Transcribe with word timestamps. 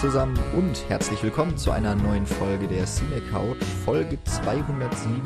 Zusammen 0.00 0.38
und 0.54 0.86
herzlich 0.90 1.22
willkommen 1.22 1.56
zu 1.56 1.70
einer 1.70 1.94
neuen 1.94 2.26
Folge 2.26 2.68
der 2.68 2.84
Cine 2.84 3.22
Couch, 3.30 3.62
Folge 3.86 4.18
207. 4.24 5.22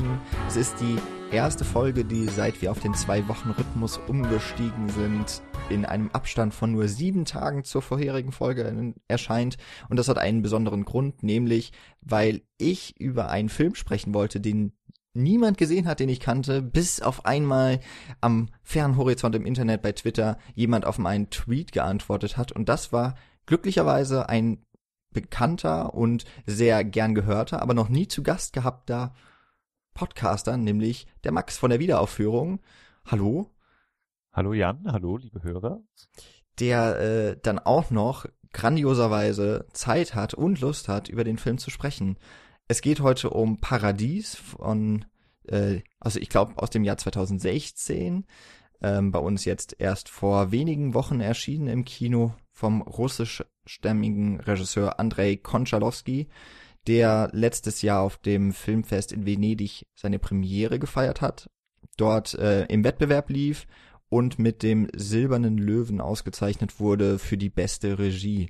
Es 0.47 0.55
ist 0.55 0.79
die 0.79 0.97
erste 1.35 1.65
Folge, 1.65 2.05
die 2.05 2.29
seit 2.29 2.61
wir 2.61 2.71
auf 2.71 2.79
den 2.79 2.93
zwei 2.93 3.27
Wochen 3.27 3.49
Rhythmus 3.49 3.99
umgestiegen 4.07 4.87
sind, 4.87 5.41
in 5.69 5.83
einem 5.83 6.09
Abstand 6.13 6.53
von 6.53 6.71
nur 6.71 6.87
sieben 6.87 7.25
Tagen 7.25 7.65
zur 7.65 7.81
vorherigen 7.81 8.31
Folge 8.31 8.93
erscheint. 9.09 9.57
Und 9.89 9.97
das 9.97 10.07
hat 10.07 10.17
einen 10.17 10.41
besonderen 10.41 10.85
Grund, 10.85 11.21
nämlich 11.21 11.73
weil 11.99 12.41
ich 12.57 12.97
über 12.97 13.29
einen 13.29 13.49
Film 13.49 13.75
sprechen 13.75 14.13
wollte, 14.13 14.39
den 14.39 14.71
niemand 15.13 15.57
gesehen 15.57 15.85
hat, 15.85 15.99
den 15.99 16.07
ich 16.07 16.21
kannte, 16.21 16.61
bis 16.61 17.01
auf 17.01 17.25
einmal 17.25 17.81
am 18.21 18.47
fernen 18.63 18.95
Horizont 18.95 19.35
im 19.35 19.45
Internet 19.45 19.81
bei 19.81 19.91
Twitter 19.91 20.37
jemand 20.55 20.85
auf 20.85 20.97
meinen 20.97 21.29
Tweet 21.29 21.73
geantwortet 21.73 22.37
hat. 22.37 22.53
Und 22.53 22.69
das 22.69 22.93
war 22.93 23.15
glücklicherweise 23.45 24.29
ein 24.29 24.65
bekannter 25.11 25.93
und 25.93 26.25
sehr 26.45 26.83
gern 26.83 27.15
gehörter, 27.15 27.61
aber 27.61 27.73
noch 27.73 27.89
nie 27.89 28.07
zu 28.07 28.23
Gast 28.23 28.53
gehabter 28.53 29.13
Podcaster, 29.93 30.57
nämlich 30.57 31.07
der 31.23 31.31
Max 31.31 31.57
von 31.57 31.69
der 31.69 31.79
Wiederaufführung. 31.79 32.61
Hallo. 33.05 33.49
Hallo 34.31 34.53
Jan, 34.53 34.89
hallo 34.89 35.17
liebe 35.17 35.43
Hörer. 35.43 35.81
Der 36.59 36.99
äh, 36.99 37.37
dann 37.41 37.59
auch 37.59 37.91
noch 37.91 38.25
grandioserweise 38.53 39.65
Zeit 39.73 40.15
hat 40.15 40.33
und 40.33 40.61
Lust 40.61 40.87
hat, 40.87 41.09
über 41.09 41.23
den 41.23 41.37
Film 41.37 41.57
zu 41.57 41.69
sprechen. 41.69 42.17
Es 42.67 42.81
geht 42.81 43.01
heute 43.01 43.29
um 43.29 43.59
Paradies 43.59 44.35
von, 44.35 45.05
äh, 45.47 45.81
also 45.99 46.19
ich 46.19 46.29
glaube 46.29 46.53
aus 46.57 46.69
dem 46.69 46.83
Jahr 46.83 46.97
2016. 46.97 48.25
Ähm, 48.81 49.11
bei 49.11 49.19
uns 49.19 49.45
jetzt 49.45 49.75
erst 49.79 50.09
vor 50.09 50.51
wenigen 50.51 50.93
Wochen 50.93 51.19
erschienen 51.19 51.67
im 51.67 51.85
Kino 51.85 52.33
vom 52.51 52.81
russischstämmigen 52.81 54.39
Regisseur 54.39 54.99
Andrei 54.99 55.35
Konchalowski, 55.35 56.27
der 56.87 57.29
letztes 57.33 57.81
Jahr 57.81 58.01
auf 58.01 58.17
dem 58.17 58.53
Filmfest 58.53 59.11
in 59.11 59.25
Venedig 59.25 59.85
seine 59.95 60.19
Premiere 60.19 60.79
gefeiert 60.79 61.21
hat, 61.21 61.49
dort 61.97 62.33
äh, 62.35 62.65
im 62.65 62.83
Wettbewerb 62.83 63.29
lief 63.29 63.67
und 64.09 64.39
mit 64.39 64.63
dem 64.63 64.87
Silbernen 64.93 65.57
Löwen 65.57 66.01
ausgezeichnet 66.01 66.79
wurde 66.79 67.19
für 67.19 67.37
die 67.37 67.49
beste 67.49 67.97
Regie. 67.99 68.49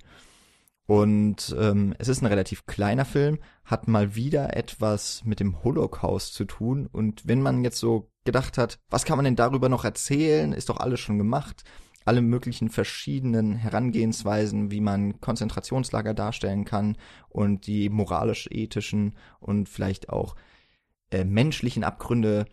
Und 0.87 1.55
ähm, 1.57 1.93
es 1.99 2.07
ist 2.07 2.21
ein 2.21 2.27
relativ 2.27 2.65
kleiner 2.65 3.05
Film, 3.05 3.37
hat 3.63 3.87
mal 3.87 4.15
wieder 4.15 4.57
etwas 4.57 5.23
mit 5.23 5.39
dem 5.39 5.63
Holocaust 5.63 6.33
zu 6.33 6.45
tun. 6.45 6.87
Und 6.91 7.27
wenn 7.27 7.41
man 7.41 7.63
jetzt 7.63 7.77
so 7.77 8.09
gedacht 8.25 8.57
hat, 8.57 8.79
was 8.89 9.05
kann 9.05 9.17
man 9.17 9.25
denn 9.25 9.35
darüber 9.35 9.69
noch 9.69 9.85
erzählen, 9.85 10.51
ist 10.51 10.69
doch 10.69 10.77
alles 10.77 10.99
schon 10.99 11.17
gemacht. 11.17 11.63
Alle 12.05 12.21
möglichen 12.21 12.69
verschiedenen 12.69 13.55
Herangehensweisen, 13.55 14.71
wie 14.71 14.81
man 14.81 15.21
Konzentrationslager 15.21 16.13
darstellen 16.13 16.65
kann 16.65 16.97
und 17.29 17.67
die 17.67 17.89
moralisch-ethischen 17.89 19.15
und 19.39 19.69
vielleicht 19.69 20.09
auch 20.09 20.35
äh, 21.11 21.23
menschlichen 21.23 21.83
Abgründe 21.83 22.45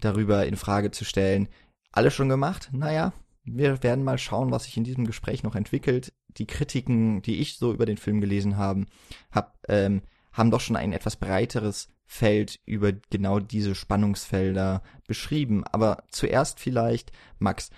darüber 0.00 0.46
in 0.46 0.56
Frage 0.56 0.90
zu 0.90 1.04
stellen. 1.04 1.48
Alles 1.92 2.14
schon 2.14 2.28
gemacht? 2.28 2.70
Naja, 2.72 3.12
wir 3.44 3.82
werden 3.82 4.04
mal 4.04 4.18
schauen, 4.18 4.50
was 4.50 4.64
sich 4.64 4.76
in 4.76 4.84
diesem 4.84 5.06
Gespräch 5.06 5.42
noch 5.42 5.54
entwickelt. 5.54 6.12
Die 6.36 6.46
Kritiken, 6.46 7.22
die 7.22 7.40
ich 7.40 7.56
so 7.56 7.72
über 7.72 7.86
den 7.86 7.96
Film 7.96 8.20
gelesen 8.20 8.56
habe, 8.56 8.86
hab, 9.30 9.56
ähm, 9.68 10.02
haben 10.32 10.50
doch 10.50 10.60
schon 10.60 10.76
ein 10.76 10.92
etwas 10.92 11.16
breiteres 11.16 11.88
Feld 12.04 12.60
über 12.66 12.92
genau 13.10 13.40
diese 13.40 13.74
Spannungsfelder 13.74 14.82
beschrieben. 15.06 15.64
Aber 15.64 16.04
zuerst 16.10 16.60
vielleicht, 16.60 17.12
Max, 17.38 17.70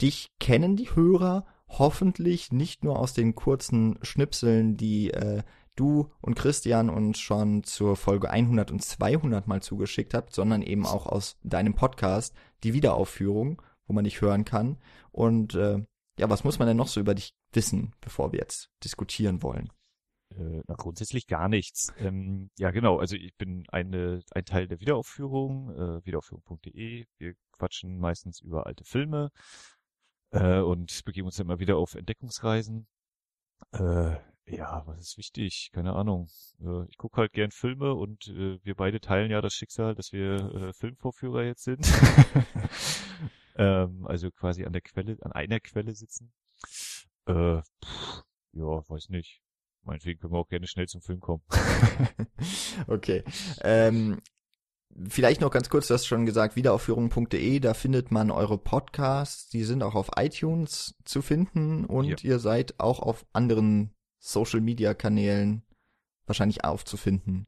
dich 0.00 0.28
kennen 0.40 0.76
die 0.76 0.94
Hörer 0.94 1.46
hoffentlich 1.68 2.50
nicht 2.52 2.84
nur 2.84 2.98
aus 2.98 3.12
den 3.12 3.34
kurzen 3.34 3.98
Schnipseln, 4.02 4.76
die 4.76 5.10
äh, 5.12 5.42
du 5.76 6.10
und 6.20 6.34
Christian 6.34 6.90
uns 6.90 7.18
schon 7.18 7.62
zur 7.62 7.96
Folge 7.96 8.30
100 8.30 8.70
und 8.70 8.82
200 8.82 9.46
mal 9.46 9.62
zugeschickt 9.62 10.14
habt, 10.14 10.34
sondern 10.34 10.62
eben 10.62 10.86
auch 10.86 11.06
aus 11.06 11.36
deinem 11.42 11.74
Podcast, 11.74 12.34
die 12.64 12.72
Wiederaufführung 12.72 13.60
wo 13.88 13.94
man 13.94 14.04
dich 14.04 14.20
hören 14.20 14.44
kann. 14.44 14.78
Und 15.10 15.54
äh, 15.54 15.82
ja, 16.18 16.30
was 16.30 16.44
muss 16.44 16.58
man 16.58 16.68
denn 16.68 16.76
noch 16.76 16.88
so 16.88 17.00
über 17.00 17.14
dich 17.14 17.34
wissen, 17.52 17.94
bevor 18.00 18.32
wir 18.32 18.38
jetzt 18.38 18.70
diskutieren 18.84 19.42
wollen? 19.42 19.72
Äh, 20.30 20.62
na, 20.66 20.74
grundsätzlich 20.74 21.26
gar 21.26 21.48
nichts. 21.48 21.92
Ähm, 21.98 22.50
ja, 22.58 22.70
genau. 22.70 22.98
Also 22.98 23.16
ich 23.16 23.34
bin 23.36 23.64
eine, 23.70 24.22
ein 24.32 24.44
Teil 24.44 24.68
der 24.68 24.80
Wiederaufführung, 24.80 25.70
äh, 25.70 26.04
wiederaufführung.de. 26.04 27.06
Wir 27.16 27.34
quatschen 27.52 27.98
meistens 27.98 28.40
über 28.40 28.66
alte 28.66 28.84
Filme 28.84 29.30
äh, 30.30 30.60
und 30.60 31.04
begeben 31.04 31.26
uns 31.26 31.38
immer 31.38 31.58
wieder 31.58 31.76
auf 31.76 31.94
Entdeckungsreisen. 31.94 32.86
Äh, 33.72 34.16
ja, 34.46 34.82
was 34.86 35.00
ist 35.00 35.18
wichtig? 35.18 35.70
Keine 35.72 35.94
Ahnung. 35.94 36.28
Äh, 36.60 36.84
ich 36.88 36.96
gucke 36.96 37.18
halt 37.18 37.32
gern 37.32 37.50
Filme 37.50 37.94
und 37.94 38.28
äh, 38.28 38.58
wir 38.62 38.74
beide 38.74 39.00
teilen 39.00 39.30
ja 39.30 39.40
das 39.40 39.54
Schicksal, 39.54 39.94
dass 39.94 40.12
wir 40.12 40.54
äh, 40.54 40.72
Filmvorführer 40.72 41.44
jetzt 41.44 41.64
sind. 41.64 41.86
ähm, 43.56 44.06
also 44.06 44.30
quasi 44.30 44.64
an 44.64 44.72
der 44.72 44.82
Quelle, 44.82 45.18
an 45.20 45.32
einer 45.32 45.60
Quelle 45.60 45.94
sitzen. 45.94 46.32
Äh, 47.26 47.60
pff, 47.84 48.22
ja, 48.52 48.88
weiß 48.88 49.10
nicht. 49.10 49.42
Meinetwegen 49.82 50.20
können 50.20 50.32
wir 50.32 50.38
auch 50.38 50.48
gerne 50.48 50.66
schnell 50.66 50.86
zum 50.86 51.02
Film 51.02 51.20
kommen. 51.20 51.42
okay. 52.86 53.24
Ähm, 53.62 54.20
vielleicht 55.08 55.40
noch 55.40 55.50
ganz 55.50 55.68
kurz, 55.68 55.88
du 55.88 55.94
hast 55.94 56.06
schon 56.06 56.26
gesagt, 56.26 56.56
wiederaufführung.de, 56.56 57.60
da 57.60 57.74
findet 57.74 58.10
man 58.10 58.30
eure 58.30 58.58
Podcasts, 58.58 59.48
die 59.48 59.64
sind 59.64 59.82
auch 59.82 59.94
auf 59.94 60.10
iTunes 60.16 60.94
zu 61.04 61.22
finden 61.22 61.84
und 61.84 62.22
ja. 62.22 62.30
ihr 62.30 62.38
seid 62.38 62.78
auch 62.80 63.00
auf 63.00 63.26
anderen 63.32 63.94
Social 64.18 64.60
Media 64.60 64.94
Kanälen 64.94 65.62
wahrscheinlich 66.26 66.64
aufzufinden. 66.64 67.46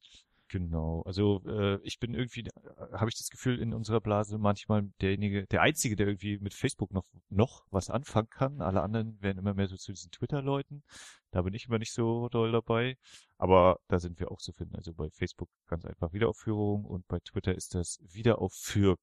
Genau. 0.50 1.03
Also 1.03 1.43
äh, 1.47 1.78
ich 1.84 2.00
bin 2.00 2.12
irgendwie, 2.12 2.41
äh, 2.41 2.93
habe 2.93 3.09
ich 3.09 3.16
das 3.16 3.31
Gefühl 3.31 3.61
in 3.61 3.72
unserer 3.72 4.00
Blase 4.00 4.37
manchmal 4.37 4.83
derjenige, 5.00 5.47
der 5.47 5.62
einzige, 5.62 5.94
der 5.94 6.09
irgendwie 6.09 6.38
mit 6.38 6.55
Facebook 6.55 6.93
noch 6.93 7.05
noch 7.28 7.65
was 7.71 7.88
anfangen 7.88 8.28
kann. 8.31 8.61
Alle 8.61 8.83
anderen 8.83 9.22
werden 9.22 9.38
immer 9.38 9.55
mehr 9.55 9.69
so 9.69 9.77
zu 9.77 9.93
diesen 9.93 10.11
Twitter-Leuten. 10.11 10.83
Da 11.31 11.43
bin 11.43 11.55
ich 11.55 11.66
immer 11.66 11.78
nicht 11.78 11.93
so 11.93 12.28
doll 12.31 12.50
dabei. 12.50 12.97
Aber 13.38 13.78
da 13.87 14.00
sind 14.00 14.19
wir 14.19 14.33
auch 14.33 14.41
zu 14.41 14.53
finden. 14.53 14.75
Also 14.75 14.93
bei 14.93 15.09
Facebook 15.11 15.49
ganz 15.69 15.84
einfach 15.84 16.12
Wiederaufführung 16.12 16.84
und 16.84 17.06
bei 17.06 17.21
Twitter 17.21 17.55
ist 17.55 17.77
das 17.77 18.00
Wiederaufführk 18.03 18.99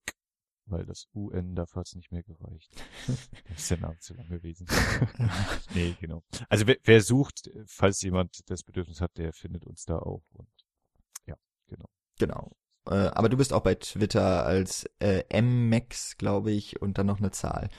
weil 0.69 0.85
das 0.85 1.07
UN 1.15 1.55
dafür 1.55 1.79
hat 1.79 1.87
es 1.87 1.95
nicht 1.95 2.11
mehr 2.11 2.23
gereicht. 2.23 2.71
das 3.07 3.57
ist 3.57 3.71
der 3.71 3.79
Name 3.79 3.97
zu 3.99 4.13
lang 4.15 4.27
gewesen. 4.27 4.67
nee, 5.73 5.95
genau. 5.99 6.23
Also 6.49 6.67
wer, 6.67 6.77
wer 6.83 7.01
sucht, 7.01 7.49
falls 7.65 8.01
jemand 8.01 8.49
das 8.49 8.63
Bedürfnis 8.63 8.99
hat, 9.01 9.17
der 9.17 9.31
findet 9.31 9.65
uns 9.65 9.85
da 9.85 9.97
auch 9.97 10.23
und 10.33 10.49
Genau. 12.19 12.51
Äh, 12.87 12.95
aber 12.95 13.29
du 13.29 13.37
bist 13.37 13.53
auch 13.53 13.61
bei 13.61 13.75
Twitter 13.75 14.45
als 14.45 14.85
äh, 14.99 15.23
MMax, 15.41 16.17
glaube 16.17 16.51
ich, 16.51 16.81
und 16.81 16.97
dann 16.97 17.07
noch 17.07 17.19
eine 17.19 17.31
Zahl. 17.31 17.69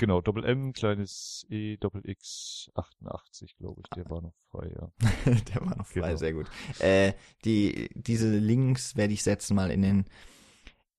Genau, 0.00 0.22
Doppel 0.22 0.46
M, 0.46 0.72
kleines 0.72 1.44
E, 1.50 1.76
Doppel 1.76 2.08
X, 2.08 2.70
88, 2.74 3.58
glaube 3.58 3.82
ich, 3.84 3.90
der 3.90 4.08
war 4.08 4.22
noch 4.22 4.32
frei, 4.50 4.72
ja. 4.74 4.90
der 5.54 5.60
war 5.60 5.76
noch 5.76 5.86
frei, 5.86 6.00
genau. 6.00 6.16
sehr 6.16 6.32
gut. 6.32 6.46
Äh, 6.78 7.12
die, 7.44 7.90
diese 7.94 8.30
Links 8.30 8.96
werde 8.96 9.12
ich 9.12 9.22
setzen 9.22 9.54
mal 9.54 9.70
in 9.70 9.82
den, 9.82 10.06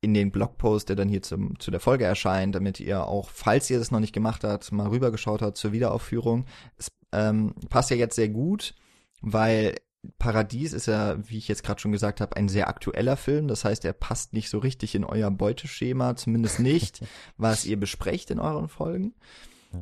in 0.01 0.13
den 0.13 0.31
Blogpost, 0.31 0.89
der 0.89 0.95
dann 0.95 1.09
hier 1.09 1.23
zum, 1.23 1.59
zu 1.59 1.71
der 1.71 1.79
Folge 1.79 2.05
erscheint, 2.05 2.53
damit 2.53 2.79
ihr 2.79 3.07
auch, 3.07 3.29
falls 3.29 3.71
ihr 3.71 3.79
das 3.79 3.89
noch 3.89 3.99
nicht 3.99 4.13
gemacht 4.13 4.43
habt, 4.43 4.71
mal 4.71 4.89
rübergeschaut 4.89 5.41
habt 5.41 5.57
zur 5.57 5.71
Wiederaufführung. 5.71 6.45
Es 6.77 6.91
ähm, 7.11 7.55
passt 7.69 7.89
ja 7.89 7.95
jetzt 7.95 8.15
sehr 8.15 8.29
gut, 8.29 8.75
weil 9.21 9.77
Paradies 10.17 10.73
ist 10.73 10.87
ja, 10.87 11.17
wie 11.29 11.37
ich 11.37 11.47
jetzt 11.47 11.63
gerade 11.63 11.79
schon 11.79 11.91
gesagt 11.91 12.21
habe, 12.21 12.35
ein 12.35 12.49
sehr 12.49 12.67
aktueller 12.67 13.17
Film. 13.17 13.47
Das 13.47 13.65
heißt, 13.65 13.85
er 13.85 13.93
passt 13.93 14.33
nicht 14.33 14.49
so 14.49 14.57
richtig 14.57 14.95
in 14.95 15.03
euer 15.03 15.29
Beuteschema, 15.29 16.15
zumindest 16.15 16.59
nicht, 16.59 17.03
was 17.37 17.65
ihr 17.65 17.79
besprecht 17.79 18.31
in 18.31 18.39
euren 18.39 18.67
Folgen. 18.67 19.13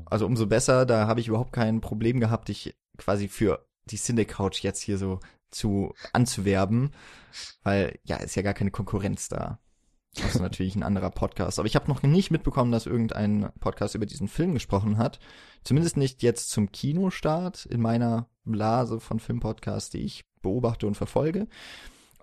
Also 0.05 0.25
umso 0.25 0.45
besser, 0.45 0.85
da 0.85 1.07
habe 1.07 1.19
ich 1.19 1.27
überhaupt 1.27 1.53
kein 1.53 1.81
Problem 1.81 2.19
gehabt, 2.19 2.49
dich 2.49 2.75
quasi 2.97 3.27
für 3.27 3.65
die 3.85 3.97
Cine 3.97 4.25
Couch 4.25 4.61
jetzt 4.61 4.81
hier 4.81 4.97
so 4.97 5.19
zu 5.49 5.95
anzuwerben, 6.13 6.91
weil 7.63 7.97
ja, 8.03 8.17
ist 8.17 8.35
ja 8.35 8.43
gar 8.43 8.53
keine 8.53 8.71
Konkurrenz 8.71 9.29
da. 9.29 9.59
Das 10.15 10.35
ist 10.35 10.41
natürlich 10.41 10.75
ein 10.75 10.83
anderer 10.83 11.11
Podcast. 11.11 11.59
Aber 11.59 11.67
ich 11.67 11.75
habe 11.75 11.89
noch 11.89 12.01
nicht 12.01 12.31
mitbekommen, 12.31 12.71
dass 12.71 12.85
irgendein 12.85 13.51
Podcast 13.59 13.95
über 13.95 14.05
diesen 14.05 14.27
Film 14.27 14.53
gesprochen 14.53 14.97
hat. 14.97 15.19
Zumindest 15.63 15.97
nicht 15.97 16.23
jetzt 16.23 16.49
zum 16.49 16.71
Kinostart 16.71 17.65
in 17.65 17.81
meiner 17.81 18.27
Blase 18.43 18.99
von 18.99 19.19
Filmpodcasts, 19.19 19.91
die 19.91 19.99
ich 19.99 20.25
beobachte 20.41 20.87
und 20.87 20.95
verfolge. 20.95 21.47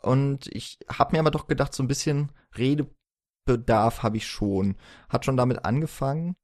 Und 0.03 0.49
ich 0.55 0.79
habe 0.89 1.13
mir 1.13 1.21
aber 1.21 1.31
doch 1.31 1.47
gedacht, 1.47 1.75
so 1.75 1.83
ein 1.83 1.89
bisschen 1.89 2.33
Redebedarf 2.57 4.03
habe 4.03 4.17
ich 4.17 4.27
schon. 4.27 4.77
Hat 5.09 5.25
schon 5.25 5.37
damit 5.37 5.65
angefangen, 5.65 6.37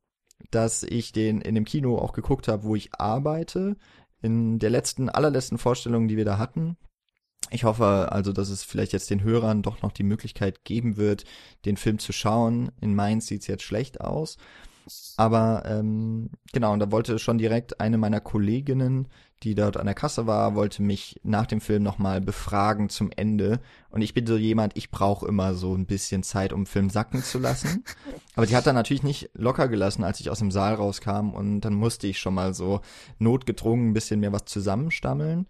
dass 0.51 0.83
ich 0.83 1.13
den 1.13 1.41
in 1.41 1.55
dem 1.55 1.65
Kino 1.65 1.99
auch 1.99 2.13
geguckt 2.13 2.49
habe, 2.49 2.65
wo 2.65 2.77
ich 2.77 2.95
arbeite. 2.95 3.77
In 4.21 4.59
der 4.61 4.71
letzten, 4.71 5.09
allerletzten 5.09 5.59
Vorstellung, 5.59 6.07
die 6.07 6.17
wir 6.17 6.25
da 6.25 6.39
hatten, 6.39 6.77
ich 7.53 7.65
hoffe 7.65 8.11
also, 8.11 8.33
dass 8.33 8.49
es 8.49 8.65
vielleicht 8.65 8.93
jetzt 8.93 9.11
den 9.11 9.23
Hörern 9.23 9.63
doch 9.63 9.83
noch 9.83 9.93
die 9.93 10.03
Möglichkeit 10.03 10.65
geben 10.65 10.97
wird, 10.97 11.25
den 11.65 11.77
Film 11.77 11.99
zu 11.99 12.13
schauen. 12.13 12.73
In 12.81 12.95
Mainz 12.95 13.27
sieht's 13.27 13.47
jetzt 13.47 13.63
schlecht 13.63 14.01
aus. 14.01 14.39
Aber 15.17 15.63
ähm, 15.67 16.31
genau, 16.53 16.73
und 16.73 16.81
da 16.81 16.91
wollte 16.91 17.19
schon 17.19 17.39
direkt 17.39 17.81
eine 17.81 17.99
meiner 17.99 18.21
Kolleginnen, 18.21 19.07
die 19.43 19.55
dort 19.55 19.77
an 19.77 19.87
der 19.87 19.95
Kasse 19.95 20.27
war, 20.27 20.55
wollte 20.55 20.83
mich 20.83 21.21
nach 21.23 21.47
dem 21.47 21.61
Film 21.61 21.83
nochmal 21.83 22.21
befragen 22.21 22.89
zum 22.89 23.11
Ende. 23.15 23.61
Und 23.91 24.03
ich 24.03 24.15
bin 24.15 24.27
so 24.27 24.37
jemand, 24.37 24.77
ich 24.77 24.91
brauche 24.91 25.27
immer 25.27 25.55
so 25.55 25.75
ein 25.75 25.87
bisschen 25.87 26.23
Zeit, 26.23 26.53
um 26.53 26.67
Film 26.67 26.91
sacken 26.91 27.23
zu 27.23 27.39
lassen. 27.39 27.85
Aber 28.37 28.47
die 28.47 28.57
hat 28.57 28.67
dann 28.67 28.75
natürlich 28.75 29.03
nicht 29.03 29.31
locker 29.35 29.69
gelassen, 29.69 30.05
als 30.05 30.21
ich 30.21 30.31
aus 30.31 30.39
dem 30.39 30.51
Saal 30.51 30.75
rauskam. 30.75 31.31
Und 31.31 31.61
dann 31.61 31.75
musste 31.75 32.07
ich 32.07 32.19
schon 32.19 32.35
mal 32.35 32.55
so 32.55 32.81
notgedrungen 33.19 33.91
ein 33.91 33.95
bisschen 33.95 34.21
mehr 34.21 34.33
was 34.33 34.45
zusammenstammeln. 34.45 35.47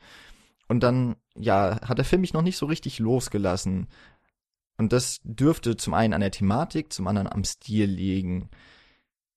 Und 0.72 0.80
dann, 0.80 1.16
ja, 1.36 1.86
hat 1.86 1.98
der 1.98 2.04
Film 2.06 2.22
mich 2.22 2.32
noch 2.32 2.40
nicht 2.40 2.56
so 2.56 2.64
richtig 2.64 2.98
losgelassen. 2.98 3.88
Und 4.78 4.94
das 4.94 5.20
dürfte 5.22 5.76
zum 5.76 5.92
einen 5.92 6.14
an 6.14 6.22
der 6.22 6.30
Thematik, 6.30 6.94
zum 6.94 7.06
anderen 7.06 7.28
am 7.28 7.44
Stil 7.44 7.84
liegen. 7.84 8.48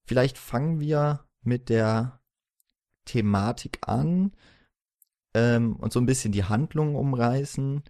Vielleicht 0.05 0.37
fangen 0.37 0.79
wir 0.79 1.27
mit 1.41 1.67
der 1.67 2.21
Thematik 3.03 3.79
an 3.81 4.31
ähm, 5.33 5.75
und 5.75 5.91
so 5.91 5.99
ein 5.99 6.05
bisschen 6.05 6.31
die 6.31 6.45
Handlung 6.45 6.95
umreißen. 6.95 7.83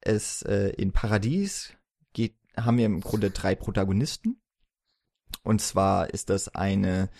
Es 0.00 0.40
äh, 0.40 0.70
in 0.70 0.92
Paradies 0.92 1.74
geht, 2.14 2.34
haben 2.56 2.78
wir 2.78 2.86
im 2.86 3.02
Grunde 3.02 3.30
drei 3.30 3.54
Protagonisten. 3.54 4.40
Und 5.42 5.60
zwar 5.60 6.08
ist 6.08 6.30
das 6.30 6.48
eine 6.48 7.10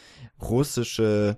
russische 0.40 1.36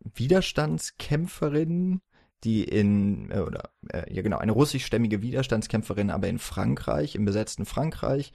Widerstandskämpferin, 0.00 2.00
die 2.46 2.64
in, 2.64 3.30
äh, 3.30 3.40
oder, 3.40 3.70
äh, 3.88 4.12
ja 4.14 4.22
genau, 4.22 4.38
eine 4.38 4.52
russischstämmige 4.52 5.20
Widerstandskämpferin, 5.20 6.10
aber 6.10 6.28
in 6.28 6.38
Frankreich, 6.38 7.16
im 7.16 7.24
besetzten 7.24 7.66
Frankreich, 7.66 8.32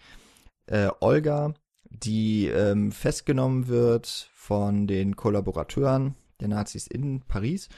äh, 0.67 0.89
Olga, 0.99 1.53
die 1.89 2.47
ähm, 2.47 2.91
festgenommen 2.91 3.67
wird 3.67 4.29
von 4.33 4.85
den 4.85 5.15
Kollaborateuren 5.15 6.15
der 6.41 6.49
Nazis 6.49 6.87
in 6.87 7.21
Paris, 7.21 7.69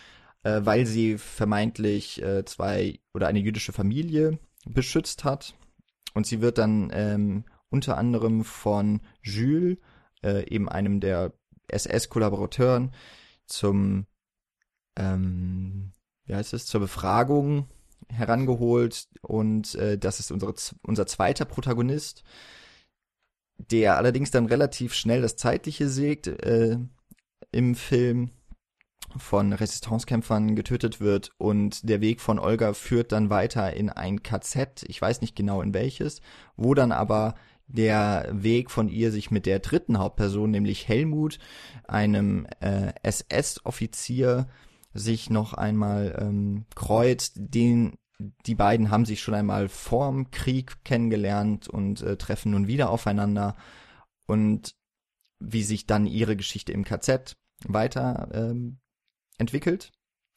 äh, 0.43 0.61
weil 0.63 0.85
sie 0.85 1.17
vermeintlich 1.17 2.21
äh, 2.21 2.43
zwei 2.45 2.99
oder 3.13 3.27
eine 3.27 3.39
jüdische 3.39 3.73
Familie 3.73 4.39
beschützt 4.65 5.23
hat. 5.23 5.53
Und 6.15 6.25
sie 6.25 6.41
wird 6.41 6.57
dann 6.57 6.91
ähm, 6.93 7.45
unter 7.69 7.97
anderem 7.97 8.43
von 8.43 9.01
Jules, 9.21 9.77
äh, 10.23 10.47
eben 10.49 10.67
einem 10.69 10.99
der 10.99 11.33
SS-Kollaborateuren, 11.67 12.91
zum 13.45 14.05
ähm, 14.95 15.92
wie 16.25 16.35
heißt 16.35 16.53
es, 16.53 16.65
zur 16.65 16.81
Befragung 16.81 17.67
herangeholt 18.09 19.07
und 19.21 19.75
äh, 19.75 19.97
das 19.97 20.19
ist 20.19 20.31
unsere, 20.31 20.53
unser 20.83 21.07
zweiter 21.07 21.45
Protagonist, 21.45 22.23
der 23.57 23.97
allerdings 23.97 24.31
dann 24.31 24.45
relativ 24.45 24.93
schnell 24.93 25.21
das 25.21 25.35
Zeitliche 25.35 25.89
sägt 25.89 26.27
äh, 26.27 26.77
im 27.51 27.75
Film 27.75 28.31
von 29.17 29.53
Resistancekämpfern 29.53 30.55
getötet 30.55 30.99
wird 30.99 31.31
und 31.37 31.87
der 31.87 32.01
Weg 32.01 32.19
von 32.19 32.39
Olga 32.39 32.73
führt 32.73 33.11
dann 33.11 33.29
weiter 33.29 33.73
in 33.73 33.89
ein 33.89 34.23
KZ, 34.23 34.83
ich 34.87 35.01
weiß 35.01 35.21
nicht 35.21 35.35
genau 35.35 35.61
in 35.61 35.73
welches, 35.73 36.21
wo 36.55 36.73
dann 36.73 36.91
aber 36.91 37.35
der 37.67 38.27
Weg 38.31 38.71
von 38.71 38.89
ihr 38.89 39.11
sich 39.11 39.31
mit 39.31 39.45
der 39.45 39.59
dritten 39.59 39.97
Hauptperson, 39.97 40.51
nämlich 40.51 40.87
Helmut, 40.87 41.39
einem 41.87 42.47
äh, 42.59 42.93
SS-Offizier, 43.03 44.47
sich 44.93 45.29
noch 45.29 45.53
einmal 45.53 46.17
ähm, 46.19 46.65
kreuzt, 46.75 47.35
den 47.37 47.97
die 48.45 48.55
beiden 48.55 48.89
haben 48.89 49.05
sich 49.05 49.21
schon 49.21 49.33
einmal 49.33 49.69
vorm 49.69 50.31
Krieg 50.31 50.83
kennengelernt 50.83 51.67
und 51.67 52.01
äh, 52.01 52.15
treffen 52.15 52.51
nun 52.51 52.67
wieder 52.67 52.89
aufeinander. 52.89 53.55
Und 54.27 54.75
wie 55.39 55.63
sich 55.63 55.85
dann 55.85 56.05
ihre 56.05 56.37
Geschichte 56.37 56.71
im 56.71 56.85
KZ 56.85 57.35
weiter 57.65 58.29
ähm, 58.33 58.79
entwickelt 59.37 59.91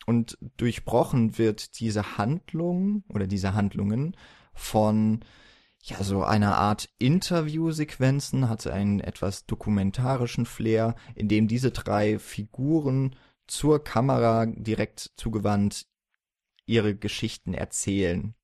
und 0.06 0.38
durchbrochen 0.56 1.38
wird 1.38 1.78
diese 1.78 2.18
Handlung 2.18 3.04
oder 3.08 3.26
diese 3.26 3.54
Handlungen 3.54 4.16
von 4.54 5.20
ja 5.82 6.02
so 6.02 6.24
einer 6.24 6.56
Art 6.56 6.88
Interviewsequenzen, 6.98 8.48
hat 8.48 8.66
einen 8.66 8.98
etwas 8.98 9.46
dokumentarischen 9.46 10.46
Flair, 10.46 10.96
in 11.14 11.28
dem 11.28 11.46
diese 11.46 11.70
drei 11.70 12.18
Figuren 12.18 13.14
zur 13.46 13.82
Kamera 13.82 14.46
direkt 14.46 15.12
zugewandt 15.16 15.87
ihre 16.66 16.94
Geschichten 16.96 17.54
erzählen. 17.54 18.34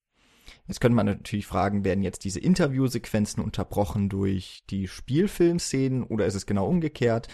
Jetzt 0.67 0.81
könnte 0.81 0.97
man 0.97 1.07
natürlich 1.07 1.47
fragen, 1.47 1.85
werden 1.85 2.03
jetzt 2.05 2.25
diese 2.25 2.41
Interviewsequenzen 2.41 3.43
unterbrochen 3.43 4.09
durch 4.09 4.63
die 4.71 4.87
Spielfilmszenen 4.87 6.05
oder 6.05 6.27
ist 6.27 6.35
es 6.35 6.47
genau 6.47 6.67
umgekehrt? 6.67 7.29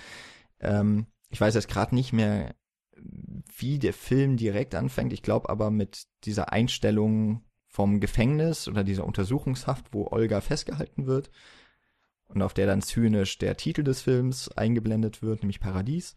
Ähm, 0.61 1.06
ich 1.29 1.41
weiß 1.41 1.55
jetzt 1.55 1.69
gerade 1.69 1.94
nicht 1.94 2.12
mehr, 2.12 2.55
wie 3.56 3.79
der 3.79 3.93
Film 3.93 4.37
direkt 4.37 4.75
anfängt. 4.75 5.12
Ich 5.12 5.23
glaube 5.23 5.50
aber 5.50 5.71
mit 5.71 6.06
dieser 6.25 6.53
Einstellung 6.53 7.44
vom 7.67 8.00
Gefängnis 8.00 8.67
oder 8.67 8.82
dieser 8.82 9.05
Untersuchungshaft, 9.05 9.93
wo 9.93 10.09
Olga 10.09 10.41
festgehalten 10.41 11.06
wird 11.06 11.31
und 12.29 12.43
auf 12.43 12.55
der 12.55 12.67
dann 12.67 12.82
zynisch 12.82 13.38
der 13.38 13.56
Titel 13.56 13.82
des 13.82 14.03
Films 14.03 14.49
eingeblendet 14.49 15.23
wird, 15.23 15.43
nämlich 15.43 15.61
Paradies. 15.61 16.17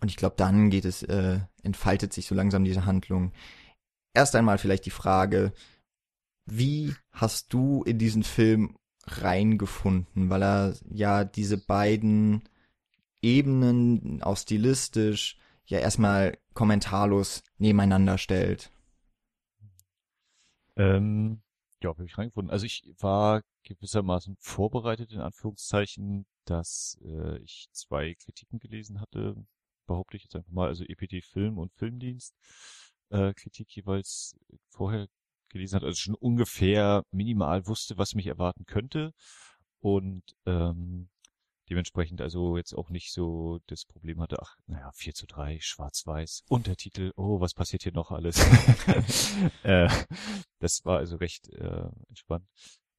Und 0.00 0.10
ich 0.10 0.16
glaube, 0.16 0.36
dann 0.36 0.70
geht 0.70 0.84
es, 0.84 1.02
äh, 1.02 1.40
entfaltet 1.62 2.12
sich 2.12 2.26
so 2.26 2.34
langsam 2.34 2.64
diese 2.64 2.86
Handlung. 2.86 3.32
Erst 4.14 4.34
einmal 4.34 4.58
vielleicht 4.58 4.86
die 4.86 4.90
Frage, 4.90 5.52
wie 6.46 6.94
hast 7.10 7.52
du 7.52 7.82
in 7.82 7.98
diesen 7.98 8.22
Film 8.22 8.76
reingefunden? 9.04 10.30
Weil 10.30 10.42
er 10.42 10.76
ja 10.88 11.24
diese 11.24 11.58
beiden 11.58 12.48
Ebenen 13.22 14.22
auch 14.22 14.36
stilistisch 14.36 15.38
ja 15.66 15.78
erstmal 15.78 16.38
kommentarlos 16.54 17.42
nebeneinander 17.58 18.18
stellt. 18.18 18.70
Ähm, 20.76 21.42
ja, 21.82 21.90
habe 21.90 22.04
ich 22.04 22.16
reingefunden. 22.16 22.50
Also 22.50 22.66
ich 22.66 22.88
war 22.98 23.42
gewissermaßen 23.64 24.36
vorbereitet, 24.38 25.12
in 25.12 25.20
Anführungszeichen, 25.20 26.26
dass 26.44 26.98
äh, 27.04 27.38
ich 27.38 27.68
zwei 27.72 28.14
Kritiken 28.14 28.60
gelesen 28.60 29.00
hatte 29.00 29.34
behaupte 29.86 30.16
ich 30.16 30.24
jetzt 30.24 30.36
einfach 30.36 30.52
mal, 30.52 30.68
also 30.68 30.84
EPT 30.84 31.24
Film 31.24 31.58
und 31.58 31.72
Filmdienst 31.74 32.34
äh, 33.10 33.32
Kritik 33.34 33.74
jeweils 33.74 34.36
vorher 34.68 35.08
gelesen 35.48 35.76
hat, 35.76 35.84
also 35.84 35.96
schon 35.96 36.14
ungefähr 36.14 37.04
minimal 37.10 37.66
wusste, 37.66 37.96
was 37.98 38.14
mich 38.14 38.26
erwarten 38.26 38.66
könnte 38.66 39.12
und 39.80 40.22
ähm, 40.44 41.08
dementsprechend 41.68 42.20
also 42.20 42.56
jetzt 42.56 42.74
auch 42.74 42.90
nicht 42.90 43.12
so 43.12 43.60
das 43.66 43.84
Problem 43.84 44.20
hatte, 44.20 44.38
ach, 44.40 44.56
naja, 44.66 44.90
4 44.94 45.14
zu 45.14 45.26
3, 45.26 45.58
schwarz-weiß, 45.60 46.44
Untertitel, 46.48 47.12
oh, 47.16 47.40
was 47.40 47.54
passiert 47.54 47.82
hier 47.82 47.92
noch 47.92 48.10
alles? 48.10 48.38
äh, 49.62 49.88
das 50.58 50.84
war 50.84 50.98
also 50.98 51.16
recht 51.16 51.48
äh, 51.50 51.88
entspannt. 52.08 52.46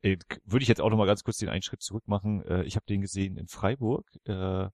Äh, 0.01 0.17
würde 0.45 0.63
ich 0.63 0.69
jetzt 0.69 0.81
auch 0.81 0.89
nochmal 0.89 1.07
ganz 1.07 1.23
kurz 1.23 1.37
den 1.37 1.49
einen 1.49 1.63
Schritt 1.63 1.81
zurück 1.81 2.07
machen. 2.07 2.43
Äh, 2.43 2.63
ich 2.63 2.75
habe 2.75 2.85
den 2.85 3.01
gesehen 3.01 3.37
in 3.37 3.47
Freiburg. 3.47 4.05
Äh, 4.25 4.69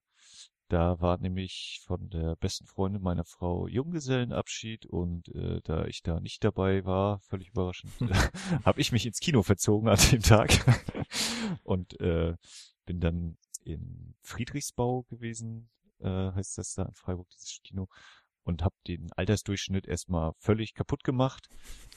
da 0.68 1.00
war 1.00 1.18
nämlich 1.18 1.80
von 1.84 2.08
der 2.08 2.36
besten 2.36 2.66
Freundin 2.66 3.02
meiner 3.02 3.24
Frau 3.24 3.66
Junggesellenabschied 3.68 4.86
und 4.86 5.28
äh, 5.34 5.60
da 5.62 5.84
ich 5.84 6.02
da 6.02 6.20
nicht 6.20 6.42
dabei 6.42 6.84
war, 6.84 7.20
völlig 7.20 7.50
überraschend, 7.50 7.92
hm. 7.98 8.10
habe 8.64 8.80
ich 8.80 8.90
mich 8.90 9.04
ins 9.06 9.20
Kino 9.20 9.42
verzogen 9.42 9.88
an 9.88 9.98
dem 10.10 10.22
Tag 10.22 10.50
und 11.64 12.00
äh, 12.00 12.34
bin 12.86 13.00
dann 13.00 13.36
in 13.64 14.14
Friedrichsbau 14.22 15.02
gewesen, 15.02 15.68
äh, 16.00 16.32
heißt 16.32 16.58
das 16.58 16.74
da 16.74 16.84
in 16.84 16.94
Freiburg, 16.94 17.28
dieses 17.30 17.60
Kino, 17.62 17.88
und 18.42 18.62
habe 18.62 18.74
den 18.86 19.10
Altersdurchschnitt 19.12 19.86
erstmal 19.86 20.32
völlig 20.38 20.74
kaputt 20.74 21.04
gemacht 21.04 21.48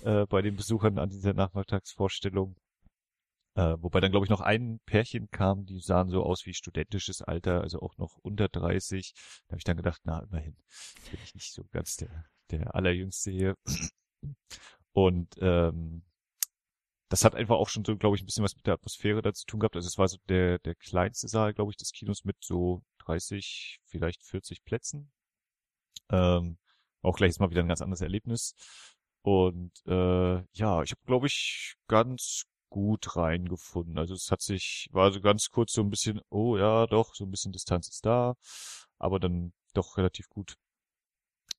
äh, 0.04 0.26
bei 0.26 0.42
den 0.42 0.56
Besuchern 0.56 0.98
an 0.98 1.10
dieser 1.10 1.34
Nachmittagsvorstellung 1.34 2.56
äh, 3.58 3.76
wobei 3.82 4.00
dann, 4.02 4.12
glaube 4.12 4.24
ich, 4.24 4.30
noch 4.30 4.42
ein 4.42 4.80
Pärchen 4.86 5.32
kam, 5.32 5.66
die 5.66 5.80
sahen 5.80 6.12
so 6.12 6.22
aus 6.24 6.46
wie 6.46 6.54
studentisches 6.54 7.24
Alter, 7.24 7.62
also 7.62 7.80
auch 7.82 7.98
noch 7.98 8.18
unter 8.22 8.48
30. 8.50 9.14
Da 9.48 9.54
habe 9.54 9.58
ich 9.58 9.64
dann 9.64 9.78
gedacht, 9.78 10.02
na, 10.04 10.20
immerhin 10.20 10.56
bin 11.10 11.20
ich 11.24 11.34
nicht 11.34 11.52
so 11.52 11.64
ganz 11.72 11.96
der, 11.96 12.26
der 12.52 12.76
allerjüngste 12.76 13.32
hier. 13.32 13.56
Und 14.94 15.34
ähm, 15.40 16.04
das 17.10 17.26
hat 17.26 17.34
einfach 17.34 17.56
auch 17.56 17.70
schon 17.70 17.84
so, 17.84 17.98
glaube 17.98 18.16
ich, 18.16 18.22
ein 18.22 18.28
bisschen 18.28 18.44
was 18.44 18.56
mit 18.56 18.68
der 18.68 18.76
Atmosphäre 18.76 19.24
dazu 19.24 19.44
tun 19.48 19.60
gehabt. 19.60 19.76
Also 19.76 19.88
es 19.88 19.98
war 19.98 20.08
so 20.08 20.18
der, 20.30 20.60
der 20.60 20.76
kleinste 20.76 21.28
Saal, 21.28 21.56
glaube 21.56 21.72
ich, 21.72 21.78
des 21.78 21.92
Kinos 21.92 22.26
mit 22.26 22.38
so 22.42 22.84
30, 23.06 23.80
vielleicht 23.86 24.24
40 24.24 24.66
Plätzen. 24.66 25.12
Ähm, 26.12 26.60
auch 27.02 27.18
gleich 27.18 27.30
ist 27.30 27.40
mal 27.40 27.50
wieder 27.50 27.62
ein 27.62 27.68
ganz 27.68 27.82
anderes 27.82 28.02
Erlebnis. 28.02 28.54
Und 29.24 29.72
äh, 29.88 30.44
ja, 30.54 30.84
ich 30.84 30.92
habe, 30.92 31.02
glaube 31.08 31.26
ich, 31.26 31.76
ganz 31.88 32.46
gut 32.70 33.16
reingefunden. 33.16 33.98
Also 33.98 34.14
es 34.14 34.32
hat 34.32 34.42
sich, 34.42 34.90
war 34.92 35.12
so 35.12 35.22
ganz 35.22 35.50
kurz 35.50 35.74
so 35.74 35.82
ein 35.82 35.90
bisschen, 35.90 36.22
oh 36.30 36.58
ja, 36.58 36.88
doch, 36.88 37.16
so 37.16 37.26
ein 37.26 37.32
bisschen 37.32 37.52
Distanz 37.52 37.88
ist 37.90 38.06
da, 38.06 38.36
aber 38.98 39.20
dann 39.20 39.54
doch 39.74 39.98
relativ 39.98 40.30
gut, 40.30 40.56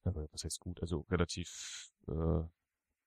äh, 0.04 0.12
was 0.32 0.44
heißt 0.44 0.60
gut, 0.60 0.80
also 0.80 1.06
relativ 1.10 1.90
äh, 2.08 2.42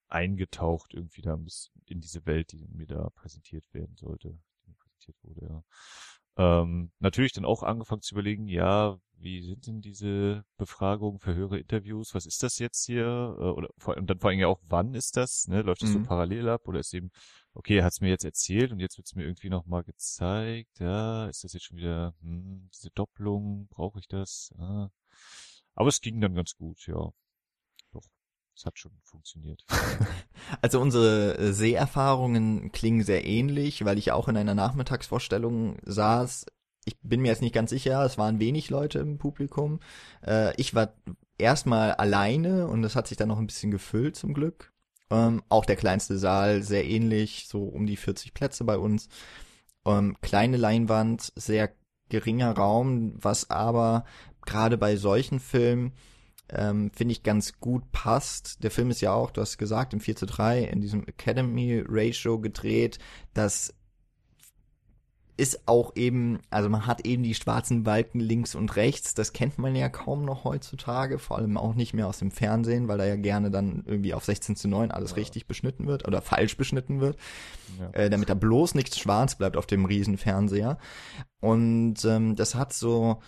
eingetaucht 0.08 0.94
irgendwie 0.94 1.22
da 1.22 1.38
in 1.86 2.02
diese 2.02 2.26
Welt, 2.26 2.52
die 2.52 2.68
mir 2.70 2.88
da 2.88 3.10
präsentiert 3.12 3.66
werden 3.74 3.96
sollte, 3.96 4.30
die 4.30 4.70
mir 4.70 4.76
präsentiert 4.76 5.18
wurde, 5.24 5.46
ja. 5.46 5.64
Ähm, 6.38 6.92
natürlich 7.00 7.34
dann 7.34 7.46
auch 7.46 7.62
angefangen 7.62 8.02
zu 8.02 8.16
überlegen, 8.16 8.48
ja, 8.48 8.98
wie 9.18 9.42
sind 9.42 9.68
denn 9.68 9.82
diese 9.82 10.46
Befragungen, 10.58 11.20
Verhöre, 11.20 11.60
Interviews, 11.60 12.16
was 12.16 12.26
ist 12.26 12.42
das 12.42 12.58
jetzt 12.58 12.86
hier? 12.86 13.06
Äh, 13.38 13.44
oder 13.44 13.70
vor, 13.78 13.98
und 13.98 14.10
dann 14.10 14.20
vor 14.20 14.30
allem 14.30 14.40
ja 14.40 14.48
auch, 14.48 14.62
wann 14.64 14.94
ist 14.94 15.18
das? 15.18 15.48
Ne? 15.48 15.62
Läuft 15.62 15.84
das 15.84 15.90
mhm. 15.90 16.04
so 16.04 16.04
parallel 16.04 16.50
ab 16.50 16.68
oder 16.68 16.80
ist 16.80 16.94
eben, 16.94 17.12
okay, 17.54 17.78
er 17.78 17.86
hat 17.86 17.94
es 17.94 18.02
mir 18.02 18.10
jetzt 18.10 18.26
erzählt 18.26 18.72
und 18.72 18.80
jetzt 18.80 18.98
wird 18.98 19.08
es 19.08 19.16
mir 19.16 19.24
irgendwie 19.24 19.50
nochmal 19.50 19.84
gezeigt, 19.84 20.80
ja, 20.80 21.28
ist 21.28 21.44
das 21.44 21.54
jetzt 21.54 21.66
schon 21.66 21.78
wieder, 21.78 22.14
hm, 22.22 22.70
diese 22.74 22.90
Doppelung, 22.92 23.68
brauche 23.70 24.00
ich 24.00 24.08
das? 24.08 24.54
Ah. 24.58 24.90
Aber 25.76 25.90
es 25.90 26.02
ging 26.02 26.22
dann 26.22 26.36
ganz 26.36 26.56
gut, 26.56 26.86
ja. 26.88 27.12
Doch, 27.94 28.04
es 28.56 28.66
hat 28.66 28.78
schon 28.78 28.98
funktioniert. 29.04 29.64
Also 30.62 30.82
unsere 30.82 31.38
äh, 31.38 31.54
Seherfahrungen 31.54 32.74
klingen 32.74 33.04
sehr 33.04 33.26
ähnlich, 33.26 33.86
weil 33.86 33.98
ich 33.98 34.12
auch 34.12 34.28
in 34.28 34.36
einer 34.36 34.54
Nachmittagsvorstellung 34.54 35.78
saß 35.86 36.46
ich 36.86 37.00
bin 37.02 37.22
mir 37.22 37.30
jetzt 37.30 37.42
nicht 37.42 37.54
ganz 37.54 37.70
sicher, 37.70 38.04
es 38.04 38.18
waren 38.18 38.40
wenig 38.40 38.70
Leute 38.70 39.00
im 39.00 39.18
Publikum. 39.18 39.80
Äh, 40.26 40.54
ich 40.60 40.74
war 40.74 40.94
erstmal 41.38 41.94
alleine 41.94 42.68
und 42.68 42.84
es 42.84 42.96
hat 42.96 43.08
sich 43.08 43.18
dann 43.18 43.28
noch 43.28 43.40
ein 43.40 43.48
bisschen 43.48 43.72
gefüllt 43.72 44.16
zum 44.16 44.34
Glück. 44.34 44.71
Ähm, 45.12 45.44
auch 45.50 45.66
der 45.66 45.76
kleinste 45.76 46.18
Saal 46.18 46.64
sehr 46.64 46.86
ähnlich, 46.86 47.46
so 47.48 47.64
um 47.66 47.86
die 47.86 47.98
40 47.98 48.34
Plätze 48.34 48.64
bei 48.64 48.78
uns. 48.78 49.10
Ähm, 49.86 50.16
kleine 50.22 50.58
Leinwand, 50.58 51.34
sehr 51.36 51.72
geringer 52.10 52.52
Raum, 52.52 53.14
was 53.16 53.50
aber 53.50 54.06
gerade 54.46 54.78
bei 54.78 54.96
solchen 54.96 55.40
Filmen 55.40 55.94
ähm, 56.50 56.92
finde 56.94 57.14
ich 57.14 57.24
ganz 57.24 57.60
gut 57.60 57.92
passt. 57.92 58.64
Der 58.64 58.72
Film 58.72 58.90
ist 58.90 59.02
ja 59.02 59.14
auch, 59.14 59.32
du 59.32 59.42
hast 59.42 59.58
gesagt, 59.58 59.94
im 59.94 60.00
4 60.00 60.16
zu 60.16 60.26
3 60.26 60.64
in 60.64 60.82
diesem 60.82 61.08
Academy 61.08 61.84
Ratio 61.88 62.40
gedreht, 62.40 63.00
dass 63.34 63.74
ist 65.42 65.68
auch 65.68 65.96
eben, 65.96 66.38
also 66.52 66.70
man 66.70 66.86
hat 66.86 67.04
eben 67.04 67.24
die 67.24 67.34
schwarzen 67.34 67.82
Balken 67.82 68.20
links 68.20 68.54
und 68.54 68.76
rechts, 68.76 69.16
das 69.16 69.34
kennt 69.34 69.58
man 69.58 69.76
ja 69.76 69.90
kaum 69.90 70.24
noch 70.24 70.44
heutzutage, 70.44 71.18
vor 71.18 71.40
allem 71.40 71.58
auch 71.58 71.74
nicht 71.74 71.96
mehr 71.96 72.06
aus 72.06 72.20
dem 72.20 72.30
Fernsehen, 72.30 72.88
weil 72.88 73.00
da 73.00 73.06
ja 73.06 73.16
gerne 73.16 73.50
dann 73.50 73.82
irgendwie 73.88 74.14
auf 74.14 74.24
16 74.24 74.56
zu 74.56 74.68
9 74.68 74.92
alles 74.92 75.12
ja. 75.12 75.16
richtig 75.16 75.48
beschnitten 75.48 75.88
wird 75.88 76.08
oder 76.08 76.22
falsch 76.22 76.58
beschnitten 76.58 77.02
wird, 77.02 77.18
ja. 77.80 77.90
äh, 77.94 78.12
damit 78.12 78.30
da 78.30 78.36
bloß 78.36 78.76
nichts 78.76 79.00
schwarz 79.00 79.34
bleibt 79.34 79.58
auf 79.58 79.66
dem 79.66 79.86
Riesenfernseher. 79.86 80.78
Und 81.40 82.06
ähm, 82.06 82.36
das 82.36 82.54
hat 82.54 82.72
so, 82.72 83.20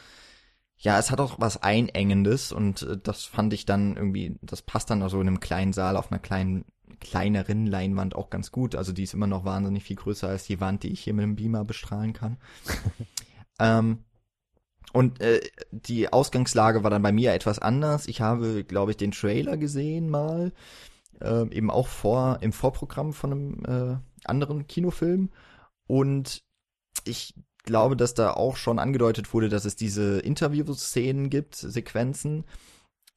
ja, 0.78 1.00
es 1.00 1.10
hat 1.10 1.20
auch 1.20 1.40
was 1.40 1.64
Einengendes 1.64 2.52
und 2.52 2.84
äh, 2.84 2.96
das 3.02 3.26
fand 3.26 3.54
ich 3.54 3.66
dann 3.66 3.98
irgendwie, 3.98 4.38
das 4.44 4.62
passt 4.62 4.92
dann 4.92 5.02
auch 5.02 5.10
so 5.10 5.20
in 5.20 5.28
einem 5.28 5.40
kleinen 5.40 5.74
Saal 5.74 5.98
auf 5.98 6.12
einer 6.12 6.20
kleinen 6.20 6.66
kleineren 7.04 7.68
Leinwand 7.68 8.16
auch 8.16 8.30
ganz 8.30 8.52
gut. 8.52 8.76
Also 8.76 8.92
die 8.92 9.04
ist 9.04 9.14
immer 9.14 9.28
noch 9.28 9.46
wahnsinnig 9.46 9.84
viel 9.84 9.96
größer 9.96 10.28
als 10.28 10.46
die 10.46 10.60
Wand, 10.60 10.84
die 10.84 10.92
ich 10.92 11.02
hier 11.02 11.14
mit 11.14 11.24
dem 11.24 11.36
Beamer 11.36 11.66
bestrahlen 11.66 12.14
kann. 12.14 12.38
ähm, 13.60 14.00
und 14.94 15.22
äh, 15.22 15.42
die 15.72 16.12
Ausgangslage 16.12 16.84
war 16.84 16.92
dann 16.92 17.02
bei 17.02 17.12
mir 17.12 17.34
etwas 17.34 17.60
anders. 17.60 18.08
Ich 18.08 18.22
habe, 18.22 18.64
glaube 18.64 18.92
ich, 18.92 18.98
den 18.98 19.12
Trailer 19.12 19.58
gesehen 19.58 20.10
mal, 20.10 20.54
äh, 21.20 21.48
eben 21.50 21.72
auch 21.72 21.88
vor 21.88 22.40
im 22.42 22.54
Vorprogramm 22.54 23.14
von 23.14 23.32
einem 23.32 23.66
äh, 23.66 24.28
anderen 24.28 24.68
Kinofilm. 24.68 25.30
Und 25.88 26.44
ich 27.06 27.34
glaube, 27.64 27.98
dass 27.98 28.14
da 28.14 28.32
auch 28.32 28.56
schon 28.56 28.80
angedeutet 28.80 29.34
wurde, 29.34 29.50
dass 29.50 29.66
es 29.66 29.76
diese 29.76 30.20
Interview-Szenen 30.20 31.30
gibt, 31.30 31.56
Sequenzen 31.56 32.46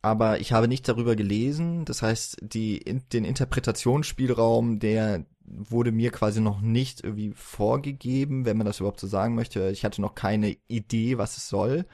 aber 0.07 0.39
ich 0.39 0.53
habe 0.53 0.69
nicht 0.69 0.87
darüber 0.87 1.17
gelesen. 1.17 1.85
Das 1.85 2.01
heißt, 2.01 2.37
die, 2.41 2.79
den 3.13 3.25
Interpretationsspielraum, 3.25 4.79
der 4.79 5.27
wurde 5.41 5.91
mir 5.91 6.13
quasi 6.13 6.41
noch 6.41 6.61
nicht 6.61 7.03
irgendwie 7.03 7.33
vorgegeben, 7.35 8.45
wenn 8.45 8.57
man 8.57 8.67
das 8.67 8.79
überhaupt 8.79 9.01
so 9.01 9.09
sagen 9.09 9.35
möchte. 9.35 9.69
Ich 9.71 9.85
hatte 9.85 10.01
noch 10.01 10.15
keine 10.15 10.57
Idee, 10.69 11.19
was 11.19 11.37
es 11.37 11.49
soll. 11.49 11.87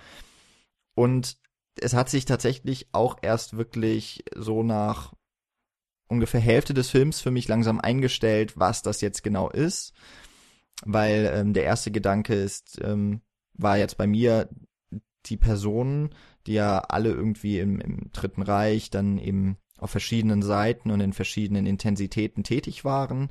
Und 0.95 1.39
es 1.81 1.95
hat 1.95 2.11
sich 2.11 2.27
tatsächlich 2.27 2.89
auch 2.93 3.17
erst 3.23 3.57
wirklich 3.57 4.25
so 4.37 4.63
nach 4.63 5.15
ungefähr 6.07 6.41
Hälfte 6.41 6.75
des 6.75 6.91
Films 6.91 7.23
für 7.23 7.31
mich 7.31 7.49
langsam 7.49 7.81
eingestellt, 7.81 8.59
was 8.59 8.83
das 8.83 9.01
jetzt 9.01 9.23
genau 9.23 9.49
ist. 9.49 9.95
Weil 10.85 11.33
ähm, 11.33 11.55
der 11.55 11.65
erste 11.65 11.91
Gedanke 11.91 12.35
ist, 12.35 12.79
ähm, 12.85 13.23
war 13.55 13.79
jetzt 13.79 13.97
bei 13.97 14.07
mir 14.07 14.51
die 15.25 15.39
Personen, 15.39 16.11
die 16.47 16.55
ja 16.55 16.79
alle 16.79 17.11
irgendwie 17.11 17.59
im, 17.59 17.81
im 17.81 18.11
Dritten 18.13 18.43
Reich 18.43 18.91
dann 18.91 19.19
eben 19.19 19.57
auf 19.79 19.91
verschiedenen 19.91 20.43
Seiten 20.43 20.91
und 20.91 21.01
in 21.01 21.13
verschiedenen 21.13 21.67
Intensitäten 21.67 22.45
tätig 22.45 22.85
waren, 22.85 23.31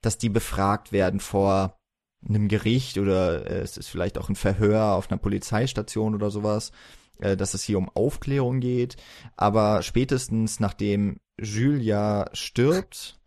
dass 0.00 0.18
die 0.18 0.28
befragt 0.28 0.92
werden 0.92 1.20
vor 1.20 1.78
einem 2.26 2.48
Gericht 2.48 2.98
oder 2.98 3.50
äh, 3.50 3.58
es 3.58 3.76
ist 3.76 3.88
vielleicht 3.88 4.18
auch 4.18 4.28
ein 4.28 4.36
Verhör 4.36 4.94
auf 4.94 5.10
einer 5.10 5.18
Polizeistation 5.18 6.14
oder 6.14 6.30
sowas, 6.30 6.72
äh, 7.18 7.36
dass 7.36 7.54
es 7.54 7.62
hier 7.62 7.78
um 7.78 7.88
Aufklärung 7.88 8.60
geht. 8.60 8.96
Aber 9.36 9.82
spätestens 9.82 10.60
nachdem 10.60 11.18
Julia 11.38 12.30
stirbt 12.32 13.18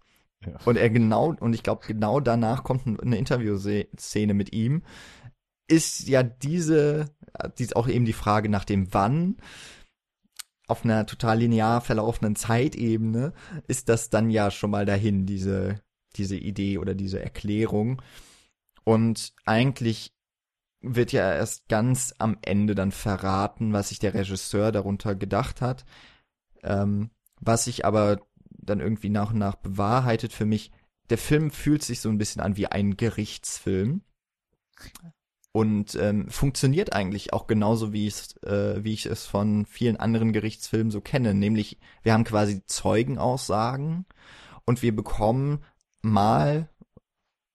ja. 0.46 0.53
und 0.65 0.77
er 0.77 0.89
genau, 0.89 1.36
und 1.39 1.53
ich 1.53 1.63
glaube 1.63 1.86
genau 1.88 2.20
danach 2.20 2.63
kommt 2.63 2.88
eine 2.88 3.18
Interviewszene 3.18 4.34
mit 4.34 4.53
ihm, 4.53 4.84
ist 5.70 6.08
ja 6.08 6.24
diese, 6.24 7.10
dies 7.58 7.74
auch 7.74 7.88
eben 7.88 8.06
die 8.06 8.14
Frage 8.14 8.50
nach 8.50 8.66
dem 8.66 8.94
Wann 8.94 9.38
auf 10.70 10.86
einer 10.86 11.06
total 11.06 11.40
linear 11.40 11.82
verlaufenden 11.82 12.36
Zeitebene 12.36 13.34
ist 13.68 13.90
das 13.90 14.12
dann 14.12 14.30
ja 14.30 14.52
schon 14.52 14.70
mal 14.70 14.86
dahin, 14.86 15.26
diese, 15.26 15.82
diese 16.16 16.38
Idee 16.38 16.78
oder 16.78 16.94
diese 16.94 17.20
Erklärung. 17.20 18.02
Und 18.84 19.34
eigentlich 19.46 20.14
wird 20.82 21.12
ja 21.12 21.34
erst 21.34 21.68
ganz 21.70 22.14
am 22.20 22.38
Ende 22.44 22.76
dann 22.76 22.92
verraten, 22.92 23.74
was 23.74 23.90
sich 23.90 24.00
der 24.00 24.14
Regisseur 24.14 24.72
darunter 24.72 25.16
gedacht 25.16 25.62
hat. 25.62 25.86
Ähm, 26.62 27.10
was 27.42 27.66
sich 27.66 27.84
aber 27.84 28.22
dann 28.46 28.80
irgendwie 28.80 29.10
nach 29.10 29.32
und 29.32 29.40
nach 29.40 29.56
bewahrheitet 29.56 30.34
für 30.34 30.46
mich. 30.46 30.72
Der 31.10 31.18
Film 31.18 31.50
fühlt 31.50 31.84
sich 31.84 32.02
so 32.02 32.10
ein 32.10 32.20
bisschen 32.20 32.42
an 32.42 32.58
wie 32.58 32.68
ein 32.68 32.96
Gerichtsfilm 32.96 34.04
und 35.51 35.96
ähm, 35.96 36.29
funktioniert 36.29 36.94
eigentlich 36.94 37.34
auch 37.34 37.48
genauso 37.48 37.91
wie 37.91 38.08
ich 38.08 38.36
äh, 38.44 38.84
wie 38.84 38.94
ich 38.94 39.06
es 39.06 39.25
von 39.25 39.65
vielen 39.65 39.98
anderen 39.98 40.34
Gerichtsfilmen 40.34 40.91
so 40.91 41.01
kenne, 41.01 41.34
nämlich 41.34 41.79
wir 42.03 42.13
haben 42.13 42.24
quasi 42.24 42.63
Zeugenaussagen 42.65 44.06
und 44.65 44.82
wir 44.82 44.96
bekommen 44.96 45.63
mal 46.01 46.70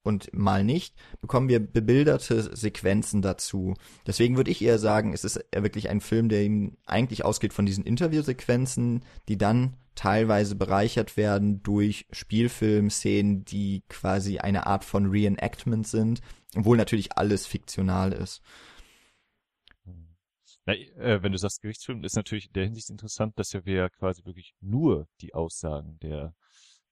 und 0.05 0.35
mal 0.35 0.65
nicht, 0.65 0.95
bekommen 1.21 1.49
wir 1.49 1.61
bebilderte 1.61 2.55
Sequenzen 2.55 3.23
dazu. 3.23 3.75
Deswegen 4.07 4.37
würde 4.37 4.51
ich 4.51 4.63
eher 4.63 4.79
sagen, 4.79 5.15
es 5.15 5.25
ist 5.25 5.43
wirklich 5.55 5.89
ein 5.89 6.01
Film, 6.01 6.29
der 6.29 6.45
ihm 6.45 6.77
eigentlich 6.85 7.25
ausgeht 7.25 7.55
von 7.55 7.65
diesen 7.65 7.85
Interviewsequenzen, 7.85 9.03
die 9.29 9.39
dann 9.39 9.77
teilweise 9.95 10.57
bereichert 10.57 11.17
werden 11.17 11.63
durch 11.63 12.07
Spielfilmszenen, 12.11 13.45
die 13.45 13.83
quasi 13.89 14.39
eine 14.39 14.67
Art 14.67 14.85
von 14.85 15.07
Reenactment 15.07 15.87
sind, 15.87 16.21
obwohl 16.57 16.77
natürlich 16.77 17.17
alles 17.17 17.47
fiktional 17.47 18.13
ist. 18.13 18.43
Na, 20.67 20.75
äh, 20.75 21.23
wenn 21.23 21.33
du 21.33 21.39
sagst 21.39 21.61
Gerichtsfilm, 21.61 22.05
ist 22.05 22.17
natürlich 22.17 22.47
in 22.47 22.53
der 22.55 22.65
Hinsicht 22.65 22.89
interessant, 22.89 23.39
dass 23.39 23.53
ja 23.53 23.65
wir 23.67 23.91
quasi 23.91 24.25
wirklich 24.25 24.55
nur 24.61 25.07
die 25.21 25.35
Aussagen 25.35 25.99
der 26.01 26.35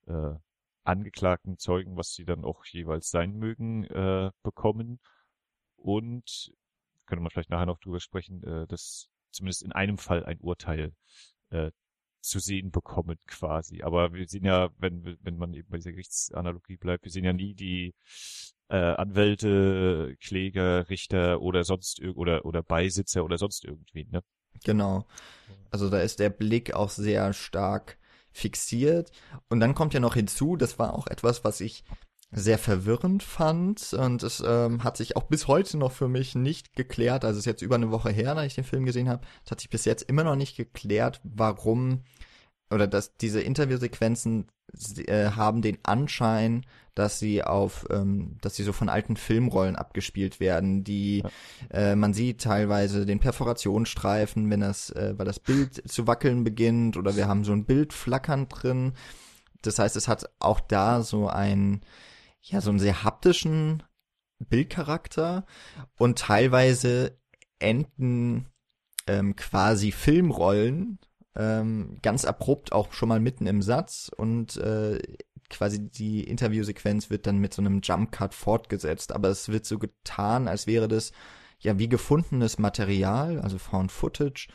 äh, 0.06 0.34
angeklagten 0.84 1.58
Zeugen, 1.58 1.96
was 1.96 2.12
sie 2.12 2.24
dann 2.24 2.44
auch 2.44 2.64
jeweils 2.66 3.10
sein 3.10 3.36
mögen, 3.38 3.84
äh, 3.84 4.30
bekommen. 4.42 5.00
Und 5.76 6.52
könnte 7.06 7.22
man 7.22 7.30
vielleicht 7.30 7.50
nachher 7.50 7.66
noch 7.66 7.78
drüber 7.78 8.00
sprechen, 8.00 8.42
äh, 8.44 8.66
dass 8.66 9.08
zumindest 9.30 9.62
in 9.62 9.72
einem 9.72 9.98
Fall 9.98 10.24
ein 10.24 10.38
Urteil 10.40 10.92
äh, 11.50 11.70
zu 12.20 12.38
sehen 12.38 12.70
bekommen 12.70 13.18
quasi. 13.26 13.82
Aber 13.82 14.12
wir 14.12 14.26
sehen 14.28 14.44
ja, 14.44 14.70
wenn, 14.78 15.18
wenn 15.22 15.36
man 15.36 15.54
eben 15.54 15.68
bei 15.68 15.78
dieser 15.78 15.92
Gerichtsanalogie 15.92 16.76
bleibt, 16.76 17.04
wir 17.04 17.10
sehen 17.10 17.24
ja 17.24 17.32
nie 17.32 17.54
die 17.54 17.94
äh, 18.72 18.94
Anwälte, 18.94 20.16
Kläger, 20.18 20.88
Richter 20.88 21.42
oder 21.42 21.62
sonst 21.62 22.02
oder 22.02 22.46
oder 22.46 22.62
Beisitzer 22.62 23.22
oder 23.22 23.36
sonst 23.36 23.64
irgendwie, 23.64 24.06
ne? 24.10 24.22
Genau. 24.64 25.06
Also 25.70 25.90
da 25.90 26.00
ist 26.00 26.20
der 26.20 26.30
Blick 26.30 26.72
auch 26.72 26.88
sehr 26.88 27.34
stark 27.34 27.98
fixiert. 28.32 29.10
Und 29.50 29.60
dann 29.60 29.74
kommt 29.74 29.92
ja 29.92 30.00
noch 30.00 30.14
hinzu, 30.14 30.56
das 30.56 30.78
war 30.78 30.94
auch 30.94 31.06
etwas, 31.06 31.44
was 31.44 31.60
ich 31.60 31.84
sehr 32.30 32.58
verwirrend 32.58 33.22
fand 33.22 33.92
und 33.92 34.22
es 34.22 34.42
ähm, 34.46 34.82
hat 34.84 34.96
sich 34.96 35.16
auch 35.16 35.24
bis 35.24 35.48
heute 35.48 35.76
noch 35.76 35.92
für 35.92 36.08
mich 36.08 36.34
nicht 36.34 36.74
geklärt, 36.74 37.26
also 37.26 37.36
es 37.36 37.40
ist 37.40 37.46
jetzt 37.46 37.60
über 37.60 37.74
eine 37.74 37.90
Woche 37.90 38.08
her, 38.08 38.34
da 38.34 38.42
ich 38.42 38.54
den 38.54 38.64
Film 38.64 38.86
gesehen 38.86 39.10
habe, 39.10 39.26
es 39.44 39.50
hat 39.50 39.60
sich 39.60 39.68
bis 39.68 39.84
jetzt 39.84 40.04
immer 40.04 40.24
noch 40.24 40.34
nicht 40.34 40.56
geklärt, 40.56 41.20
warum 41.24 42.04
oder 42.72 42.86
dass 42.86 43.16
diese 43.16 43.40
Interviewsequenzen 43.40 44.46
äh, 45.06 45.30
haben 45.30 45.62
den 45.62 45.78
Anschein, 45.82 46.64
dass 46.94 47.18
sie 47.18 47.42
auf, 47.42 47.86
ähm, 47.90 48.38
dass 48.40 48.56
sie 48.56 48.64
so 48.64 48.72
von 48.72 48.88
alten 48.88 49.16
Filmrollen 49.16 49.76
abgespielt 49.76 50.40
werden, 50.40 50.84
die 50.84 51.18
ja. 51.18 51.30
äh, 51.70 51.96
man 51.96 52.14
sieht 52.14 52.42
teilweise 52.42 53.06
den 53.06 53.20
Perforationsstreifen, 53.20 54.50
wenn 54.50 54.60
das, 54.60 54.90
äh, 54.90 55.14
weil 55.16 55.26
das 55.26 55.40
Bild 55.40 55.90
zu 55.90 56.06
wackeln 56.06 56.44
beginnt 56.44 56.96
oder 56.96 57.16
wir 57.16 57.28
haben 57.28 57.44
so 57.44 57.52
ein 57.52 57.64
Bild 57.64 57.92
flackern 57.92 58.48
drin. 58.48 58.94
Das 59.62 59.78
heißt, 59.78 59.96
es 59.96 60.08
hat 60.08 60.28
auch 60.38 60.60
da 60.60 61.02
so 61.02 61.28
ein 61.28 61.82
ja, 62.42 62.60
so 62.60 62.70
einen 62.70 62.80
sehr 62.80 63.04
haptischen 63.04 63.82
Bildcharakter 64.40 65.46
und 65.96 66.18
teilweise 66.18 67.16
enden 67.60 68.46
ähm, 69.06 69.36
quasi 69.36 69.92
Filmrollen 69.92 70.98
ähm, 71.36 71.98
ganz 72.02 72.24
abrupt 72.24 72.72
auch 72.72 72.92
schon 72.92 73.08
mal 73.08 73.20
mitten 73.20 73.46
im 73.46 73.62
Satz 73.62 74.10
und 74.14 74.56
äh, 74.58 74.98
quasi 75.48 75.88
die 75.88 76.24
Interviewsequenz 76.24 77.10
wird 77.10 77.26
dann 77.26 77.38
mit 77.38 77.54
so 77.54 77.62
einem 77.62 77.80
Jump 77.82 78.12
Cut 78.12 78.34
fortgesetzt, 78.34 79.12
aber 79.12 79.28
es 79.28 79.48
wird 79.48 79.66
so 79.66 79.78
getan, 79.78 80.48
als 80.48 80.66
wäre 80.66 80.88
das 80.88 81.12
ja 81.60 81.78
wie 81.78 81.88
gefundenes 81.88 82.58
Material, 82.58 83.40
also 83.40 83.58
Found 83.58 83.92
Footage, 83.92 84.48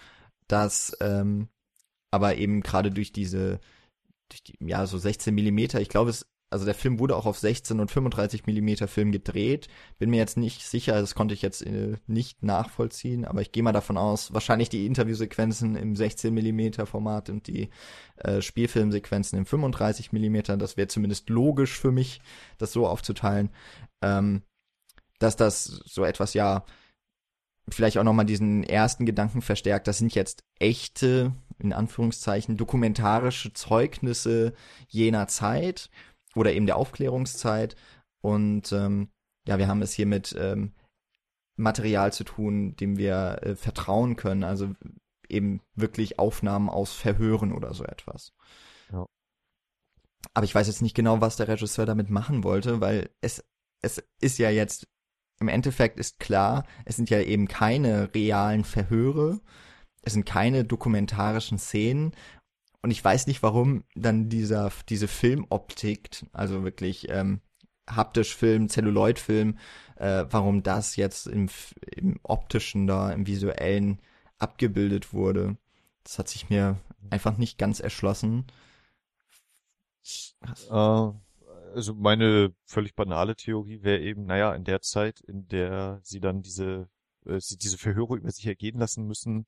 das 0.47 0.95
ähm, 1.01 1.49
aber 2.11 2.35
eben 2.37 2.61
gerade 2.61 2.91
durch 2.91 3.11
diese 3.11 3.59
durch 4.29 4.43
die, 4.43 4.57
ja 4.59 4.85
so 4.87 4.97
16 4.97 5.33
Millimeter, 5.33 5.81
ich 5.81 5.89
glaube 5.89 6.09
es 6.09 6.25
also 6.49 6.65
der 6.65 6.75
Film 6.75 6.99
wurde 6.99 7.15
auch 7.15 7.25
auf 7.25 7.37
16 7.37 7.79
und 7.79 7.91
35 7.91 8.45
Millimeter 8.45 8.87
Film 8.87 9.11
gedreht. 9.11 9.67
Bin 9.99 10.09
mir 10.09 10.17
jetzt 10.17 10.37
nicht 10.37 10.65
sicher, 10.65 10.93
das 10.99 11.13
konnte 11.13 11.33
ich 11.33 11.41
jetzt 11.41 11.65
äh, 11.65 11.97
nicht 12.07 12.41
nachvollziehen, 12.41 13.25
aber 13.25 13.41
ich 13.41 13.51
gehe 13.51 13.63
mal 13.63 13.73
davon 13.73 13.97
aus, 13.97 14.33
wahrscheinlich 14.33 14.69
die 14.69 14.85
Interviewsequenzen 14.85 15.75
im 15.75 15.95
16 15.95 16.33
Millimeter 16.33 16.85
Format 16.85 17.29
und 17.29 17.47
die 17.47 17.69
äh, 18.17 18.41
Spielfilmsequenzen 18.41 19.37
im 19.37 19.45
35 19.45 20.13
Millimeter. 20.13 20.55
Das 20.55 20.77
wäre 20.77 20.87
zumindest 20.87 21.29
logisch 21.29 21.77
für 21.77 21.91
mich, 21.91 22.21
das 22.57 22.71
so 22.71 22.87
aufzuteilen, 22.87 23.49
ähm, 24.01 24.41
dass 25.19 25.35
das 25.35 25.65
so 25.65 26.05
etwas 26.05 26.33
ja 26.33 26.63
vielleicht 27.69 27.97
auch 27.97 28.03
nochmal 28.03 28.25
diesen 28.25 28.63
ersten 28.63 29.05
Gedanken 29.05 29.41
verstärkt. 29.41 29.87
Das 29.87 29.97
sind 29.97 30.15
jetzt 30.15 30.43
echte, 30.59 31.33
in 31.59 31.73
Anführungszeichen, 31.73 32.55
dokumentarische 32.55 33.51
Zeugnisse 33.53 34.53
jener 34.87 35.27
Zeit 35.27 35.89
oder 36.37 36.53
eben 36.53 36.65
der 36.65 36.77
Aufklärungszeit. 36.77 37.75
Und 38.21 38.71
ähm, 38.71 39.09
ja, 39.47 39.57
wir 39.57 39.67
haben 39.67 39.81
es 39.81 39.93
hier 39.93 40.05
mit 40.05 40.35
ähm, 40.37 40.73
Material 41.55 42.13
zu 42.13 42.23
tun, 42.23 42.75
dem 42.75 42.97
wir 42.97 43.39
äh, 43.41 43.55
vertrauen 43.55 44.15
können. 44.15 44.43
Also 44.43 44.75
eben 45.27 45.61
wirklich 45.75 46.19
Aufnahmen 46.19 46.69
aus 46.69 46.93
Verhören 46.93 47.51
oder 47.51 47.73
so 47.73 47.83
etwas. 47.83 48.33
Ja. 48.91 49.05
Aber 50.33 50.45
ich 50.45 50.55
weiß 50.55 50.67
jetzt 50.67 50.81
nicht 50.81 50.95
genau, 50.95 51.21
was 51.21 51.35
der 51.35 51.47
Regisseur 51.47 51.85
damit 51.85 52.09
machen 52.09 52.43
wollte, 52.43 52.81
weil 52.81 53.09
es, 53.21 53.43
es 53.81 54.03
ist 54.21 54.37
ja 54.37 54.49
jetzt, 54.49 54.87
im 55.39 55.47
Endeffekt 55.47 55.99
ist 55.99 56.19
klar, 56.19 56.65
es 56.85 56.95
sind 56.95 57.09
ja 57.09 57.19
eben 57.19 57.47
keine 57.47 58.13
realen 58.13 58.63
Verhöre, 58.63 59.39
es 60.01 60.13
sind 60.13 60.25
keine 60.25 60.63
dokumentarischen 60.63 61.57
Szenen 61.57 62.13
und 62.87 62.91
ich 62.91 63.03
weiß 63.03 63.27
nicht, 63.27 63.43
warum 63.43 63.83
dann 63.95 64.29
dieser, 64.29 64.71
diese 64.87 65.09
Filmoptik, 65.09 66.25
also 66.31 66.63
wirklich 66.63 67.09
ähm, 67.09 67.41
haptisch 67.85 68.33
Film, 68.33 68.69
Celluloid-Film, 68.69 69.57
äh, 69.97 70.23
warum 70.29 70.63
das 70.63 70.95
jetzt 70.95 71.27
im, 71.27 71.49
im 71.93 72.17
optischen 72.23 72.87
da, 72.87 73.11
im 73.11 73.27
visuellen 73.27 73.99
abgebildet 74.37 75.11
wurde. 75.11 75.57
Das 76.05 76.17
hat 76.17 76.29
sich 76.29 76.49
mir 76.49 76.77
einfach 77.09 77.37
nicht 77.37 77.57
ganz 77.57 77.81
erschlossen. 77.81 78.45
Uh, 80.69 81.11
also 81.75 81.93
meine 81.93 82.55
völlig 82.63 82.95
banale 82.95 83.35
Theorie 83.35 83.83
wäre 83.83 83.99
eben, 83.99 84.27
naja, 84.27 84.55
in 84.55 84.63
der 84.63 84.79
Zeit, 84.79 85.19
in 85.19 85.45
der 85.49 85.99
sie 86.03 86.21
dann 86.21 86.41
diese, 86.41 86.87
äh, 87.25 87.41
sie 87.41 87.57
diese 87.57 87.77
Verhöre 87.77 88.15
über 88.15 88.31
sich 88.31 88.47
ergehen 88.47 88.79
lassen 88.79 89.07
müssen, 89.07 89.45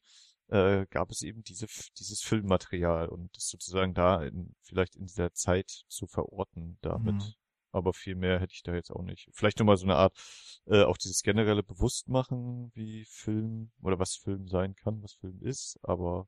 äh, 0.49 0.85
gab 0.89 1.11
es 1.11 1.21
eben 1.21 1.43
diese, 1.43 1.67
dieses 1.97 2.21
Filmmaterial 2.21 3.07
und 3.07 3.35
das 3.35 3.49
sozusagen 3.49 3.93
da 3.93 4.23
in, 4.23 4.55
vielleicht 4.61 4.95
in 4.95 5.05
dieser 5.05 5.33
Zeit 5.33 5.69
zu 5.87 6.07
verorten 6.07 6.77
damit. 6.81 7.15
Mhm. 7.15 7.33
Aber 7.71 7.93
viel 7.93 8.15
mehr 8.15 8.39
hätte 8.39 8.53
ich 8.53 8.63
da 8.63 8.73
jetzt 8.73 8.89
auch 8.89 9.03
nicht. 9.03 9.29
Vielleicht 9.31 9.59
nochmal 9.59 9.77
so 9.77 9.85
eine 9.85 9.95
Art, 9.95 10.17
äh, 10.65 10.83
auch 10.83 10.97
dieses 10.97 11.21
generelle 11.21 11.61
Bewusstmachen, 11.61 12.71
wie 12.73 13.05
Film 13.05 13.71
oder 13.81 13.99
was 13.99 14.15
Film 14.15 14.47
sein 14.47 14.73
kann, 14.75 15.03
was 15.03 15.13
Film 15.13 15.39
ist, 15.43 15.77
aber 15.83 16.27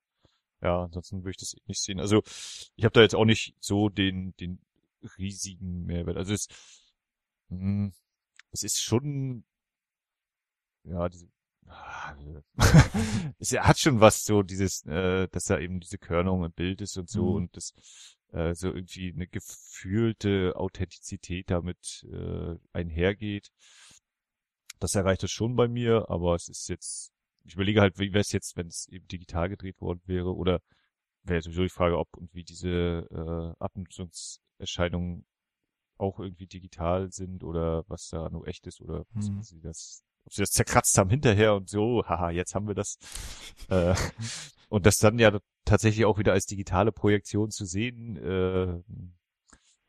ja, 0.61 0.83
ansonsten 0.83 1.23
würde 1.23 1.31
ich 1.31 1.37
das 1.37 1.55
nicht 1.65 1.81
sehen. 1.81 1.99
Also 1.99 2.21
ich 2.75 2.85
habe 2.85 2.93
da 2.93 3.01
jetzt 3.01 3.15
auch 3.15 3.25
nicht 3.25 3.55
so 3.59 3.89
den, 3.89 4.35
den 4.35 4.59
riesigen 5.17 5.85
Mehrwert. 5.85 6.17
Also 6.17 6.33
es, 6.33 6.47
mh, 7.49 7.59
hm, 7.59 7.93
es 8.51 8.63
ist 8.63 8.79
schon, 8.79 9.43
ja, 10.83 11.09
diese 11.09 11.27
es 13.39 13.51
hat 13.53 13.79
schon 13.79 13.99
was 13.99 14.23
so 14.23 14.43
dieses, 14.43 14.85
äh, 14.85 15.27
dass 15.29 15.45
da 15.45 15.59
eben 15.59 15.79
diese 15.79 15.97
Körnung 15.97 16.43
im 16.43 16.51
Bild 16.51 16.81
ist 16.81 16.97
und 16.97 17.09
so 17.09 17.31
mhm. 17.31 17.35
und 17.35 17.57
das 17.57 17.73
äh, 18.31 18.53
so 18.53 18.67
irgendwie 18.67 19.11
eine 19.13 19.27
gefühlte 19.27 20.53
Authentizität 20.55 21.49
damit 21.49 22.05
äh, 22.11 22.57
einhergeht. 22.73 23.51
Das 24.79 24.95
erreicht 24.95 25.23
es 25.23 25.31
schon 25.31 25.55
bei 25.55 25.67
mir, 25.67 26.09
aber 26.09 26.35
es 26.35 26.49
ist 26.49 26.67
jetzt, 26.69 27.13
ich 27.43 27.53
überlege 27.55 27.81
halt, 27.81 27.99
wie 27.99 28.13
wäre 28.13 28.21
es 28.21 28.31
jetzt, 28.31 28.57
wenn 28.57 28.67
es 28.67 28.87
eben 28.87 29.07
digital 29.07 29.49
gedreht 29.49 29.79
worden 29.79 30.01
wäre 30.05 30.33
oder 30.35 30.61
wäre 31.23 31.41
sowieso 31.41 31.63
die 31.63 31.69
Frage, 31.69 31.97
ob 31.97 32.15
und 32.17 32.33
wie 32.33 32.43
diese 32.43 33.07
äh, 33.11 33.63
Abnutzungserscheinungen 33.63 35.25
auch 35.97 36.19
irgendwie 36.19 36.47
digital 36.47 37.11
sind 37.11 37.43
oder 37.43 37.83
was 37.87 38.09
da 38.09 38.29
nur 38.29 38.47
echt 38.47 38.65
ist 38.65 38.81
oder 38.81 39.05
was 39.13 39.29
mhm. 39.29 39.43
sie 39.43 39.61
das 39.61 40.03
ob 40.25 40.33
sie 40.33 40.41
das 40.41 40.51
zerkratzt 40.51 40.97
haben 40.97 41.09
hinterher 41.09 41.55
und 41.55 41.69
so, 41.69 42.03
haha, 42.07 42.29
jetzt 42.31 42.55
haben 42.55 42.67
wir 42.67 42.75
das. 42.75 42.97
äh, 43.69 43.95
und 44.69 44.85
das 44.85 44.97
dann 44.97 45.19
ja 45.19 45.37
tatsächlich 45.65 46.05
auch 46.05 46.17
wieder 46.17 46.33
als 46.33 46.45
digitale 46.45 46.91
Projektion 46.91 47.51
zu 47.51 47.65
sehen, 47.65 48.17
äh, 48.17 48.81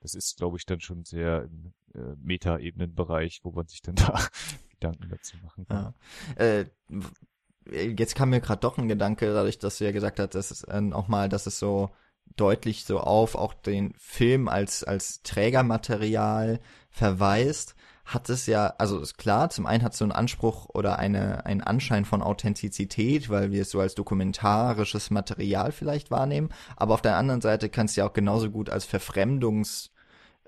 das 0.01 0.15
ist, 0.15 0.37
glaube 0.37 0.57
ich, 0.57 0.67
dann 0.67 0.81
schon 0.81 1.05
sehr 1.05 1.45
im 1.45 1.73
äh, 1.95 2.17
Meta-Ebenen-Bereich, 2.21 3.41
wo 3.45 3.53
man 3.53 3.67
sich 3.69 3.83
dann 3.83 3.95
da 3.97 4.19
Gedanken 4.71 5.09
dazu 5.09 5.37
machen 5.43 5.67
kann. 5.67 5.95
Ja. 6.37 6.45
Äh, 6.45 6.67
jetzt 7.71 8.17
kam 8.17 8.31
mir 8.31 8.41
gerade 8.41 8.61
doch 8.61 8.79
ein 8.79 8.89
Gedanke, 8.89 9.33
dadurch, 9.33 9.59
dass 9.59 9.79
du 9.79 9.85
ja 9.85 9.93
gesagt 9.93 10.19
hast, 10.19 10.35
dass 10.35 10.51
es 10.51 10.65
äh, 10.65 10.91
auch 10.93 11.09
mal, 11.09 11.29
dass 11.29 11.47
es 11.47 11.59
so 11.59 11.91
deutlich 12.37 12.85
so 12.85 12.99
auf 13.01 13.35
auch 13.35 13.55
den 13.55 13.95
Film 13.99 14.49
als 14.49 14.85
als 14.85 15.23
Trägermaterial 15.23 16.61
verweist 16.91 17.75
hat 18.05 18.29
es 18.29 18.47
ja, 18.47 18.75
also 18.79 19.01
ist 19.01 19.17
klar, 19.17 19.51
zum 19.51 19.67
einen 19.67 19.85
hat 19.85 19.93
es 19.93 19.99
so 19.99 20.05
einen 20.05 20.13
Anspruch 20.13 20.69
oder 20.71 20.99
eine, 20.99 21.47
einen 21.47 21.61
Anschein 21.61 22.05
von 22.05 22.23
Authentizität, 22.23 23.31
weil 23.31 23.53
wir 23.53 23.63
es 23.63 23.71
so 23.71 23.81
als 23.81 23.95
dokumentarisches 23.95 25.11
Material 25.11 25.73
vielleicht 25.73 26.11
wahrnehmen, 26.11 26.49
aber 26.77 26.95
auf 26.95 27.03
der 27.03 27.17
anderen 27.17 27.41
Seite 27.41 27.69
kann 27.69 27.87
es 27.87 27.97
ja 27.97 28.07
auch 28.07 28.13
genauso 28.13 28.51
gut 28.51 28.71
als 28.71 28.85
Verfremdungsversuch, 28.85 29.93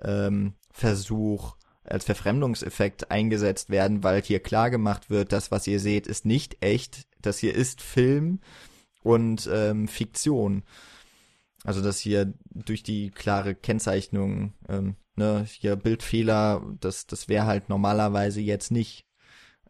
ähm, 0.03 0.55
als 1.85 2.05
Verfremdungseffekt 2.05 3.11
eingesetzt 3.11 3.71
werden, 3.71 4.03
weil 4.03 4.23
hier 4.23 4.41
klar 4.41 4.71
gemacht 4.71 5.11
wird, 5.11 5.33
das, 5.33 5.51
was 5.51 5.67
ihr 5.67 5.79
seht, 5.79 6.07
ist 6.07 6.25
nicht 6.25 6.63
echt, 6.63 7.07
das 7.23 7.39
hier 7.39 7.55
ist 7.55 7.81
Film 7.83 8.41
und 9.03 9.49
ähm, 9.53 9.87
Fiktion. 9.87 10.65
Also 11.63 11.83
dass 11.83 11.99
hier 11.99 12.35
durch 12.51 12.83
die 12.83 13.11
klare 13.11 13.55
Kennzeichnung 13.55 14.53
ähm, 14.69 14.97
ne, 15.17 15.45
hier 15.49 15.77
Bildfehler, 15.77 16.63
das, 16.81 17.07
das 17.07 17.29
wäre 17.29 17.47
halt 17.47 17.69
normalerweise 17.69 18.41
jetzt 18.41 18.71
nicht, 18.71 19.07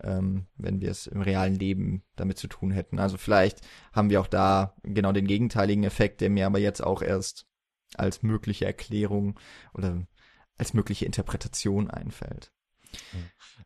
ähm, 0.02 0.46
wenn 0.56 0.80
wir 0.80 0.90
es 0.90 1.06
im 1.06 1.20
realen 1.20 1.54
Leben 1.54 2.02
damit 2.16 2.38
zu 2.38 2.48
tun 2.48 2.70
hätten. 2.70 2.98
Also 2.98 3.16
vielleicht 3.16 3.60
haben 3.92 4.10
wir 4.10 4.20
auch 4.20 4.26
da 4.26 4.74
genau 4.82 5.12
den 5.12 5.26
gegenteiligen 5.26 5.84
Effekt, 5.84 6.20
der 6.20 6.30
mir 6.30 6.46
aber 6.46 6.58
jetzt 6.58 6.82
auch 6.82 7.02
erst 7.02 7.46
als 7.96 8.22
mögliche 8.22 8.64
Erklärung 8.64 9.38
oder 9.72 10.06
als 10.58 10.74
mögliche 10.74 11.06
Interpretation 11.06 11.90
einfällt. 11.90 12.52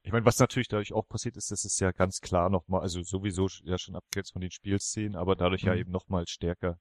Ich 0.03 0.12
meine, 0.12 0.25
was 0.25 0.38
natürlich 0.38 0.69
dadurch 0.69 0.93
auch 0.93 1.07
passiert 1.07 1.37
ist, 1.37 1.51
das 1.51 1.64
ist 1.64 1.81
ja 1.81 1.93
ganz 1.93 2.21
klar 2.21 2.49
nochmal, 2.49 2.81
also 2.81 3.03
sowieso 3.03 3.47
ja 3.64 3.77
schon 3.77 3.95
abgrenzt 3.95 4.33
von 4.33 4.41
den 4.41 4.51
Spielszenen, 4.51 5.17
aber 5.17 5.37
dadurch 5.37 5.62
mhm. 5.62 5.69
ja 5.69 5.75
eben 5.75 5.91
nochmal 5.91 6.27
stärker 6.27 6.79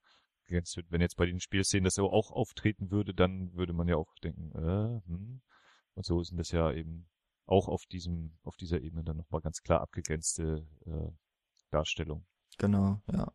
begrenzt 0.47 0.75
wird. 0.77 0.87
Wenn 0.89 1.01
jetzt 1.01 1.17
bei 1.17 1.25
den 1.25 1.39
Spielszenen 1.39 1.83
das 1.83 1.99
auch 1.99 2.31
auftreten 2.31 2.91
würde, 2.91 3.13
dann 3.13 3.53
würde 3.53 3.73
man 3.73 3.87
ja 3.87 3.95
auch 3.97 4.13
denken, 4.23 4.51
äh, 4.55 5.01
hm. 5.07 5.41
Und 5.93 6.05
so 6.05 6.21
sind 6.21 6.37
das 6.37 6.51
ja 6.51 6.71
eben 6.71 7.07
auch 7.47 7.67
auf 7.67 7.85
diesem, 7.87 8.37
auf 8.43 8.55
dieser 8.55 8.81
Ebene 8.81 9.03
dann 9.03 9.17
nochmal 9.17 9.41
ganz 9.41 9.63
klar 9.63 9.81
abgegrenzte 9.81 10.67
äh, 10.85 11.11
Darstellung. 11.71 12.25
Genau, 12.59 13.01
ja. 13.11 13.31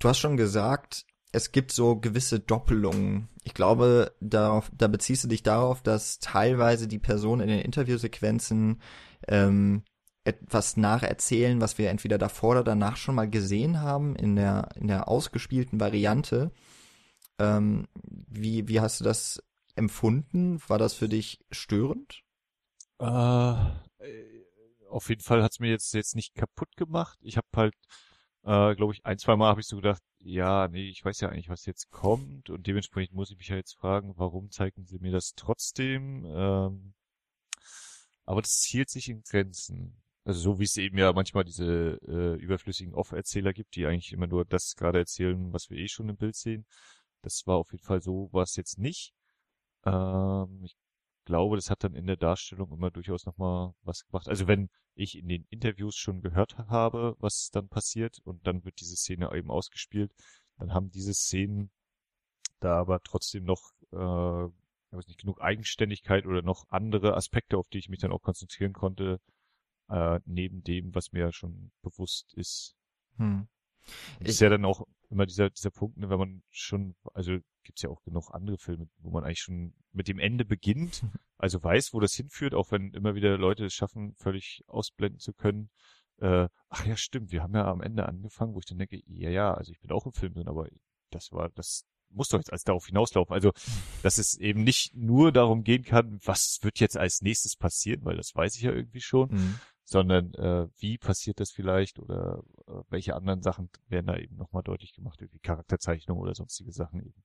Du 0.00 0.08
hast 0.08 0.18
schon 0.18 0.36
gesagt, 0.36 1.06
es 1.30 1.52
gibt 1.52 1.70
so 1.70 1.96
gewisse 1.96 2.40
Doppelungen. 2.40 3.28
Ich 3.44 3.54
glaube, 3.54 4.16
darauf, 4.20 4.70
da 4.74 4.88
beziehst 4.88 5.22
du 5.22 5.28
dich 5.28 5.44
darauf, 5.44 5.80
dass 5.82 6.18
teilweise 6.18 6.88
die 6.88 6.98
Personen 6.98 7.42
in 7.42 7.48
den 7.48 7.60
Interviewsequenzen 7.60 8.82
ähm, 9.28 9.84
etwas 10.26 10.76
nacherzählen, 10.76 11.60
was 11.60 11.78
wir 11.78 11.90
entweder 11.90 12.18
davor 12.18 12.52
oder 12.52 12.64
danach 12.64 12.96
schon 12.96 13.14
mal 13.14 13.30
gesehen 13.30 13.80
haben 13.80 14.16
in 14.16 14.36
der 14.36 14.70
in 14.74 14.88
der 14.88 15.08
ausgespielten 15.08 15.78
Variante. 15.78 16.50
Ähm, 17.38 17.86
wie 18.02 18.68
wie 18.68 18.80
hast 18.80 19.00
du 19.00 19.04
das 19.04 19.42
empfunden? 19.76 20.60
War 20.68 20.78
das 20.78 20.94
für 20.94 21.08
dich 21.08 21.38
störend? 21.50 22.22
Äh, 22.98 23.54
auf 24.90 25.08
jeden 25.08 25.22
Fall 25.22 25.42
hat's 25.42 25.60
mir 25.60 25.70
jetzt 25.70 25.94
jetzt 25.94 26.16
nicht 26.16 26.34
kaputt 26.34 26.76
gemacht. 26.76 27.18
Ich 27.22 27.36
habe 27.36 27.46
halt, 27.54 27.74
äh, 28.42 28.74
glaube 28.74 28.94
ich, 28.94 29.04
ein 29.04 29.18
zwei 29.18 29.36
Mal 29.36 29.48
habe 29.48 29.60
ich 29.60 29.66
so 29.66 29.76
gedacht, 29.76 30.02
ja, 30.18 30.66
nee, 30.68 30.88
ich 30.88 31.04
weiß 31.04 31.20
ja 31.20 31.28
eigentlich, 31.28 31.48
was 31.48 31.66
jetzt 31.66 31.90
kommt 31.90 32.50
und 32.50 32.66
dementsprechend 32.66 33.14
muss 33.14 33.30
ich 33.30 33.38
mich 33.38 33.48
ja 33.48 33.56
jetzt 33.56 33.76
fragen, 33.76 34.14
warum 34.16 34.50
zeigen 34.50 34.84
sie 34.86 34.98
mir 34.98 35.12
das 35.12 35.34
trotzdem? 35.36 36.24
Ähm, 36.26 36.94
aber 38.24 38.42
das 38.42 38.64
hielt 38.64 38.90
sich 38.90 39.08
in 39.08 39.22
Grenzen. 39.22 40.02
Also 40.26 40.40
so 40.40 40.58
wie 40.58 40.64
es 40.64 40.76
eben 40.76 40.98
ja 40.98 41.12
manchmal 41.12 41.44
diese 41.44 42.00
äh, 42.08 42.34
überflüssigen 42.42 42.94
Off-Erzähler 42.94 43.52
gibt, 43.52 43.76
die 43.76 43.86
eigentlich 43.86 44.12
immer 44.12 44.26
nur 44.26 44.44
das 44.44 44.74
gerade 44.74 44.98
erzählen, 44.98 45.52
was 45.52 45.70
wir 45.70 45.78
eh 45.78 45.86
schon 45.86 46.08
im 46.08 46.16
Bild 46.16 46.34
sehen. 46.34 46.66
Das 47.22 47.46
war 47.46 47.56
auf 47.58 47.70
jeden 47.70 47.84
Fall 47.84 48.02
so, 48.02 48.28
war 48.32 48.42
es 48.42 48.56
jetzt 48.56 48.76
nicht. 48.76 49.14
Ähm, 49.84 50.62
ich 50.64 50.76
glaube, 51.26 51.54
das 51.54 51.70
hat 51.70 51.84
dann 51.84 51.94
in 51.94 52.08
der 52.08 52.16
Darstellung 52.16 52.72
immer 52.72 52.90
durchaus 52.90 53.24
nochmal 53.24 53.72
was 53.82 54.04
gemacht. 54.04 54.28
Also 54.28 54.48
wenn 54.48 54.68
ich 54.96 55.16
in 55.16 55.28
den 55.28 55.46
Interviews 55.48 55.94
schon 55.94 56.22
gehört 56.22 56.58
habe, 56.58 57.14
was 57.20 57.50
dann 57.52 57.68
passiert 57.68 58.18
und 58.24 58.44
dann 58.48 58.64
wird 58.64 58.80
diese 58.80 58.96
Szene 58.96 59.30
eben 59.32 59.50
ausgespielt, 59.50 60.12
dann 60.58 60.74
haben 60.74 60.90
diese 60.90 61.14
Szenen 61.14 61.70
da 62.58 62.74
aber 62.80 63.00
trotzdem 63.04 63.44
noch 63.44 63.70
äh, 63.92 64.46
ich 64.90 64.98
weiß 64.98 65.06
nicht, 65.06 65.20
genug 65.20 65.40
Eigenständigkeit 65.40 66.26
oder 66.26 66.42
noch 66.42 66.64
andere 66.68 67.14
Aspekte, 67.16 67.58
auf 67.58 67.68
die 67.68 67.78
ich 67.78 67.88
mich 67.88 68.00
dann 68.00 68.12
auch 68.12 68.22
konzentrieren 68.22 68.72
konnte, 68.72 69.20
äh, 69.88 70.20
neben 70.24 70.62
dem, 70.62 70.94
was 70.94 71.12
mir 71.12 71.20
ja 71.20 71.32
schon 71.32 71.70
bewusst 71.82 72.34
ist. 72.34 72.76
Hm. 73.16 73.48
Ich, 74.20 74.28
ist 74.28 74.40
ja 74.40 74.48
dann 74.48 74.64
auch 74.64 74.86
immer 75.10 75.26
dieser, 75.26 75.50
dieser 75.50 75.70
Punkt, 75.70 75.96
ne, 75.98 76.10
wenn 76.10 76.18
man 76.18 76.42
schon, 76.50 76.96
also 77.14 77.38
gibt's 77.62 77.82
ja 77.82 77.90
auch 77.90 78.02
genug 78.02 78.30
andere 78.32 78.58
Filme, 78.58 78.88
wo 78.98 79.10
man 79.10 79.24
eigentlich 79.24 79.40
schon 79.40 79.74
mit 79.92 80.08
dem 80.08 80.18
Ende 80.18 80.44
beginnt, 80.44 81.02
also 81.38 81.62
weiß, 81.62 81.94
wo 81.94 82.00
das 82.00 82.14
hinführt, 82.14 82.54
auch 82.54 82.70
wenn 82.70 82.92
immer 82.92 83.14
wieder 83.14 83.38
Leute 83.38 83.66
es 83.66 83.74
schaffen, 83.74 84.14
völlig 84.16 84.64
ausblenden 84.66 85.20
zu 85.20 85.32
können. 85.32 85.70
Äh, 86.18 86.48
ach 86.68 86.86
ja, 86.86 86.96
stimmt, 86.96 87.30
wir 87.30 87.42
haben 87.42 87.54
ja 87.54 87.66
am 87.66 87.82
Ende 87.82 88.06
angefangen, 88.06 88.54
wo 88.54 88.58
ich 88.58 88.66
dann 88.66 88.78
denke, 88.78 89.00
ja, 89.06 89.30
ja, 89.30 89.54
also 89.54 89.70
ich 89.70 89.80
bin 89.80 89.92
auch 89.92 90.06
im 90.06 90.12
Film 90.12 90.34
drin, 90.34 90.48
aber 90.48 90.68
das 91.10 91.30
war, 91.30 91.50
das 91.50 91.84
muss 92.10 92.28
doch 92.28 92.38
jetzt 92.38 92.52
als 92.52 92.64
darauf 92.64 92.86
hinauslaufen. 92.86 93.34
Also, 93.34 93.52
dass 94.02 94.18
es 94.18 94.36
eben 94.36 94.64
nicht 94.64 94.94
nur 94.94 95.32
darum 95.32 95.64
gehen 95.64 95.82
kann, 95.82 96.18
was 96.24 96.58
wird 96.62 96.78
jetzt 96.78 96.96
als 96.96 97.20
nächstes 97.20 97.56
passieren, 97.56 98.04
weil 98.04 98.16
das 98.16 98.34
weiß 98.34 98.56
ich 98.56 98.62
ja 98.62 98.72
irgendwie 98.72 99.00
schon, 99.00 99.30
mhm. 99.30 99.60
Sondern 99.86 100.34
äh, 100.34 100.68
wie 100.78 100.98
passiert 100.98 101.38
das 101.38 101.52
vielleicht 101.52 102.00
oder 102.00 102.42
äh, 102.66 102.72
welche 102.90 103.14
anderen 103.14 103.42
Sachen 103.42 103.70
werden 103.88 104.06
da 104.06 104.16
eben 104.16 104.36
nochmal 104.36 104.64
deutlich 104.64 104.92
gemacht, 104.92 105.20
wie 105.20 105.38
Charakterzeichnung 105.38 106.18
oder 106.18 106.34
sonstige 106.34 106.72
Sachen 106.72 107.00
eben. 107.00 107.22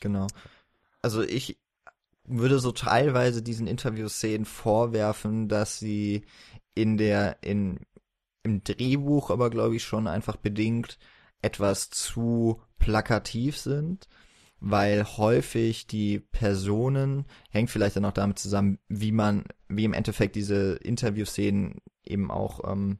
Genau. 0.00 0.28
Also 1.02 1.22
ich 1.22 1.58
würde 2.24 2.60
so 2.60 2.70
teilweise 2.70 3.42
diesen 3.42 3.66
Interviewszenen 3.66 4.44
vorwerfen, 4.44 5.48
dass 5.48 5.80
sie 5.80 6.24
in 6.74 6.96
der, 6.96 7.42
in, 7.42 7.80
im 8.44 8.62
Drehbuch 8.62 9.30
aber 9.30 9.50
glaube 9.50 9.76
ich 9.76 9.84
schon 9.84 10.06
einfach 10.06 10.36
bedingt 10.36 10.98
etwas 11.42 11.90
zu 11.90 12.62
plakativ 12.78 13.58
sind 13.58 14.08
weil 14.66 15.04
häufig 15.04 15.86
die 15.86 16.20
Personen, 16.20 17.26
hängt 17.50 17.68
vielleicht 17.68 17.96
dann 17.96 18.06
auch 18.06 18.12
damit 18.12 18.38
zusammen, 18.38 18.78
wie 18.88 19.12
man, 19.12 19.44
wie 19.68 19.84
im 19.84 19.92
Endeffekt 19.92 20.36
diese 20.36 20.76
Interviewszenen 20.76 21.82
eben 22.02 22.30
auch 22.30 22.72
ähm, 22.72 22.98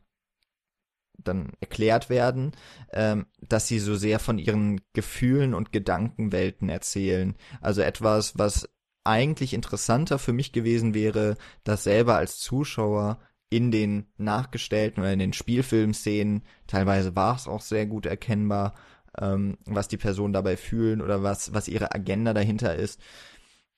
dann 1.16 1.52
erklärt 1.60 2.10
werden, 2.10 2.52
ähm, 2.92 3.26
dass 3.40 3.66
sie 3.66 3.78
so 3.78 3.94
sehr 3.94 4.18
von 4.18 4.38
ihren 4.38 4.82
Gefühlen 4.92 5.54
und 5.54 5.72
Gedankenwelten 5.72 6.68
erzählen. 6.68 7.34
Also 7.62 7.80
etwas, 7.80 8.36
was 8.38 8.68
eigentlich 9.02 9.54
interessanter 9.54 10.18
für 10.18 10.34
mich 10.34 10.52
gewesen 10.52 10.92
wäre, 10.92 11.38
das 11.62 11.84
selber 11.84 12.16
als 12.16 12.38
Zuschauer 12.40 13.20
in 13.48 13.70
den 13.70 14.06
nachgestellten 14.18 15.00
oder 15.00 15.14
in 15.14 15.18
den 15.18 15.32
Spielfilmszenen, 15.32 16.42
teilweise 16.66 17.16
war 17.16 17.36
es 17.36 17.48
auch 17.48 17.62
sehr 17.62 17.86
gut 17.86 18.04
erkennbar, 18.04 18.74
ähm, 19.20 19.58
was 19.64 19.88
die 19.88 19.96
Personen 19.96 20.32
dabei 20.32 20.56
fühlen 20.56 21.00
oder 21.00 21.22
was, 21.22 21.52
was 21.52 21.68
ihre 21.68 21.94
Agenda 21.94 22.34
dahinter 22.34 22.74
ist, 22.74 23.00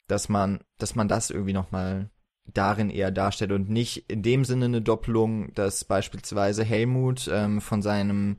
dass 0.07 0.29
man, 0.29 0.61
dass 0.79 0.95
man 0.95 1.09
das 1.09 1.31
irgendwie 1.31 1.53
nochmal 1.53 2.11
darin 2.53 2.91
eher 2.91 3.11
darstellt 3.11 3.53
und 3.53 3.69
nicht 3.69 4.11
in 4.11 4.23
dem 4.23 4.45
Sinne 4.45 4.67
eine 4.67 4.83
Doppelung, 4.83 5.53
dass 5.55 5.85
beispielsweise 5.85 6.65
Helmut 6.65 7.29
ähm, 7.33 7.61
von 7.61 7.83
seinem 7.83 8.39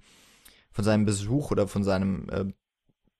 von 0.72 0.84
seinem 0.84 1.06
Besuch 1.06 1.52
oder 1.52 1.68
von 1.68 1.84
seinem 1.84 2.30
äh, 2.30 2.46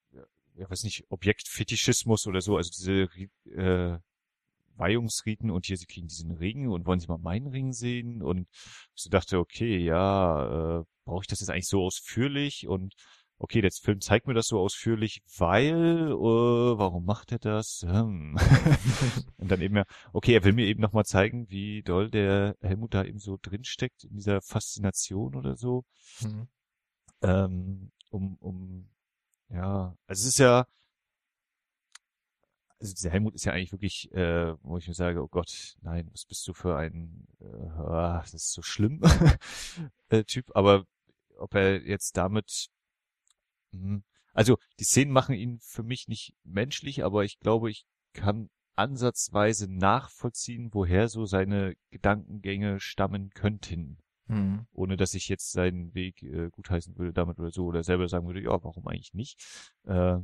ja, 0.57 0.69
weiß 0.69 0.83
nicht, 0.83 1.05
Objektfetischismus 1.09 2.27
oder 2.27 2.41
so, 2.41 2.57
also 2.57 2.69
diese 2.75 3.07
äh, 3.55 3.99
Weihungsriten 4.75 5.51
und 5.51 5.65
hier, 5.65 5.77
sie 5.77 5.85
kriegen 5.85 6.07
diesen 6.07 6.31
Ring 6.31 6.67
und 6.69 6.85
wollen 6.85 6.99
sie 6.99 7.07
mal 7.07 7.17
meinen 7.17 7.47
Ring 7.47 7.73
sehen 7.73 8.21
und 8.21 8.47
ich 8.95 9.03
so 9.03 9.09
dachte, 9.09 9.39
okay, 9.39 9.77
ja, 9.77 10.79
äh, 10.79 10.83
brauche 11.05 11.23
ich 11.23 11.27
das 11.27 11.39
jetzt 11.39 11.49
eigentlich 11.49 11.67
so 11.67 11.83
ausführlich 11.83 12.67
und 12.67 12.93
okay, 13.39 13.61
der 13.61 13.71
Film 13.71 14.01
zeigt 14.01 14.27
mir 14.27 14.33
das 14.33 14.47
so 14.47 14.59
ausführlich, 14.59 15.21
weil, 15.37 16.11
äh, 16.11 16.77
warum 16.77 17.05
macht 17.05 17.31
er 17.31 17.39
das? 17.39 17.85
Hm. 17.87 18.37
und 19.37 19.51
dann 19.51 19.61
eben 19.61 19.77
ja, 19.77 19.85
okay, 20.11 20.33
er 20.33 20.43
will 20.43 20.53
mir 20.53 20.65
eben 20.65 20.81
nochmal 20.81 21.05
zeigen, 21.05 21.49
wie 21.49 21.83
doll 21.83 22.09
der 22.09 22.55
Helmut 22.61 22.93
da 22.93 23.03
eben 23.03 23.19
so 23.19 23.37
drinsteckt 23.41 24.05
in 24.05 24.15
dieser 24.15 24.41
Faszination 24.41 25.35
oder 25.35 25.55
so. 25.55 25.85
Mhm. 26.21 26.47
Ähm, 27.21 27.91
um, 28.09 28.37
um 28.37 28.89
ja, 29.49 29.95
also 30.07 30.21
es 30.21 30.25
ist 30.25 30.39
ja, 30.39 30.65
also 32.79 32.93
dieser 32.93 33.09
Helmut 33.09 33.35
ist 33.35 33.45
ja 33.45 33.53
eigentlich 33.53 33.71
wirklich, 33.71 34.11
äh, 34.13 34.55
wo 34.63 34.77
ich 34.77 34.87
mir 34.87 34.93
sage, 34.93 35.21
oh 35.23 35.27
Gott, 35.27 35.75
nein, 35.81 36.09
was 36.11 36.25
bist 36.25 36.47
du 36.47 36.53
für 36.53 36.77
ein, 36.77 37.27
äh, 37.39 37.45
das 37.77 38.33
ist 38.33 38.51
so 38.51 38.61
schlimm, 38.61 39.01
äh, 40.09 40.23
Typ, 40.23 40.55
aber 40.55 40.85
ob 41.37 41.55
er 41.55 41.81
jetzt 41.85 42.17
damit, 42.17 42.67
mh, 43.71 44.01
also 44.33 44.57
die 44.79 44.83
Szenen 44.83 45.11
machen 45.11 45.35
ihn 45.35 45.59
für 45.59 45.83
mich 45.83 46.07
nicht 46.07 46.35
menschlich, 46.43 47.03
aber 47.03 47.23
ich 47.23 47.39
glaube, 47.39 47.71
ich 47.71 47.85
kann 48.13 48.49
ansatzweise 48.75 49.67
nachvollziehen, 49.67 50.69
woher 50.71 51.09
so 51.09 51.25
seine 51.25 51.75
Gedankengänge 51.89 52.79
stammen 52.79 53.31
könnten. 53.31 53.97
Mhm. 54.27 54.65
Ohne 54.73 54.97
dass 54.97 55.13
ich 55.13 55.27
jetzt 55.29 55.51
seinen 55.51 55.93
Weg 55.93 56.23
äh, 56.23 56.49
gutheißen 56.51 56.97
würde 56.97 57.13
damit 57.13 57.39
oder 57.39 57.51
so 57.51 57.65
oder 57.65 57.83
selber 57.83 58.07
sagen 58.07 58.27
würde, 58.27 58.41
ja, 58.41 58.63
warum 58.63 58.87
eigentlich 58.87 59.13
nicht? 59.13 59.39
Äh, 59.85 60.17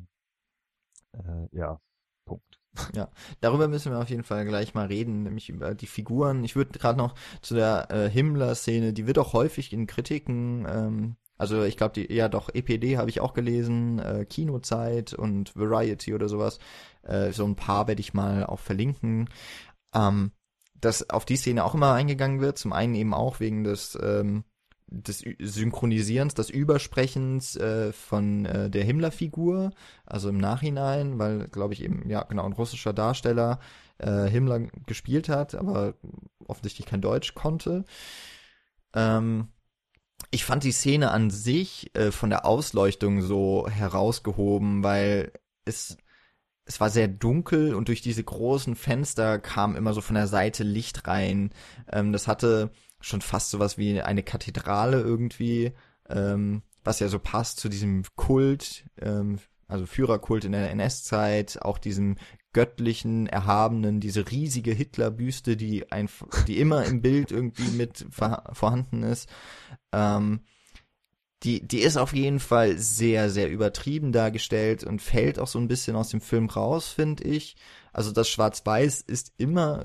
äh, 1.13 1.47
ja, 1.51 1.79
Punkt. 2.25 2.59
Ja, 2.95 3.09
darüber 3.39 3.67
müssen 3.67 3.91
wir 3.91 3.99
auf 3.99 4.09
jeden 4.09 4.23
Fall 4.23 4.45
gleich 4.45 4.73
mal 4.73 4.87
reden, 4.87 5.23
nämlich 5.23 5.49
über 5.49 5.75
die 5.75 5.85
Figuren. 5.85 6.43
Ich 6.43 6.55
würde 6.55 6.77
gerade 6.77 6.97
noch 6.97 7.13
zu 7.41 7.53
der 7.53 7.91
äh, 7.91 8.09
Himmler-Szene, 8.09 8.93
die 8.93 9.05
wird 9.05 9.19
auch 9.19 9.33
häufig 9.33 9.73
in 9.73 9.85
Kritiken, 9.85 10.65
ähm, 10.67 11.15
also 11.37 11.63
ich 11.63 11.77
glaube, 11.77 11.93
die, 11.93 12.13
ja 12.13 12.29
doch, 12.29 12.49
EPD 12.53 12.97
habe 12.97 13.09
ich 13.09 13.19
auch 13.19 13.33
gelesen, 13.33 13.99
äh, 13.99 14.25
Kinozeit 14.25 15.13
und 15.13 15.55
Variety 15.55 16.13
oder 16.13 16.29
sowas. 16.29 16.59
Äh, 17.03 17.31
so 17.31 17.45
ein 17.45 17.55
paar 17.55 17.87
werde 17.87 18.01
ich 18.01 18.13
mal 18.13 18.45
auch 18.45 18.59
verlinken. 18.59 19.29
Ähm, 19.93 20.31
dass 20.85 21.09
auf 21.09 21.25
die 21.25 21.37
Szene 21.37 21.63
auch 21.63 21.73
immer 21.73 21.93
eingegangen 21.93 22.41
wird. 22.41 22.57
Zum 22.57 22.73
einen 22.73 22.95
eben 22.95 23.13
auch 23.13 23.39
wegen 23.39 23.63
des, 23.63 23.97
ähm, 24.01 24.43
des 24.87 25.23
Synchronisierens, 25.39 26.33
des 26.33 26.49
Übersprechens 26.49 27.55
äh, 27.55 27.91
von 27.93 28.45
äh, 28.45 28.69
der 28.69 28.83
Himmler-Figur, 28.83 29.71
also 30.05 30.29
im 30.29 30.37
Nachhinein, 30.37 31.19
weil, 31.19 31.47
glaube 31.47 31.73
ich, 31.73 31.83
eben, 31.83 32.09
ja, 32.09 32.23
genau, 32.23 32.45
ein 32.45 32.53
russischer 32.53 32.93
Darsteller 32.93 33.59
äh, 33.97 34.25
Himmler 34.25 34.59
gespielt 34.85 35.29
hat, 35.29 35.55
aber 35.55 35.95
offensichtlich 36.45 36.85
kein 36.85 37.01
Deutsch 37.01 37.33
konnte. 37.33 37.85
Ähm, 38.93 39.47
ich 40.31 40.45
fand 40.45 40.63
die 40.63 40.71
Szene 40.71 41.11
an 41.11 41.29
sich 41.29 41.95
äh, 41.95 42.11
von 42.11 42.29
der 42.29 42.45
Ausleuchtung 42.45 43.21
so 43.21 43.67
herausgehoben, 43.69 44.83
weil 44.83 45.31
es 45.65 45.97
es 46.65 46.79
war 46.79 46.89
sehr 46.89 47.07
dunkel 47.07 47.75
und 47.75 47.87
durch 47.87 48.01
diese 48.01 48.23
großen 48.23 48.75
Fenster 48.75 49.39
kam 49.39 49.75
immer 49.75 49.93
so 49.93 50.01
von 50.01 50.15
der 50.15 50.27
Seite 50.27 50.63
Licht 50.63 51.07
rein. 51.07 51.51
Ähm, 51.91 52.13
das 52.13 52.27
hatte 52.27 52.71
schon 52.99 53.21
fast 53.21 53.49
sowas 53.49 53.77
wie 53.77 54.01
eine 54.01 54.23
Kathedrale 54.23 55.01
irgendwie, 55.01 55.73
ähm, 56.09 56.61
was 56.83 56.99
ja 56.99 57.09
so 57.09 57.19
passt 57.19 57.59
zu 57.59 57.69
diesem 57.69 58.03
Kult, 58.15 58.85
ähm, 59.01 59.39
also 59.67 59.85
Führerkult 59.85 60.45
in 60.45 60.53
der 60.53 60.71
NS-Zeit, 60.71 61.61
auch 61.61 61.77
diesem 61.77 62.17
göttlichen, 62.53 63.27
erhabenen, 63.27 63.99
diese 63.99 64.29
riesige 64.29 64.71
Hitlerbüste, 64.71 65.57
die 65.57 65.91
einfach, 65.91 66.27
die 66.45 66.59
immer 66.59 66.85
im 66.85 67.01
Bild 67.01 67.31
irgendwie 67.31 67.69
mit 67.71 68.05
vorhanden 68.11 69.03
ist. 69.03 69.27
Ähm, 69.91 70.41
die, 71.43 71.65
die 71.65 71.79
ist 71.79 71.97
auf 71.97 72.13
jeden 72.13 72.39
Fall 72.39 72.77
sehr, 72.77 73.29
sehr 73.29 73.49
übertrieben 73.49 74.11
dargestellt 74.11 74.83
und 74.83 75.01
fällt 75.01 75.39
auch 75.39 75.47
so 75.47 75.59
ein 75.59 75.67
bisschen 75.67 75.95
aus 75.95 76.09
dem 76.09 76.21
Film 76.21 76.49
raus, 76.49 76.89
finde 76.89 77.23
ich. 77.23 77.55
Also 77.91 78.11
das 78.11 78.29
Schwarz-Weiß 78.29 79.01
ist 79.01 79.33
immer 79.37 79.83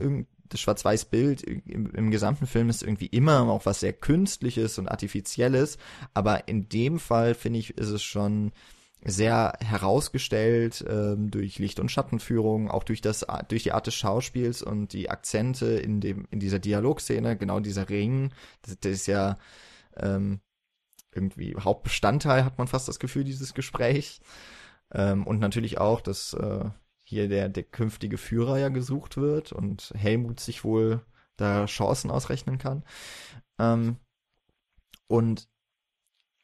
das 0.49 0.61
Schwarz-Weiß-Bild 0.61 1.43
im, 1.43 1.91
im, 1.95 2.11
gesamten 2.11 2.47
Film 2.47 2.71
ist 2.71 2.83
irgendwie 2.83 3.07
immer 3.07 3.41
auch 3.51 3.67
was 3.67 3.81
sehr 3.81 3.93
Künstliches 3.93 4.79
und 4.79 4.89
Artifizielles, 4.89 5.77
aber 6.15 6.49
in 6.49 6.69
dem 6.69 6.99
Fall 6.99 7.35
finde 7.35 7.59
ich, 7.59 7.77
ist 7.77 7.91
es 7.91 8.03
schon 8.03 8.53
sehr 9.05 9.53
herausgestellt 9.61 10.85
ähm, 10.89 11.31
durch 11.31 11.59
Licht- 11.59 11.81
und 11.81 11.91
Schattenführung, 11.91 12.71
auch 12.71 12.83
durch 12.83 13.01
das 13.01 13.27
durch 13.49 13.63
die 13.63 13.73
Art 13.73 13.87
des 13.87 13.95
Schauspiels 13.95 14.63
und 14.63 14.93
die 14.93 15.11
Akzente 15.11 15.67
in 15.67 16.01
dem 16.01 16.27
in 16.31 16.41
dieser 16.41 16.59
Dialogszene, 16.59 17.37
genau 17.37 17.61
dieser 17.61 17.89
Ring, 17.89 18.33
das, 18.63 18.79
das 18.81 18.93
ist 18.93 19.07
ja 19.07 19.39
ähm, 19.97 20.41
irgendwie 21.13 21.57
Hauptbestandteil, 21.59 22.45
hat 22.45 22.59
man 22.59 22.69
fast 22.69 22.89
das 22.89 22.99
Gefühl, 22.99 23.25
dieses 23.25 23.55
Gespräch. 23.55 24.21
Ähm, 24.93 25.27
und 25.27 25.39
natürlich 25.39 25.79
auch, 25.79 26.01
dass 26.01 26.35
äh, 26.35 26.65
hier 27.05 27.29
der, 27.29 27.49
der 27.49 27.65
künftige 27.65 28.19
Führer 28.19 28.59
ja 28.59 28.69
gesucht 28.69 29.17
wird 29.17 29.53
und 29.53 29.93
Helmut 29.97 30.41
sich 30.41 30.65
wohl 30.65 31.05
da 31.37 31.67
Chancen 31.67 32.11
ausrechnen 32.11 32.59
kann. 32.59 32.85
Ähm, 33.59 33.97
und 35.07 35.49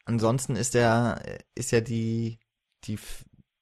ansonsten 0.05 0.55
ist 0.55 0.73
der, 0.73 1.21
ist 1.53 1.71
ja 1.71 1.81
die, 1.81 2.39
die 2.85 2.97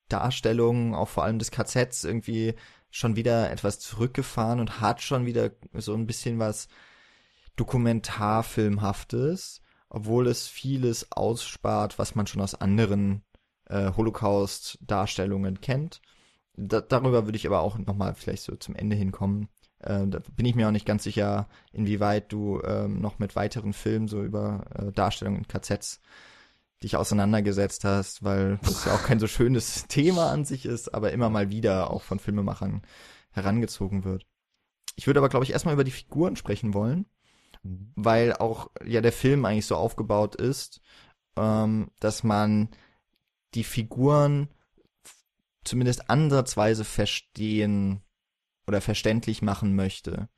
Darstellung 0.07 0.95
auch 0.95 1.09
vor 1.09 1.23
allem 1.23 1.39
des 1.39 1.51
KZs 1.51 2.03
irgendwie 2.03 2.55
schon 2.89 3.15
wieder 3.15 3.51
etwas 3.51 3.79
zurückgefahren 3.79 4.59
und 4.59 4.79
hat 4.79 5.01
schon 5.01 5.25
wieder 5.25 5.51
so 5.73 5.95
ein 5.95 6.05
bisschen 6.05 6.39
was 6.39 6.67
Dokumentarfilmhaftes 7.55 9.62
obwohl 9.93 10.27
es 10.27 10.47
vieles 10.47 11.12
ausspart, 11.12 11.99
was 11.99 12.15
man 12.15 12.27
schon 12.27 12.41
aus 12.41 12.56
anderen 12.56 13.23
äh, 13.69 13.91
Holocaust-Darstellungen 13.95 15.62
kennt. 15.62 16.01
Da, 16.56 16.82
darüber 16.82 17.25
würde 17.25 17.38
ich 17.38 17.47
aber 17.47 17.62
auch 17.62 17.77
nochmal 17.77 18.15
vielleicht 18.15 18.43
so 18.43 18.56
zum 18.56 18.75
Ende 18.75 18.95
hinkommen. 18.95 19.49
Äh, 19.79 20.08
da 20.08 20.19
bin 20.36 20.47
ich 20.47 20.56
mir 20.56 20.67
auch 20.67 20.71
nicht 20.71 20.88
ganz 20.88 21.03
sicher, 21.03 21.47
inwieweit 21.71 22.32
du 22.32 22.60
ähm, 22.63 23.01
noch 23.01 23.19
mit 23.19 23.36
weiteren 23.36 23.71
Filmen 23.71 24.08
so 24.08 24.23
über 24.23 24.65
äh, 24.75 24.91
Darstellungen 24.91 25.43
in 25.43 25.47
KZs 25.47 26.01
dich 26.82 26.97
auseinandergesetzt 26.97 27.86
hast, 27.86 28.23
weil 28.23 28.60
das 28.63 28.86
ja 28.86 28.95
auch 28.95 29.03
kein 29.03 29.19
so 29.19 29.27
schönes 29.27 29.86
Thema 29.88 30.32
an 30.32 30.43
sich 30.43 30.65
ist, 30.65 30.93
aber 30.93 31.12
immer 31.12 31.29
mal 31.29 31.51
wieder 31.51 31.91
auch 31.91 32.01
von 32.01 32.17
Filmemachern 32.17 32.82
herangezogen 33.32 34.03
wird. 34.03 34.25
Ich 34.95 35.06
würde 35.06 35.19
aber, 35.19 35.29
glaube 35.29 35.45
ich, 35.45 35.51
erstmal 35.51 35.75
über 35.75 35.84
die 35.84 35.91
Figuren 35.91 36.36
sprechen 36.36 36.73
wollen. 36.73 37.06
Mhm. 37.63 37.91
weil 37.95 38.34
auch 38.34 38.69
ja 38.86 39.02
der 39.02 39.13
Film 39.13 39.45
eigentlich 39.45 39.65
so 39.65 39.76
aufgebaut 39.76 40.36
ist, 40.36 40.82
ähm, 41.38 41.89
dass 41.99 42.23
man 42.23 42.69
die 43.56 43.63
Figuren 43.63 44.49
zumindest 45.63 46.10
ansatzweise 46.10 46.84
verstehen 46.84 48.02
oder 48.67 48.82
verständlich 48.82 49.41
machen 49.41 49.76
möchte. 49.76 50.30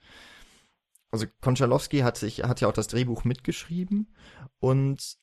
Also 1.11 1.25
Konchalowski 1.41 1.99
hat 1.99 2.17
sich 2.17 2.43
hat 2.43 2.61
ja 2.61 2.67
auch 2.67 2.73
das 2.73 2.87
Drehbuch 2.87 3.23
mitgeschrieben 3.23 4.13
und 4.59 5.17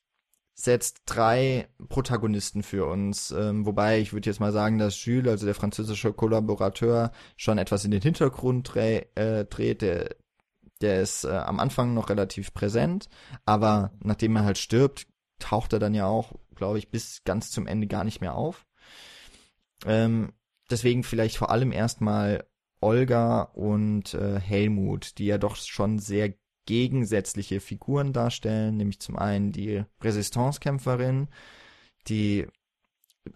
setzt 0.55 1.01
drei 1.05 1.67
Protagonisten 1.89 2.63
für 2.63 2.85
uns, 2.85 3.31
ähm, 3.31 3.65
wobei 3.65 3.99
ich 3.99 4.13
würde 4.13 4.29
jetzt 4.29 4.39
mal 4.39 4.51
sagen, 4.51 4.77
dass 4.77 5.03
Jules, 5.05 5.31
also 5.31 5.45
der 5.45 5.55
französische 5.55 6.13
Kollaborateur, 6.13 7.11
schon 7.37 7.57
etwas 7.57 7.85
in 7.85 7.91
den 7.91 8.01
Hintergrund 8.01 8.75
äh, 8.75 9.45
dreht. 9.45 9.81
Der 9.81 10.15
der 10.83 11.01
ist 11.01 11.23
äh, 11.23 11.29
am 11.29 11.59
Anfang 11.59 11.93
noch 11.93 12.09
relativ 12.09 12.53
präsent, 12.53 13.09
aber 13.45 13.91
nachdem 14.03 14.35
er 14.35 14.43
halt 14.43 14.57
stirbt, 14.57 15.07
taucht 15.39 15.73
er 15.73 15.79
dann 15.79 15.93
ja 15.95 16.05
auch, 16.05 16.33
glaube 16.55 16.77
ich, 16.77 16.91
bis 16.91 17.23
ganz 17.23 17.51
zum 17.51 17.65
Ende 17.67 17.87
gar 17.87 18.03
nicht 18.03 18.21
mehr 18.21 18.35
auf. 18.35 18.65
Ähm, 19.85 20.33
deswegen 20.69 21.03
vielleicht 21.03 21.37
vor 21.37 21.49
allem 21.49 21.71
erstmal 21.71 22.45
Olga 22.81 23.43
und 23.43 24.13
äh, 24.13 24.39
Helmut, 24.39 25.17
die 25.17 25.25
ja 25.25 25.37
doch 25.37 25.55
schon 25.55 25.99
sehr 25.99 26.33
gegensätzliche 26.65 27.59
Figuren 27.59 28.13
darstellen, 28.13 28.77
nämlich 28.77 28.99
zum 28.99 29.17
einen 29.17 29.51
die 29.51 29.83
Resistance-Kämpferin, 30.01 31.27
die 32.07 32.47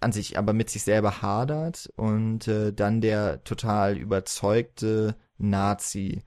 an 0.02 0.12
sich 0.12 0.38
aber 0.38 0.54
mit 0.54 0.70
sich 0.70 0.84
selber 0.84 1.22
hadert 1.22 1.92
und 1.96 2.48
äh, 2.48 2.74
dann 2.74 3.02
der 3.02 3.44
total 3.44 3.98
überzeugte 3.98 5.16
Nazi, 5.38 6.24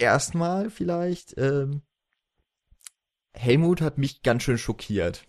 erstmal 0.00 0.70
vielleicht, 0.70 1.34
ähm, 1.38 1.82
Helmut 3.32 3.80
hat 3.80 3.98
mich 3.98 4.22
ganz 4.22 4.42
schön 4.42 4.58
schockiert. 4.58 5.26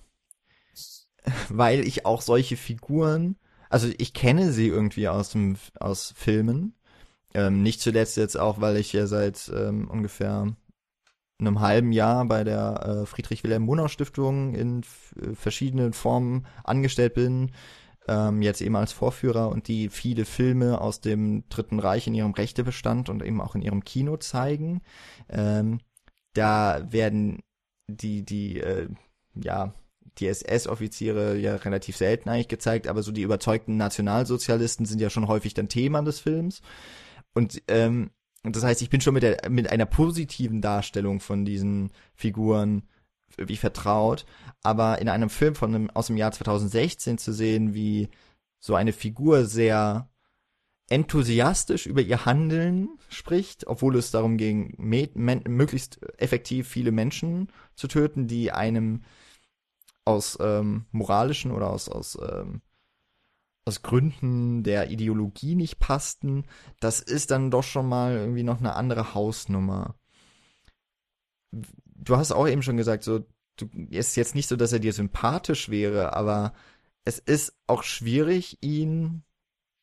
Weil 1.49 1.87
ich 1.87 2.05
auch 2.05 2.21
solche 2.21 2.57
Figuren, 2.57 3.37
also 3.69 3.89
ich 3.97 4.13
kenne 4.13 4.51
sie 4.51 4.67
irgendwie 4.67 5.07
aus 5.07 5.29
dem, 5.29 5.55
aus 5.79 6.13
Filmen. 6.17 6.75
Ähm, 7.33 7.61
nicht 7.63 7.79
zuletzt 7.79 8.17
jetzt 8.17 8.37
auch, 8.37 8.59
weil 8.59 8.75
ich 8.75 8.91
ja 8.91 9.07
seit 9.07 9.49
ähm, 9.55 9.89
ungefähr 9.89 10.53
einem 11.39 11.59
halben 11.61 11.93
Jahr 11.93 12.25
bei 12.25 12.43
der 12.43 12.85
äh, 12.85 13.05
Friedrich 13.05 13.45
Wilhelm 13.45 13.63
Murnau 13.63 13.87
Stiftung 13.87 14.53
in 14.53 14.81
äh, 15.15 15.33
verschiedenen 15.33 15.93
Formen 15.93 16.45
angestellt 16.65 17.13
bin 17.13 17.51
ähm, 18.07 18.41
jetzt 18.41 18.61
eben 18.61 18.75
als 18.75 18.93
Vorführer 18.93 19.49
und 19.49 19.67
die 19.67 19.89
viele 19.89 20.25
Filme 20.25 20.81
aus 20.81 21.01
dem 21.01 21.47
Dritten 21.49 21.79
Reich 21.79 22.07
in 22.07 22.13
ihrem 22.13 22.31
Rechtebestand 22.31 23.09
und 23.09 23.23
eben 23.23 23.41
auch 23.41 23.55
in 23.55 23.61
ihrem 23.61 23.83
Kino 23.83 24.17
zeigen. 24.17 24.81
Ähm, 25.29 25.79
da 26.33 26.91
werden 26.91 27.43
die, 27.87 28.23
die, 28.23 28.59
äh, 28.59 28.87
ja, 29.35 29.73
die 30.17 30.27
SS-Offiziere 30.27 31.37
ja 31.37 31.55
relativ 31.55 31.95
selten 31.95 32.29
eigentlich 32.29 32.47
gezeigt, 32.47 32.87
aber 32.87 33.03
so 33.03 33.11
die 33.11 33.21
überzeugten 33.21 33.77
Nationalsozialisten 33.77 34.85
sind 34.85 34.99
ja 34.99 35.09
schon 35.09 35.27
häufig 35.27 35.53
dann 35.53 35.69
Thema 35.69 36.01
des 36.01 36.19
Films. 36.19 36.61
Und 37.33 37.61
ähm, 37.67 38.11
das 38.43 38.63
heißt, 38.63 38.81
ich 38.81 38.89
bin 38.89 39.01
schon 39.01 39.13
mit, 39.13 39.23
der, 39.23 39.49
mit 39.49 39.71
einer 39.71 39.85
positiven 39.85 40.61
Darstellung 40.61 41.19
von 41.19 41.45
diesen 41.45 41.91
Figuren 42.15 42.83
wie 43.37 43.57
vertraut, 43.57 44.25
aber 44.63 44.99
in 44.99 45.09
einem 45.09 45.29
Film 45.29 45.55
von 45.55 45.73
einem, 45.73 45.89
aus 45.91 46.07
dem 46.07 46.17
Jahr 46.17 46.31
2016 46.31 47.17
zu 47.17 47.33
sehen, 47.33 47.73
wie 47.73 48.09
so 48.59 48.75
eine 48.75 48.93
Figur 48.93 49.45
sehr 49.45 50.09
enthusiastisch 50.89 51.85
über 51.85 52.01
ihr 52.01 52.25
Handeln 52.25 52.89
spricht, 53.09 53.65
obwohl 53.67 53.95
es 53.95 54.11
darum 54.11 54.37
ging, 54.37 54.75
möglichst 54.77 56.01
effektiv 56.19 56.67
viele 56.67 56.91
Menschen 56.91 57.49
zu 57.75 57.87
töten, 57.87 58.27
die 58.27 58.51
einem 58.51 59.03
aus 60.03 60.37
ähm, 60.41 60.85
moralischen 60.91 61.51
oder 61.51 61.69
aus, 61.69 61.87
aus, 61.87 62.17
ähm, 62.21 62.61
aus 63.65 63.83
Gründen 63.83 64.63
der 64.63 64.91
Ideologie 64.91 65.55
nicht 65.55 65.79
passten, 65.79 66.45
das 66.81 66.99
ist 66.99 67.31
dann 67.31 67.51
doch 67.51 67.63
schon 67.63 67.87
mal 67.87 68.13
irgendwie 68.13 68.43
noch 68.43 68.59
eine 68.59 68.75
andere 68.75 69.13
Hausnummer 69.13 69.95
du 72.01 72.17
hast 72.17 72.31
auch 72.31 72.47
eben 72.47 72.63
schon 72.63 72.77
gesagt, 72.77 73.03
so, 73.03 73.19
du 73.57 73.69
ist 73.89 74.15
jetzt 74.15 74.35
nicht 74.35 74.47
so, 74.47 74.55
dass 74.55 74.73
er 74.73 74.79
dir 74.79 74.93
sympathisch 74.93 75.69
wäre, 75.69 76.15
aber 76.15 76.53
es 77.05 77.19
ist 77.19 77.55
auch 77.67 77.83
schwierig, 77.83 78.57
ihn 78.61 79.23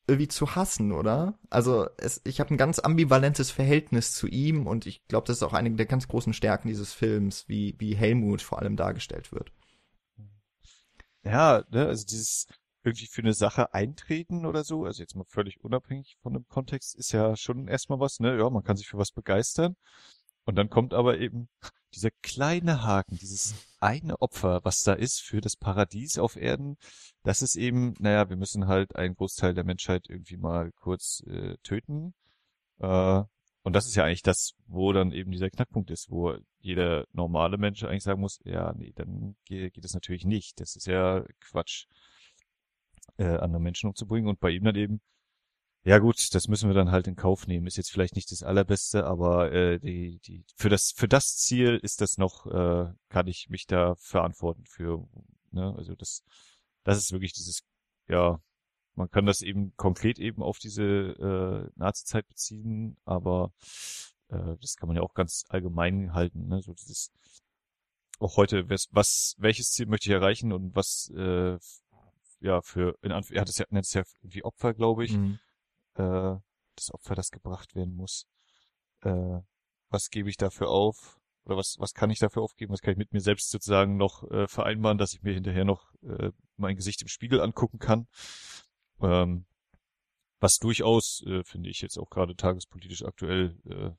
irgendwie 0.07 0.29
zu 0.29 0.55
hassen, 0.57 0.93
oder? 0.93 1.39
Also 1.51 1.89
es, 1.99 2.23
ich 2.25 2.41
habe 2.41 2.55
ein 2.55 2.57
ganz 2.57 2.79
ambivalentes 2.79 3.51
Verhältnis 3.51 4.15
zu 4.15 4.27
ihm 4.27 4.67
und 4.67 4.87
ich 4.87 5.07
glaube, 5.07 5.27
das 5.27 5.37
ist 5.39 5.43
auch 5.43 5.53
eine 5.53 5.71
der 5.73 5.87
ganz 5.87 6.09
großen 6.09 6.33
Stärken 6.33 6.69
dieses 6.69 6.95
Films, 6.95 7.47
wie, 7.49 7.75
wie 7.79 7.95
Helmut 7.95 8.41
vor 8.41 8.59
allem 8.59 8.77
dargestellt 8.77 9.33
wird. 9.33 9.53
Ja, 11.25 11.65
ne, 11.71 11.87
also 11.87 12.07
dieses 12.07 12.47
irgendwie 12.85 13.07
für 13.07 13.23
eine 13.23 13.35
Sache 13.35 13.75
eintreten 13.75 14.47
oder 14.47 14.65
so, 14.65 14.85
also 14.87 15.03
jetzt 15.03 15.15
mal 15.15 15.25
völlig 15.25 15.63
unabhängig 15.63 16.17
von 16.23 16.33
dem 16.33 16.47
Kontext, 16.49 16.95
ist 16.95 17.13
ja 17.13 17.37
schon 17.37 17.69
erstmal 17.69 18.01
was, 18.01 18.19
ne? 18.21 18.39
Ja, 18.39 18.49
man 18.49 18.63
kann 18.65 18.77
sich 18.77 18.89
für 18.89 18.99
was 18.99 19.13
begeistern. 19.13 19.77
Und 20.49 20.55
dann 20.55 20.71
kommt 20.71 20.95
aber 20.95 21.19
eben 21.19 21.51
dieser 21.93 22.11
kleine 22.23 22.83
Haken, 22.83 23.19
dieses 23.19 23.67
eine 23.81 24.23
Opfer, 24.23 24.61
was 24.65 24.79
da 24.79 24.95
ist 24.95 25.21
für 25.21 25.43
das 25.43 25.57
Paradies 25.57 26.17
auf 26.17 26.37
Erden, 26.37 26.79
das 27.23 27.43
ist 27.43 27.55
eben, 27.55 27.93
naja, 27.99 28.31
wir 28.31 28.39
müssen 28.39 28.67
halt 28.67 28.97
einen 28.97 29.15
Großteil 29.15 29.53
der 29.53 29.65
Menschheit 29.65 30.07
irgendwie 30.09 30.39
mal 30.39 30.73
kurz 30.73 31.23
äh, 31.27 31.59
töten. 31.63 32.15
Äh, 32.79 33.25
und 33.63 33.73
das 33.75 33.89
ist 33.89 33.95
ja 33.95 34.05
eigentlich 34.05 34.23
das, 34.23 34.55
wo 34.67 34.91
dann 34.95 35.13
eben 35.13 35.33
dieser 35.33 35.51
Knackpunkt 35.51 35.91
ist, 35.91 36.09
wo 36.09 36.39
jeder 36.61 37.05
normale 37.13 37.59
Mensch 37.59 37.85
eigentlich 37.85 38.05
sagen 38.05 38.23
muss, 38.23 38.41
ja, 38.45 38.73
nee, 38.73 38.95
dann 38.97 39.37
geht, 39.45 39.75
geht 39.75 39.85
es 39.85 39.93
natürlich 39.93 40.25
nicht. 40.25 40.61
Das 40.61 40.77
ist 40.77 40.87
ja 40.87 41.27
Quatsch, 41.41 41.89
äh, 43.19 43.37
andere 43.37 43.61
Menschen 43.61 43.89
umzubringen 43.89 44.31
und 44.31 44.41
bei 44.41 44.49
ihm 44.49 44.65
dann 44.65 44.77
eben, 44.77 45.03
ja 45.89 45.99
gut, 46.01 46.35
das 46.35 46.49
müssen 46.49 46.69
wir 46.69 46.75
dann 46.75 46.91
halt 46.91 47.07
in 47.07 47.17
Kauf 47.17 47.47
nehmen. 47.47 47.67
Ist 47.67 47.79
jetzt 47.79 47.91
vielleicht 47.91 48.15
nicht 48.15 48.31
das 48.31 48.43
allerbeste, 48.43 49.07
aber 49.07 49.53
äh, 49.53 49.79
die, 49.79 50.19
die, 50.19 50.45
für 50.55 50.69
das 50.69 50.93
für 50.95 51.09
das 51.09 51.39
Ziel 51.39 51.81
ist 51.83 52.03
das 52.03 52.19
noch, 52.19 52.45
äh, 52.45 52.93
kann 53.09 53.27
ich 53.27 53.49
mich 53.49 53.67
da 53.67 53.95
verantworten 53.95 54.67
für. 54.67 55.09
Ne? 55.51 55.75
Also 55.79 55.95
das, 55.95 56.25
das 56.85 56.99
ist 56.99 57.13
wirklich 57.13 57.33
dieses, 57.33 57.63
ja, 58.07 58.39
man 58.97 59.11
kann 59.11 59.25
das 59.25 59.41
eben 59.41 59.73
konkret 59.77 60.19
eben 60.19 60.43
auf 60.43 60.59
diese 60.59 60.83
äh, 60.85 61.71
Nazi-Zeit 61.77 62.29
beziehen, 62.29 62.99
aber 63.07 63.55
äh, 64.29 64.57
das 64.61 64.77
kann 64.77 64.89
man 64.89 64.97
ja 64.97 65.03
auch 65.03 65.15
ganz 65.15 65.47
allgemein 65.49 66.13
halten. 66.13 66.49
Ne? 66.49 66.61
So 66.61 66.75
dieses 66.75 67.13
auch 68.19 68.37
heute, 68.37 68.69
was, 68.69 68.89
was 68.91 69.37
welches 69.39 69.71
Ziel 69.71 69.87
möchte 69.87 70.11
ich 70.11 70.15
erreichen 70.15 70.53
und 70.53 70.77
was 70.77 71.11
äh, 71.17 71.59
ja 72.41 72.61
für 72.61 72.99
in 73.01 73.11
Anf 73.13 73.31
er 73.31 73.41
hat 73.41 73.49
es 73.49 73.57
ja 73.57 73.65
nennt 73.71 73.87
es 73.87 73.95
ja 73.95 74.03
irgendwie 74.21 74.45
Opfer, 74.45 74.75
glaube 74.75 75.07
ich. 75.07 75.17
Mhm. 75.17 75.39
Äh, 75.99 76.37
das 76.77 76.93
Opfer, 76.93 77.15
das 77.15 77.31
gebracht 77.31 77.75
werden 77.75 77.95
muss. 77.95 78.27
Äh, 79.03 79.41
was 79.91 80.11
gebe 80.11 80.31
ich 80.31 80.37
dafür 80.37 80.69
auf? 80.71 81.19
Oder 81.45 81.57
was, 81.57 81.77
was 81.79 81.95
kann 81.95 82.11
ich 82.11 82.19
dafür 82.19 82.43
aufgeben? 82.43 82.73
Was 82.73 82.83
kann 82.83 82.93
ich 82.93 82.99
mit 82.99 83.13
mir 83.13 83.21
selbst 83.21 83.51
sozusagen 83.51 83.97
noch 83.97 84.31
äh, 84.31 84.47
vereinbaren, 84.47 84.99
dass 84.99 85.15
ich 85.15 85.23
mir 85.23 85.35
hinterher 85.35 85.65
noch 85.65 85.93
äh, 86.03 86.31
mein 86.57 86.77
Gesicht 86.77 87.03
im 87.03 87.09
Spiegel 87.09 87.41
angucken 87.41 87.79
kann? 87.79 88.07
Ähm, 89.01 89.47
was 90.41 90.59
durchaus, 90.59 91.23
äh, 91.27 91.43
finde 91.45 91.71
ich 91.71 91.81
jetzt 91.81 91.99
auch 91.99 92.11
gerade 92.11 92.37
tagespolitisch 92.37 93.03
aktuell, 93.03 93.59
äh, 93.65 93.91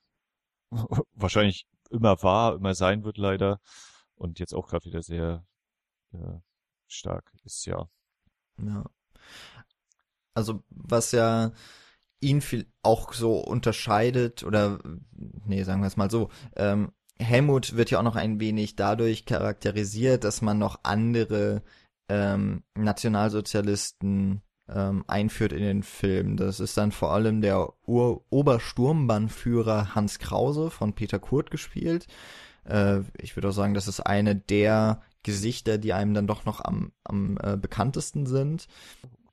wahrscheinlich 1.13 1.67
immer 1.89 2.21
war, 2.23 2.55
immer 2.55 2.75
sein 2.75 3.03
wird 3.03 3.17
leider. 3.17 3.59
Und 4.15 4.39
jetzt 4.39 4.53
auch 4.53 4.67
gerade 4.67 4.85
wieder 4.85 5.01
sehr 5.01 5.45
äh, 6.13 6.39
stark 6.87 7.33
ist, 7.43 7.65
ja. 7.65 7.89
Ja. 8.57 8.85
Also 10.33 10.63
was 10.69 11.11
ja 11.11 11.51
ihn 12.21 12.41
viel 12.41 12.65
auch 12.83 13.13
so 13.13 13.37
unterscheidet 13.37 14.43
oder 14.43 14.79
nee, 15.45 15.63
sagen 15.63 15.81
wir 15.81 15.87
es 15.87 15.97
mal 15.97 16.11
so, 16.11 16.29
ähm, 16.55 16.91
Helmut 17.19 17.75
wird 17.75 17.91
ja 17.91 17.99
auch 17.99 18.03
noch 18.03 18.15
ein 18.15 18.39
wenig 18.39 18.75
dadurch 18.75 19.25
charakterisiert, 19.25 20.23
dass 20.23 20.41
man 20.41 20.57
noch 20.57 20.79
andere 20.83 21.61
ähm, 22.07 22.63
Nationalsozialisten 22.75 24.41
ähm, 24.69 25.03
einführt 25.07 25.51
in 25.51 25.61
den 25.61 25.83
Film. 25.83 26.37
Das 26.37 26.59
ist 26.59 26.77
dann 26.77 26.91
vor 26.91 27.11
allem 27.11 27.41
der 27.41 27.73
Ur 27.85 28.25
Obersturmbannführer 28.29 29.95
Hans 29.95 30.19
Krause 30.19 30.69
von 30.69 30.93
Peter 30.93 31.19
Kurt 31.19 31.51
gespielt. 31.51 32.07
Äh, 32.65 33.01
ich 33.17 33.35
würde 33.35 33.49
auch 33.49 33.53
sagen, 33.53 33.73
das 33.73 33.87
ist 33.87 33.99
eine 34.01 34.35
der 34.35 35.01
Gesichter, 35.23 35.77
die 35.77 35.93
einem 35.93 36.13
dann 36.13 36.27
doch 36.27 36.45
noch 36.45 36.61
am, 36.63 36.93
am 37.03 37.37
äh, 37.43 37.57
bekanntesten 37.57 38.25
sind. 38.25 38.67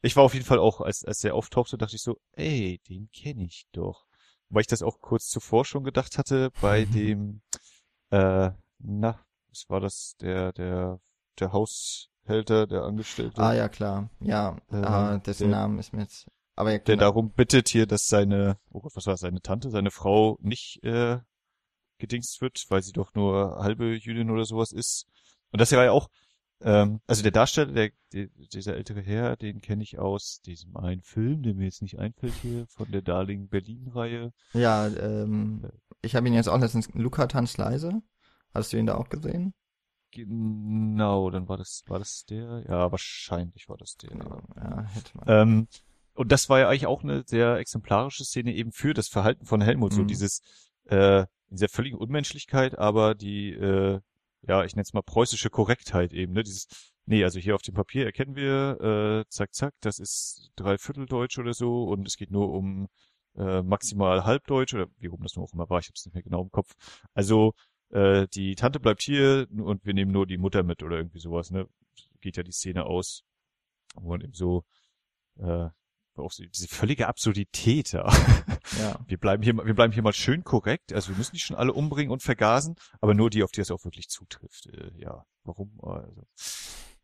Ich 0.06 0.16
war 0.16 0.22
auf 0.24 0.34
jeden 0.34 0.46
Fall 0.46 0.58
auch, 0.58 0.80
als, 0.80 1.04
als 1.04 1.18
der 1.18 1.34
auftauchte, 1.34 1.76
dachte 1.76 1.96
ich 1.96 2.02
so, 2.02 2.18
ey, 2.32 2.80
den 2.88 3.08
kenne 3.12 3.44
ich 3.44 3.66
doch. 3.72 4.06
Weil 4.48 4.60
ich 4.60 4.66
das 4.68 4.82
auch 4.82 5.00
kurz 5.00 5.28
zuvor 5.28 5.64
schon 5.64 5.82
gedacht 5.84 6.16
hatte, 6.18 6.50
bei 6.60 6.84
dem, 6.84 7.42
äh, 8.10 8.50
na, 8.78 9.20
was 9.48 9.64
war 9.68 9.80
das, 9.80 10.14
der, 10.20 10.52
der, 10.52 11.00
der 11.40 11.52
Haushälter, 11.52 12.66
der 12.68 12.82
Angestellte. 12.82 13.42
Ah 13.42 13.52
ja, 13.54 13.68
klar. 13.68 14.08
Ja, 14.20 14.56
Äh, 14.70 14.76
ah, 14.76 15.18
dessen 15.18 15.50
der- 15.50 15.58
Name 15.58 15.80
ist 15.80 15.92
mir 15.92 16.02
jetzt. 16.02 16.26
Aber 16.54 16.70
ja, 16.70 16.78
der 16.78 16.94
genau. 16.96 17.00
darum 17.08 17.30
bittet 17.32 17.68
hier, 17.68 17.86
dass 17.86 18.06
seine, 18.06 18.58
oh 18.70 18.80
Gott, 18.80 18.92
was 18.94 19.06
war 19.06 19.14
das, 19.14 19.20
seine 19.20 19.42
Tante, 19.42 19.70
seine 19.70 19.90
Frau 19.90 20.38
nicht 20.40 20.82
äh, 20.84 21.18
gedingst 21.98 22.40
wird, 22.40 22.64
weil 22.68 22.82
sie 22.82 22.92
doch 22.92 23.12
nur 23.14 23.56
halbe 23.58 23.94
Jüdin 23.96 24.30
oder 24.30 24.44
sowas 24.44 24.72
ist. 24.72 25.06
Und 25.50 25.60
das 25.60 25.72
war 25.72 25.84
ja 25.84 25.90
auch, 25.90 26.08
ähm, 26.62 27.00
also 27.06 27.22
der 27.22 27.32
Darsteller, 27.32 27.72
der, 27.72 27.90
der 28.12 28.28
dieser 28.52 28.76
ältere 28.76 29.00
Herr, 29.02 29.36
den 29.36 29.60
kenne 29.60 29.82
ich 29.82 29.98
aus 29.98 30.40
diesem 30.44 30.76
einen 30.76 31.02
Film, 31.02 31.42
der 31.42 31.54
mir 31.54 31.64
jetzt 31.64 31.82
nicht 31.82 31.98
einfällt 31.98 32.34
hier, 32.42 32.66
von 32.68 32.90
der 32.90 33.02
Darling 33.02 33.48
Berlin-Reihe. 33.48 34.32
Ja, 34.54 34.86
ähm, 34.88 35.68
ich 36.02 36.14
habe 36.16 36.26
ihn 36.28 36.34
jetzt 36.34 36.48
auch 36.48 36.58
letztens, 36.58 36.88
Luca 36.94 37.26
tanzt 37.26 37.58
leise. 37.58 38.02
Hast 38.54 38.72
du 38.72 38.78
ihn 38.78 38.86
da 38.86 38.94
auch 38.96 39.08
gesehen? 39.08 39.52
Genau, 40.12 41.30
dann 41.30 41.48
war 41.48 41.58
das, 41.58 41.82
war 41.88 41.98
das 41.98 42.24
der? 42.24 42.64
Ja, 42.68 42.90
wahrscheinlich 42.90 43.68
war 43.68 43.76
das 43.76 43.96
der. 43.96 44.10
Genau, 44.10 44.40
ja, 44.56 44.82
hätte 44.84 45.10
man. 45.16 45.24
Ähm, 45.28 45.68
und 46.14 46.32
das 46.32 46.48
war 46.48 46.58
ja 46.58 46.68
eigentlich 46.68 46.86
auch 46.86 47.02
eine 47.02 47.22
sehr 47.26 47.56
exemplarische 47.58 48.24
Szene 48.24 48.54
eben 48.54 48.72
für 48.72 48.94
das 48.94 49.08
Verhalten 49.08 49.44
von 49.44 49.60
Helmut. 49.60 49.92
So 49.92 50.02
Mhm. 50.02 50.06
dieses, 50.08 50.40
äh, 50.86 51.26
dieser 51.50 51.68
völligen 51.68 51.98
Unmenschlichkeit, 51.98 52.78
aber 52.78 53.14
die, 53.14 53.50
äh, 53.50 54.00
ja, 54.46 54.64
ich 54.64 54.74
nenne 54.74 54.82
es 54.82 54.92
mal 54.92 55.02
preußische 55.02 55.50
Korrektheit 55.50 56.12
eben, 56.12 56.32
ne? 56.32 56.42
Dieses, 56.42 56.68
nee, 57.06 57.24
also 57.24 57.38
hier 57.40 57.54
auf 57.54 57.62
dem 57.62 57.74
Papier 57.74 58.06
erkennen 58.06 58.36
wir, 58.36 59.24
äh, 59.26 59.28
zack, 59.30 59.54
zack, 59.54 59.74
das 59.80 59.98
ist 59.98 60.50
Dreivierteldeutsch 60.56 61.38
oder 61.38 61.54
so 61.54 61.84
und 61.84 62.06
es 62.06 62.16
geht 62.16 62.30
nur 62.30 62.50
um 62.50 62.88
äh, 63.36 63.62
maximal 63.62 64.24
Halbdeutsch 64.24 64.74
oder 64.74 64.86
wie 64.98 65.06
rum 65.06 65.22
das 65.22 65.36
nur 65.36 65.44
auch 65.44 65.52
immer 65.52 65.68
war, 65.68 65.80
ich 65.80 65.86
habe 65.86 65.94
es 65.96 66.04
nicht 66.06 66.14
mehr 66.14 66.22
genau 66.22 66.42
im 66.42 66.50
Kopf. 66.50 66.74
Also 67.14 67.54
äh, 67.90 68.26
die 68.28 68.54
Tante 68.54 68.80
bleibt 68.80 69.02
hier 69.02 69.46
und 69.50 69.84
wir 69.84 69.94
nehmen 69.94 70.12
nur 70.12 70.26
die 70.26 70.38
Mutter 70.38 70.62
mit 70.62 70.82
oder 70.82 70.96
irgendwie 70.96 71.20
sowas, 71.20 71.50
ne? 71.50 71.68
Geht 72.20 72.36
ja 72.36 72.42
die 72.42 72.52
Szene 72.52 72.86
aus. 72.86 73.22
Wo 73.94 74.10
man 74.10 74.20
eben 74.20 74.34
so, 74.34 74.64
äh, 75.38 75.68
auch 76.18 76.32
so 76.32 76.44
diese 76.44 76.68
völlige 76.68 77.08
Absurdität, 77.08 77.92
ja. 77.92 78.06
Ja. 78.80 78.98
Wir 79.06 79.18
bleiben 79.18 79.42
hier, 79.42 79.54
mal- 79.54 79.66
wir 79.66 79.74
bleiben 79.74 79.92
hier 79.92 80.02
mal 80.02 80.12
schön 80.12 80.44
korrekt. 80.44 80.92
Also 80.92 81.10
wir 81.10 81.16
müssen 81.16 81.34
die 81.34 81.40
schon 81.40 81.56
alle 81.56 81.72
umbringen 81.72 82.10
und 82.12 82.22
vergasen, 82.22 82.76
aber 83.00 83.14
nur 83.14 83.30
die, 83.30 83.42
auf 83.42 83.52
die 83.52 83.60
es 83.60 83.70
auch 83.70 83.84
wirklich 83.84 84.08
zutrifft. 84.08 84.66
Äh, 84.66 84.90
ja, 84.96 85.24
warum? 85.44 85.78
Also, 85.82 86.26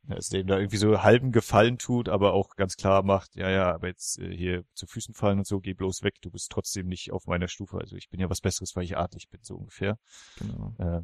ja, 0.09 0.17
es 0.17 0.29
dem 0.31 0.49
da 0.49 0.59
irgendwie 0.59 0.79
so 0.79 1.03
halben 1.03 1.31
Gefallen 1.31 1.79
tut, 1.79 2.09
aber 2.09 2.33
auch 2.33 2.57
ganz 2.57 2.77
klar 2.77 3.05
macht, 3.05 3.37
ja, 3.37 3.49
ja, 3.49 3.73
aber 3.73 3.87
jetzt 3.87 4.19
äh, 4.19 4.37
hier 4.37 4.65
zu 4.75 4.87
Füßen 4.89 5.15
fallen 5.15 5.39
und 5.39 5.47
so, 5.47 5.61
geh 5.61 5.75
bloß 5.75 6.03
weg, 6.03 6.21
du 6.23 6.31
bist 6.31 6.51
trotzdem 6.51 6.89
nicht 6.89 7.13
auf 7.13 7.27
meiner 7.27 7.47
Stufe. 7.47 7.79
Also 7.79 7.95
ich 7.97 8.11
bin 8.11 8.19
ja 8.19 8.29
was 8.29 8.41
Besseres, 8.41 8.75
weil 8.75 8.83
ich 8.83 8.97
adlig 8.97 9.29
bin, 9.29 9.41
so 9.43 9.55
ungefähr. 9.55 9.99
Genau. 10.39 10.75
Äh, 10.79 11.03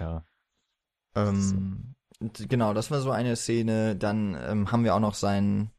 ja. 0.00 0.26
Ähm, 1.14 1.94
d- 2.20 2.46
genau, 2.46 2.74
das 2.74 2.90
war 2.90 3.00
so 3.00 3.10
eine 3.12 3.36
Szene. 3.36 3.96
Dann 3.96 4.34
ähm, 4.34 4.72
haben 4.72 4.84
wir 4.84 4.94
auch 4.94 5.00
noch 5.00 5.14
seinen 5.14 5.70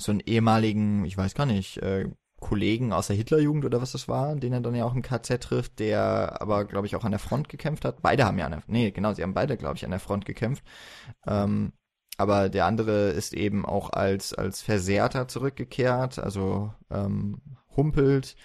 so 0.00 0.12
einen 0.12 0.20
ehemaligen, 0.20 1.04
ich 1.04 1.16
weiß 1.16 1.34
gar 1.34 1.46
nicht, 1.46 1.78
äh, 1.78 2.08
Kollegen 2.40 2.92
aus 2.92 3.08
der 3.08 3.16
Hitlerjugend 3.16 3.66
oder 3.66 3.82
was 3.82 3.92
das 3.92 4.08
war, 4.08 4.34
den 4.34 4.54
er 4.54 4.60
dann 4.60 4.74
ja 4.74 4.86
auch 4.86 4.94
im 4.94 5.02
KZ 5.02 5.42
trifft, 5.42 5.78
der 5.78 6.40
aber, 6.40 6.64
glaube 6.64 6.86
ich, 6.86 6.96
auch 6.96 7.04
an 7.04 7.10
der 7.10 7.20
Front 7.20 7.50
gekämpft 7.50 7.84
hat. 7.84 8.00
Beide 8.00 8.24
haben 8.24 8.38
ja 8.38 8.46
an 8.46 8.52
der, 8.52 8.62
nee, 8.66 8.90
genau, 8.90 9.12
sie 9.12 9.22
haben 9.22 9.34
beide, 9.34 9.58
glaube 9.58 9.76
ich, 9.76 9.84
an 9.84 9.90
der 9.90 10.00
Front 10.00 10.24
gekämpft. 10.24 10.64
Ähm, 11.26 11.72
aber 12.16 12.48
der 12.48 12.64
andere 12.64 13.10
ist 13.10 13.34
eben 13.34 13.66
auch 13.66 13.90
als, 13.90 14.32
als 14.32 14.62
Versehrter 14.62 15.28
zurückgekehrt, 15.28 16.18
also 16.18 16.72
ähm, 16.90 17.40
humpelt 17.76 18.36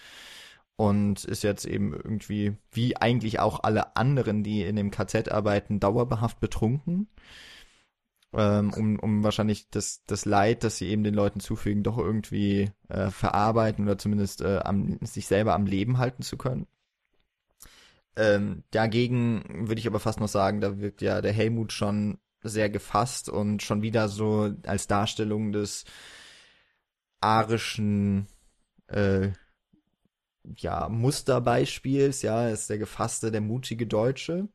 und 0.76 1.24
ist 1.24 1.44
jetzt 1.44 1.66
eben 1.66 1.94
irgendwie, 1.94 2.58
wie 2.72 2.98
eigentlich 2.98 3.40
auch 3.40 3.64
alle 3.64 3.96
anderen, 3.96 4.44
die 4.44 4.64
in 4.64 4.76
dem 4.76 4.92
KZ 4.92 5.30
arbeiten, 5.30 5.80
dauerbehaft 5.80 6.40
betrunken. 6.40 7.08
Ähm, 8.38 8.74
um, 8.74 9.00
um 9.00 9.24
wahrscheinlich 9.24 9.70
das, 9.70 10.04
das 10.08 10.26
Leid, 10.26 10.66
das 10.66 10.78
sie 10.78 10.90
eben 10.90 11.06
den 11.06 11.14
Leuten 11.14 11.40
zufügen, 11.40 11.84
doch 11.84 11.98
irgendwie 11.98 12.70
äh, 12.90 13.10
verarbeiten 13.10 13.86
oder 13.86 13.98
zumindest 13.98 14.42
äh, 14.42 14.58
am, 14.58 15.00
sich 15.04 15.28
selber 15.28 15.54
am 15.54 15.66
Leben 15.66 16.00
halten 16.00 16.22
zu 16.22 16.36
können. 16.36 16.68
Ähm, 18.18 18.64
dagegen 18.72 19.68
würde 19.70 19.80
ich 19.80 19.88
aber 19.88 20.02
fast 20.02 20.20
noch 20.20 20.28
sagen, 20.28 20.60
da 20.60 20.80
wirkt 20.80 21.02
ja 21.02 21.22
der 21.22 21.32
Helmut 21.32 21.72
schon 21.72 22.18
sehr 22.42 22.70
gefasst 22.70 23.30
und 23.30 23.64
schon 23.64 23.82
wieder 23.82 24.10
so 24.10 24.54
als 24.66 24.88
Darstellung 24.88 25.54
des 25.54 25.86
arischen 27.22 28.28
äh, 28.88 29.30
ja, 30.58 30.90
Musterbeispiels, 30.90 32.22
ja, 32.22 32.50
ist 32.50 32.70
der 32.70 32.78
gefasste, 32.78 33.32
der 33.32 33.42
mutige 33.42 33.88
Deutsche. 33.88 34.50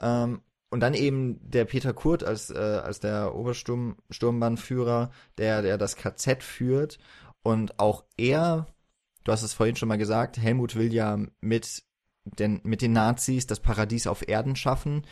Ähm, 0.00 0.42
und 0.70 0.80
dann 0.80 0.94
eben 0.94 1.38
der 1.42 1.64
Peter 1.64 1.92
Kurt 1.92 2.24
als, 2.24 2.50
äh, 2.50 2.58
als 2.58 3.00
der 3.00 3.34
Obersturmbannführer, 3.34 5.10
der, 5.38 5.62
der 5.62 5.78
das 5.78 5.96
KZ 5.96 6.42
führt. 6.42 6.98
Und 7.42 7.78
auch 7.78 8.04
er, 8.16 8.66
du 9.24 9.32
hast 9.32 9.42
es 9.42 9.54
vorhin 9.54 9.76
schon 9.76 9.88
mal 9.88 9.96
gesagt, 9.96 10.38
Helmut 10.38 10.76
will 10.76 10.92
ja 10.92 11.18
mit 11.40 11.82
den, 12.24 12.60
mit 12.64 12.82
den 12.82 12.92
Nazis 12.92 13.46
das 13.46 13.60
Paradies 13.60 14.06
auf 14.06 14.28
Erden 14.28 14.56
schaffen. 14.56 15.06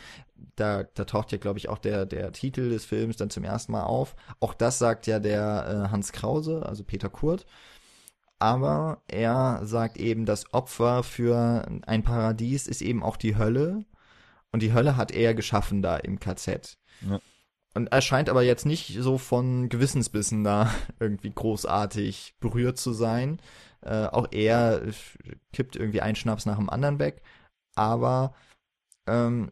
Da, 0.55 0.83
da 0.83 1.05
taucht 1.05 1.31
ja, 1.31 1.39
glaube 1.39 1.57
ich, 1.57 1.69
auch 1.69 1.79
der, 1.79 2.05
der 2.05 2.31
Titel 2.31 2.69
des 2.69 2.85
Films 2.85 3.17
dann 3.17 3.31
zum 3.31 3.43
ersten 3.43 3.71
Mal 3.71 3.83
auf. 3.83 4.15
Auch 4.39 4.53
das 4.53 4.77
sagt 4.77 5.07
ja 5.07 5.19
der 5.19 5.87
äh, 5.87 5.91
Hans 5.91 6.11
Krause, 6.11 6.63
also 6.65 6.83
Peter 6.83 7.09
Kurt. 7.09 7.47
Aber 8.39 9.01
er 9.07 9.61
sagt 9.63 9.97
eben, 9.97 10.25
das 10.25 10.53
Opfer 10.53 11.01
für 11.01 11.65
ein 11.87 12.03
Paradies 12.03 12.67
ist 12.67 12.83
eben 12.83 13.01
auch 13.01 13.17
die 13.17 13.35
Hölle. 13.35 13.85
Und 14.57 14.61
die 14.61 14.73
Hölle 14.73 14.97
hat 14.97 15.11
er 15.11 15.35
geschaffen 15.35 15.83
da 15.83 15.97
im 15.97 16.19
KZ. 16.19 16.79
Ja. 17.07 17.19
Und 17.75 17.91
er 17.91 18.01
scheint 18.01 18.27
aber 18.27 18.41
jetzt 18.41 18.65
nicht 18.65 18.97
so 18.99 19.19
von 19.19 19.69
Gewissensbissen 19.69 20.43
da 20.43 20.73
irgendwie 20.99 21.29
großartig 21.29 22.33
berührt 22.39 22.79
zu 22.79 22.91
sein. 22.91 23.39
Äh, 23.81 24.07
auch 24.07 24.29
er 24.31 24.81
kippt 25.53 25.75
irgendwie 25.75 26.01
einen 26.01 26.15
Schnaps 26.15 26.47
nach 26.47 26.57
dem 26.57 26.71
anderen 26.71 26.97
weg. 26.97 27.21
Aber 27.75 28.33
ähm, 29.05 29.51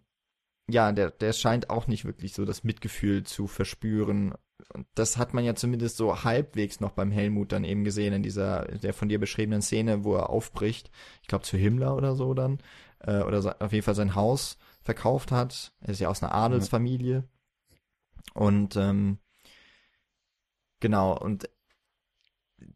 ja, 0.67 0.91
der, 0.91 1.11
der 1.11 1.33
scheint 1.33 1.69
auch 1.69 1.85
nicht 1.85 2.05
wirklich 2.05 2.33
so 2.33 2.43
das 2.43 2.63
Mitgefühl 2.63 3.25
zu 3.25 3.45
verspüren. 3.45 4.33
Und 4.73 4.87
das 4.95 5.17
hat 5.17 5.35
man 5.35 5.45
ja 5.45 5.53
zumindest 5.53 5.97
so 5.97 6.23
halbwegs 6.23 6.79
noch 6.79 6.93
beim 6.93 7.11
Helmut 7.11 7.51
dann 7.51 7.63
eben 7.63 7.83
gesehen 7.83 8.11
in 8.11 8.23
dieser, 8.23 8.65
der 8.65 8.95
von 8.95 9.07
dir 9.07 9.19
beschriebenen 9.19 9.61
Szene, 9.61 10.03
wo 10.03 10.15
er 10.15 10.31
aufbricht. 10.31 10.89
Ich 11.21 11.27
glaube 11.27 11.45
zu 11.45 11.57
Himmler 11.57 11.95
oder 11.95 12.15
so 12.15 12.33
dann. 12.33 12.57
Äh, 13.01 13.21
oder 13.21 13.43
so, 13.43 13.51
auf 13.51 13.71
jeden 13.71 13.85
Fall 13.85 13.93
sein 13.93 14.15
Haus 14.15 14.57
verkauft 14.85 15.31
hat. 15.31 15.73
Er 15.81 15.89
ist 15.89 15.99
ja 15.99 16.07
aus 16.07 16.23
einer 16.23 16.33
Adelsfamilie. 16.33 17.27
Und 18.33 18.75
ähm, 18.77 19.17
genau, 20.79 21.17
und 21.17 21.49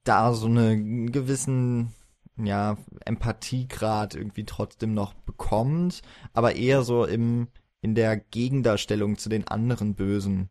da 0.03 0.33
so 0.33 0.47
einen 0.47 1.11
gewissen 1.11 1.93
ja, 2.35 2.77
Empathiegrad 3.05 4.15
irgendwie 4.15 4.45
trotzdem 4.45 4.93
noch 4.93 5.13
bekommt, 5.13 6.01
aber 6.33 6.55
eher 6.55 6.83
so 6.83 7.05
im 7.05 7.47
in 7.81 7.95
der 7.95 8.17
Gegendarstellung 8.17 9.17
zu 9.17 9.29
den 9.29 9.47
anderen 9.47 9.95
Bösen. 9.95 10.49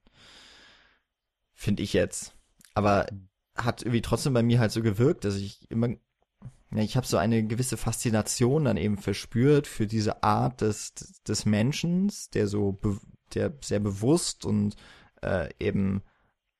Finde 1.52 1.82
ich 1.82 1.92
jetzt. 1.92 2.34
Aber 2.74 3.06
hat 3.54 3.82
irgendwie 3.82 4.00
trotzdem 4.00 4.32
bei 4.32 4.42
mir 4.42 4.60
halt 4.60 4.72
so 4.72 4.82
gewirkt, 4.82 5.24
dass 5.24 5.36
ich 5.36 5.70
immer, 5.70 5.88
ja, 6.70 6.82
ich 6.82 6.96
habe 6.96 7.06
so 7.06 7.16
eine 7.16 7.44
gewisse 7.44 7.76
Faszination 7.76 8.64
dann 8.64 8.76
eben 8.76 8.98
verspürt 8.98 9.66
für 9.66 9.86
diese 9.86 10.22
Art 10.22 10.60
des, 10.60 10.94
des 11.26 11.46
Menschen, 11.46 12.12
der 12.34 12.46
so, 12.46 12.78
der 13.34 13.54
sehr 13.62 13.80
bewusst 13.80 14.44
und 14.44 14.76
äh, 15.22 15.48
eben 15.58 16.02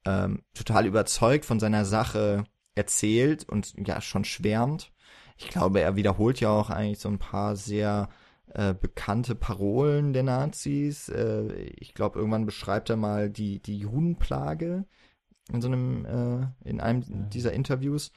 ähm, 0.06 0.42
total 0.54 0.86
überzeugt 0.86 1.44
von 1.44 1.60
seiner 1.60 1.84
Sache 1.84 2.44
erzählt 2.74 3.46
und 3.48 3.74
ja 3.86 4.00
schon 4.00 4.24
schwärmt. 4.24 4.92
Ich 5.36 5.48
glaube, 5.48 5.80
er 5.80 5.96
wiederholt 5.96 6.40
ja 6.40 6.50
auch 6.50 6.70
eigentlich 6.70 7.00
so 7.00 7.08
ein 7.08 7.18
paar 7.18 7.54
sehr 7.54 8.08
äh, 8.54 8.74
bekannte 8.74 9.34
Parolen 9.34 10.12
der 10.12 10.22
Nazis. 10.22 11.08
Äh, 11.10 11.52
ich 11.76 11.92
glaube, 11.92 12.18
irgendwann 12.18 12.46
beschreibt 12.46 12.88
er 12.88 12.96
mal 12.96 13.28
die, 13.28 13.60
die 13.60 13.78
Judenplage 13.78 14.86
in 15.52 15.60
so 15.60 15.68
einem, 15.68 16.04
äh, 16.06 16.68
in 16.68 16.80
einem 16.80 17.02
ja. 17.02 17.16
dieser 17.28 17.52
Interviews. 17.52 18.12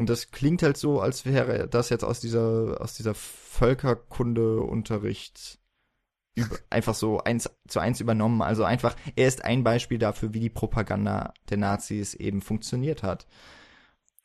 Und 0.00 0.08
das 0.08 0.30
klingt 0.30 0.62
halt 0.62 0.78
so, 0.78 0.98
als 0.98 1.26
wäre 1.26 1.68
das 1.68 1.90
jetzt 1.90 2.04
aus 2.04 2.20
dieser, 2.20 2.80
aus 2.80 2.94
dieser 2.94 3.14
Völkerkunde-Unterricht 3.14 5.58
einfach 6.70 6.94
so 6.94 7.18
eins 7.18 7.50
zu 7.68 7.80
eins 7.80 8.00
übernommen. 8.00 8.40
Also 8.40 8.64
einfach, 8.64 8.96
er 9.14 9.28
ist 9.28 9.44
ein 9.44 9.62
Beispiel 9.62 9.98
dafür, 9.98 10.32
wie 10.32 10.40
die 10.40 10.48
Propaganda 10.48 11.34
der 11.50 11.58
Nazis 11.58 12.14
eben 12.14 12.40
funktioniert 12.40 13.02
hat. 13.02 13.26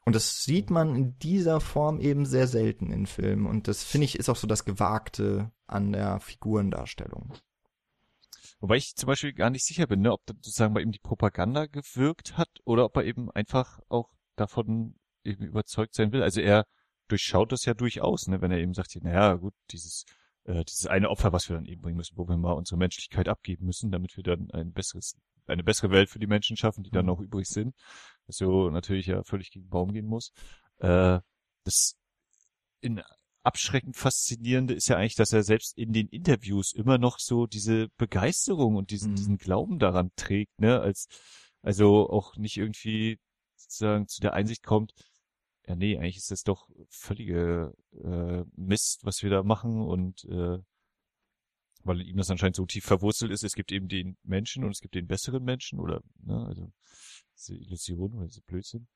Und 0.06 0.16
das 0.16 0.46
sieht 0.46 0.70
man 0.70 0.96
in 0.96 1.20
dieser 1.20 1.60
Form 1.60 2.00
eben 2.00 2.26
sehr 2.26 2.48
selten 2.48 2.90
in 2.90 3.06
Filmen. 3.06 3.46
Und 3.46 3.68
das 3.68 3.84
finde 3.84 4.06
ich 4.06 4.18
ist 4.18 4.30
auch 4.30 4.38
so 4.38 4.48
das 4.48 4.64
Gewagte 4.64 5.52
an 5.68 5.92
der 5.92 6.22
Figurendarstellung. 6.22 7.34
Wobei 8.62 8.78
ich 8.78 8.96
zum 8.96 9.08
Beispiel 9.08 9.34
gar 9.34 9.50
nicht 9.50 9.66
sicher 9.66 9.88
bin, 9.88 10.00
ne, 10.00 10.14
ob 10.14 10.22
sozusagen 10.26 10.74
bei 10.74 10.80
ihm 10.80 10.94
die 10.94 11.00
Propaganda 11.00 11.66
gewirkt 11.66 12.38
hat 12.38 12.48
oder 12.64 12.86
ob 12.86 12.96
er 12.96 13.04
eben 13.04 13.30
einfach 13.30 13.82
auch 13.90 14.14
davon 14.38 14.96
eben 15.26 15.46
überzeugt 15.46 15.96
sein 15.96 16.12
will. 16.12 16.24
Also 16.24 16.42
er 16.42 16.66
durchschaut 17.08 17.52
das 17.52 17.66
ja 17.66 17.74
durchaus, 17.74 18.28
ne, 18.28 18.42
wenn 18.42 18.52
er 18.52 18.60
eben 18.60 18.74
sagt, 18.74 18.96
naja, 19.02 19.36
gut, 19.36 19.54
dieses, 19.72 20.06
äh, 20.46 20.64
dieses 20.66 20.88
eine 20.88 21.10
Opfer, 21.10 21.34
was 21.34 21.50
wir 21.50 21.56
dann 21.56 21.66
eben 21.66 21.82
bringen 21.82 21.98
müssen, 21.98 22.18
wo 22.18 22.28
wir 22.28 22.38
mal 22.38 22.54
unsere 22.54 22.78
Menschlichkeit 22.78 23.28
abgeben 23.28 23.66
müssen, 23.66 23.92
damit 23.92 24.16
wir 24.18 24.24
dann 24.24 24.50
ein 24.52 24.72
besseres, 24.72 25.16
eine 25.46 25.64
bessere 25.64 25.92
Welt 25.92 26.10
für 26.10 26.20
die 26.20 26.28
Menschen 26.28 26.58
schaffen, 26.58 26.84
die 26.84 26.90
dann 26.90 27.06
mhm. 27.06 27.12
noch 27.12 27.20
übrig 27.20 27.48
sind 27.48 27.76
so 28.28 28.70
natürlich 28.70 29.08
ja 29.08 29.24
völlig 29.24 29.52
gegen 29.52 29.70
Baum 29.70 29.94
gehen 29.94 30.08
muss. 30.08 30.32
Äh, 30.78 31.20
das 31.64 31.96
in 32.82 33.02
abschreckend 33.44 33.96
faszinierende 33.96 34.74
ist 34.74 34.88
ja 34.88 34.98
eigentlich, 34.98 35.16
dass 35.16 35.34
er 35.34 35.44
selbst 35.44 35.78
in 35.78 35.94
den 35.94 36.08
Interviews 36.08 36.74
immer 36.74 36.98
noch 36.98 37.20
so 37.20 37.46
diese 37.46 37.90
Begeisterung 37.98 38.76
und 38.76 38.90
diesen, 38.90 39.12
mhm. 39.12 39.16
diesen 39.16 39.38
Glauben 39.38 39.80
daran 39.80 40.12
trägt, 40.16 40.60
ne, 40.60 40.80
als, 40.80 41.08
also 41.62 42.10
auch 42.10 42.36
nicht 42.38 42.58
irgendwie 42.58 43.20
sozusagen 43.56 44.08
zu 44.08 44.22
der 44.22 44.34
Einsicht 44.34 44.64
kommt, 44.64 44.94
ja 45.68 45.76
nee, 45.76 45.98
eigentlich 45.98 46.18
ist 46.18 46.32
das 46.32 46.44
doch 46.44 46.70
völlige 46.90 47.74
äh, 48.04 48.44
Mist, 48.56 49.02
was 49.04 49.24
wir 49.24 49.30
da 49.30 49.44
machen 49.44 49.82
und 49.82 50.26
äh, 50.26 50.60
weil 51.84 52.02
ihm 52.02 52.18
das 52.18 52.32
anscheinend 52.32 52.56
so 52.56 52.66
tief 52.66 52.84
verwurzelt 52.84 53.32
ist, 53.32 53.44
es 53.44 53.54
gibt 53.54 53.72
eben 53.72 53.88
den 53.88 54.18
Menschen 54.24 54.64
und 54.64 54.72
es 54.72 54.82
gibt 54.82 54.96
den 54.96 55.08
besseren 55.08 55.44
Menschen 55.44 55.80
oder, 55.80 56.02
ne, 56.24 56.46
also 56.48 56.72
diese 57.38 57.56
Illusion 57.56 58.14
oder 58.16 58.26
diese 58.26 58.42
Blödsinn. 58.42 58.88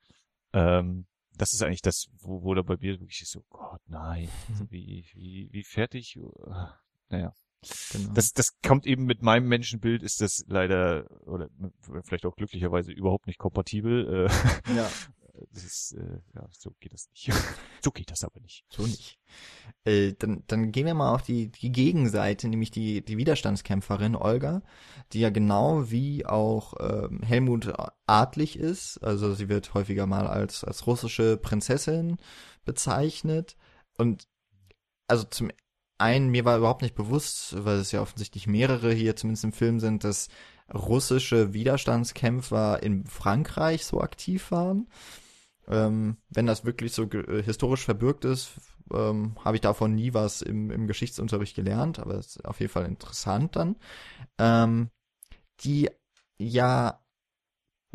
Ähm, 0.53 1.05
das 1.37 1.53
ist 1.53 1.61
eigentlich 1.61 1.83
das, 1.83 2.07
wo, 2.17 2.43
wo 2.43 2.53
da 2.55 2.63
bei 2.63 2.77
mir 2.77 2.99
wirklich 2.99 3.21
ist 3.21 3.31
so, 3.31 3.45
Gott, 3.49 3.81
nein, 3.87 4.27
also 4.49 4.69
wie, 4.71 5.05
wie, 5.13 5.49
wie 5.51 5.63
fertig, 5.63 6.17
uh, 6.17 6.31
naja. 7.09 7.33
Genau. 7.91 8.13
Das, 8.13 8.31
das 8.31 8.57
kommt 8.61 8.87
eben 8.87 9.03
mit 9.03 9.21
meinem 9.21 9.47
Menschenbild, 9.47 10.01
ist 10.01 10.21
das 10.21 10.45
leider, 10.47 11.05
oder 11.27 11.49
vielleicht 12.03 12.25
auch 12.25 12.35
glücklicherweise 12.35 12.93
überhaupt 12.93 13.27
nicht 13.27 13.37
kompatibel. 13.37 14.27
Äh, 14.27 14.75
ja. 14.75 14.89
Das 15.51 15.63
ist, 15.63 15.93
äh, 15.93 16.19
ja, 16.35 16.47
so 16.51 16.71
geht 16.79 16.93
das 16.93 17.09
nicht. 17.11 17.31
so 17.83 17.91
geht 17.91 18.11
das 18.11 18.23
aber 18.23 18.39
nicht. 18.39 18.65
So 18.69 18.83
nicht. 18.83 19.19
Äh, 19.83 20.13
dann, 20.13 20.43
dann 20.47 20.71
gehen 20.71 20.85
wir 20.85 20.93
mal 20.93 21.13
auf 21.13 21.21
die, 21.21 21.49
die 21.49 21.71
Gegenseite, 21.71 22.47
nämlich 22.47 22.71
die, 22.71 23.03
die 23.03 23.17
Widerstandskämpferin 23.17 24.15
Olga, 24.15 24.61
die 25.13 25.19
ja 25.19 25.29
genau 25.29 25.89
wie 25.91 26.25
auch 26.25 26.73
ähm, 26.79 27.21
Helmut 27.21 27.73
adlig 28.05 28.57
ist. 28.57 28.97
Also 28.99 29.33
sie 29.33 29.49
wird 29.49 29.73
häufiger 29.73 30.05
mal 30.05 30.27
als, 30.27 30.63
als 30.63 30.87
russische 30.87 31.37
Prinzessin 31.37 32.17
bezeichnet. 32.65 33.55
Und 33.97 34.27
also 35.07 35.23
zum 35.25 35.51
einen, 35.97 36.29
mir 36.29 36.45
war 36.45 36.57
überhaupt 36.57 36.81
nicht 36.81 36.95
bewusst, 36.95 37.63
weil 37.65 37.77
es 37.77 37.91
ja 37.91 38.01
offensichtlich 38.01 38.47
mehrere 38.47 38.93
hier 38.93 39.15
zumindest 39.15 39.43
im 39.43 39.51
Film 39.51 39.79
sind, 39.79 40.03
dass 40.03 40.29
russische 40.73 41.53
Widerstandskämpfer 41.53 42.81
in 42.81 43.05
Frankreich 43.05 43.85
so 43.85 44.01
aktiv 44.01 44.51
waren. 44.51 44.87
Ähm, 45.69 46.17
wenn 46.29 46.47
das 46.47 46.65
wirklich 46.65 46.93
so 46.93 47.03
äh, 47.03 47.43
historisch 47.43 47.85
verbürgt 47.85 48.25
ist, 48.25 48.51
ähm, 48.93 49.35
habe 49.43 49.57
ich 49.57 49.61
davon 49.61 49.93
nie 49.93 50.13
was 50.13 50.41
im, 50.41 50.71
im 50.71 50.87
Geschichtsunterricht 50.87 51.55
gelernt, 51.55 51.99
aber 51.99 52.15
es 52.15 52.37
ist 52.37 52.45
auf 52.45 52.59
jeden 52.59 52.71
Fall 52.71 52.85
interessant 52.85 53.55
dann. 53.55 53.75
Ähm, 54.39 54.89
die 55.61 55.89
ja 56.37 56.99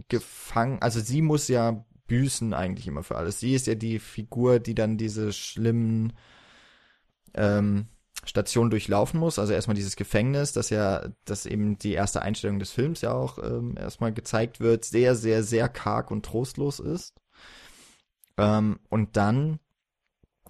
gefangen, 0.09 0.81
also 0.83 1.01
sie 1.01 1.23
muss 1.23 1.49
ja 1.49 1.85
büßen 2.07 2.53
eigentlich 2.55 2.87
immer 2.87 3.03
für 3.03 3.17
alles. 3.17 3.41
Sie 3.41 3.55
ist 3.55 3.67
ja 3.67 3.75
die 3.75 3.99
Figur, 3.99 4.61
die 4.61 4.75
dann 4.75 4.99
diese 4.99 5.33
schlimmen 5.33 6.13
ähm, 7.35 7.89
Stationen 8.25 8.71
durchlaufen 8.71 9.19
muss. 9.21 9.39
Also 9.39 9.53
erstmal 9.53 9.75
dieses 9.75 9.97
Gefängnis, 9.97 10.53
das 10.53 10.71
ja, 10.71 11.09
das 11.25 11.47
eben 11.47 11.79
die 11.79 11.93
erste 11.93 12.23
Einstellung 12.23 12.59
des 12.59 12.71
Films 12.71 13.01
ja 13.01 13.13
auch 13.13 13.39
ähm, 13.39 13.77
erstmal 13.77 14.13
gezeigt 14.13 14.61
wird, 14.61 14.85
sehr, 14.85 15.17
sehr, 15.17 15.43
sehr 15.43 15.69
karg 15.69 16.11
und 16.11 16.25
trostlos 16.25 16.79
ist. 16.81 17.15
Ähm, 18.37 18.81
und 18.89 19.17
dann 19.17 19.61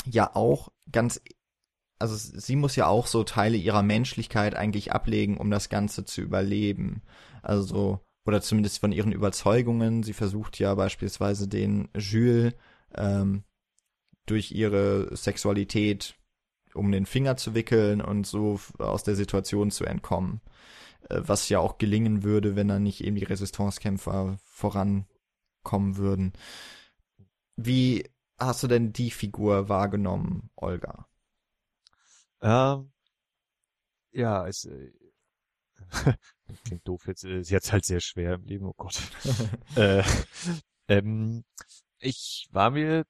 ja 0.07 0.35
auch 0.35 0.71
ganz, 0.91 1.21
also 1.99 2.17
sie 2.17 2.57
muss 2.57 2.77
ja 2.77 2.87
auch 2.87 3.07
so 3.07 3.25
Teile 3.25 3.57
ihrer 3.57 3.83
Menschlichkeit 3.83 4.55
eigentlich 4.55 4.93
ablegen, 4.93 5.37
um 5.37 5.51
das 5.51 5.69
Ganze 5.69 6.05
zu 6.05 6.21
überleben. 6.21 7.03
Also, 7.43 8.01
oder 8.27 8.41
zumindest 8.41 8.79
von 8.79 8.93
ihren 8.93 9.13
Überzeugungen. 9.13 10.03
Sie 10.03 10.15
versucht 10.15 10.59
ja 10.59 10.75
beispielsweise 10.75 11.47
den 11.47 11.89
Jules 11.97 12.55
ähm, 12.95 13.45
durch 14.27 14.53
ihre 14.53 15.15
Sexualität 15.17 16.17
um 16.75 16.91
den 16.91 17.07
Finger 17.07 17.37
zu 17.37 17.55
wickeln 17.55 18.01
und 18.01 18.27
so 18.27 18.61
aus 18.79 19.05
der 19.05 19.15
Situation 19.15 19.71
zu 19.71 19.85
entkommen. 19.85 20.41
Äh, 21.09 21.21
was 21.25 21.49
ja 21.49 21.61
auch 21.61 21.79
gelingen 21.79 22.23
würde, 22.23 22.57
wenn 22.57 22.69
dann 22.69 22.83
nicht 22.83 23.03
eben 23.03 23.17
die 23.17 23.25
Resistancekämpfer 23.25 24.37
vorankommen 24.45 25.97
würden. 25.97 26.33
Wie 27.57 28.11
hast 28.39 28.63
du 28.63 28.69
denn 28.69 28.93
die 28.93 29.11
Figur 29.11 29.69
wahrgenommen, 29.69 30.51
Olga? 30.57 31.07
Ähm, 32.41 32.93
ja, 34.13 34.47
es 34.47 34.65
äh, 34.65 34.93
klingt 36.65 36.87
doof 36.87 37.07
jetzt. 37.07 37.25
Äh, 37.25 37.43
sie 37.43 37.57
hat 37.57 37.73
halt 37.73 37.85
sehr 37.85 38.01
schwer 38.01 38.35
im 38.35 38.45
Leben. 38.45 38.67
Oh 38.67 38.75
Gott. 38.77 39.01
äh, 39.77 40.03
ähm, 40.89 41.45
ich 41.99 42.49
war 42.51 42.71
mir 42.71 43.05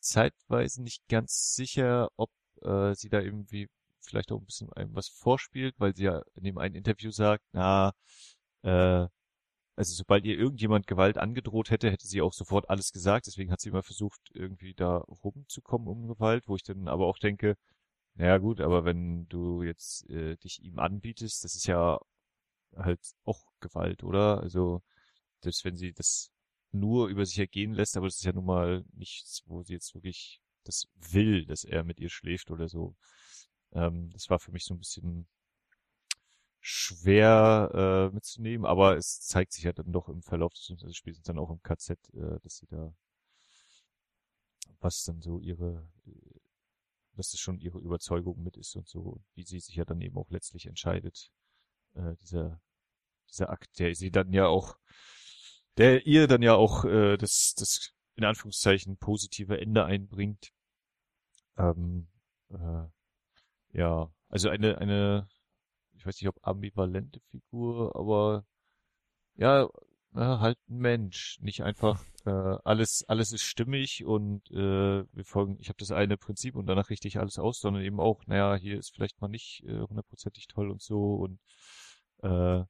zeitweise 0.00 0.82
nicht 0.82 1.06
ganz 1.08 1.54
sicher, 1.54 2.08
ob 2.16 2.30
äh, 2.62 2.94
sie 2.94 3.08
da 3.08 3.20
irgendwie 3.20 3.68
vielleicht 4.00 4.32
auch 4.32 4.38
ein 4.40 4.46
bisschen 4.46 4.72
einem 4.72 4.94
was 4.94 5.08
vorspielt, 5.08 5.74
weil 5.78 5.94
sie 5.94 6.04
ja 6.04 6.22
in 6.34 6.44
dem 6.44 6.58
einen 6.58 6.74
Interview 6.74 7.10
sagt, 7.10 7.44
na, 7.52 7.92
äh, 8.62 9.06
also 9.80 9.94
sobald 9.94 10.26
ihr 10.26 10.38
irgendjemand 10.38 10.86
Gewalt 10.86 11.16
angedroht 11.16 11.70
hätte, 11.70 11.90
hätte 11.90 12.06
sie 12.06 12.20
auch 12.20 12.34
sofort 12.34 12.68
alles 12.68 12.92
gesagt. 12.92 13.26
Deswegen 13.26 13.50
hat 13.50 13.62
sie 13.62 13.70
immer 13.70 13.82
versucht, 13.82 14.20
irgendwie 14.34 14.74
da 14.74 14.98
rumzukommen 14.98 15.88
um 15.88 16.06
Gewalt, 16.06 16.46
wo 16.48 16.56
ich 16.56 16.62
dann 16.62 16.86
aber 16.86 17.06
auch 17.06 17.16
denke, 17.16 17.56
naja 18.14 18.36
gut, 18.36 18.60
aber 18.60 18.84
wenn 18.84 19.26
du 19.28 19.62
jetzt 19.62 20.06
äh, 20.10 20.36
dich 20.36 20.62
ihm 20.62 20.78
anbietest, 20.78 21.44
das 21.44 21.54
ist 21.54 21.66
ja 21.66 21.98
halt 22.76 23.00
auch 23.24 23.40
Gewalt, 23.60 24.04
oder? 24.04 24.40
Also, 24.42 24.82
selbst 25.42 25.64
wenn 25.64 25.78
sie 25.78 25.94
das 25.94 26.30
nur 26.72 27.08
über 27.08 27.24
sich 27.24 27.38
ergehen 27.38 27.72
lässt, 27.72 27.96
aber 27.96 28.06
das 28.06 28.16
ist 28.16 28.24
ja 28.24 28.34
nun 28.34 28.44
mal 28.44 28.84
nichts, 28.92 29.44
wo 29.46 29.62
sie 29.62 29.72
jetzt 29.72 29.94
wirklich 29.94 30.42
das 30.64 30.88
will, 30.94 31.46
dass 31.46 31.64
er 31.64 31.84
mit 31.84 32.00
ihr 32.00 32.10
schläft 32.10 32.50
oder 32.50 32.68
so. 32.68 32.96
Ähm, 33.72 34.10
das 34.12 34.28
war 34.28 34.40
für 34.40 34.52
mich 34.52 34.64
so 34.66 34.74
ein 34.74 34.78
bisschen 34.78 35.26
schwer 36.60 38.10
äh, 38.10 38.14
mitzunehmen, 38.14 38.66
aber 38.66 38.96
es 38.96 39.20
zeigt 39.20 39.52
sich 39.52 39.64
ja 39.64 39.72
dann 39.72 39.92
doch 39.92 40.08
im 40.08 40.22
Verlauf 40.22 40.52
des 40.52 40.70
also 40.70 40.92
Spiels 40.92 41.20
dann 41.22 41.38
auch 41.38 41.50
im 41.50 41.62
KZ, 41.62 41.98
äh, 42.14 42.38
dass 42.42 42.56
sie 42.58 42.66
da 42.66 42.94
was 44.80 45.04
dann 45.04 45.20
so 45.20 45.40
ihre 45.40 45.88
dass 47.16 47.30
das 47.30 47.40
schon 47.40 47.58
ihre 47.58 47.78
Überzeugung 47.78 48.42
mit 48.42 48.56
ist 48.56 48.76
und 48.76 48.88
so, 48.88 49.20
wie 49.34 49.44
sie 49.44 49.60
sich 49.60 49.74
ja 49.74 49.84
dann 49.84 50.00
eben 50.00 50.16
auch 50.16 50.30
letztlich 50.30 50.66
entscheidet, 50.66 51.30
äh, 51.94 52.14
dieser 52.22 52.60
dieser 53.30 53.50
Akt, 53.50 53.78
der 53.78 53.94
sie 53.94 54.10
dann 54.10 54.32
ja 54.32 54.46
auch, 54.46 54.76
der 55.76 56.06
ihr 56.06 56.26
dann 56.26 56.42
ja 56.42 56.54
auch 56.54 56.84
äh, 56.84 57.16
das, 57.16 57.54
das 57.56 57.92
in 58.16 58.24
Anführungszeichen 58.24 58.96
positive 58.96 59.58
Ende 59.58 59.84
einbringt. 59.84 60.52
Ähm, 61.56 62.08
äh, 62.50 62.86
ja, 63.72 64.12
also 64.28 64.48
eine, 64.48 64.78
eine, 64.78 65.28
ich 66.00 66.06
weiß 66.06 66.20
nicht, 66.20 66.28
ob 66.28 66.38
ambivalente 66.42 67.20
Figur, 67.30 67.94
aber 67.94 68.46
ja, 69.36 69.68
na, 70.12 70.40
halt 70.40 70.58
ein 70.68 70.78
Mensch, 70.78 71.38
nicht 71.40 71.62
einfach 71.62 72.02
äh, 72.24 72.30
alles, 72.30 73.04
alles 73.06 73.32
ist 73.32 73.42
stimmig 73.42 74.04
und 74.06 74.50
äh, 74.50 75.04
wir 75.12 75.24
folgen, 75.24 75.58
ich 75.60 75.68
habe 75.68 75.78
das 75.78 75.92
eine 75.92 76.16
Prinzip 76.16 76.56
und 76.56 76.66
danach 76.66 76.88
richte 76.88 77.06
ich 77.06 77.18
alles 77.18 77.38
aus, 77.38 77.60
sondern 77.60 77.82
eben 77.82 78.00
auch, 78.00 78.26
naja, 78.26 78.56
hier 78.56 78.78
ist 78.78 78.94
vielleicht 78.94 79.20
mal 79.20 79.28
nicht 79.28 79.62
äh, 79.66 79.80
hundertprozentig 79.80 80.46
toll 80.48 80.70
und 80.70 80.80
so 80.80 81.16
und 81.16 81.38
äh, 82.22 82.64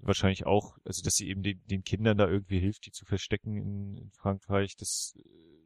wahrscheinlich 0.00 0.44
auch, 0.46 0.78
also 0.84 1.02
dass 1.02 1.14
sie 1.14 1.28
eben 1.28 1.42
den, 1.44 1.62
den 1.66 1.84
Kindern 1.84 2.18
da 2.18 2.28
irgendwie 2.28 2.58
hilft, 2.58 2.86
die 2.86 2.92
zu 2.92 3.04
verstecken 3.04 3.56
in, 3.56 3.96
in 3.96 4.10
Frankreich, 4.10 4.74
das 4.76 5.14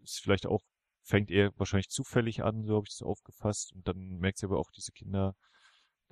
ist 0.02 0.20
vielleicht 0.20 0.46
auch, 0.46 0.62
fängt 1.02 1.30
eher 1.30 1.52
wahrscheinlich 1.56 1.88
zufällig 1.88 2.44
an, 2.44 2.64
so 2.64 2.76
habe 2.76 2.84
ich 2.86 2.94
das 2.94 3.02
aufgefasst. 3.02 3.72
Und 3.72 3.88
dann 3.88 4.18
merkt 4.18 4.38
sie 4.38 4.46
aber 4.46 4.58
auch, 4.58 4.70
diese 4.70 4.92
Kinder, 4.92 5.34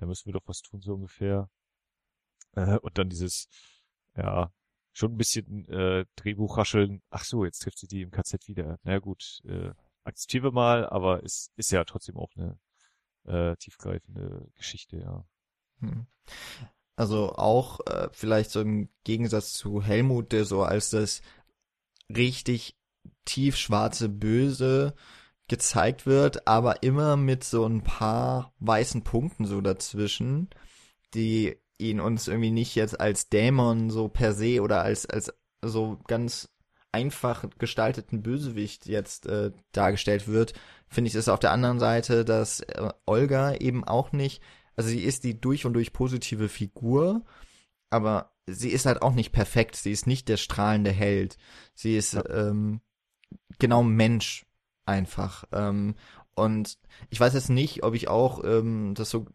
da 0.01 0.07
müssen 0.07 0.25
wir 0.25 0.33
doch 0.33 0.47
was 0.47 0.61
tun, 0.61 0.81
so 0.81 0.95
ungefähr. 0.95 1.49
Äh, 2.55 2.79
und 2.79 2.97
dann 2.97 3.09
dieses, 3.09 3.47
ja, 4.17 4.51
schon 4.93 5.13
ein 5.13 5.17
bisschen 5.17 5.67
äh, 5.69 6.05
Drehbuch 6.15 6.57
rascheln. 6.57 7.01
Ach 7.11 7.23
so, 7.23 7.45
jetzt 7.45 7.59
trifft 7.59 7.77
sie 7.77 7.87
die 7.87 8.01
im 8.01 8.11
KZ 8.11 8.47
wieder. 8.47 8.79
Na 8.83 8.97
gut, 8.97 9.41
äh, 9.45 9.71
akzeptieren 10.03 10.43
wir 10.45 10.51
mal, 10.51 10.89
aber 10.89 11.23
es 11.23 11.51
ist 11.55 11.71
ja 11.71 11.83
trotzdem 11.85 12.17
auch 12.17 12.31
eine 12.35 12.59
äh, 13.25 13.55
tiefgreifende 13.57 14.49
Geschichte, 14.55 14.97
ja. 14.97 15.23
Hm. 15.79 16.07
Also 16.95 17.33
auch 17.35 17.79
äh, 17.85 18.09
vielleicht 18.11 18.49
so 18.49 18.61
im 18.61 18.89
Gegensatz 19.03 19.53
zu 19.53 19.83
Helmut, 19.83 20.31
der 20.31 20.45
so 20.45 20.63
als 20.63 20.89
das 20.89 21.21
richtig 22.09 22.75
tiefschwarze 23.25 24.09
Böse 24.09 24.95
gezeigt 25.51 26.07
wird, 26.07 26.47
aber 26.47 26.81
immer 26.81 27.17
mit 27.17 27.43
so 27.43 27.65
ein 27.65 27.83
paar 27.83 28.53
weißen 28.59 29.03
Punkten 29.03 29.45
so 29.45 29.61
dazwischen, 29.61 30.49
die 31.13 31.57
ihn 31.77 31.99
uns 31.99 32.27
irgendwie 32.27 32.51
nicht 32.51 32.73
jetzt 32.75 32.99
als 32.99 33.29
Dämon 33.29 33.89
so 33.89 34.07
per 34.07 34.33
se 34.33 34.61
oder 34.61 34.81
als 34.81 35.05
als 35.05 35.33
so 35.63 35.99
ganz 36.07 36.49
einfach 36.91 37.45
gestalteten 37.59 38.23
Bösewicht 38.23 38.85
jetzt 38.87 39.27
äh, 39.27 39.51
dargestellt 39.71 40.27
wird, 40.27 40.53
finde 40.87 41.09
ich 41.09 41.15
es 41.15 41.29
auf 41.29 41.39
der 41.39 41.51
anderen 41.51 41.79
Seite, 41.79 42.25
dass 42.25 42.61
äh, 42.61 42.89
Olga 43.05 43.53
eben 43.55 43.83
auch 43.83 44.11
nicht 44.11 44.41
also 44.75 44.89
sie 44.89 45.03
ist 45.03 45.23
die 45.23 45.39
durch 45.39 45.65
und 45.65 45.73
durch 45.73 45.93
positive 45.93 46.49
Figur, 46.49 47.23
aber 47.89 48.31
sie 48.47 48.69
ist 48.69 48.85
halt 48.85 49.01
auch 49.01 49.13
nicht 49.13 49.31
perfekt. 49.31 49.75
Sie 49.75 49.91
ist 49.91 50.07
nicht 50.07 50.29
der 50.29 50.37
strahlende 50.37 50.91
Held. 50.91 51.37
Sie 51.73 51.95
ist 51.95 52.13
ja. 52.13 52.23
ähm, 52.29 52.81
genau 53.59 53.83
Mensch 53.83 54.45
einfach. 54.85 55.45
Ähm, 55.51 55.95
und 56.35 56.77
ich 57.09 57.19
weiß 57.19 57.33
jetzt 57.33 57.49
nicht, 57.49 57.83
ob 57.83 57.93
ich 57.93 58.07
auch 58.07 58.43
ähm, 58.43 58.93
das 58.95 59.09
so 59.09 59.25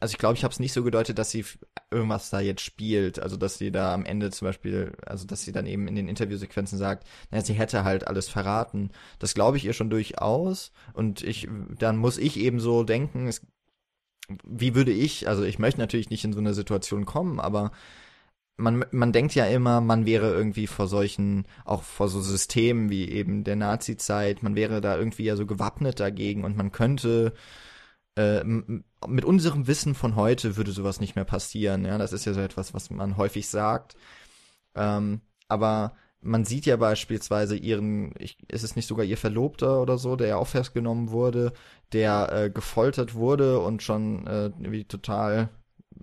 also 0.00 0.12
ich 0.12 0.18
glaube, 0.18 0.36
ich 0.36 0.44
habe 0.44 0.52
es 0.52 0.60
nicht 0.60 0.72
so 0.72 0.84
gedeutet, 0.84 1.18
dass 1.18 1.30
sie 1.30 1.44
irgendwas 1.90 2.30
da 2.30 2.40
jetzt 2.40 2.62
spielt. 2.62 3.18
Also 3.18 3.36
dass 3.36 3.58
sie 3.58 3.72
da 3.72 3.92
am 3.92 4.04
Ende 4.04 4.30
zum 4.30 4.46
Beispiel, 4.46 4.92
also 5.04 5.26
dass 5.26 5.42
sie 5.42 5.52
dann 5.52 5.66
eben 5.66 5.88
in 5.88 5.96
den 5.96 6.08
Interviewsequenzen 6.08 6.78
sagt, 6.78 7.06
naja, 7.30 7.44
sie 7.44 7.54
hätte 7.54 7.84
halt 7.84 8.06
alles 8.06 8.28
verraten. 8.28 8.90
Das 9.18 9.34
glaube 9.34 9.56
ich 9.56 9.64
ihr 9.64 9.72
schon 9.72 9.90
durchaus. 9.90 10.72
Und 10.92 11.22
ich, 11.22 11.48
dann 11.78 11.96
muss 11.96 12.18
ich 12.18 12.38
eben 12.38 12.60
so 12.60 12.84
denken, 12.84 13.26
es 13.26 13.42
wie 14.44 14.74
würde 14.74 14.92
ich, 14.92 15.26
also 15.26 15.42
ich 15.42 15.58
möchte 15.58 15.80
natürlich 15.80 16.10
nicht 16.10 16.22
in 16.22 16.34
so 16.34 16.38
eine 16.38 16.52
Situation 16.52 17.06
kommen, 17.06 17.40
aber 17.40 17.72
man, 18.58 18.84
man 18.90 19.12
denkt 19.12 19.34
ja 19.34 19.46
immer, 19.46 19.80
man 19.80 20.04
wäre 20.04 20.32
irgendwie 20.32 20.66
vor 20.66 20.88
solchen, 20.88 21.46
auch 21.64 21.82
vor 21.82 22.08
so 22.08 22.20
Systemen 22.20 22.90
wie 22.90 23.08
eben 23.08 23.44
der 23.44 23.56
Nazi-Zeit, 23.56 24.42
man 24.42 24.56
wäre 24.56 24.80
da 24.80 24.98
irgendwie 24.98 25.24
ja 25.24 25.36
so 25.36 25.46
gewappnet 25.46 26.00
dagegen 26.00 26.44
und 26.44 26.56
man 26.56 26.72
könnte 26.72 27.32
äh, 28.16 28.44
mit 28.44 29.24
unserem 29.24 29.66
Wissen 29.68 29.94
von 29.94 30.16
heute 30.16 30.56
würde 30.56 30.72
sowas 30.72 31.00
nicht 31.00 31.14
mehr 31.16 31.24
passieren. 31.24 31.84
Ja, 31.84 31.98
das 31.98 32.12
ist 32.12 32.24
ja 32.24 32.34
so 32.34 32.40
etwas, 32.40 32.74
was 32.74 32.90
man 32.90 33.16
häufig 33.16 33.48
sagt. 33.48 33.96
Ähm, 34.74 35.20
aber 35.48 35.94
man 36.20 36.44
sieht 36.44 36.66
ja 36.66 36.76
beispielsweise 36.76 37.56
ihren, 37.56 38.12
ich, 38.18 38.38
ist 38.50 38.64
es 38.64 38.76
nicht 38.76 38.88
sogar 38.88 39.04
ihr 39.04 39.16
Verlobter 39.16 39.80
oder 39.80 39.98
so, 39.98 40.16
der 40.16 40.28
ja 40.28 40.36
auch 40.36 40.48
festgenommen 40.48 41.10
wurde, 41.10 41.52
der 41.92 42.32
äh, 42.32 42.50
gefoltert 42.50 43.14
wurde 43.14 43.60
und 43.60 43.82
schon 43.82 44.26
äh, 44.26 44.46
irgendwie 44.46 44.84
total, 44.84 45.50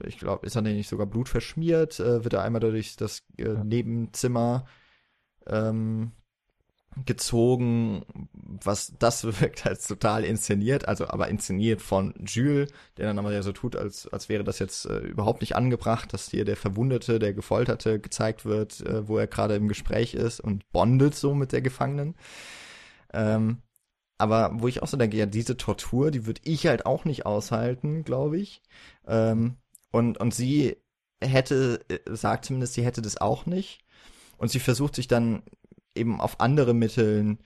ich 0.03 0.17
glaube, 0.17 0.45
ist 0.45 0.55
er 0.55 0.61
nicht 0.61 0.89
sogar 0.89 1.07
blutverschmiert, 1.07 1.99
äh, 1.99 2.23
wird 2.23 2.33
er 2.33 2.43
einmal 2.43 2.61
durch 2.61 2.95
das 2.95 3.23
äh, 3.37 3.43
ja. 3.43 3.63
Nebenzimmer 3.63 4.65
ähm, 5.47 6.11
gezogen, 7.05 8.05
was 8.33 8.93
das 8.99 9.23
wirkt 9.41 9.65
als 9.65 9.87
total 9.87 10.23
inszeniert, 10.23 10.87
also 10.87 11.07
aber 11.07 11.27
inszeniert 11.27 11.81
von 11.81 12.13
Jules, 12.25 12.71
der 12.97 13.07
dann 13.07 13.19
aber 13.19 13.33
ja 13.33 13.41
so 13.41 13.51
tut, 13.51 13.75
als, 13.75 14.07
als 14.07 14.29
wäre 14.29 14.43
das 14.43 14.59
jetzt 14.59 14.85
äh, 14.85 14.99
überhaupt 14.99 15.41
nicht 15.41 15.55
angebracht, 15.55 16.13
dass 16.13 16.29
hier 16.29 16.45
der 16.45 16.57
Verwundete, 16.57 17.19
der 17.19 17.33
Gefolterte 17.33 17.99
gezeigt 17.99 18.45
wird, 18.45 18.81
äh, 18.81 19.07
wo 19.07 19.17
er 19.17 19.27
gerade 19.27 19.55
im 19.55 19.67
Gespräch 19.67 20.13
ist 20.13 20.39
und 20.39 20.69
bondet 20.71 21.15
so 21.15 21.33
mit 21.33 21.51
der 21.51 21.61
Gefangenen. 21.61 22.15
Ähm, 23.13 23.61
aber 24.17 24.51
wo 24.53 24.67
ich 24.67 24.81
auch 24.81 24.87
so 24.87 24.97
denke, 24.97 25.17
ja, 25.17 25.25
diese 25.25 25.57
Tortur, 25.57 26.11
die 26.11 26.25
würde 26.25 26.41
ich 26.45 26.67
halt 26.67 26.85
auch 26.85 27.03
nicht 27.05 27.25
aushalten, 27.25 28.03
glaube 28.03 28.37
ich. 28.37 28.61
Ähm, 29.05 29.57
und, 29.95 30.17
und 30.17 30.33
sie 30.33 30.75
hätte, 31.23 31.79
äh, 31.87 31.99
sagt 32.13 32.43
zumindest, 32.43 32.73
sie 32.73 32.83
hätte 32.83 33.01
das 33.01 33.15
auch 33.15 33.45
nicht. 33.45 33.85
Und 34.37 34.51
sie 34.51 34.59
versucht 34.59 34.93
sich 34.93 35.07
dann 35.07 35.43
eben 35.95 36.19
auf 36.19 36.41
andere 36.41 36.73
Mitteln 36.73 37.39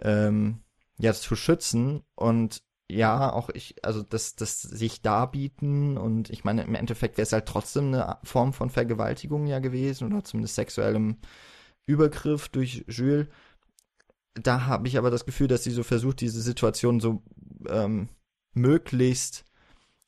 ähm, 0.00 0.58
ja 0.98 1.14
zu 1.14 1.36
schützen 1.36 2.02
und 2.16 2.64
ja, 2.90 3.32
auch 3.32 3.48
ich, 3.50 3.76
also 3.84 4.02
das, 4.02 4.34
das 4.34 4.60
sich 4.60 5.02
darbieten 5.02 5.96
und 5.96 6.30
ich 6.30 6.42
meine, 6.42 6.64
im 6.64 6.74
Endeffekt 6.74 7.16
wäre 7.16 7.22
es 7.26 7.32
halt 7.32 7.46
trotzdem 7.46 7.94
eine 7.94 8.18
Form 8.24 8.52
von 8.52 8.70
Vergewaltigung 8.70 9.46
ja 9.46 9.60
gewesen 9.60 10.08
oder 10.08 10.24
zumindest 10.24 10.56
sexuellem 10.56 11.18
Übergriff 11.86 12.48
durch 12.48 12.84
Jules. 12.88 13.28
Da 14.34 14.66
habe 14.66 14.88
ich 14.88 14.98
aber 14.98 15.12
das 15.12 15.26
Gefühl, 15.26 15.46
dass 15.46 15.62
sie 15.62 15.70
so 15.70 15.84
versucht, 15.84 16.20
diese 16.20 16.42
Situation 16.42 16.98
so 16.98 17.22
ähm, 17.68 18.08
möglichst 18.52 19.44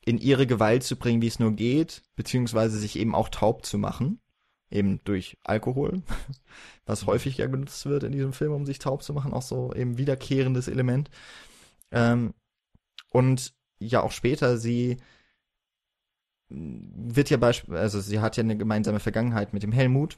in 0.06 0.16
ihre 0.16 0.46
Gewalt 0.46 0.84
zu 0.84 0.96
bringen, 0.96 1.20
wie 1.20 1.26
es 1.26 1.38
nur 1.38 1.52
geht, 1.52 2.02
beziehungsweise 2.14 2.78
sich 2.78 2.98
eben 2.98 3.14
auch 3.14 3.28
taub 3.28 3.66
zu 3.66 3.76
machen 3.76 4.20
eben 4.70 5.00
durch 5.04 5.38
Alkohol, 5.44 6.02
was 6.86 7.06
häufig 7.06 7.36
ja 7.38 7.46
genutzt 7.46 7.86
wird 7.86 8.02
in 8.02 8.12
diesem 8.12 8.32
Film, 8.32 8.52
um 8.52 8.66
sich 8.66 8.78
taub 8.78 9.02
zu 9.02 9.12
machen, 9.12 9.32
auch 9.32 9.42
so 9.42 9.72
eben 9.74 9.98
wiederkehrendes 9.98 10.68
Element. 10.68 11.10
Ähm, 11.90 12.34
und 13.10 13.54
ja, 13.78 14.02
auch 14.02 14.12
später, 14.12 14.58
sie 14.58 14.96
wird 16.48 17.30
ja 17.30 17.36
beispielsweise, 17.36 17.80
also 17.80 18.00
sie 18.00 18.20
hat 18.20 18.36
ja 18.36 18.42
eine 18.42 18.56
gemeinsame 18.56 19.00
Vergangenheit 19.00 19.52
mit 19.52 19.62
dem 19.62 19.72
Helmut 19.72 20.16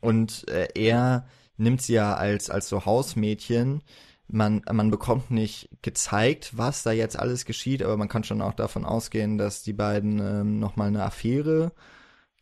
und 0.00 0.46
äh, 0.48 0.68
er 0.74 1.26
nimmt 1.56 1.82
sie 1.82 1.94
ja 1.94 2.14
als, 2.14 2.50
als 2.50 2.68
so 2.68 2.84
Hausmädchen. 2.84 3.82
Man, 4.30 4.62
man 4.70 4.90
bekommt 4.90 5.30
nicht 5.30 5.70
gezeigt, 5.80 6.56
was 6.56 6.82
da 6.82 6.92
jetzt 6.92 7.18
alles 7.18 7.46
geschieht, 7.46 7.82
aber 7.82 7.96
man 7.96 8.08
kann 8.08 8.24
schon 8.24 8.42
auch 8.42 8.52
davon 8.52 8.84
ausgehen, 8.84 9.38
dass 9.38 9.62
die 9.62 9.72
beiden 9.72 10.18
ähm, 10.18 10.58
nochmal 10.58 10.88
eine 10.88 11.02
Affäre 11.02 11.72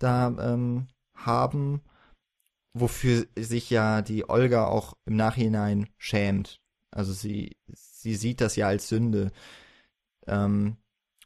da 0.01 0.29
ähm, 0.41 0.89
haben, 1.15 1.81
wofür 2.75 3.27
sich 3.39 3.71
ja 3.71 4.03
die 4.03 4.29
Olga 4.29 4.67
auch 4.67 4.97
im 5.07 5.17
Nachhinein 5.17 5.89
schämt. 5.97 6.61
Also 6.91 7.13
sie, 7.13 7.57
sie 7.73 8.17
sieht 8.17 8.41
das 8.41 8.57
ja 8.57 8.67
als 8.67 8.89
Sünde. 8.89 9.31
Ähm, 10.27 10.77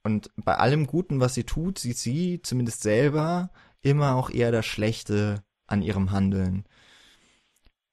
und 0.03 0.31
bei 0.37 0.57
allem 0.57 0.87
Guten, 0.87 1.21
was 1.21 1.35
sie 1.35 1.45
tut, 1.45 1.79
sieht 1.79 1.99
sie 1.99 2.43
zumindest 2.43 2.83
selber 2.83 3.51
immer 3.83 4.15
auch 4.15 4.31
eher 4.31 4.53
das 4.53 4.67
Schlechte 4.67 5.43
an 5.67 5.83
ihrem 5.83 6.11
Handeln. 6.11 6.67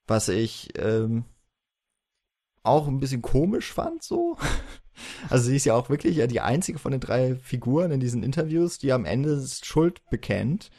Was 0.07 0.29
ich 0.29 0.69
ähm, 0.77 1.25
auch 2.67 2.87
ein 2.87 2.99
bisschen 2.99 3.21
komisch 3.21 3.71
fand, 3.73 4.03
so. 4.03 4.37
Also 5.29 5.49
sie 5.49 5.55
ist 5.57 5.65
ja 5.65 5.75
auch 5.75 5.91
wirklich 5.91 6.17
ja 6.17 6.25
die 6.25 6.41
einzige 6.41 6.79
von 6.79 6.91
den 6.91 6.99
drei 6.99 7.35
Figuren 7.35 7.91
in 7.91 7.99
diesen 7.99 8.23
Interviews, 8.23 8.79
die 8.79 8.91
am 8.91 9.05
Ende 9.05 9.45
Schuld 9.63 10.01
bekennt. 10.09 10.71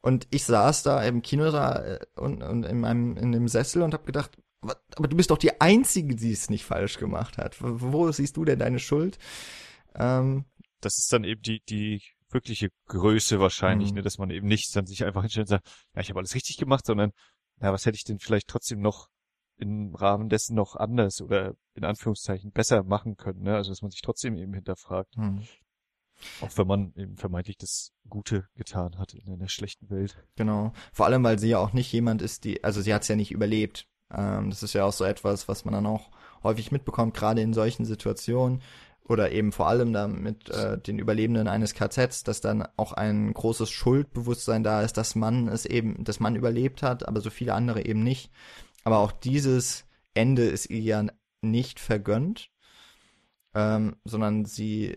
Und 0.00 0.28
ich 0.30 0.44
saß 0.44 0.84
da 0.84 1.02
im 1.02 1.20
Kino 1.20 1.50
da 1.50 1.84
äh, 1.84 1.98
und, 2.14 2.44
und 2.44 2.62
in 2.62 2.78
meinem 2.78 3.16
in 3.16 3.32
dem 3.32 3.48
Sessel 3.48 3.82
und 3.82 3.92
habe 3.92 4.04
gedacht, 4.04 4.38
aber 4.94 5.08
du 5.08 5.16
bist 5.16 5.32
doch 5.32 5.38
die 5.38 5.60
Einzige, 5.60 6.14
die 6.14 6.30
es 6.30 6.48
nicht 6.48 6.64
falsch 6.64 6.98
gemacht 6.98 7.38
hat. 7.38 7.56
Wo 7.58 8.10
siehst 8.12 8.36
du 8.36 8.44
denn 8.44 8.60
deine 8.60 8.78
Schuld? 8.78 9.18
Ähm, 9.96 10.44
das 10.80 10.98
ist 10.98 11.12
dann 11.12 11.24
eben 11.24 11.42
die, 11.42 11.60
die 11.68 12.02
wirkliche 12.30 12.68
Größe 12.86 13.40
wahrscheinlich, 13.40 13.90
Mhm. 13.90 13.96
ne, 13.96 14.02
dass 14.02 14.18
man 14.18 14.30
eben 14.30 14.46
nicht 14.46 14.74
dann 14.76 14.86
sich 14.86 15.04
einfach 15.04 15.22
hinstellt 15.22 15.46
und 15.46 15.48
sagt, 15.48 15.66
ja, 15.94 16.02
ich 16.02 16.08
habe 16.08 16.20
alles 16.20 16.36
richtig 16.36 16.56
gemacht, 16.56 16.86
sondern 16.86 17.10
ja, 17.60 17.72
was 17.72 17.84
hätte 17.84 17.96
ich 17.96 18.04
denn 18.04 18.20
vielleicht 18.20 18.46
trotzdem 18.46 18.80
noch 18.80 19.08
im 19.58 19.94
Rahmen 19.94 20.28
dessen 20.28 20.54
noch 20.54 20.76
anders 20.76 21.20
oder 21.20 21.54
in 21.74 21.84
Anführungszeichen 21.84 22.50
besser 22.52 22.82
machen 22.82 23.16
können, 23.16 23.42
ne? 23.42 23.56
Also 23.56 23.70
dass 23.70 23.82
man 23.82 23.90
sich 23.90 24.02
trotzdem 24.02 24.36
eben 24.36 24.52
hinterfragt, 24.54 25.16
Hm. 25.16 25.42
auch 26.40 26.50
wenn 26.56 26.66
man 26.66 26.92
eben 26.96 27.16
vermeintlich 27.16 27.56
das 27.58 27.92
Gute 28.08 28.46
getan 28.54 28.98
hat 28.98 29.14
in 29.14 29.32
einer 29.32 29.48
schlechten 29.48 29.90
Welt. 29.90 30.22
Genau. 30.36 30.72
Vor 30.92 31.06
allem, 31.06 31.24
weil 31.24 31.38
sie 31.38 31.48
ja 31.48 31.58
auch 31.58 31.72
nicht 31.72 31.92
jemand 31.92 32.22
ist, 32.22 32.44
die, 32.44 32.64
also 32.64 32.80
sie 32.80 32.94
hat 32.94 33.02
es 33.02 33.08
ja 33.08 33.16
nicht 33.16 33.32
überlebt. 33.32 33.86
Ähm, 34.10 34.50
das 34.50 34.62
ist 34.62 34.72
ja 34.74 34.84
auch 34.84 34.92
so 34.92 35.04
etwas, 35.04 35.48
was 35.48 35.64
man 35.64 35.74
dann 35.74 35.86
auch 35.86 36.10
häufig 36.42 36.70
mitbekommt, 36.72 37.14
gerade 37.14 37.40
in 37.40 37.52
solchen 37.52 37.84
Situationen 37.84 38.62
oder 39.08 39.30
eben 39.30 39.52
vor 39.52 39.68
allem 39.68 39.92
da 39.92 40.08
mit 40.08 40.50
äh, 40.50 40.78
den 40.78 40.98
Überlebenden 40.98 41.48
eines 41.48 41.74
KZs, 41.74 42.24
dass 42.24 42.40
dann 42.40 42.66
auch 42.76 42.92
ein 42.92 43.32
großes 43.32 43.70
Schuldbewusstsein 43.70 44.64
da 44.64 44.82
ist, 44.82 44.96
dass 44.96 45.14
man 45.14 45.48
es 45.48 45.64
eben, 45.64 46.02
dass 46.02 46.18
man 46.18 46.34
überlebt 46.34 46.82
hat, 46.82 47.06
aber 47.06 47.20
so 47.20 47.30
viele 47.30 47.54
andere 47.54 47.84
eben 47.84 48.02
nicht. 48.02 48.30
Aber 48.86 48.98
auch 48.98 49.10
dieses 49.10 49.84
Ende 50.14 50.44
ist 50.44 50.70
ihr 50.70 50.78
ja 50.78 51.06
nicht 51.42 51.80
vergönnt, 51.80 52.52
ähm, 53.52 53.96
sondern 54.04 54.44
sie 54.44 54.96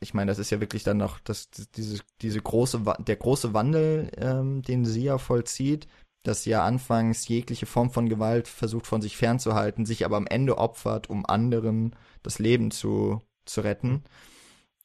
ich 0.00 0.14
meine, 0.14 0.30
das 0.30 0.38
ist 0.38 0.50
ja 0.50 0.60
wirklich 0.60 0.82
dann 0.82 0.96
noch 0.96 1.20
das, 1.20 1.50
diese, 1.50 2.00
diese 2.22 2.40
große, 2.40 2.82
der 3.00 3.16
große 3.16 3.52
Wandel, 3.52 4.10
ähm, 4.16 4.62
den 4.62 4.86
sie 4.86 5.02
ja 5.02 5.18
vollzieht, 5.18 5.88
dass 6.22 6.44
sie 6.44 6.50
ja 6.50 6.64
anfangs 6.64 7.28
jegliche 7.28 7.66
Form 7.66 7.90
von 7.90 8.08
Gewalt 8.08 8.48
versucht 8.48 8.86
von 8.86 9.02
sich 9.02 9.16
fernzuhalten, 9.18 9.84
sich 9.84 10.04
aber 10.06 10.16
am 10.16 10.26
Ende 10.26 10.56
opfert, 10.56 11.10
um 11.10 11.26
anderen 11.26 11.94
das 12.22 12.38
Leben 12.38 12.70
zu, 12.70 13.20
zu 13.44 13.60
retten. 13.60 14.04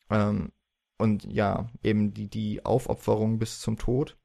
Ähm, 0.09 0.51
und 0.97 1.23
ja, 1.31 1.69
eben 1.81 2.13
die, 2.13 2.27
die 2.27 2.65
Aufopferung 2.65 3.39
bis 3.39 3.61
zum 3.61 3.77
Tod. 3.77 4.17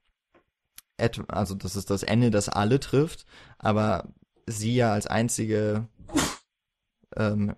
Also 1.28 1.55
das 1.55 1.76
ist 1.76 1.90
das 1.90 2.03
Ende, 2.03 2.30
das 2.30 2.49
alle 2.49 2.80
trifft, 2.80 3.24
aber 3.59 4.09
sie 4.46 4.74
ja 4.74 4.92
als 4.92 5.07
einzige 5.07 5.86
ähm, 7.16 7.55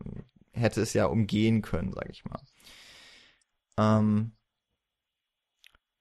hätte 0.53 0.81
es 0.83 0.93
ja 0.93 1.07
umgehen 1.07 1.63
können, 1.63 1.93
sag 1.93 2.09
ich 2.11 2.25
mal. 2.25 2.41
Ähm, 3.79 4.33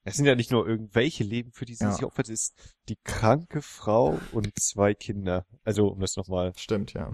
Es 0.03 0.15
sind 0.15 0.25
ja 0.25 0.35
nicht 0.35 0.51
nur 0.51 0.67
irgendwelche 0.67 1.23
Leben, 1.23 1.51
für 1.51 1.65
die 1.65 1.75
sie 1.75 1.85
Ja. 1.85 1.91
sich 1.91 2.03
opfert, 2.03 2.29
es 2.29 2.51
ist 2.51 2.75
die 2.89 2.97
kranke 3.03 3.61
Frau 3.61 4.19
und 4.31 4.51
zwei 4.59 4.93
Kinder. 4.93 5.45
Also, 5.63 5.87
um 5.87 5.99
das 5.99 6.15
nochmal. 6.15 6.53
stimmt, 6.57 6.93
ja. 6.93 7.11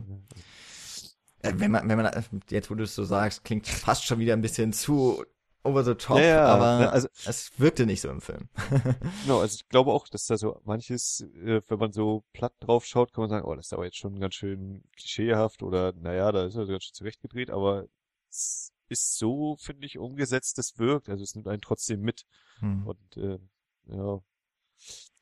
Äh, 1.39 1.53
Wenn 1.57 1.71
man, 1.71 1.87
wenn 1.87 1.97
man, 1.97 2.05
äh, 2.07 2.23
jetzt 2.49 2.71
wo 2.71 2.75
du 2.75 2.83
es 2.83 2.95
so 2.95 3.03
sagst, 3.03 3.43
klingt 3.43 3.67
fast 3.67 4.05
schon 4.05 4.19
wieder 4.19 4.33
ein 4.33 4.41
bisschen 4.41 4.73
zu 4.73 5.23
over 5.65 5.83
the 5.83 5.95
top, 5.95 6.17
Ja, 6.19 6.23
ja, 6.25 6.45
aber 6.45 6.79
ne, 6.79 6.91
also- 6.91 7.07
es 7.25 7.51
wirkte 7.59 7.85
nicht 7.85 8.01
so 8.01 8.09
im 8.09 8.21
Film. 8.21 8.49
Genau, 9.23 9.39
also 9.39 9.55
ich 9.55 9.67
glaube 9.69 9.91
auch, 9.91 10.07
dass 10.07 10.25
da 10.25 10.37
so 10.37 10.59
manches, 10.63 11.21
äh, 11.43 11.61
wenn 11.67 11.79
man 11.79 11.91
so 11.91 12.23
platt 12.33 12.53
drauf 12.59 12.85
schaut, 12.85 13.13
kann 13.13 13.23
man 13.23 13.29
sagen, 13.29 13.45
oh, 13.45 13.55
das 13.55 13.67
ist 13.67 13.73
aber 13.73 13.85
jetzt 13.85 13.97
schon 13.97 14.19
ganz 14.19 14.35
schön 14.35 14.83
klischeehaft 14.95 15.63
oder 15.63 15.93
naja, 15.93 16.31
da 16.31 16.45
ist 16.45 16.55
er 16.55 16.65
ganz 16.67 16.83
schön 16.83 16.93
zurechtgedreht, 16.93 17.49
aber 17.49 17.87
es 18.29 18.71
ist 18.87 19.17
so, 19.17 19.55
finde 19.59 19.87
ich, 19.87 19.97
umgesetzt, 19.97 20.57
das 20.57 20.77
wirkt. 20.77 21.09
Also 21.09 21.23
es 21.23 21.33
nimmt 21.35 21.47
einen 21.47 21.61
trotzdem 21.61 22.01
mit. 22.01 22.25
Hm. 22.59 22.85
Und 22.85 23.17
äh, 23.17 23.39
ja, 23.87 24.21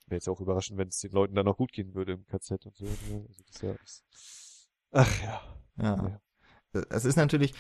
wäre 0.08 0.18
jetzt 0.18 0.28
auch 0.28 0.41
überraschend, 0.41 0.78
wenn 0.78 0.89
es 0.89 1.00
den 1.00 1.12
Leuten 1.12 1.36
dann 1.36 1.46
noch 1.46 1.58
gut 1.58 1.72
gehen 1.72 1.94
würde 1.94 2.14
im 2.14 2.26
KZ 2.26 2.66
und 2.66 2.76
so. 2.76 2.86
Ne? 2.86 3.26
Also 3.28 3.44
das 3.44 3.56
ist 3.56 3.62
ja, 3.62 3.74
das, 3.74 4.04
ach 4.91 5.24
ja. 5.24 5.41
Ja. 5.82 6.22
Es 6.89 7.06
ist 7.06 7.16
natürlich, 7.16 7.54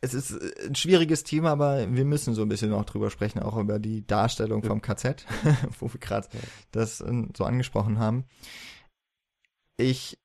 es 0.00 0.14
ist 0.14 0.30
äh, 0.32 0.66
ein 0.68 0.74
schwieriges 0.74 1.24
Thema, 1.24 1.50
aber 1.50 1.92
wir 1.94 2.04
müssen 2.04 2.34
so 2.34 2.42
ein 2.42 2.48
bisschen 2.48 2.70
noch 2.70 2.84
drüber 2.84 3.10
sprechen, 3.10 3.40
auch 3.40 3.56
über 3.56 3.78
die 3.78 4.06
Darstellung 4.06 4.62
Ja. 4.62 4.68
vom 4.68 4.80
KZ, 4.82 5.26
wo 5.78 5.92
wir 5.92 6.00
gerade 6.00 6.28
Ja. 6.32 6.40
das 6.72 7.00
äh, 7.00 7.24
so 7.36 7.44
angesprochen 7.44 7.98
haben. 7.98 8.24
Ich, 9.76 10.18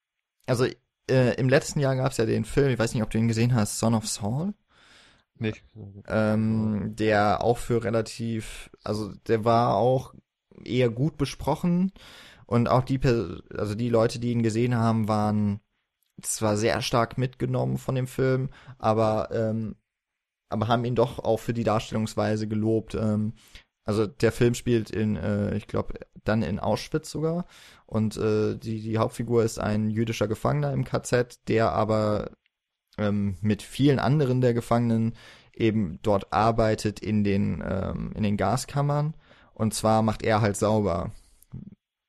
also 0.48 0.66
äh, 1.10 1.36
im 1.40 1.50
letzten 1.50 1.80
Jahr 1.80 1.96
gab 1.96 2.12
es 2.12 2.18
ja 2.18 2.26
den 2.26 2.46
Film, 2.46 2.70
ich 2.72 2.80
weiß 2.80 2.94
nicht, 2.94 3.04
ob 3.04 3.10
du 3.10 3.18
ihn 3.18 3.28
gesehen 3.28 3.54
hast, 3.54 3.80
Son 3.80 3.94
of 3.96 4.08
Saul. 4.08 4.54
Nee. 5.38 5.54
ähm, 6.08 6.96
der 6.96 7.44
auch 7.44 7.58
für 7.58 7.84
relativ, 7.84 8.70
also 8.86 9.12
der 9.28 9.44
war 9.44 9.76
auch 9.76 10.14
eher 10.64 10.90
gut 10.90 11.18
besprochen 11.18 11.92
und 12.46 12.70
auch 12.70 12.84
die, 12.84 13.02
also 13.04 13.76
die 13.76 13.90
Leute, 13.90 14.20
die 14.20 14.32
ihn 14.32 14.44
gesehen 14.44 14.76
haben, 14.76 15.10
waren 15.10 15.60
zwar 16.22 16.58
sehr 16.58 16.82
stark 16.82 17.18
mitgenommen 17.18 17.78
von 17.78 17.96
dem 17.96 18.08
Film, 18.08 18.50
aber 18.78 19.30
ähm, 19.32 19.76
aber 20.50 20.68
haben 20.68 20.86
ihn 20.86 20.96
doch 20.96 21.20
auch 21.20 21.40
für 21.40 21.54
die 21.54 21.64
Darstellungsweise 21.64 22.48
gelobt. 22.48 22.96
Ähm, 22.96 23.34
also 23.84 24.08
der 24.08 24.32
Film 24.32 24.54
spielt 24.54 24.90
in, 24.90 25.16
äh, 25.16 25.56
ich 25.58 25.68
glaube, 25.68 25.96
dann 26.24 26.42
in 26.44 26.60
Auschwitz 26.60 27.12
sogar 27.12 27.46
und 27.86 28.18
äh, 28.18 28.56
die 28.58 28.82
die 28.82 28.98
Hauptfigur 28.98 29.44
ist 29.44 29.60
ein 29.60 29.90
jüdischer 29.90 30.28
Gefangener 30.28 30.74
im 30.74 30.86
KZ, 30.86 31.48
der 31.48 31.72
aber 31.72 32.32
ähm, 32.98 33.38
mit 33.42 33.62
vielen 33.62 34.00
anderen 34.00 34.42
der 34.42 34.54
Gefangenen 34.54 35.14
eben 35.54 36.00
dort 36.02 36.32
arbeitet 36.34 37.00
in 37.00 37.24
den, 37.24 37.64
ähm, 37.66 38.12
in 38.16 38.24
den 38.24 38.38
Gaskammern. 38.38 39.16
Und 39.54 39.74
zwar 39.74 40.02
macht 40.02 40.24
er 40.24 40.42
halt 40.42 40.58
sauber, 40.58 41.12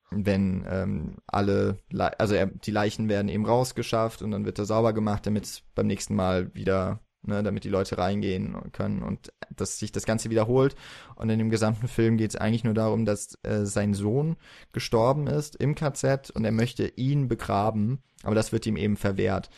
wenn 0.09 0.65
ähm, 0.69 1.15
alle, 1.27 1.77
Le 1.89 2.17
also 2.19 2.33
er, 2.35 2.47
die 2.47 2.71
Leichen 2.71 3.09
werden 3.09 3.29
eben 3.29 3.45
rausgeschafft 3.45 4.21
und 4.21 4.31
dann 4.31 4.45
wird 4.45 4.59
er 4.59 4.65
sauber 4.65 4.93
gemacht, 4.93 5.25
damit 5.25 5.63
beim 5.75 5.87
nächsten 5.87 6.15
Mal 6.15 6.53
wieder, 6.55 7.01
ne, 7.23 7.43
damit 7.43 7.65
die 7.65 7.69
Leute 7.69 7.97
reingehen 7.97 8.71
können 8.71 9.03
und 9.03 9.33
dass 9.53 9.79
sich 9.79 9.91
das 9.91 10.05
Ganze 10.05 10.29
wiederholt. 10.29 10.75
Und 11.15 11.29
in 11.29 11.39
dem 11.39 11.49
gesamten 11.49 11.87
Film 11.87 12.17
geht 12.17 12.31
es 12.31 12.35
eigentlich 12.37 12.63
nur 12.63 12.73
darum, 12.73 13.05
dass 13.05 13.37
äh, 13.43 13.65
sein 13.65 13.93
Sohn 13.93 14.37
gestorben 14.71 15.27
ist 15.27 15.55
im 15.57 15.75
KZ 15.75 16.29
und 16.31 16.45
er 16.45 16.53
möchte 16.53 16.87
ihn 16.87 17.27
begraben, 17.27 18.01
aber 18.23 18.35
das 18.35 18.51
wird 18.53 18.65
ihm 18.65 18.77
eben 18.77 18.95
verwehrt. 18.95 19.49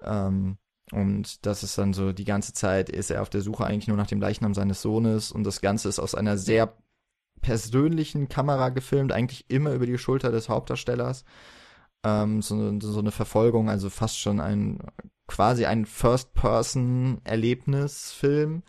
Ähm, 0.00 0.58
und 0.92 1.44
das 1.46 1.62
ist 1.62 1.78
dann 1.78 1.92
so, 1.94 2.12
die 2.12 2.24
ganze 2.24 2.52
Zeit 2.52 2.90
ist 2.90 3.10
er 3.10 3.22
auf 3.22 3.30
der 3.30 3.40
Suche 3.40 3.64
eigentlich 3.64 3.88
nur 3.88 3.96
nach 3.96 4.06
dem 4.06 4.20
Leichnam 4.20 4.54
seines 4.54 4.82
Sohnes 4.82 5.32
und 5.32 5.44
das 5.44 5.60
Ganze 5.60 5.88
ist 5.88 5.98
aus 5.98 6.14
einer 6.14 6.36
sehr 6.36 6.76
persönlichen 7.42 8.28
Kamera 8.28 8.68
gefilmt, 8.70 9.12
eigentlich 9.12 9.50
immer 9.50 9.72
über 9.72 9.86
die 9.86 9.98
Schulter 9.98 10.30
des 10.30 10.48
Hauptdarstellers. 10.48 11.24
Ähm, 12.04 12.42
so, 12.42 12.80
so 12.80 13.00
eine 13.00 13.12
Verfolgung, 13.12 13.68
also 13.68 13.90
fast 13.90 14.18
schon 14.18 14.40
ein, 14.40 14.78
quasi 15.28 15.66
ein 15.66 15.86
First-Person-Erlebnisfilm 15.86 18.62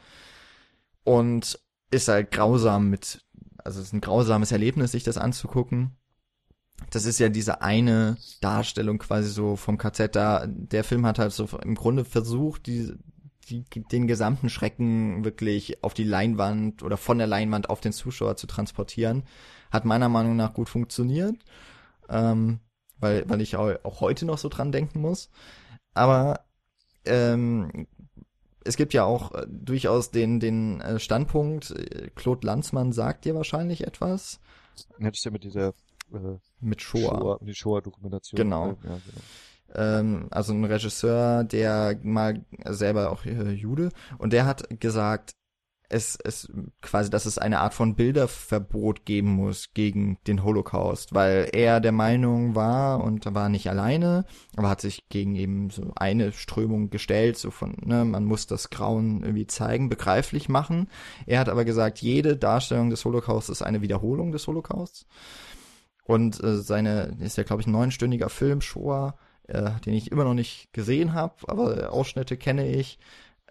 und 1.04 1.60
ist 1.92 2.08
halt 2.10 2.32
grausam 2.32 2.90
mit, 2.90 3.26
also 3.64 3.80
es 3.80 3.88
ist 3.88 3.94
ein 3.94 4.02
grausames 4.02 4.52
Erlebnis, 4.52 4.92
sich 4.92 5.04
das 5.04 5.18
anzugucken 5.18 5.96
das 6.90 7.06
ist 7.06 7.20
ja 7.20 7.30
diese 7.30 7.62
eine 7.62 8.18
Darstellung 8.42 9.00
quasi 9.00 9.30
so 9.30 9.56
vom 9.56 9.78
KZ 9.78 10.16
da. 10.16 10.46
Der 10.48 10.84
Film 10.84 11.06
hat 11.06 11.20
halt 11.20 11.32
so 11.32 11.48
im 11.64 11.76
Grunde 11.76 12.06
versucht, 12.06 12.68
die, 12.68 12.94
die, 13.50 13.64
den 13.92 14.08
gesamten 14.08 14.50
Schrecken 14.50 15.24
wirklich 15.24 15.84
auf 15.84 15.94
die 15.94 16.04
Leinwand 16.04 16.84
oder 16.84 16.98
von 16.98 17.18
der 17.18 17.28
Leinwand 17.28 17.70
auf 17.70 17.82
den 17.82 17.94
Zuschauer 17.94 18.36
zu 18.36 18.48
transportieren. 18.48 19.24
Hat 19.72 19.86
meiner 19.86 20.10
Meinung 20.10 20.36
nach 20.36 20.54
gut 20.54 20.70
funktioniert, 20.70 21.36
ähm, 22.10 22.60
weil, 23.00 23.28
weil 23.30 23.42
ich 23.42 23.56
auch, 23.56 24.02
heute 24.02 24.26
noch 24.26 24.38
so 24.38 24.50
dran 24.50 24.72
denken 24.72 25.02
muss. 25.02 25.30
Aber 25.94 26.42
ähm, 27.06 27.88
es 28.64 28.78
gibt 28.78 28.94
ja 28.94 29.04
auch 29.04 29.34
äh, 29.34 29.46
durchaus 29.48 30.12
den, 30.12 30.40
den 30.40 30.82
äh, 30.82 31.00
Standpunkt, 31.00 31.72
äh, 31.72 32.10
Claude 32.16 32.46
Lanzmann 32.48 32.92
sagt 32.94 33.26
dir 33.26 33.36
wahrscheinlich 33.36 33.86
etwas 33.86 34.40
das 35.00 35.14
ist 35.14 35.26
ja 35.26 35.32
mit 35.32 35.44
dieser 35.44 35.70
äh, 36.14 36.38
mit 36.60 36.82
Shoah. 36.82 37.20
Shoah, 37.20 37.40
der 37.42 37.54
Shoah-Dokumentation. 37.54 38.38
Genau. 38.38 38.68
Ja, 38.68 38.76
genau. 38.84 39.00
Ähm, 39.76 40.28
also 40.32 40.54
ein 40.54 40.66
Regisseur, 40.66 41.44
der 41.44 42.00
mal 42.04 42.46
selber 42.66 43.12
auch 43.12 43.26
äh, 43.26 43.52
Jude, 43.52 43.90
und 44.18 44.34
der 44.34 44.46
hat 44.46 44.80
gesagt, 44.80 45.36
es, 45.94 46.18
es 46.24 46.52
quasi, 46.82 47.10
dass 47.10 47.26
es 47.26 47.38
eine 47.38 47.60
Art 47.60 47.74
von 47.74 47.96
Bilderverbot 47.96 49.06
geben 49.06 49.30
muss 49.30 49.74
gegen 49.74 50.18
den 50.28 50.44
Holocaust, 50.44 51.14
weil 51.14 51.50
er 51.54 51.80
der 51.80 51.92
Meinung 51.92 52.56
war 52.56 53.04
und 53.04 53.26
war 53.34 53.50
nicht 53.50 53.70
alleine, 53.70 54.26
aber 54.56 54.70
hat 54.70 54.82
sich 54.82 55.08
gegen 55.10 55.36
eben 55.36 55.70
so 55.70 55.92
eine 55.96 56.32
Strömung 56.32 56.90
gestellt, 56.90 57.38
so 57.38 57.52
von, 57.52 57.76
ne, 57.82 58.06
man 58.06 58.26
muss 58.26 58.48
das 58.48 58.70
Grauen 58.70 59.22
irgendwie 59.22 59.48
zeigen, 59.48 59.90
begreiflich 59.90 60.50
machen. 60.50 60.90
Er 61.28 61.40
hat 61.40 61.50
aber 61.50 61.64
gesagt, 61.64 62.00
jede 62.00 62.36
Darstellung 62.38 62.90
des 62.90 63.06
Holocaust 63.06 63.50
ist 63.50 63.62
eine 63.62 63.82
Wiederholung 63.82 64.32
des 64.32 64.48
Holocausts. 64.48 65.06
Und 66.06 66.44
äh, 66.44 66.58
seine, 66.58 67.16
ist 67.20 67.38
ja, 67.38 67.44
glaube 67.44 67.62
ich, 67.62 67.68
ein 67.68 67.72
neunstündiger 67.72 68.30
Film, 68.30 68.60
Shoah, 68.62 69.16
äh, 69.48 69.72
den 69.86 69.94
ich 69.94 70.12
immer 70.12 70.24
noch 70.24 70.34
nicht 70.34 70.74
gesehen 70.74 71.14
habe, 71.14 71.36
aber 71.48 71.92
Ausschnitte 71.92 72.38
kenne 72.38 72.68
ich. 72.68 73.00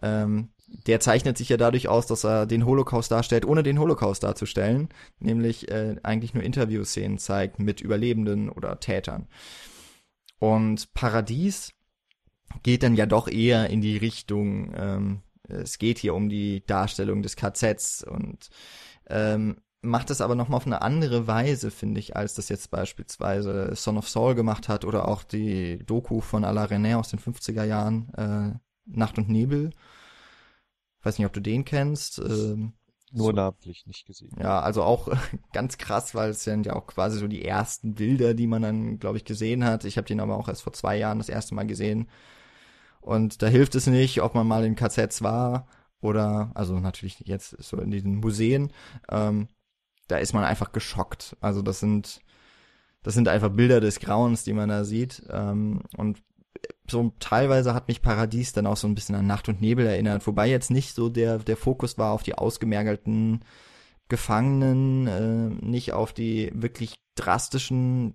Ähm, 0.00 0.50
der 0.86 1.00
zeichnet 1.00 1.36
sich 1.36 1.50
ja 1.50 1.58
dadurch 1.58 1.88
aus, 1.88 2.06
dass 2.06 2.24
er 2.24 2.46
den 2.46 2.64
Holocaust 2.64 3.10
darstellt, 3.10 3.44
ohne 3.44 3.62
den 3.62 3.78
Holocaust 3.78 4.22
darzustellen, 4.22 4.88
nämlich 5.18 5.70
äh, 5.70 5.96
eigentlich 6.02 6.32
nur 6.32 6.42
Interviewszenen 6.42 7.18
zeigt 7.18 7.58
mit 7.58 7.80
Überlebenden 7.80 8.48
oder 8.48 8.80
Tätern. 8.80 9.28
Und 10.38 10.92
Paradies 10.94 11.72
geht 12.62 12.82
dann 12.82 12.96
ja 12.96 13.06
doch 13.06 13.28
eher 13.28 13.68
in 13.68 13.82
die 13.82 13.98
Richtung 13.98 14.72
ähm, 14.76 15.22
es 15.52 15.78
geht 15.78 15.98
hier 15.98 16.14
um 16.14 16.28
die 16.28 16.64
Darstellung 16.66 17.22
des 17.22 17.36
KZs 17.36 18.04
und 18.04 18.50
ähm, 19.08 19.56
macht 19.82 20.10
es 20.10 20.20
aber 20.20 20.36
nochmal 20.36 20.58
auf 20.58 20.66
eine 20.66 20.82
andere 20.82 21.26
Weise, 21.26 21.70
finde 21.70 22.00
ich, 22.00 22.16
als 22.16 22.34
das 22.34 22.48
jetzt 22.48 22.70
beispielsweise 22.70 23.74
Son 23.74 23.98
of 23.98 24.08
Saul 24.08 24.34
gemacht 24.34 24.68
hat 24.68 24.84
oder 24.84 25.08
auch 25.08 25.24
die 25.24 25.78
Doku 25.84 26.20
von 26.20 26.44
Alain 26.44 26.84
René 26.84 26.96
aus 26.96 27.10
den 27.10 27.18
50er 27.18 27.64
Jahren, 27.64 28.14
äh, 28.14 28.58
Nacht 28.86 29.18
und 29.18 29.28
Nebel. 29.28 29.70
Weiß 31.02 31.18
nicht, 31.18 31.26
ob 31.26 31.32
du 31.32 31.40
den 31.40 31.64
kennst. 31.64 32.20
Ähm, 32.20 32.74
Nur 33.10 33.26
so. 33.26 33.32
namentlich 33.32 33.86
nicht 33.86 34.06
gesehen. 34.06 34.36
Ja, 34.40 34.60
also 34.60 34.84
auch 34.84 35.08
ganz 35.52 35.78
krass, 35.78 36.14
weil 36.14 36.30
es 36.30 36.44
sind 36.44 36.66
ja 36.66 36.74
auch 36.74 36.86
quasi 36.86 37.18
so 37.18 37.26
die 37.26 37.44
ersten 37.44 37.94
Bilder, 37.94 38.34
die 38.34 38.46
man 38.46 38.62
dann, 38.62 38.98
glaube 39.00 39.16
ich, 39.16 39.24
gesehen 39.24 39.64
hat. 39.64 39.84
Ich 39.84 39.96
habe 39.96 40.06
den 40.06 40.20
aber 40.20 40.36
auch 40.36 40.48
erst 40.48 40.62
vor 40.62 40.72
zwei 40.72 40.96
Jahren 40.96 41.18
das 41.18 41.28
erste 41.28 41.56
Mal 41.56 41.66
gesehen. 41.66 42.08
Und 43.00 43.42
da 43.42 43.48
hilft 43.48 43.74
es 43.74 43.88
nicht, 43.88 44.22
ob 44.22 44.36
man 44.36 44.46
mal 44.46 44.64
in 44.64 44.76
KZs 44.76 45.22
war 45.22 45.66
oder, 46.00 46.52
also 46.54 46.78
natürlich 46.78 47.18
jetzt 47.24 47.60
so 47.60 47.78
in 47.78 47.90
diesen 47.90 48.16
Museen. 48.16 48.72
Ähm, 49.10 49.48
da 50.08 50.18
ist 50.18 50.32
man 50.32 50.44
einfach 50.44 50.72
geschockt. 50.72 51.36
Also 51.40 51.62
das 51.62 51.80
sind, 51.80 52.20
das 53.02 53.14
sind 53.14 53.28
einfach 53.28 53.50
Bilder 53.50 53.80
des 53.80 54.00
Grauens, 54.00 54.44
die 54.44 54.52
man 54.52 54.68
da 54.68 54.84
sieht. 54.84 55.22
Ähm, 55.30 55.82
und 55.96 56.22
so 56.90 57.12
teilweise 57.18 57.74
hat 57.74 57.88
mich 57.88 58.02
Paradies 58.02 58.52
dann 58.52 58.66
auch 58.66 58.76
so 58.76 58.86
ein 58.86 58.94
bisschen 58.94 59.14
an 59.14 59.26
Nacht 59.26 59.48
und 59.48 59.60
Nebel 59.60 59.86
erinnert, 59.86 60.26
wobei 60.26 60.48
jetzt 60.48 60.70
nicht 60.70 60.94
so 60.94 61.08
der, 61.08 61.38
der 61.38 61.56
Fokus 61.56 61.98
war 61.98 62.12
auf 62.12 62.22
die 62.22 62.34
ausgemergelten 62.34 63.44
Gefangenen, 64.08 65.06
äh, 65.06 65.64
nicht 65.64 65.92
auf 65.92 66.12
die 66.12 66.50
wirklich 66.54 66.96
drastischen 67.14 68.14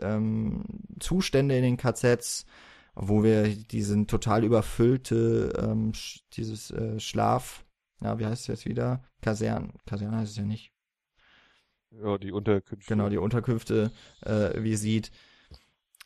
ähm, 0.00 0.64
Zustände 0.98 1.56
in 1.56 1.62
den 1.62 1.76
KZs, 1.76 2.46
wo 2.94 3.22
wir 3.22 3.54
diesen 3.54 4.06
total 4.06 4.44
überfüllte, 4.44 5.52
ähm, 5.58 5.92
dieses 6.32 6.70
äh, 6.70 6.98
Schlaf, 6.98 7.64
ja, 8.02 8.18
wie 8.18 8.26
heißt 8.26 8.42
es 8.42 8.46
jetzt 8.46 8.66
wieder? 8.66 9.02
Kasern, 9.20 9.72
Kaserne 9.86 10.18
heißt 10.18 10.32
es 10.32 10.38
ja 10.38 10.44
nicht. 10.44 10.72
Ja, 12.02 12.18
die 12.18 12.32
Unterkünfte. 12.32 12.86
Genau, 12.86 13.08
die 13.08 13.18
Unterkünfte, 13.18 13.90
äh, 14.22 14.62
wie 14.62 14.76
sieht. 14.76 15.10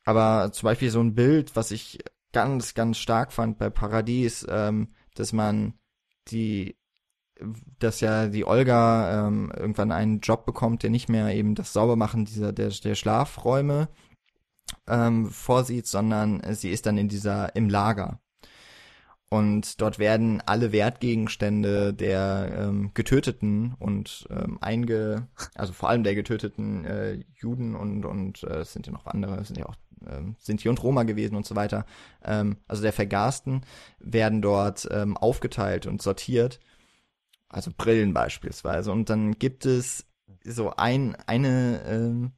Aber 0.05 0.53
zum 0.53 0.67
Beispiel 0.67 0.91
so 0.91 1.01
ein 1.01 1.15
Bild, 1.15 1.57
was 1.57 1.71
ich 1.71 1.99
ganz, 2.33 2.75
ganz 2.75 2.99
stark 2.99 3.33
fand 3.33 3.59
bei 3.59 3.71
Paradies, 3.71 4.47
ähm, 4.49 4.95
dass 5.15 5.33
man 5.33 5.75
die, 6.29 6.77
dass 7.79 8.01
ja 8.01 8.29
die 8.29 8.45
Olga 8.47 9.27
ähm, 9.27 9.53
irgendwann 9.57 9.93
einen 9.93 10.21
Job 10.21 10.47
bekommt, 10.47 10.83
der 10.83 10.91
nicht 10.91 11.09
mehr 11.09 11.35
eben 11.35 11.55
das 11.55 11.73
Saubermachen 11.73 12.25
dieser 12.25 12.53
der, 12.53 12.69
der 12.69 12.95
Schlafräume 12.95 13.89
ähm, 14.87 15.27
vorsieht, 15.31 15.87
sondern 15.87 16.43
sie 16.55 16.71
ist 16.71 16.87
dann 16.87 16.99
in 16.99 17.09
dieser 17.09 17.57
im 17.57 17.69
Lager. 17.69 18.21
Und 19.33 19.81
dort 19.81 20.01
werden 20.01 20.43
alle 20.45 20.73
Wertgegenstände 20.73 21.95
der 21.95 22.53
ähm, 22.53 22.91
Getöteten 22.95 23.75
und 23.79 24.27
ähm, 24.29 24.59
einge, 24.61 25.29
also 25.55 25.73
vor 25.73 25.89
allem 25.89 26.03
der 26.03 26.17
getöteten 26.17 26.85
äh, 26.85 27.23
Juden 27.37 27.77
und 27.77 28.05
und 28.05 28.43
äh, 28.43 28.59
es 28.59 28.73
sind 28.73 28.89
ja 28.89 28.93
noch 28.93 29.07
andere, 29.07 29.45
sind 29.45 29.57
ja 29.57 29.67
auch 29.67 29.77
ähm, 30.09 30.35
Sinti 30.39 30.69
und 30.69 30.83
Roma 30.83 31.05
gewesen 31.05 31.37
und 31.37 31.47
so 31.47 31.55
weiter, 31.55 31.87
ähm, 32.25 32.57
also 32.67 32.83
der 32.83 32.93
Vergasten, 32.93 33.63
werden 34.01 34.43
dort 34.43 34.89
ähm, 34.91 35.17
aufgeteilt 35.17 35.87
und 35.87 36.03
sortiert. 36.03 36.59
Also 37.49 37.71
Brillen 37.77 38.13
beispielsweise. 38.13 38.93
Und 38.93 39.11
dann 39.11 39.39
gibt 39.39 39.67
es 39.67 40.07
so 40.45 40.71
ein, 40.71 41.17
eine 41.27 41.83
ähm, 41.87 42.33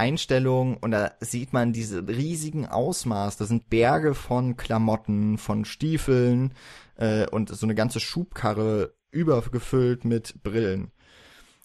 Einstellung 0.00 0.78
und 0.78 0.92
da 0.92 1.12
sieht 1.20 1.52
man 1.52 1.74
diese 1.74 2.08
riesigen 2.08 2.66
Ausmaß. 2.66 3.36
Da 3.36 3.44
sind 3.44 3.68
Berge 3.68 4.14
von 4.14 4.56
Klamotten, 4.56 5.36
von 5.36 5.66
Stiefeln 5.66 6.54
äh, 6.96 7.26
und 7.28 7.50
so 7.50 7.66
eine 7.66 7.74
ganze 7.74 8.00
Schubkarre 8.00 8.94
übergefüllt 9.10 10.06
mit 10.06 10.42
Brillen. 10.42 10.90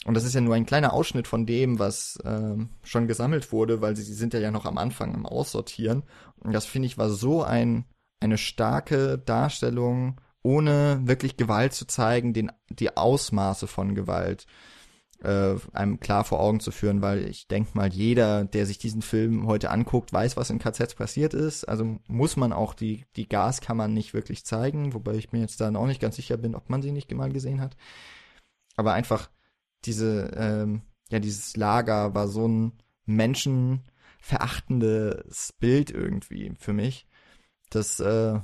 Und 0.06 0.16
das 0.16 0.26
ist 0.26 0.36
ja 0.36 0.42
nur 0.42 0.54
ein 0.54 0.66
kleiner 0.66 0.92
Ausschnitt 0.92 1.28
von 1.28 1.46
dem, 1.46 1.80
was 1.80 2.18
äh, 2.26 2.58
schon 2.84 3.08
gesammelt 3.08 3.54
wurde, 3.54 3.82
weil 3.82 3.96
sie, 3.96 4.04
sie 4.04 4.14
sind 4.14 4.34
ja, 4.34 4.42
ja 4.42 4.52
noch 4.52 4.66
am 4.66 4.78
Anfang 4.78 5.14
im 5.14 5.26
Aussortieren. 5.26 6.04
Und 6.36 6.52
das 6.52 6.66
finde 6.66 6.88
ich 6.88 6.98
war 6.98 7.10
so 7.10 7.42
ein 7.42 7.86
eine 8.20 8.38
starke 8.38 9.18
Darstellung, 9.18 10.20
ohne 10.44 11.00
wirklich 11.04 11.38
Gewalt 11.38 11.74
zu 11.74 11.86
zeigen, 11.86 12.34
den 12.34 12.52
die 12.70 12.98
Ausmaße 12.98 13.68
von 13.68 13.96
Gewalt 13.96 14.46
äh, 15.24 15.56
einem 15.74 16.00
klar 16.00 16.24
vor 16.24 16.40
Augen 16.40 16.60
zu 16.60 16.72
führen, 16.72 17.02
weil 17.02 17.28
ich 17.28 17.48
denke 17.48 17.72
mal, 17.74 17.92
jeder, 17.92 18.46
der 18.46 18.66
sich 18.66 18.78
diesen 18.78 19.02
Film 19.02 19.48
heute 19.48 19.72
anguckt, 19.72 20.14
weiß, 20.14 20.38
was 20.38 20.50
in 20.50 20.60
KZs 20.60 20.96
passiert 20.96 21.34
ist. 21.34 21.66
Also 21.66 21.98
muss 22.08 22.38
man 22.38 22.54
auch 22.54 22.74
die, 22.74 23.06
die 23.16 23.28
Gaskammern 23.28 23.94
nicht 23.94 24.14
wirklich 24.14 24.46
zeigen, 24.46 24.94
wobei 24.94 25.16
ich 25.16 25.32
mir 25.32 25.40
jetzt 25.40 25.60
dann 25.62 25.76
auch 25.76 25.88
nicht 25.88 26.02
ganz 26.02 26.16
sicher 26.16 26.38
bin, 26.38 26.56
ob 26.56 26.70
man 26.70 26.82
sie 26.82 26.92
nicht 26.92 27.14
mal 27.14 27.32
gesehen 27.32 27.62
hat. 27.62 27.76
Aber 28.76 28.94
einfach 28.94 29.30
diese, 29.86 30.32
ähm, 30.36 30.82
ja, 31.10 31.20
dieses 31.20 31.56
Lager 31.56 32.14
war 32.14 32.28
so 32.28 32.48
ein 32.48 32.74
menschenverachtendes 33.06 35.54
Bild 35.60 35.92
irgendwie 35.92 36.54
für 36.58 36.74
mich, 36.74 37.08
dass 37.70 38.00
äh, 38.00 38.40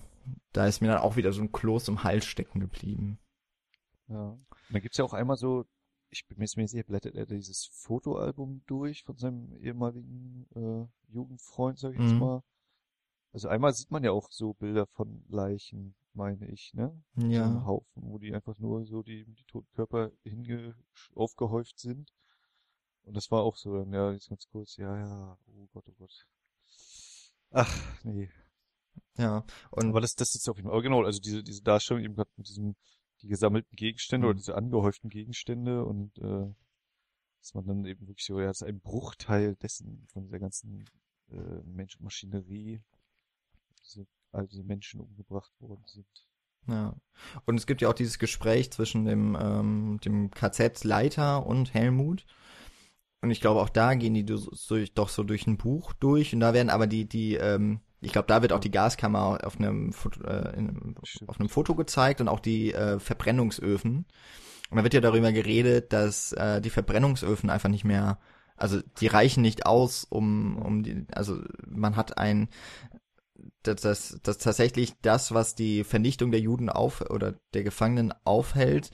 da 0.54 0.68
ist 0.68 0.82
mir 0.82 0.88
dann 0.88 1.00
auch 1.00 1.16
wieder 1.16 1.34
so 1.34 1.42
ein 1.42 1.52
Kloß 1.52 1.88
im 1.88 2.04
Hals 2.04 2.26
stecken 2.26 2.60
geblieben. 2.60 3.20
Ja. 4.08 4.30
Und 4.30 4.46
dann 4.70 4.82
gibt's 4.82 4.98
ja 4.98 5.06
auch 5.06 5.14
einmal 5.14 5.38
so 5.38 5.66
ich 6.12 6.28
bin 6.28 6.38
mir 6.38 6.44
jetzt 6.44 6.56
sicher, 6.56 6.84
blättert 6.84 7.16
er 7.16 7.26
dieses 7.26 7.68
Fotoalbum 7.72 8.64
durch 8.68 9.04
von 9.04 9.18
seinem 9.18 9.56
ehemaligen 9.58 10.46
äh, 10.56 11.12
Jugendfreund, 11.12 11.80
sag 11.80 11.94
ich 11.94 12.00
jetzt 12.00 12.14
mhm. 12.14 12.20
mal. 12.20 12.44
Also 13.34 13.48
einmal 13.48 13.74
sieht 13.74 13.92
man 13.92 14.04
ja 14.04 14.12
auch 14.12 14.30
so 14.30 14.54
Bilder 14.54 14.86
von 14.88 15.24
Leichen, 15.30 15.96
meine 16.14 16.48
ich, 16.50 16.74
ne? 16.74 17.02
Ja. 17.16 17.50
So 17.50 17.66
Haufen, 17.66 18.04
wo 18.12 18.18
die 18.18 18.34
einfach 18.34 18.58
nur 18.60 18.86
so 18.86 19.04
die, 19.04 19.26
die 19.26 19.44
toten 19.46 19.72
Körper 19.74 20.12
hinge 20.24 20.76
aufgehäuft 21.16 21.80
sind. 21.80 22.14
Und 23.04 23.16
das 23.16 23.32
war 23.32 23.44
auch 23.44 23.56
so, 23.56 23.78
dann, 23.78 23.94
ja, 23.94 24.12
jetzt 24.12 24.30
ganz 24.30 24.48
kurz, 24.50 24.76
ja, 24.76 24.98
ja, 24.98 25.38
oh 25.48 25.68
Gott, 25.74 25.86
oh 25.88 25.94
Gott. 25.98 26.28
Ach, 27.52 28.04
nee. 28.04 28.30
Ja, 29.18 29.46
und. 29.72 29.90
Aber 29.90 30.02
das, 30.02 30.14
das 30.16 30.36
ist 30.36 30.50
auf 30.50 30.58
jeden 30.58 30.70
Fall, 30.70 30.82
genau, 30.82 31.04
also 31.04 31.20
diese, 31.20 31.42
diese 31.42 31.64
Darstellung 31.64 32.04
eben 32.04 32.16
gerade 32.16 32.30
mit 32.36 32.48
diesem, 32.48 32.76
die 33.22 33.28
gesammelten 33.28 33.76
Gegenstände 33.76 34.26
mhm. 34.26 34.30
oder 34.30 34.38
diese 34.38 34.56
angehäuften 34.56 35.10
Gegenstände 35.10 35.86
und 35.86 36.18
äh, 36.20 36.54
dass 37.40 37.54
man 37.54 37.66
dann 37.66 37.86
eben 37.86 38.08
wirklich 38.08 38.26
so, 38.26 38.40
ja, 38.40 38.48
das 38.48 38.62
ist 38.62 38.68
ein 38.68 38.80
Bruchteil 38.80 39.56
dessen, 39.56 40.06
von 40.08 40.24
dieser 40.26 40.40
ganzen 40.40 40.86
äh, 41.32 41.62
Menschenmaschinerie, 41.66 42.82
diese, 43.84 44.06
all 44.32 44.48
diese 44.48 44.64
Menschen 44.64 45.02
umgebracht 45.02 45.52
worden 45.60 45.84
sind. 45.88 46.28
Ja. 46.68 46.96
Und 47.46 47.58
es 47.58 47.66
gibt 47.66 47.82
ja 47.82 47.90
auch 47.90 47.94
dieses 47.94 48.20
Gespräch 48.20 48.72
zwischen 48.72 49.06
dem, 49.06 49.36
ähm, 49.40 50.00
dem 50.06 50.30
KZ-Leiter 50.30 51.46
und 51.46 51.74
Helmut. 51.74 52.26
Und 53.22 53.32
ich 53.32 53.42
glaube, 53.42 53.62
auch 53.62 53.70
da 53.70 53.96
gehen 53.96 54.14
die 54.14 54.26
durch, 54.26 54.94
doch 54.94 55.10
so 55.10 55.24
durch 55.24 55.48
ein 55.48 55.58
Buch 55.58 55.94
durch. 55.94 56.34
Und 56.34 56.40
da 56.40 56.54
werden 56.54 56.70
aber 56.70 56.88
die, 56.88 57.08
die, 57.08 57.36
ähm, 57.36 57.82
ich 58.02 58.12
glaube, 58.12 58.28
da 58.28 58.42
wird 58.42 58.52
auch 58.52 58.60
die 58.60 58.72
Gaskammer 58.72 59.40
auf 59.44 59.60
einem, 59.60 59.94
Foto, 59.94 60.24
äh, 60.24 60.58
in, 60.58 60.96
auf 61.28 61.40
einem 61.40 61.50
Foto 61.50 61.76
gezeigt 61.76 62.20
und 62.20 62.28
auch 62.28 62.40
die 62.40 62.74
äh, 62.74 63.00
Verbrennungsöfen. 63.00 64.08
Und 64.70 64.78
da 64.78 64.84
wird 64.84 64.96
ja 64.96 65.02
darüber 65.02 65.32
geredet, 65.32 65.94
dass 65.94 66.34
äh, 66.34 66.62
die 66.62 66.72
Verbrennungsöfen 66.72 67.50
einfach 67.50 67.70
nicht 67.70 67.84
mehr, 67.84 68.20
also 68.56 68.80
die 69.00 69.08
reichen 69.08 69.42
nicht 69.42 69.66
aus, 69.66 70.04
um, 70.04 70.58
um 70.58 70.84
die, 70.84 71.06
also 71.12 71.42
man 71.68 71.96
hat 71.96 72.18
ein, 72.18 72.50
dass 73.64 73.82
das, 73.82 74.20
das 74.24 74.38
tatsächlich 74.40 74.94
das, 75.02 75.34
was 75.34 75.56
die 75.56 75.84
Vernichtung 75.84 76.32
der 76.32 76.40
Juden 76.40 76.70
auf 76.70 77.02
oder 77.02 77.34
der 77.54 77.64
Gefangenen 77.64 78.14
aufhält, 78.24 78.92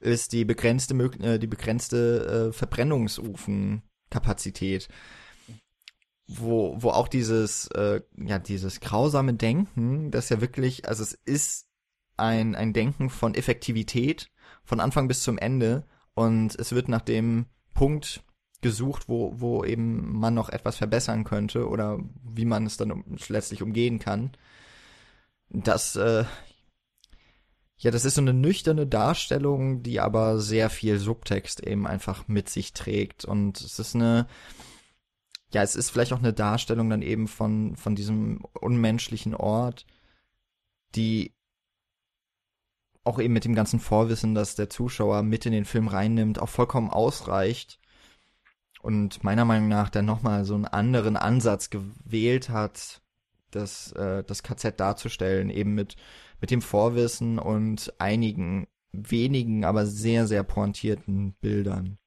ist 0.00 0.32
die 0.32 0.44
begrenzte, 0.44 0.94
äh, 1.22 1.38
die 1.38 1.46
begrenzte 1.46 2.48
äh, 2.48 2.52
Verbrennungsofenkapazität 2.52 4.88
wo, 6.28 6.76
wo 6.78 6.90
auch 6.90 7.08
dieses, 7.08 7.68
äh, 7.68 8.02
ja, 8.16 8.38
dieses 8.38 8.80
grausame 8.80 9.34
Denken, 9.34 10.10
das 10.10 10.28
ja 10.28 10.40
wirklich, 10.40 10.86
also 10.86 11.02
es 11.02 11.14
ist 11.14 11.66
ein, 12.18 12.54
ein 12.54 12.74
Denken 12.74 13.08
von 13.08 13.34
Effektivität 13.34 14.30
von 14.62 14.80
Anfang 14.80 15.08
bis 15.08 15.22
zum 15.22 15.38
Ende 15.38 15.86
und 16.14 16.54
es 16.58 16.72
wird 16.72 16.88
nach 16.88 17.00
dem 17.00 17.46
Punkt 17.72 18.22
gesucht, 18.60 19.08
wo, 19.08 19.32
wo 19.40 19.64
eben 19.64 20.18
man 20.18 20.34
noch 20.34 20.50
etwas 20.50 20.76
verbessern 20.76 21.24
könnte 21.24 21.66
oder 21.68 21.98
wie 22.22 22.44
man 22.44 22.66
es 22.66 22.76
dann 22.76 23.04
letztlich 23.28 23.62
umgehen 23.62 23.98
kann. 23.98 24.32
Das, 25.48 25.96
äh, 25.96 26.24
ja, 27.78 27.90
das 27.90 28.04
ist 28.04 28.16
so 28.16 28.20
eine 28.20 28.34
nüchterne 28.34 28.86
Darstellung, 28.86 29.82
die 29.82 30.00
aber 30.00 30.40
sehr 30.40 30.68
viel 30.68 30.98
Subtext 30.98 31.66
eben 31.66 31.86
einfach 31.86 32.28
mit 32.28 32.50
sich 32.50 32.74
trägt 32.74 33.24
und 33.24 33.60
es 33.60 33.78
ist 33.78 33.94
eine, 33.94 34.26
ja, 35.52 35.62
es 35.62 35.76
ist 35.76 35.90
vielleicht 35.90 36.12
auch 36.12 36.18
eine 36.18 36.32
Darstellung 36.32 36.90
dann 36.90 37.02
eben 37.02 37.26
von, 37.26 37.76
von 37.76 37.94
diesem 37.94 38.44
unmenschlichen 38.60 39.34
Ort, 39.34 39.86
die 40.94 41.32
auch 43.04 43.18
eben 43.18 43.32
mit 43.32 43.44
dem 43.44 43.54
ganzen 43.54 43.80
Vorwissen, 43.80 44.34
dass 44.34 44.54
der 44.54 44.68
Zuschauer 44.68 45.22
mit 45.22 45.46
in 45.46 45.52
den 45.52 45.64
Film 45.64 45.88
reinnimmt, 45.88 46.38
auch 46.38 46.48
vollkommen 46.50 46.90
ausreicht 46.90 47.80
und 48.82 49.24
meiner 49.24 49.46
Meinung 49.46 49.68
nach 49.68 49.88
dann 49.88 50.04
nochmal 50.04 50.44
so 50.44 50.54
einen 50.54 50.66
anderen 50.66 51.16
Ansatz 51.16 51.70
gewählt 51.70 52.50
hat, 52.50 53.00
das, 53.50 53.92
äh, 53.92 54.22
das 54.24 54.42
KZ 54.42 54.78
darzustellen, 54.78 55.48
eben 55.48 55.74
mit, 55.74 55.96
mit 56.40 56.50
dem 56.50 56.60
Vorwissen 56.60 57.38
und 57.38 57.94
einigen 57.98 58.66
wenigen, 58.92 59.64
aber 59.64 59.86
sehr, 59.86 60.26
sehr 60.26 60.42
pointierten 60.42 61.32
Bildern. 61.40 61.98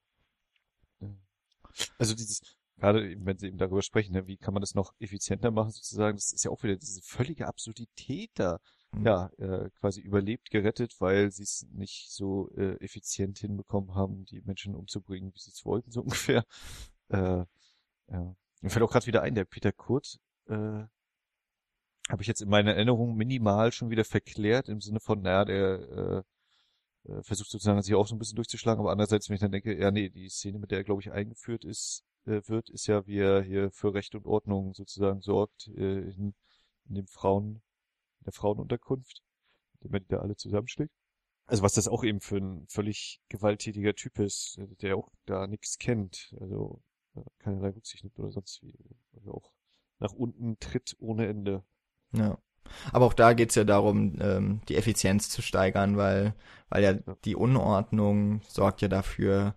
Also 1.97 2.13
dieses, 2.15 2.41
gerade 2.82 3.15
wenn 3.19 3.38
Sie 3.38 3.47
eben 3.47 3.59
darüber 3.59 3.84
sprechen, 3.84 4.13
ne, 4.13 4.25
wie 4.25 4.38
kann 4.38 4.55
man 4.55 4.61
das 4.61 4.73
noch 4.73 4.93
effizienter 4.99 5.51
machen 5.51 5.69
sozusagen, 5.71 6.17
das 6.17 6.34
ist 6.34 6.43
ja 6.43 6.49
auch 6.49 6.63
wieder 6.63 6.75
diese 6.75 7.01
völlige 7.03 7.47
Absurdität 7.47 8.32
da, 8.34 8.59
mhm. 8.91 9.05
ja, 9.05 9.29
äh, 9.38 9.69
quasi 9.79 10.01
überlebt, 10.01 10.49
gerettet, 10.49 10.95
weil 10.99 11.32
sie 11.32 11.43
es 11.43 11.67
nicht 11.71 12.09
so 12.09 12.49
äh, 12.57 12.84
effizient 12.84 13.38
hinbekommen 13.38 13.93
haben, 13.93 14.25
die 14.25 14.41
Menschen 14.41 14.73
umzubringen, 14.73 15.32
wie 15.34 15.39
sie 15.39 15.51
es 15.51 15.63
wollten, 15.63 15.91
so 15.91 16.01
ungefähr. 16.05 16.43
Äh, 17.09 17.45
ja. 18.07 18.36
Mir 18.61 18.69
fällt 18.69 18.84
auch 18.84 18.91
gerade 18.91 19.05
wieder 19.05 19.21
ein, 19.21 19.36
der 19.36 19.45
Peter 19.45 19.71
Kurt, 19.71 20.19
äh, 20.47 20.55
habe 22.09 22.21
ich 22.21 22.27
jetzt 22.27 22.41
in 22.41 22.49
meiner 22.49 22.73
Erinnerung 22.73 23.15
minimal 23.15 23.71
schon 23.71 23.91
wieder 23.91 24.05
verklärt, 24.05 24.69
im 24.69 24.82
Sinne 24.82 24.99
von, 24.99 25.21
naja, 25.21 25.45
der 25.45 25.79
äh, 25.79 26.23
äh, 27.05 27.23
versucht 27.23 27.49
sozusagen 27.49 27.81
sich 27.81 27.95
auch 27.95 28.07
so 28.07 28.15
ein 28.15 28.19
bisschen 28.19 28.35
durchzuschlagen, 28.35 28.79
aber 28.79 28.91
andererseits, 28.91 29.29
wenn 29.29 29.35
ich 29.35 29.41
dann 29.41 29.51
denke, 29.51 29.77
ja 29.77 29.91
nee, 29.91 30.09
die 30.09 30.29
Szene, 30.29 30.59
mit 30.59 30.71
der 30.71 30.79
er, 30.79 30.83
glaube 30.83 31.01
ich, 31.01 31.11
eingeführt 31.11 31.65
ist, 31.65 32.03
äh, 32.25 32.41
wird, 32.47 32.69
ist 32.69 32.87
ja, 32.87 33.05
wie 33.07 33.19
er 33.19 33.41
hier 33.41 33.71
für 33.71 33.93
Recht 33.93 34.15
und 34.15 34.25
Ordnung 34.25 34.73
sozusagen 34.73 35.21
sorgt 35.21 35.67
äh, 35.69 35.99
in, 36.01 36.35
in 36.87 36.95
dem 36.95 37.07
Frauen, 37.07 37.61
in 38.19 38.25
der 38.25 38.33
Frauenunterkunft, 38.33 39.23
indem 39.79 39.93
er 39.95 39.99
die 40.01 40.07
da 40.07 40.17
alle 40.19 40.35
zusammenschlägt. 40.35 40.93
Also 41.45 41.63
was 41.63 41.73
das 41.73 41.87
auch 41.87 42.03
eben 42.03 42.21
für 42.21 42.37
ein 42.37 42.65
völlig 42.67 43.19
gewalttätiger 43.27 43.93
Typ 43.93 44.19
ist, 44.19 44.57
der 44.81 44.95
auch 44.95 45.09
da 45.25 45.47
nichts 45.47 45.77
kennt, 45.77 46.33
also 46.39 46.81
keinerlei 47.39 47.69
Rücksicht 47.69 48.03
nimmt 48.03 48.17
oder 48.19 48.31
sonst 48.31 48.61
wie, 48.61 48.73
also 49.15 49.33
auch 49.33 49.51
nach 49.99 50.13
unten 50.13 50.57
tritt 50.59 50.95
ohne 50.99 51.27
Ende. 51.27 51.63
Ja. 52.13 52.37
Aber 52.91 53.05
auch 53.05 53.14
da 53.14 53.34
geht's 53.34 53.55
ja 53.55 53.64
darum, 53.64 54.16
ähm, 54.22 54.62
die 54.70 54.78
Effizienz 54.78 55.30
zu 55.30 55.41
steigern, 55.41 55.97
weil, 55.97 56.36
weil 56.70 56.84
ja 56.84 56.93
die 57.26 57.36
Unordnung 57.36 58.41
sorgt 58.47 58.82
ja 58.82 58.88
dafür, 58.88 59.55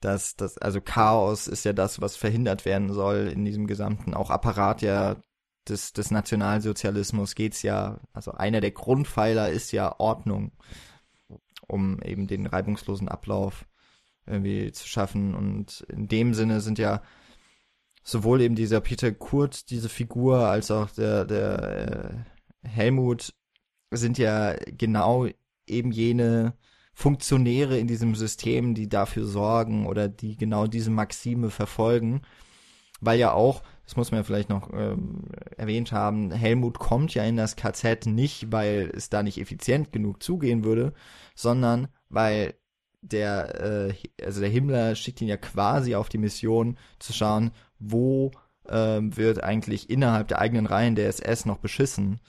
dass 0.00 0.36
das, 0.36 0.58
also 0.58 0.80
Chaos 0.80 1.46
ist 1.46 1.64
ja 1.64 1.72
das, 1.72 2.00
was 2.00 2.16
verhindert 2.16 2.64
werden 2.64 2.92
soll 2.92 3.28
in 3.32 3.44
diesem 3.44 3.66
gesamten, 3.66 4.14
auch 4.14 4.30
Apparat 4.30 4.82
ja 4.82 5.16
des, 5.68 5.92
des 5.92 6.10
Nationalsozialismus 6.10 7.34
geht's 7.34 7.62
ja, 7.62 8.00
also 8.12 8.32
einer 8.32 8.60
der 8.60 8.70
Grundpfeiler 8.70 9.50
ist 9.50 9.72
ja 9.72 9.94
Ordnung, 9.98 10.52
um 11.66 12.02
eben 12.02 12.26
den 12.26 12.46
reibungslosen 12.46 13.08
Ablauf 13.08 13.66
irgendwie 14.26 14.72
zu 14.72 14.86
schaffen. 14.88 15.34
Und 15.34 15.84
in 15.88 16.08
dem 16.08 16.34
Sinne 16.34 16.60
sind 16.60 16.78
ja 16.78 17.02
sowohl 18.02 18.40
eben 18.40 18.54
dieser 18.54 18.80
Peter 18.80 19.12
Kurt, 19.12 19.70
diese 19.70 19.88
Figur, 19.88 20.46
als 20.46 20.70
auch 20.70 20.90
der, 20.90 21.24
der 21.24 22.24
äh, 22.62 22.68
Helmut 22.68 23.34
sind 23.90 24.18
ja 24.18 24.54
genau 24.66 25.26
eben 25.66 25.92
jene 25.92 26.54
Funktionäre 26.92 27.78
in 27.78 27.86
diesem 27.86 28.14
System, 28.14 28.74
die 28.74 28.88
dafür 28.88 29.24
sorgen 29.24 29.86
oder 29.86 30.08
die 30.08 30.36
genau 30.36 30.66
diese 30.66 30.90
Maxime 30.90 31.50
verfolgen. 31.50 32.22
Weil 33.00 33.18
ja 33.18 33.32
auch, 33.32 33.62
das 33.86 33.96
muss 33.96 34.10
man 34.10 34.20
ja 34.20 34.24
vielleicht 34.24 34.50
noch 34.50 34.70
ähm, 34.74 35.24
erwähnt 35.56 35.92
haben, 35.92 36.30
Helmut 36.30 36.78
kommt 36.78 37.14
ja 37.14 37.24
in 37.24 37.36
das 37.36 37.56
KZ 37.56 38.06
nicht, 38.06 38.52
weil 38.52 38.92
es 38.94 39.08
da 39.08 39.22
nicht 39.22 39.40
effizient 39.40 39.92
genug 39.92 40.22
zugehen 40.22 40.64
würde, 40.64 40.92
sondern 41.34 41.88
weil 42.10 42.54
der, 43.02 43.60
äh, 43.60 43.94
also 44.22 44.40
der 44.40 44.50
Himmler 44.50 44.94
schickt 44.94 45.20
ihn 45.20 45.28
ja 45.28 45.36
quasi 45.36 45.94
auf 45.94 46.08
die 46.08 46.18
Mission 46.18 46.78
zu 46.98 47.12
schauen, 47.12 47.50
wo 47.78 48.30
ähm, 48.68 49.16
wird 49.16 49.42
eigentlich 49.42 49.90
innerhalb 49.90 50.28
der 50.28 50.38
eigenen 50.38 50.66
Reihen 50.66 50.94
der 50.94 51.08
SS 51.08 51.46
noch 51.46 51.58
beschissen 51.58 52.20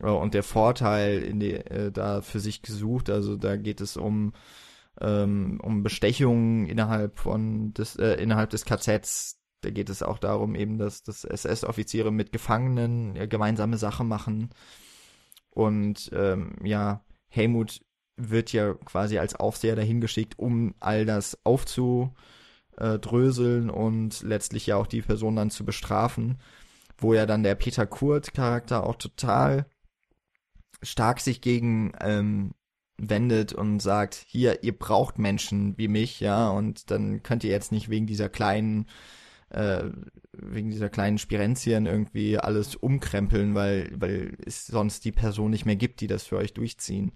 äh, 0.00 0.06
und 0.06 0.34
der 0.34 0.42
Vorteil 0.42 1.22
in 1.22 1.40
die, 1.40 1.52
äh, 1.52 1.92
da 1.92 2.22
für 2.22 2.40
sich 2.40 2.62
gesucht. 2.62 3.10
Also 3.10 3.36
da 3.36 3.56
geht 3.56 3.80
es 3.80 3.96
um 3.96 4.32
ähm, 5.00 5.60
um 5.62 5.82
Bestechungen 5.82 6.66
innerhalb 6.66 7.18
von 7.18 7.74
des 7.74 7.96
äh, 7.96 8.14
innerhalb 8.14 8.50
des 8.50 8.64
KZs. 8.64 9.40
Da 9.60 9.70
geht 9.70 9.90
es 9.90 10.02
auch 10.02 10.18
darum 10.18 10.54
eben, 10.54 10.78
dass 10.78 11.02
dass 11.02 11.24
SS-Offiziere 11.24 12.12
mit 12.12 12.32
Gefangenen 12.32 13.16
äh, 13.16 13.26
gemeinsame 13.26 13.76
Sache 13.76 14.04
machen 14.04 14.50
und 15.50 16.10
ähm, 16.14 16.56
ja 16.64 17.04
Helmut 17.28 17.80
wird 18.16 18.52
ja 18.52 18.74
quasi 18.74 19.18
als 19.18 19.34
Aufseher 19.34 19.76
dahingeschickt, 19.76 20.38
um 20.38 20.74
all 20.80 21.04
das 21.04 21.38
aufzudröseln 21.44 23.70
und 23.70 24.22
letztlich 24.22 24.66
ja 24.66 24.76
auch 24.76 24.86
die 24.86 25.02
Person 25.02 25.36
dann 25.36 25.50
zu 25.50 25.64
bestrafen, 25.64 26.38
wo 26.96 27.14
ja 27.14 27.26
dann 27.26 27.42
der 27.42 27.54
Peter 27.54 27.86
Kurt 27.86 28.34
Charakter 28.34 28.86
auch 28.86 28.96
total 28.96 29.66
stark 30.82 31.20
sich 31.20 31.40
gegen 31.40 31.92
ähm, 32.00 32.54
wendet 32.96 33.52
und 33.52 33.80
sagt, 33.80 34.24
hier, 34.26 34.62
ihr 34.62 34.76
braucht 34.76 35.18
Menschen 35.18 35.76
wie 35.78 35.88
mich, 35.88 36.20
ja, 36.20 36.48
und 36.50 36.90
dann 36.90 37.22
könnt 37.22 37.44
ihr 37.44 37.50
jetzt 37.50 37.72
nicht 37.72 37.88
wegen 37.88 38.06
dieser 38.06 38.28
kleinen, 38.28 38.86
äh, 39.50 39.84
wegen 40.32 40.70
dieser 40.70 40.90
kleinen 40.90 41.18
Spirenzien 41.18 41.86
irgendwie 41.86 42.38
alles 42.38 42.76
umkrempeln, 42.76 43.54
weil, 43.54 43.90
weil 43.96 44.36
es 44.44 44.66
sonst 44.66 45.04
die 45.04 45.12
Person 45.12 45.50
nicht 45.50 45.66
mehr 45.66 45.76
gibt, 45.76 46.00
die 46.00 46.06
das 46.06 46.24
für 46.24 46.36
euch 46.36 46.54
durchziehen. 46.54 47.12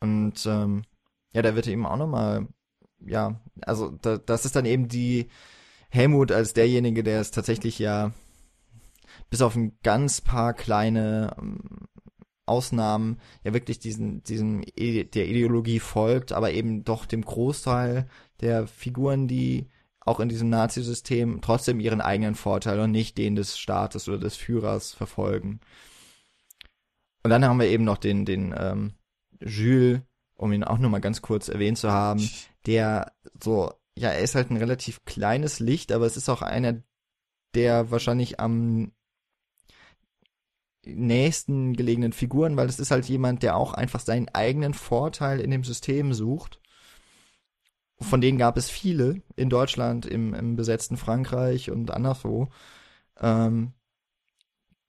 Und 0.00 0.46
ähm, 0.46 0.82
ja, 1.32 1.42
da 1.42 1.54
wird 1.54 1.66
eben 1.66 1.86
auch 1.86 1.96
nochmal, 1.96 2.48
ja, 3.04 3.40
also 3.62 3.90
da, 4.02 4.18
das 4.18 4.44
ist 4.44 4.56
dann 4.56 4.64
eben 4.64 4.88
die 4.88 5.28
Helmut 5.90 6.32
als 6.32 6.54
derjenige, 6.54 7.02
der 7.02 7.20
es 7.20 7.30
tatsächlich 7.30 7.78
ja 7.78 8.12
bis 9.28 9.42
auf 9.42 9.56
ein 9.56 9.76
ganz 9.82 10.20
paar 10.20 10.54
kleine 10.54 11.36
ähm, 11.38 11.60
Ausnahmen 12.46 13.20
ja 13.44 13.54
wirklich 13.54 13.78
diesen, 13.78 14.22
diesem 14.24 14.62
der 14.62 15.28
Ideologie 15.28 15.78
folgt, 15.78 16.32
aber 16.32 16.52
eben 16.52 16.84
doch 16.84 17.06
dem 17.06 17.22
Großteil 17.22 18.08
der 18.40 18.66
Figuren, 18.66 19.28
die 19.28 19.68
auch 20.00 20.18
in 20.20 20.28
diesem 20.28 20.48
Nazi-System 20.48 21.40
trotzdem 21.42 21.78
ihren 21.78 22.00
eigenen 22.00 22.34
Vorteil 22.34 22.80
und 22.80 22.90
nicht 22.90 23.18
den 23.18 23.36
des 23.36 23.58
Staates 23.58 24.08
oder 24.08 24.18
des 24.18 24.36
Führers 24.36 24.92
verfolgen. 24.92 25.60
Und 27.22 27.30
dann 27.30 27.44
haben 27.44 27.60
wir 27.60 27.68
eben 27.68 27.84
noch 27.84 27.98
den, 27.98 28.24
den 28.24 28.54
ähm, 28.58 28.94
Jules, 29.40 30.00
um 30.36 30.52
ihn 30.52 30.64
auch 30.64 30.78
nur 30.78 30.90
mal 30.90 31.00
ganz 31.00 31.22
kurz 31.22 31.48
erwähnt 31.48 31.78
zu 31.78 31.90
haben, 31.90 32.28
der 32.66 33.12
so, 33.42 33.72
ja, 33.96 34.10
er 34.10 34.20
ist 34.20 34.34
halt 34.34 34.50
ein 34.50 34.56
relativ 34.56 35.04
kleines 35.04 35.60
Licht, 35.60 35.92
aber 35.92 36.06
es 36.06 36.16
ist 36.16 36.28
auch 36.28 36.42
einer, 36.42 36.82
der 37.54 37.90
wahrscheinlich 37.90 38.40
am 38.40 38.92
nächsten 40.84 41.74
gelegenen 41.74 42.12
Figuren, 42.12 42.56
weil 42.56 42.68
es 42.68 42.80
ist 42.80 42.90
halt 42.90 43.06
jemand, 43.06 43.42
der 43.42 43.56
auch 43.56 43.74
einfach 43.74 44.00
seinen 44.00 44.28
eigenen 44.28 44.74
Vorteil 44.74 45.40
in 45.40 45.50
dem 45.50 45.64
System 45.64 46.14
sucht. 46.14 46.60
Von 48.00 48.22
denen 48.22 48.38
gab 48.38 48.56
es 48.56 48.70
viele 48.70 49.20
in 49.36 49.50
Deutschland, 49.50 50.06
im, 50.06 50.32
im 50.32 50.56
besetzten 50.56 50.96
Frankreich 50.96 51.70
und 51.70 51.90
anderswo. 51.90 52.48
Ähm, 53.20 53.74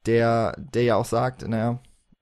der, 0.06 0.56
der 0.58 0.84
ja 0.84 0.96
auch 0.96 1.06
sagt, 1.06 1.48
naja, 1.48 1.82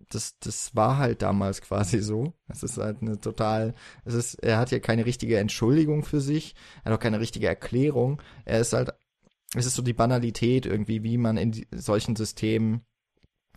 das, 0.09 0.37
das 0.39 0.75
war 0.75 0.97
halt 0.97 1.21
damals 1.21 1.61
quasi 1.61 1.99
so. 1.99 2.33
Es 2.47 2.63
ist 2.63 2.77
halt 2.77 3.01
eine 3.01 3.19
total, 3.19 3.75
es 4.05 4.13
ist, 4.13 4.35
er 4.35 4.57
hat 4.57 4.71
ja 4.71 4.79
keine 4.79 5.05
richtige 5.05 5.37
Entschuldigung 5.37 6.03
für 6.03 6.21
sich, 6.21 6.55
er 6.83 6.91
hat 6.91 6.99
auch 6.99 7.03
keine 7.03 7.19
richtige 7.19 7.47
Erklärung. 7.47 8.21
Er 8.45 8.59
ist 8.59 8.73
halt, 8.73 8.91
es 9.55 9.65
ist 9.65 9.75
so 9.75 9.81
die 9.81 9.93
Banalität 9.93 10.65
irgendwie, 10.65 11.03
wie 11.03 11.17
man 11.17 11.37
in 11.37 11.65
solchen 11.71 12.15
Systemen 12.15 12.85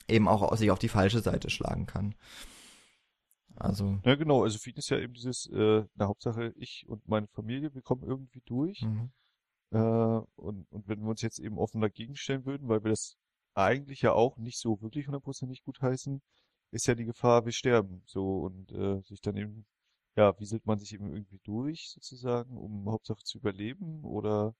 eben 0.08 0.28
auch 0.28 0.54
sich 0.56 0.70
auf 0.70 0.78
die 0.78 0.88
falsche 0.88 1.20
Seite 1.20 1.50
schlagen 1.50 1.86
kann. 1.86 2.14
Also. 3.56 4.00
Ja, 4.04 4.14
genau, 4.14 4.42
also 4.42 4.58
für 4.58 4.70
ihn 4.70 4.76
ist 4.76 4.90
ja 4.90 4.98
eben 4.98 5.14
dieses, 5.14 5.46
äh, 5.46 5.84
na 5.94 6.06
Hauptsache 6.06 6.52
ich 6.56 6.84
und 6.88 7.06
meine 7.08 7.28
Familie, 7.28 7.74
wir 7.74 7.82
kommen 7.82 8.02
irgendwie 8.02 8.42
durch. 8.46 8.82
Mhm. 8.82 9.10
Äh, 9.70 9.78
und, 9.78 10.66
und 10.70 10.88
wenn 10.88 11.00
wir 11.00 11.08
uns 11.08 11.22
jetzt 11.22 11.38
eben 11.38 11.58
offen 11.58 11.80
dagegen 11.80 12.16
stellen 12.16 12.44
würden, 12.44 12.68
weil 12.68 12.82
wir 12.82 12.90
das 12.90 13.16
eigentlich 13.54 14.02
ja 14.02 14.12
auch 14.12 14.36
nicht 14.38 14.58
so 14.58 14.80
wirklich 14.80 15.06
hundertprozentig 15.06 15.62
gut 15.62 15.80
heißen, 15.80 16.22
ist 16.72 16.86
ja 16.86 16.94
die 16.94 17.04
Gefahr, 17.04 17.44
wir 17.44 17.52
sterben. 17.52 18.02
So 18.06 18.40
und 18.40 18.72
äh, 18.72 19.00
sich 19.02 19.20
dann 19.20 19.36
eben, 19.36 19.66
ja, 20.16 20.38
wie 20.40 20.46
sieht 20.46 20.66
man 20.66 20.78
sich 20.78 20.92
eben 20.94 21.12
irgendwie 21.12 21.40
durch 21.44 21.90
sozusagen, 21.90 22.56
um 22.56 22.90
Hauptsache 22.90 23.22
zu 23.24 23.38
überleben? 23.38 24.04
Oder 24.04 24.54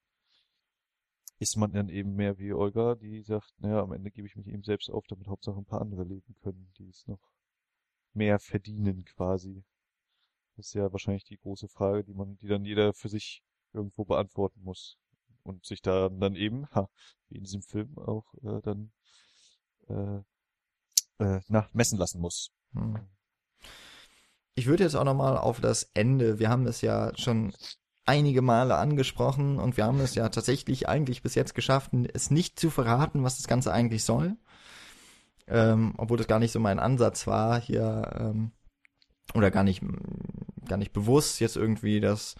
ist 1.39 1.57
man 1.57 1.73
dann 1.73 1.89
eben 1.89 2.15
mehr 2.15 2.39
wie 2.39 2.53
Olga, 2.53 2.95
die 2.95 3.23
sagt, 3.23 3.53
naja, 3.59 3.83
am 3.83 3.93
Ende 3.93 4.11
gebe 4.11 4.29
ich 4.29 4.37
mich 4.37 4.47
eben 4.47 4.63
selbst 4.63 4.91
auf, 4.91 5.07
damit 5.09 5.27
Hauptsache 5.27 5.59
ein 5.59 5.65
paar 5.65 5.81
andere 5.81 6.05
leben 6.05 6.37
können, 6.43 6.73
die 6.79 6.89
es 6.89 7.07
noch 7.09 7.21
mehr 8.15 8.39
verdienen 8.39 9.05
quasi. 9.05 9.65
Das 10.57 10.67
ist 10.67 10.75
ja 10.75 10.93
wahrscheinlich 10.93 11.25
die 11.25 11.39
große 11.39 11.69
Frage, 11.69 12.05
die 12.05 12.15
man, 12.15 12.37
die 12.39 12.47
dann 12.47 12.65
jeder 12.65 12.93
für 12.93 13.09
sich 13.09 13.43
irgendwo 13.73 14.05
beantworten 14.05 14.63
muss 14.63 14.99
und 15.43 15.65
sich 15.65 15.83
da 15.83 16.09
dann 16.11 16.37
eben, 16.37 16.67
ha, 16.71 16.89
wie 17.29 17.39
in 17.39 17.45
diesem 17.45 17.63
Film 17.63 17.99
auch 17.99 18.33
äh, 18.43 18.61
dann 18.63 18.93
äh, 19.89 20.23
äh, 21.23 21.41
nach 21.49 21.73
messen 21.73 21.99
lassen 21.99 22.21
muss. 22.21 22.51
Hm. 22.75 22.99
Ich 24.55 24.67
würde 24.67 24.85
jetzt 24.85 24.97
auch 24.97 25.05
nochmal 25.05 25.39
auf 25.39 25.61
das 25.61 25.91
Ende, 25.95 26.39
wir 26.39 26.51
haben 26.51 26.67
es 26.67 26.83
ja 26.83 27.13
schon 27.17 27.53
einige 28.05 28.43
Male 28.43 28.77
angesprochen 28.77 29.59
und 29.59 29.77
wir 29.77 29.85
haben 29.85 30.01
es 30.01 30.15
ja 30.15 30.29
tatsächlich 30.29 30.89
eigentlich 30.89 31.23
bis 31.23 31.35
jetzt 31.35 31.55
geschafft, 31.55 31.93
es 32.13 32.31
nicht 32.31 32.59
zu 32.59 32.69
verraten, 32.69 33.23
was 33.23 33.37
das 33.37 33.47
Ganze 33.47 33.73
eigentlich 33.73 34.05
soll. 34.05 34.37
Ähm, 35.47 35.95
obwohl 35.97 36.19
das 36.19 36.27
gar 36.27 36.39
nicht 36.39 36.53
so 36.53 36.61
mein 36.61 36.79
Ansatz 36.79 37.27
war, 37.27 37.61
hier 37.61 38.11
ähm, 38.19 38.53
oder 39.35 39.51
gar 39.51 39.65
nicht 39.65 39.83
gar 40.69 40.77
nicht 40.77 40.93
bewusst 40.93 41.41
jetzt 41.41 41.57
irgendwie, 41.57 42.01
dass, 42.01 42.35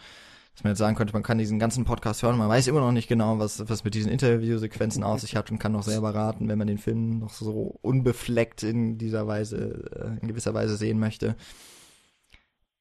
dass 0.55 0.65
man 0.65 0.73
jetzt 0.73 0.79
sagen 0.79 0.97
könnte, 0.97 1.15
man 1.15 1.23
kann 1.23 1.39
diesen 1.39 1.59
ganzen 1.59 1.85
Podcast 1.85 2.23
hören, 2.23 2.37
man 2.37 2.49
weiß 2.49 2.67
immer 2.67 2.81
noch 2.81 2.93
nicht 2.93 3.09
genau, 3.09 3.39
was 3.39 3.69
was 3.69 3.85
mit 3.85 3.95
diesen 3.95 4.11
Interviewsequenzen 4.11 5.03
auf 5.03 5.21
sich 5.21 5.37
hat 5.37 5.51
und 5.51 5.59
kann 5.59 5.73
noch 5.73 5.83
selber 5.83 6.15
raten, 6.15 6.49
wenn 6.49 6.59
man 6.59 6.67
den 6.67 6.79
Film 6.79 7.19
noch 7.19 7.31
so 7.31 7.79
unbefleckt 7.81 8.63
in 8.63 8.99
dieser 8.99 9.27
Weise 9.27 9.85
äh, 9.95 10.21
in 10.21 10.29
gewisser 10.29 10.55
Weise 10.55 10.77
sehen 10.77 10.99
möchte. 10.99 11.37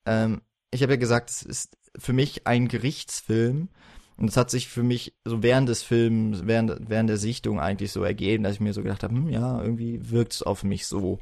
Ähm, 0.05 0.41
ich 0.71 0.83
habe 0.83 0.93
ja 0.93 0.99
gesagt, 0.99 1.29
es 1.29 1.43
ist 1.43 1.77
für 1.97 2.13
mich 2.13 2.47
ein 2.47 2.67
Gerichtsfilm. 2.67 3.69
Und 4.17 4.27
es 4.27 4.37
hat 4.37 4.51
sich 4.51 4.67
für 4.67 4.83
mich 4.83 5.15
so 5.25 5.41
während 5.41 5.67
des 5.67 5.81
Films, 5.81 6.45
während, 6.45 6.89
während 6.89 7.09
der 7.09 7.17
Sichtung 7.17 7.59
eigentlich 7.59 7.91
so 7.91 8.03
ergeben, 8.03 8.43
dass 8.43 8.53
ich 8.53 8.59
mir 8.59 8.73
so 8.73 8.83
gedacht 8.83 9.01
habe, 9.01 9.15
hm, 9.15 9.29
ja, 9.29 9.59
irgendwie 9.61 10.11
wirkt 10.11 10.33
es 10.33 10.43
auf 10.43 10.63
mich 10.63 10.85
so. 10.85 11.19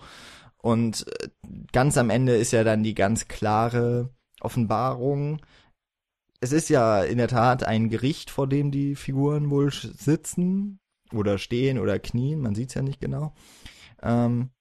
Und 0.58 1.06
äh, 1.22 1.30
ganz 1.72 1.98
am 1.98 2.10
Ende 2.10 2.36
ist 2.36 2.52
ja 2.52 2.66
dann 2.66 2.84
die 2.84 2.96
ganz 2.96 3.30
klare 3.30 4.10
Offenbarung. 4.42 5.42
Es 6.42 6.52
ist 6.52 6.70
ja 6.70 7.04
in 7.04 7.18
der 7.18 7.28
Tat 7.28 7.64
ein 7.64 7.90
Gericht, 7.90 8.30
vor 8.30 8.48
dem 8.48 8.72
die 8.72 8.96
Figuren 8.96 9.50
wohl 9.50 9.72
sitzen 9.72 10.80
oder 11.12 11.38
stehen 11.38 11.80
oder 11.80 12.00
knien, 12.00 12.40
man 12.40 12.56
sieht's 12.56 12.76
ja 12.76 12.82
nicht 12.82 13.02
genau. 13.02 13.34
Ähm, 14.02 14.52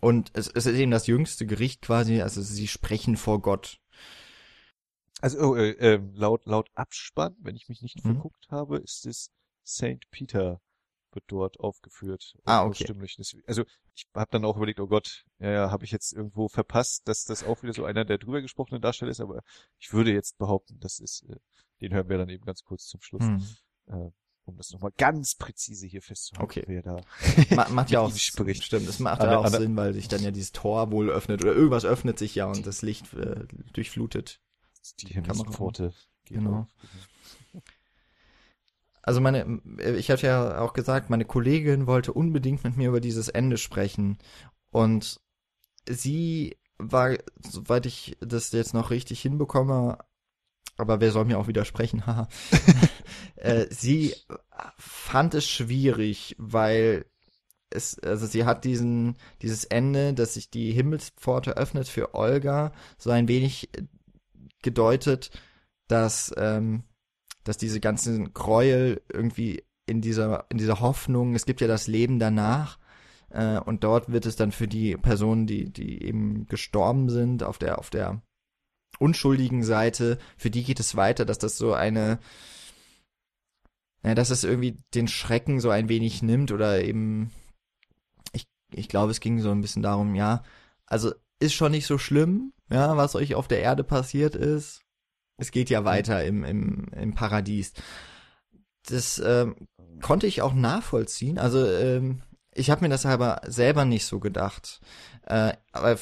und 0.00 0.30
es, 0.34 0.48
es 0.48 0.66
ist 0.66 0.76
eben 0.76 0.90
das 0.90 1.06
jüngste 1.06 1.46
Gericht 1.46 1.82
quasi, 1.82 2.20
also 2.20 2.42
sie 2.42 2.68
sprechen 2.68 3.16
vor 3.16 3.40
Gott. 3.40 3.80
Also 5.20 5.38
oh, 5.40 5.56
äh, 5.56 5.70
äh, 5.70 6.00
laut 6.14 6.44
laut 6.44 6.68
Abspann, 6.74 7.34
wenn 7.40 7.56
ich 7.56 7.68
mich 7.68 7.80
nicht 7.82 8.04
mhm. 8.04 8.12
verguckt 8.12 8.48
habe, 8.50 8.78
ist 8.78 9.06
es 9.06 9.30
Saint 9.62 10.10
Peter 10.10 10.60
wird 11.14 11.24
dort 11.28 11.60
aufgeführt. 11.60 12.36
Ah, 12.44 12.64
okay. 12.64 12.86
Also 13.46 13.64
ich 13.94 14.06
habe 14.14 14.30
dann 14.30 14.44
auch 14.44 14.56
überlegt, 14.56 14.80
oh 14.80 14.86
Gott, 14.86 15.24
ja, 15.38 15.50
ja, 15.50 15.70
habe 15.70 15.84
ich 15.84 15.90
jetzt 15.90 16.12
irgendwo 16.12 16.48
verpasst, 16.48 17.06
dass 17.06 17.24
das 17.24 17.44
auch 17.44 17.62
wieder 17.62 17.72
so 17.72 17.84
einer 17.84 18.04
der 18.04 18.18
drüber 18.18 18.42
gesprochenen 18.42 18.80
Darsteller 18.80 19.10
ist, 19.10 19.20
aber 19.20 19.42
ich 19.78 19.92
würde 19.92 20.12
jetzt 20.12 20.38
behaupten, 20.38 20.78
das 20.80 20.98
ist, 20.98 21.24
äh, 21.28 21.36
den 21.80 21.92
hören 21.92 22.08
wir 22.08 22.18
dann 22.18 22.28
eben 22.28 22.44
ganz 22.44 22.62
kurz 22.62 22.86
zum 22.86 23.00
Schluss. 23.00 23.24
Mhm. 23.24 23.46
Äh, 23.86 24.10
um 24.46 24.58
das 24.58 24.72
nochmal 24.72 24.92
ganz 24.98 25.36
präzise 25.36 25.86
hier 25.86 26.02
festzuhalten, 26.02 26.44
okay. 26.44 26.64
wer 26.66 26.82
da 26.82 27.00
macht 27.70 27.90
ja 27.90 28.00
auch 28.00 28.14
spricht. 28.14 28.64
Stimmt, 28.64 28.86
das 28.86 28.98
macht 28.98 29.22
ja 29.22 29.38
auch 29.38 29.48
Sinn, 29.48 29.74
weil 29.74 29.94
sich 29.94 30.08
dann 30.08 30.22
ja 30.22 30.30
dieses 30.30 30.52
Tor 30.52 30.90
wohl 30.90 31.08
öffnet 31.08 31.42
oder 31.42 31.54
irgendwas 31.54 31.86
öffnet 31.86 32.18
sich 32.18 32.34
ja 32.34 32.46
und 32.46 32.66
das 32.66 32.82
Licht 32.82 33.12
äh, 33.14 33.46
durchflutet 33.72 34.40
die, 35.00 35.06
die 35.06 35.14
Kameraporte. 35.14 35.94
Genau. 36.26 36.66
Also 39.04 39.20
meine, 39.20 39.60
ich 39.78 40.10
hatte 40.10 40.26
ja 40.26 40.60
auch 40.60 40.72
gesagt, 40.72 41.10
meine 41.10 41.26
Kollegin 41.26 41.86
wollte 41.86 42.12
unbedingt 42.12 42.64
mit 42.64 42.76
mir 42.76 42.88
über 42.88 43.00
dieses 43.00 43.28
Ende 43.28 43.58
sprechen. 43.58 44.18
Und 44.70 45.20
sie 45.86 46.56
war, 46.78 47.16
soweit 47.40 47.84
ich 47.84 48.16
das 48.20 48.50
jetzt 48.52 48.72
noch 48.72 48.90
richtig 48.90 49.20
hinbekomme, 49.20 49.98
aber 50.78 51.00
wer 51.00 51.12
soll 51.12 51.26
mir 51.26 51.38
auch 51.38 51.48
widersprechen, 51.48 52.06
haha. 52.06 52.28
äh, 53.36 53.66
sie 53.70 54.14
fand 54.78 55.34
es 55.34 55.46
schwierig, 55.46 56.34
weil 56.38 57.04
es, 57.68 57.98
also 57.98 58.26
sie 58.26 58.46
hat 58.46 58.64
diesen, 58.64 59.18
dieses 59.42 59.64
Ende, 59.64 60.14
dass 60.14 60.34
sich 60.34 60.50
die 60.50 60.72
Himmelspforte 60.72 61.58
öffnet 61.58 61.88
für 61.88 62.14
Olga, 62.14 62.72
so 62.96 63.10
ein 63.10 63.28
wenig 63.28 63.68
gedeutet, 64.62 65.30
dass, 65.88 66.32
ähm, 66.38 66.84
dass 67.44 67.56
diese 67.56 67.80
ganzen 67.80 68.32
Gräuel 68.32 69.02
irgendwie 69.12 69.62
in 69.86 70.00
dieser, 70.00 70.46
in 70.48 70.58
dieser 70.58 70.80
Hoffnung, 70.80 71.34
es 71.34 71.46
gibt 71.46 71.60
ja 71.60 71.66
das 71.66 71.86
Leben 71.86 72.18
danach, 72.18 72.78
äh, 73.30 73.58
und 73.58 73.84
dort 73.84 74.10
wird 74.10 74.26
es 74.26 74.36
dann 74.36 74.52
für 74.52 74.68
die 74.68 74.96
Personen, 74.96 75.46
die, 75.46 75.70
die 75.70 76.02
eben 76.02 76.46
gestorben 76.46 77.10
sind, 77.10 77.42
auf 77.42 77.58
der, 77.58 77.78
auf 77.78 77.90
der 77.90 78.22
unschuldigen 78.98 79.64
Seite, 79.64 80.18
für 80.36 80.50
die 80.50 80.64
geht 80.64 80.80
es 80.80 80.96
weiter, 80.96 81.24
dass 81.24 81.38
das 81.38 81.58
so 81.58 81.74
eine, 81.74 82.18
ja, 84.04 84.14
dass 84.14 84.30
es 84.30 84.44
irgendwie 84.44 84.78
den 84.94 85.08
Schrecken 85.08 85.60
so 85.60 85.70
ein 85.70 85.88
wenig 85.88 86.22
nimmt 86.22 86.52
oder 86.52 86.82
eben, 86.82 87.32
ich, 88.32 88.46
ich 88.72 88.88
glaube, 88.88 89.10
es 89.10 89.20
ging 89.20 89.40
so 89.40 89.50
ein 89.50 89.60
bisschen 89.60 89.82
darum, 89.82 90.14
ja, 90.14 90.42
also 90.86 91.12
ist 91.40 91.54
schon 91.54 91.72
nicht 91.72 91.86
so 91.86 91.98
schlimm, 91.98 92.52
ja, 92.70 92.96
was 92.96 93.16
euch 93.16 93.34
auf 93.34 93.48
der 93.48 93.60
Erde 93.60 93.84
passiert 93.84 94.36
ist. 94.36 94.83
Es 95.36 95.50
geht 95.50 95.70
ja 95.70 95.84
weiter 95.84 96.24
im, 96.24 96.44
im, 96.44 96.86
im 96.94 97.14
Paradies. 97.14 97.72
Das 98.86 99.18
ähm, 99.18 99.56
konnte 100.02 100.26
ich 100.26 100.42
auch 100.42 100.54
nachvollziehen. 100.54 101.38
Also 101.38 101.66
ähm, 101.66 102.22
ich 102.54 102.70
habe 102.70 102.82
mir 102.82 102.88
das 102.88 103.06
aber 103.06 103.40
selber 103.46 103.84
nicht 103.84 104.06
so 104.06 104.20
gedacht. 104.20 104.80
Äh, 105.26 105.54
aber 105.72 105.98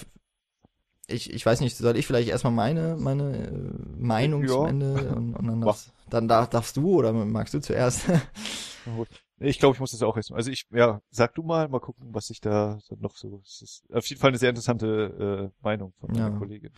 ich, 1.06 1.32
ich 1.32 1.44
weiß 1.44 1.60
nicht, 1.60 1.76
soll 1.76 1.96
ich 1.96 2.06
vielleicht 2.06 2.28
erstmal 2.28 2.52
meine, 2.52 2.96
meine 2.96 3.36
äh, 3.36 3.72
Meinung 3.96 4.42
ja. 4.42 4.48
zum 4.48 4.66
Ende 4.66 5.14
und, 5.14 5.34
und 5.34 5.46
dann, 5.46 5.60
das, 5.62 5.92
dann 6.10 6.28
darf, 6.28 6.50
darfst 6.50 6.76
du 6.76 6.98
oder 6.98 7.12
magst 7.12 7.54
du 7.54 7.60
zuerst? 7.60 8.02
Ich 9.42 9.58
glaube, 9.58 9.74
ich 9.74 9.80
muss 9.80 9.90
das 9.90 10.02
auch 10.02 10.16
erstmal. 10.16 10.38
Also 10.38 10.50
ich, 10.50 10.66
ja, 10.72 11.00
sag 11.10 11.34
du 11.34 11.42
mal, 11.42 11.68
mal 11.68 11.80
gucken, 11.80 12.08
was 12.12 12.30
ich 12.30 12.40
da 12.40 12.78
noch 12.98 13.16
so. 13.16 13.40
Es 13.44 13.62
ist 13.62 13.84
auf 13.92 14.06
jeden 14.06 14.20
Fall 14.20 14.28
eine 14.28 14.38
sehr 14.38 14.50
interessante 14.50 15.50
äh, 15.52 15.64
Meinung 15.64 15.92
von 16.00 16.10
meiner 16.12 16.30
ja. 16.30 16.38
Kollegin. 16.38 16.70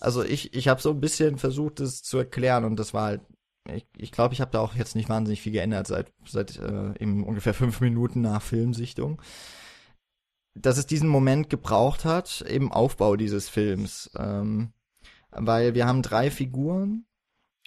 Also 0.00 0.22
ich, 0.24 0.54
ich 0.54 0.68
habe 0.68 0.80
so 0.80 0.90
ein 0.90 1.00
bisschen 1.00 1.38
versucht, 1.38 1.80
das 1.80 2.02
zu 2.02 2.18
erklären 2.18 2.64
und 2.64 2.76
das 2.76 2.94
war 2.94 3.04
halt. 3.04 3.20
Ich, 3.74 3.84
ich 3.96 4.12
glaube, 4.12 4.32
ich 4.32 4.40
habe 4.40 4.52
da 4.52 4.60
auch 4.60 4.76
jetzt 4.76 4.94
nicht 4.94 5.08
wahnsinnig 5.08 5.42
viel 5.42 5.52
geändert 5.52 5.88
seit 5.88 6.12
seit 6.24 6.56
äh, 6.56 6.94
eben 7.00 7.24
ungefähr 7.24 7.54
fünf 7.54 7.80
Minuten 7.80 8.20
nach 8.20 8.40
Filmsichtung. 8.40 9.20
Dass 10.54 10.78
es 10.78 10.86
diesen 10.86 11.08
Moment 11.08 11.50
gebraucht 11.50 12.04
hat 12.04 12.42
im 12.42 12.72
Aufbau 12.72 13.16
dieses 13.16 13.48
Films, 13.48 14.10
ähm, 14.16 14.72
weil 15.30 15.74
wir 15.74 15.86
haben 15.86 16.02
drei 16.02 16.30
Figuren 16.30 17.06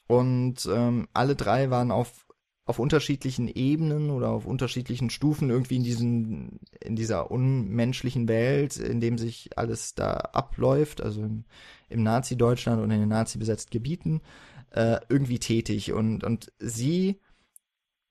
und 0.07 0.65
ähm, 0.71 1.07
alle 1.13 1.35
drei 1.35 1.69
waren 1.69 1.91
auf 1.91 2.28
auf 2.69 2.77
unterschiedlichen 2.77 3.47
Ebenen 3.47 4.11
oder 4.11 4.29
auf 4.29 4.45
unterschiedlichen 4.45 5.09
Stufen 5.09 5.49
irgendwie 5.49 5.77
in 5.77 5.83
diesen, 5.83 6.59
in 6.79 6.95
dieser 6.95 7.31
unmenschlichen 7.31 8.27
Welt, 8.27 8.77
in 8.77 9.01
dem 9.01 9.17
sich 9.17 9.57
alles 9.57 9.95
da 9.95 10.11
abläuft, 10.13 11.01
also 11.01 11.23
im, 11.23 11.45
im 11.89 12.03
Nazi-Deutschland 12.03 12.79
und 12.79 12.91
in 12.91 12.99
den 12.99 13.09
Nazi-besetzten 13.09 13.71
Gebieten, 13.71 14.21
äh, 14.69 14.99
irgendwie 15.09 15.39
tätig. 15.39 15.93
Und, 15.93 16.23
und 16.23 16.51
sie 16.59 17.19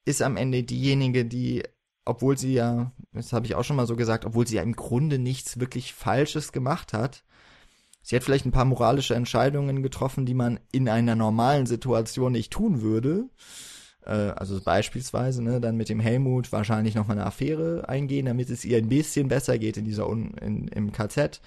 ist 0.05 0.23
am 0.23 0.37
Ende 0.37 0.65
diejenige, 0.65 1.25
die, 1.25 1.63
obwohl 2.05 2.37
sie 2.37 2.55
ja, 2.55 2.91
das 3.13 3.33
habe 3.33 3.47
ich 3.47 3.55
auch 3.55 3.63
schon 3.63 3.77
mal 3.77 3.87
so 3.87 3.95
gesagt, 3.95 4.25
obwohl 4.25 4.49
sie 4.49 4.57
ja 4.57 4.63
im 4.63 4.75
Grunde 4.75 5.21
nichts 5.21 5.61
wirklich 5.61 5.95
Falsches 5.95 6.51
gemacht 6.51 6.93
hat, 6.93 7.23
sie 8.03 8.17
hat 8.17 8.25
vielleicht 8.25 8.45
ein 8.45 8.51
paar 8.51 8.65
moralische 8.65 9.15
Entscheidungen 9.15 9.85
getroffen, 9.85 10.27
die 10.27 10.35
man 10.35 10.59
in 10.73 10.89
einer 10.89 11.15
normalen 11.15 11.67
Situation 11.67 12.33
nicht 12.33 12.53
tun 12.53 12.81
würde 12.81 13.29
äh, 14.09 14.33
also 14.35 14.61
beispielsweise, 14.61 15.43
ne, 15.43 15.61
dann 15.61 15.77
mit 15.77 15.89
dem 15.89 16.01
Helmut 16.01 16.51
wahrscheinlich 16.51 16.95
noch 16.95 17.07
mal 17.07 17.13
eine 17.13 17.27
Affäre 17.27 17.89
eingehen, 17.89 18.27
damit 18.27 18.51
es 18.51 18.65
ihr 18.65 18.79
ein 18.79 18.89
bisschen 18.89 19.29
besser 19.29 19.59
geht 19.59 19.77
in 19.77 19.85
dieser 19.85 20.09
Un 20.09 20.33
in, 20.41 20.69
im 20.69 20.93
KZ. 20.93 21.41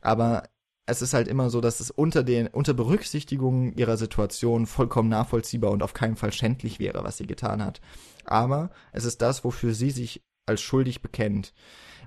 Aber 0.00 0.44
es 0.86 1.02
ist 1.02 1.14
halt 1.14 1.26
immer 1.26 1.50
so, 1.50 1.60
dass 1.60 1.80
es 1.80 1.90
unter 1.90 2.22
den 2.22 2.46
unter 2.46 2.74
Berücksichtigung 2.74 3.72
ihrer 3.74 3.96
Situation 3.96 4.66
vollkommen 4.66 5.08
nachvollziehbar 5.08 5.72
und 5.72 5.82
auf 5.82 5.94
keinen 5.94 6.16
Fall 6.16 6.32
schändlich 6.32 6.78
wäre, 6.78 7.02
was 7.02 7.16
sie 7.16 7.26
getan 7.26 7.64
hat. 7.64 7.80
Aber 8.24 8.70
es 8.92 9.04
ist 9.04 9.20
das, 9.20 9.44
wofür 9.44 9.74
sie 9.74 9.90
sich 9.90 10.22
als 10.46 10.60
schuldig 10.60 11.02
bekennt. 11.02 11.52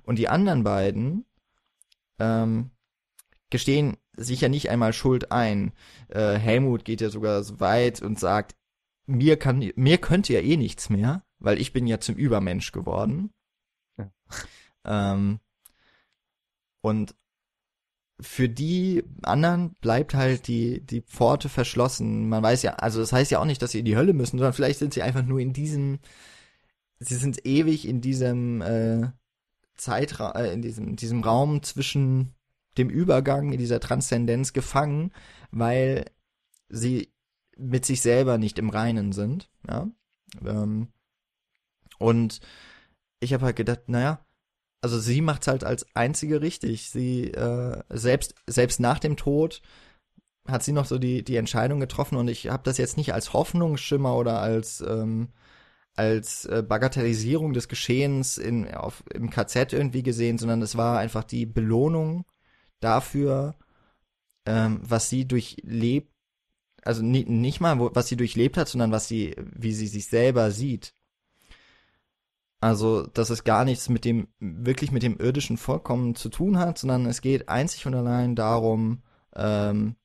Und 0.04 0.18
die 0.18 0.30
anderen 0.30 0.64
beiden 0.64 1.26
ähm, 2.20 2.72
gestehen 3.50 3.98
sich 4.16 4.42
ja 4.42 4.50
nicht 4.50 4.70
einmal 4.70 4.94
Schuld 4.94 5.32
ein. 5.32 5.74
Äh, 6.08 6.36
Helmut 6.36 6.86
geht 6.86 7.02
ja 7.02 7.10
sogar 7.10 7.44
so 7.44 7.60
weit 7.60 8.02
und 8.02 8.20
sagt, 8.20 8.56
mir 9.10 9.38
kann, 9.38 9.72
mir 9.76 9.98
könnte 9.98 10.34
ja 10.34 10.40
eh 10.40 10.58
nichts 10.58 10.90
mehr, 10.90 11.24
weil 11.40 11.60
ich 11.60 11.74
bin 11.74 11.88
ja 11.88 12.00
zum 12.00 12.16
Übermensch 12.16 12.72
geworden. 12.72 13.32
Ja. 13.98 14.12
Ähm, 14.86 15.40
und 16.82 17.16
für 18.22 18.50
die 18.50 19.04
anderen 19.24 19.76
bleibt 19.82 20.14
halt 20.14 20.48
die, 20.48 20.82
die 20.86 21.02
Pforte 21.02 21.50
verschlossen. 21.50 22.30
Man 22.30 22.44
weiß 22.44 22.64
ja, 22.64 22.74
also 22.76 23.00
das 23.00 23.14
heißt 23.14 23.32
ja 23.32 23.40
auch 23.40 23.46
nicht, 23.46 23.62
dass 23.62 23.72
sie 23.72 23.80
in 23.80 23.86
die 23.86 23.96
Hölle 23.96 24.14
müssen, 24.14 24.38
sondern 24.38 24.54
vielleicht 24.54 24.80
sind 24.80 24.94
sie 24.94 25.02
einfach 25.02 25.24
nur 25.24 25.40
in 25.40 25.54
diesem, 25.54 26.00
sie 27.00 27.16
sind 27.16 27.46
ewig 27.46 27.88
in 27.88 28.02
diesem 28.02 28.62
äh, 28.62 29.12
Zeitraum, 29.76 30.34
äh, 30.36 30.52
in 30.52 30.62
diesem, 30.62 30.96
diesem 30.98 31.24
Raum 31.24 31.64
zwischen 31.64 32.36
dem 32.78 32.90
Übergang, 32.90 33.54
in 33.54 33.58
dieser 33.58 33.80
Transzendenz 33.80 34.54
gefangen, 34.54 35.12
weil 35.52 36.06
sie 36.68 37.12
mit 37.60 37.86
sich 37.86 38.02
selber 38.02 38.38
nicht 38.38 38.60
im 38.60 38.70
Reinen 38.70 39.12
sind, 39.12 39.50
ja. 39.68 39.88
Ähm, 40.46 40.88
und 41.98 42.40
ich 43.20 43.34
habe 43.34 43.46
halt 43.46 43.56
gedacht, 43.56 43.88
naja, 43.88 44.26
also 44.82 45.00
sie 45.00 45.22
macht's 45.22 45.48
halt 45.48 45.64
als 45.64 45.86
einzige 45.96 46.42
richtig. 46.42 46.90
Sie 46.90 47.32
äh, 47.32 47.84
selbst 47.90 48.36
selbst 48.48 48.80
nach 48.80 49.00
dem 49.00 49.18
Tod 49.18 49.62
hat 50.48 50.64
sie 50.64 50.72
noch 50.72 50.86
so 50.86 50.98
die, 50.98 51.24
die 51.24 51.36
Entscheidung 51.36 51.80
getroffen 51.80 52.18
und 52.18 52.28
ich 52.28 52.50
habe 52.50 52.64
das 52.64 52.78
jetzt 52.78 52.98
nicht 52.98 53.14
als 53.14 53.34
Hoffnungsschimmer 53.34 54.16
oder 54.16 54.42
als, 54.42 54.82
ähm, 54.82 55.30
als 55.96 56.46
äh, 56.46 56.64
Bagatellisierung 56.68 57.54
des 57.54 57.68
Geschehens 57.68 58.38
in, 58.38 58.74
auf, 58.74 59.04
im 59.14 59.30
KZ 59.30 59.74
irgendwie 59.74 60.04
gesehen, 60.04 60.38
sondern 60.38 60.62
es 60.62 60.78
war 60.78 61.00
einfach 61.00 61.24
die 61.24 61.46
Belohnung 61.46 62.26
dafür, 62.80 63.56
ähm, 64.46 64.80
was 64.82 65.10
sie 65.10 65.28
durchlebt, 65.28 66.14
also 66.84 67.04
nie, 67.04 67.26
nicht 67.26 67.60
mal, 67.62 67.80
wo, 67.80 67.92
was 67.94 68.08
sie 68.08 68.18
durchlebt 68.18 68.58
hat, 68.58 68.68
sondern 68.68 68.92
was 68.92 69.08
sie, 69.08 69.36
wie 69.38 69.74
sie 69.74 69.88
sich 69.88 70.08
selber 70.08 70.52
sieht. 70.52 70.94
Also, 72.62 73.08
dass 73.08 73.30
es 73.30 73.46
gar 73.46 73.64
nichts 73.64 73.88
mit 73.88 74.04
dem, 74.04 74.28
wirklich 74.40 74.92
mit 74.92 75.04
dem 75.04 75.18
irdischen 75.18 75.58
Vorkommen 75.58 76.16
zu 76.16 76.30
tun 76.30 76.58
hat, 76.58 76.78
sondern 76.78 77.06
es 77.06 77.22
geht 77.22 77.48
einzig 77.48 77.86
und 77.88 77.96
allein 77.96 78.36
darum, 78.36 79.02
ähm, 79.34 79.96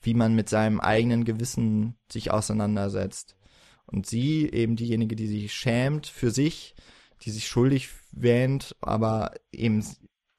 wie 0.00 0.14
man 0.14 0.34
mit 0.34 0.48
seinem 0.48 0.80
eigenen 0.80 1.24
Gewissen 1.24 1.96
sich 2.10 2.30
auseinandersetzt. 2.30 3.36
Und 3.84 4.06
sie, 4.06 4.48
eben 4.48 4.76
diejenige, 4.76 5.16
die 5.16 5.26
sich 5.26 5.52
schämt 5.52 6.06
für 6.06 6.30
sich, 6.30 6.74
die 7.22 7.30
sich 7.30 7.46
schuldig 7.46 7.90
wähnt, 8.10 8.74
aber 8.80 9.34
eben 9.52 9.84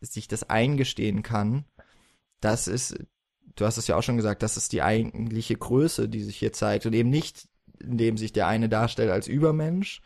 sich 0.02 0.28
das 0.28 0.50
eingestehen 0.50 1.22
kann, 1.22 1.66
das 2.42 2.68
ist, 2.68 2.98
du 3.56 3.66
hast 3.66 3.78
es 3.78 3.88
ja 3.88 3.96
auch 3.96 4.04
schon 4.04 4.18
gesagt, 4.18 4.44
das 4.44 4.58
ist 4.58 4.74
die 4.74 4.82
eigentliche 4.82 5.56
Größe, 5.56 6.10
die 6.10 6.24
sich 6.24 6.38
hier 6.38 6.54
zeigt. 6.54 6.86
Und 6.86 6.94
eben 6.94 7.10
nicht, 7.10 7.48
indem 7.80 8.18
sich 8.18 8.34
der 8.34 8.48
eine 8.48 8.70
darstellt 8.70 9.12
als 9.12 9.28
Übermensch, 9.28 10.02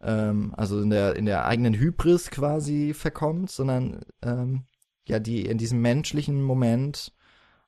ähm, 0.00 0.54
also 0.56 0.80
in 0.80 0.90
der, 0.90 1.16
in 1.16 1.26
der 1.26 1.46
eigenen 1.46 1.74
Hybris 1.74 2.30
quasi 2.30 2.94
verkommt, 2.94 3.50
sondern 3.50 4.00
ähm, 4.22 4.64
ja, 5.06 5.18
die 5.18 5.46
in 5.46 5.58
diesem 5.58 5.80
menschlichen 5.80 6.42
Moment 6.42 7.12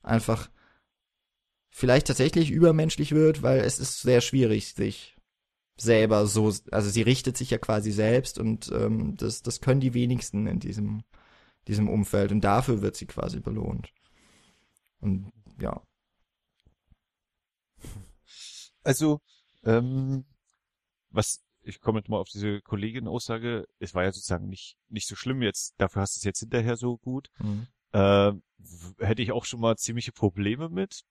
einfach 0.02 0.50
vielleicht 1.70 2.08
tatsächlich 2.08 2.50
übermenschlich 2.50 3.12
wird, 3.12 3.42
weil 3.42 3.60
es 3.60 3.78
ist 3.78 4.02
sehr 4.02 4.20
schwierig, 4.20 4.74
sich 4.74 5.16
selber 5.76 6.26
so, 6.26 6.52
also 6.70 6.90
sie 6.90 7.02
richtet 7.02 7.36
sich 7.36 7.50
ja 7.50 7.58
quasi 7.58 7.90
selbst 7.90 8.38
und 8.38 8.70
ähm, 8.72 9.16
das, 9.16 9.42
das 9.42 9.60
können 9.60 9.80
die 9.80 9.94
wenigsten 9.94 10.46
in 10.46 10.60
diesem, 10.60 11.02
diesem 11.68 11.88
Umfeld 11.88 12.32
und 12.32 12.42
dafür 12.42 12.82
wird 12.82 12.96
sie 12.96 13.06
quasi 13.06 13.40
belohnt. 13.40 13.92
Und 15.00 15.32
ja. 15.58 15.82
Also, 18.82 19.20
ähm, 19.64 20.24
was 21.10 21.42
ich 21.62 21.80
komme 21.80 21.98
jetzt 21.98 22.08
mal 22.08 22.18
auf 22.18 22.28
diese 22.28 22.60
Kollegin-Aussage, 22.62 23.66
es 23.78 23.94
war 23.94 24.04
ja 24.04 24.12
sozusagen 24.12 24.48
nicht, 24.48 24.76
nicht 24.88 25.06
so 25.06 25.14
schlimm 25.14 25.42
jetzt, 25.42 25.74
dafür 25.78 26.02
hast 26.02 26.16
du 26.16 26.20
es 26.20 26.24
jetzt 26.24 26.40
hinterher 26.40 26.76
so 26.76 26.96
gut. 26.98 27.28
Mhm. 27.38 27.66
Äh, 27.92 28.32
hätte 28.98 29.22
ich 29.22 29.32
auch 29.32 29.44
schon 29.44 29.60
mal 29.60 29.76
ziemliche 29.76 30.12
Probleme 30.12 30.68
mit. 30.68 31.02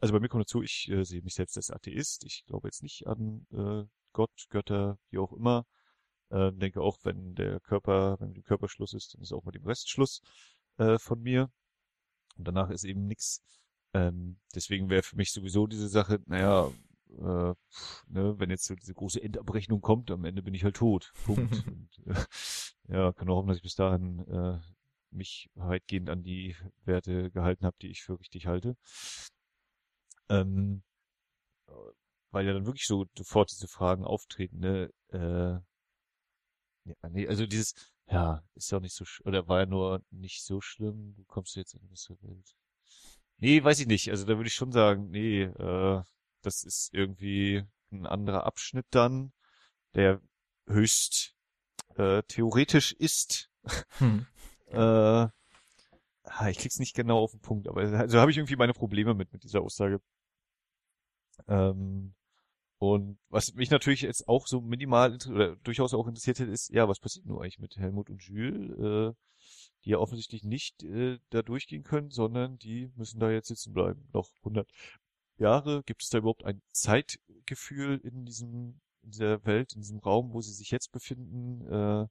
Also 0.00 0.14
bei 0.14 0.20
mir 0.20 0.28
kommt 0.28 0.44
dazu, 0.44 0.62
ich 0.62 0.88
äh, 0.90 1.04
sehe 1.04 1.22
mich 1.22 1.34
selbst 1.34 1.56
als 1.56 1.70
Atheist. 1.70 2.24
Ich 2.24 2.44
glaube 2.46 2.68
jetzt 2.68 2.82
nicht 2.82 3.06
an 3.06 3.46
äh, 3.52 3.84
Gott, 4.12 4.46
Götter, 4.48 4.98
wie 5.10 5.18
auch 5.18 5.32
immer. 5.32 5.66
Äh, 6.30 6.52
denke 6.52 6.80
auch, 6.80 6.98
wenn 7.02 7.34
der 7.34 7.60
Körper, 7.60 8.18
wenn 8.18 8.28
mit 8.28 8.38
dem 8.38 8.44
Körper 8.44 8.68
Schluss 8.68 8.94
ist, 8.94 9.14
dann 9.14 9.22
ist 9.22 9.32
auch 9.32 9.44
mit 9.44 9.54
dem 9.54 9.64
Rest 9.64 9.90
Schluss 9.90 10.22
äh, 10.78 10.98
von 10.98 11.20
mir. 11.20 11.50
Und 12.40 12.48
danach 12.48 12.70
ist 12.70 12.84
eben 12.84 13.06
nichts. 13.06 13.42
Ähm, 13.92 14.38
deswegen 14.54 14.88
wäre 14.88 15.02
für 15.02 15.16
mich 15.16 15.30
sowieso 15.30 15.66
diese 15.66 15.88
Sache, 15.88 16.20
naja, 16.24 16.70
äh, 17.18 17.54
ne, 18.08 18.34
wenn 18.38 18.48
jetzt 18.48 18.64
so 18.64 18.74
diese 18.74 18.94
große 18.94 19.22
Endabrechnung 19.22 19.82
kommt, 19.82 20.10
am 20.10 20.24
Ende 20.24 20.42
bin 20.42 20.54
ich 20.54 20.64
halt 20.64 20.76
tot. 20.76 21.12
Punkt. 21.26 21.66
Und, 21.66 21.90
äh, 22.06 22.94
ja, 22.94 23.12
kann 23.12 23.28
auch 23.28 23.36
hoffen, 23.36 23.48
dass 23.48 23.58
ich 23.58 23.62
bis 23.62 23.74
dahin 23.74 24.26
äh, 24.28 24.58
mich 25.10 25.50
weitgehend 25.54 26.08
an 26.08 26.22
die 26.22 26.56
Werte 26.86 27.30
gehalten 27.30 27.66
habe, 27.66 27.76
die 27.82 27.88
ich 27.88 28.02
für 28.02 28.18
richtig 28.18 28.46
halte. 28.46 28.74
Ähm, 30.30 30.82
weil 32.30 32.46
ja 32.46 32.54
dann 32.54 32.64
wirklich 32.64 32.86
so 32.86 33.04
sofort 33.14 33.50
diese 33.50 33.68
Fragen 33.68 34.04
auftreten, 34.04 34.60
ne? 34.60 34.90
Äh, 35.08 35.60
ja, 36.84 37.08
nee, 37.10 37.28
also 37.28 37.44
dieses, 37.46 37.89
ja, 38.10 38.42
ist 38.54 38.70
ja 38.70 38.78
auch 38.78 38.82
nicht 38.82 38.94
so, 38.94 39.04
oder 39.24 39.46
war 39.48 39.60
ja 39.60 39.66
nur 39.66 40.02
nicht 40.10 40.44
so 40.44 40.60
schlimm, 40.60 41.14
du 41.14 41.24
kommst 41.24 41.54
jetzt 41.56 41.74
in 41.74 41.80
unsere 41.88 42.20
Welt. 42.22 42.56
Nee, 43.38 43.62
weiß 43.62 43.80
ich 43.80 43.86
nicht. 43.86 44.10
Also 44.10 44.26
da 44.26 44.36
würde 44.36 44.48
ich 44.48 44.54
schon 44.54 44.72
sagen, 44.72 45.10
nee, 45.10 45.42
äh, 45.42 46.02
das 46.42 46.64
ist 46.64 46.92
irgendwie 46.92 47.64
ein 47.92 48.06
anderer 48.06 48.44
Abschnitt 48.44 48.86
dann, 48.90 49.32
der 49.94 50.20
höchst 50.66 51.34
äh, 51.96 52.22
theoretisch 52.24 52.92
ist. 52.92 53.50
Hm. 53.98 54.26
äh, 54.66 55.28
ich 56.50 56.58
krieg's 56.58 56.78
nicht 56.78 56.94
genau 56.94 57.18
auf 57.18 57.32
den 57.32 57.40
Punkt, 57.40 57.68
aber 57.68 57.82
also 57.82 58.18
habe 58.20 58.30
ich 58.30 58.36
irgendwie 58.36 58.56
meine 58.56 58.72
Probleme 58.72 59.14
mit 59.14 59.32
mit 59.32 59.42
dieser 59.42 59.62
Aussage. 59.62 60.00
Ähm, 61.48 62.14
und 62.80 63.18
was 63.28 63.52
mich 63.52 63.70
natürlich 63.70 64.00
jetzt 64.00 64.26
auch 64.26 64.46
so 64.46 64.62
minimal 64.62 65.18
oder 65.28 65.56
durchaus 65.56 65.92
auch 65.92 66.08
interessiert 66.08 66.40
hat, 66.40 66.48
ist, 66.48 66.70
ja, 66.70 66.88
was 66.88 66.98
passiert 66.98 67.26
nur 67.26 67.42
eigentlich 67.42 67.58
mit 67.58 67.76
Helmut 67.76 68.08
und 68.08 68.22
Jules, 68.22 68.70
äh, 68.78 69.14
die 69.84 69.90
ja 69.90 69.98
offensichtlich 69.98 70.44
nicht 70.44 70.82
äh, 70.84 71.18
da 71.28 71.42
durchgehen 71.42 71.82
können, 71.82 72.10
sondern 72.10 72.56
die 72.56 72.90
müssen 72.96 73.20
da 73.20 73.30
jetzt 73.30 73.48
sitzen 73.48 73.74
bleiben, 73.74 74.08
noch 74.14 74.30
100 74.38 74.66
Jahre? 75.36 75.82
Gibt 75.84 76.02
es 76.02 76.08
da 76.08 76.18
überhaupt 76.18 76.46
ein 76.46 76.62
Zeitgefühl 76.72 78.00
in 78.02 78.24
diesem, 78.24 78.80
in 79.02 79.10
dieser 79.10 79.44
Welt, 79.44 79.74
in 79.74 79.82
diesem 79.82 79.98
Raum, 79.98 80.32
wo 80.32 80.40
sie 80.40 80.54
sich 80.54 80.70
jetzt 80.70 80.90
befinden? 80.90 81.66
Äh, 81.70 82.06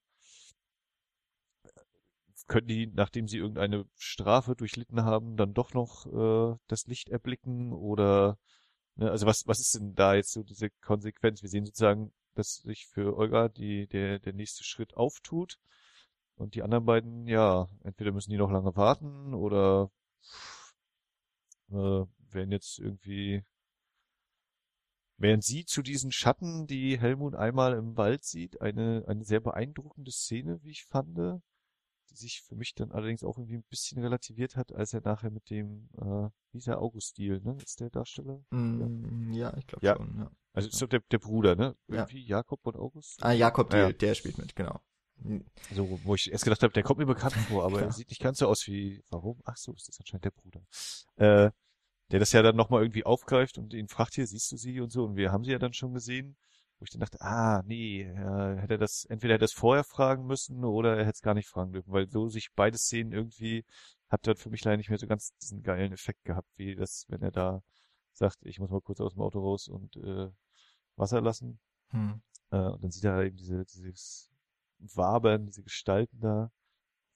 können 2.45 2.67
die, 2.67 2.86
nachdem 2.86 3.28
sie 3.28 3.38
irgendeine 3.39 3.86
Strafe 3.97 4.55
durchlitten 4.55 5.03
haben, 5.03 5.36
dann 5.36 5.55
doch 5.55 5.74
noch 5.74 6.05
äh, 6.05 6.57
das 6.67 6.86
Licht 6.86 7.09
erblicken? 7.09 7.74
Oder 7.74 8.38
also 9.02 9.26
was, 9.26 9.47
was 9.47 9.60
ist 9.60 9.76
denn 9.76 9.95
da 9.95 10.16
jetzt 10.16 10.32
so 10.32 10.43
diese 10.43 10.70
Konsequenz? 10.82 11.41
Wir 11.41 11.50
sehen 11.50 11.66
sozusagen, 11.66 12.12
dass 12.36 12.56
sich 12.58 12.88
für 12.88 13.18
Olga 13.18 13.50
die, 13.50 13.88
der, 13.88 14.20
der 14.20 14.34
nächste 14.34 14.64
Schritt 14.64 14.95
auftut. 14.95 15.60
Und 16.36 16.56
die 16.56 16.64
anderen 16.64 16.86
beiden, 16.86 17.28
ja, 17.28 17.68
entweder 17.84 18.12
müssen 18.12 18.32
die 18.32 18.38
noch 18.38 18.52
lange 18.52 18.76
warten 18.76 19.34
oder 19.34 19.91
äh, 21.69 22.06
werden 22.32 22.52
jetzt 22.52 22.80
irgendwie, 22.80 23.44
während 25.18 25.44
sie 25.44 25.65
zu 25.65 25.82
diesen 25.82 26.11
Schatten, 26.11 26.65
die 26.65 26.98
Helmut 26.98 27.36
einmal 27.36 27.73
im 27.73 27.98
Wald 27.98 28.23
sieht, 28.23 28.61
eine, 28.61 29.03
eine 29.07 29.26
sehr 29.26 29.41
beeindruckende 29.41 30.11
Szene, 30.11 30.64
wie 30.64 30.72
ich 30.72 30.86
fand, 30.86 31.41
die 32.10 32.15
sich 32.15 32.41
für 32.41 32.56
mich 32.56 32.76
dann 32.76 32.91
allerdings 32.91 33.23
auch 33.23 33.38
irgendwie 33.38 33.57
ein 33.57 33.65
bisschen 33.69 34.02
relativiert 34.02 34.56
hat, 34.56 34.73
als 34.73 34.94
er 34.94 35.02
nachher 35.02 35.31
mit 35.31 35.49
dem, 35.49 35.90
äh, 35.98 36.30
wie 36.52 36.57
ist 36.57 36.68
der 36.68 36.81
Augustil, 36.81 37.41
ne? 37.41 37.57
Ist 37.64 37.80
der 37.80 37.90
Darsteller? 37.90 38.44
Mm, 38.49 39.31
ja. 39.34 39.52
ja, 39.52 39.57
ich 39.57 39.68
glaube 39.68 39.86
ja. 39.86 39.95
schon, 39.95 40.18
ja. 40.18 40.31
Also 40.53 40.69
ist 40.69 40.81
doch 40.81 40.90
der, 40.90 41.02
der 41.11 41.19
Bruder, 41.19 41.56
ne? 41.56 41.76
Irgendwie 41.88 42.22
ja. 42.22 42.38
Jakob 42.38 42.65
und 42.65 42.76
August? 42.76 43.23
Ah, 43.23 43.31
Jakob, 43.31 43.73
ah, 43.73 43.77
ja. 43.77 43.91
der 43.91 44.15
spielt 44.15 44.38
mit, 44.38 44.56
genau. 44.56 44.81
So, 45.73 45.99
wo 46.03 46.15
ich 46.15 46.31
erst 46.31 46.45
gedacht 46.45 46.64
habe, 46.64 46.73
der 46.73 46.84
kommt 46.84 46.99
mir 46.99 47.06
bekannt 47.06 47.34
vor, 47.49 47.65
aber 47.65 47.81
er 47.81 47.91
sieht 47.91 48.10
nicht 48.10 48.22
ganz 48.22 48.40
so 48.40 48.48
aus 48.48 48.65
wie, 48.68 49.03
warum? 49.10 49.41
Ach 49.44 49.57
so, 49.57 49.73
ist 49.73 49.88
das 49.88 49.99
anscheinend 49.99 50.26
der 50.26 50.31
Bruder. 50.31 50.61
Äh, 51.18 51.52
der 52.11 52.19
das 52.19 52.31
ja 52.31 52.41
dann 52.41 52.56
nochmal 52.56 52.81
irgendwie 52.81 53.06
aufgreift 53.06 53.57
und 53.57 53.73
ihn 53.73 53.88
fragt 53.88 54.15
hier, 54.15 54.26
siehst 54.26 54.52
du 54.52 54.57
sie 54.57 54.80
und 54.81 54.91
so, 54.91 55.06
und 55.06 55.15
wir 55.15 55.31
haben 55.31 55.44
sie 55.44 55.52
ja 55.52 55.60
dann 55.60 55.73
schon 55.73 55.94
gesehen, 55.94 56.38
wo 56.80 56.84
ich 56.85 56.91
dann 56.91 57.01
dachte, 57.01 57.19
ah, 57.22 57.61
nee, 57.65 58.03
äh, 58.03 58.57
hätte 58.57 58.76
er 58.76 58.77
das, 58.77 59.06
entweder 59.06 59.34
hätte 59.34 59.43
er 59.43 59.47
es 59.47 59.53
vorher 59.53 59.84
fragen 59.84 60.26
müssen 60.26 60.64
oder 60.64 60.97
er 60.97 61.06
hätte 61.06 61.15
es 61.15 61.22
gar 61.22 61.34
nicht 61.34 61.47
fragen 61.47 61.73
dürfen, 61.73 61.91
weil 61.91 62.10
so 62.10 62.27
sich 62.30 62.49
beide 62.56 62.77
Szenen 62.77 63.11
irgendwie 63.11 63.65
hat 64.10 64.26
dann 64.26 64.38
für 64.38 64.49
mich 64.49 64.64
leider 64.64 64.77
nicht 64.77 64.89
mehr 64.89 64.97
so 64.97 65.07
ganz 65.07 65.35
diesen 65.38 65.61
geilen 65.61 65.91
Effekt 65.91 66.23
gehabt, 66.23 66.47
wie 66.56 66.76
das, 66.76 67.06
wenn 67.10 67.22
er 67.22 67.31
da 67.31 67.61
sagt, 68.14 68.38
ich 68.43 68.60
muss 68.60 68.69
mal 68.69 68.81
kurz 68.81 69.01
aus 69.01 69.14
dem 69.14 69.22
Auto 69.22 69.39
raus 69.39 69.68
und 69.68 69.95
äh, 69.97 70.30
Wasser 70.95 71.22
lassen. 71.22 71.60
Hm. 71.89 72.22
Äh, 72.51 72.57
und 72.57 72.84
dann 72.84 72.91
sieht 72.91 73.03
er 73.03 73.23
eben 73.23 73.38
diese, 73.38 73.65
dieses 73.65 74.30
Wabern, 74.80 75.45
diese 75.45 75.64
Gestalten 75.64 76.19
da. 76.19 76.51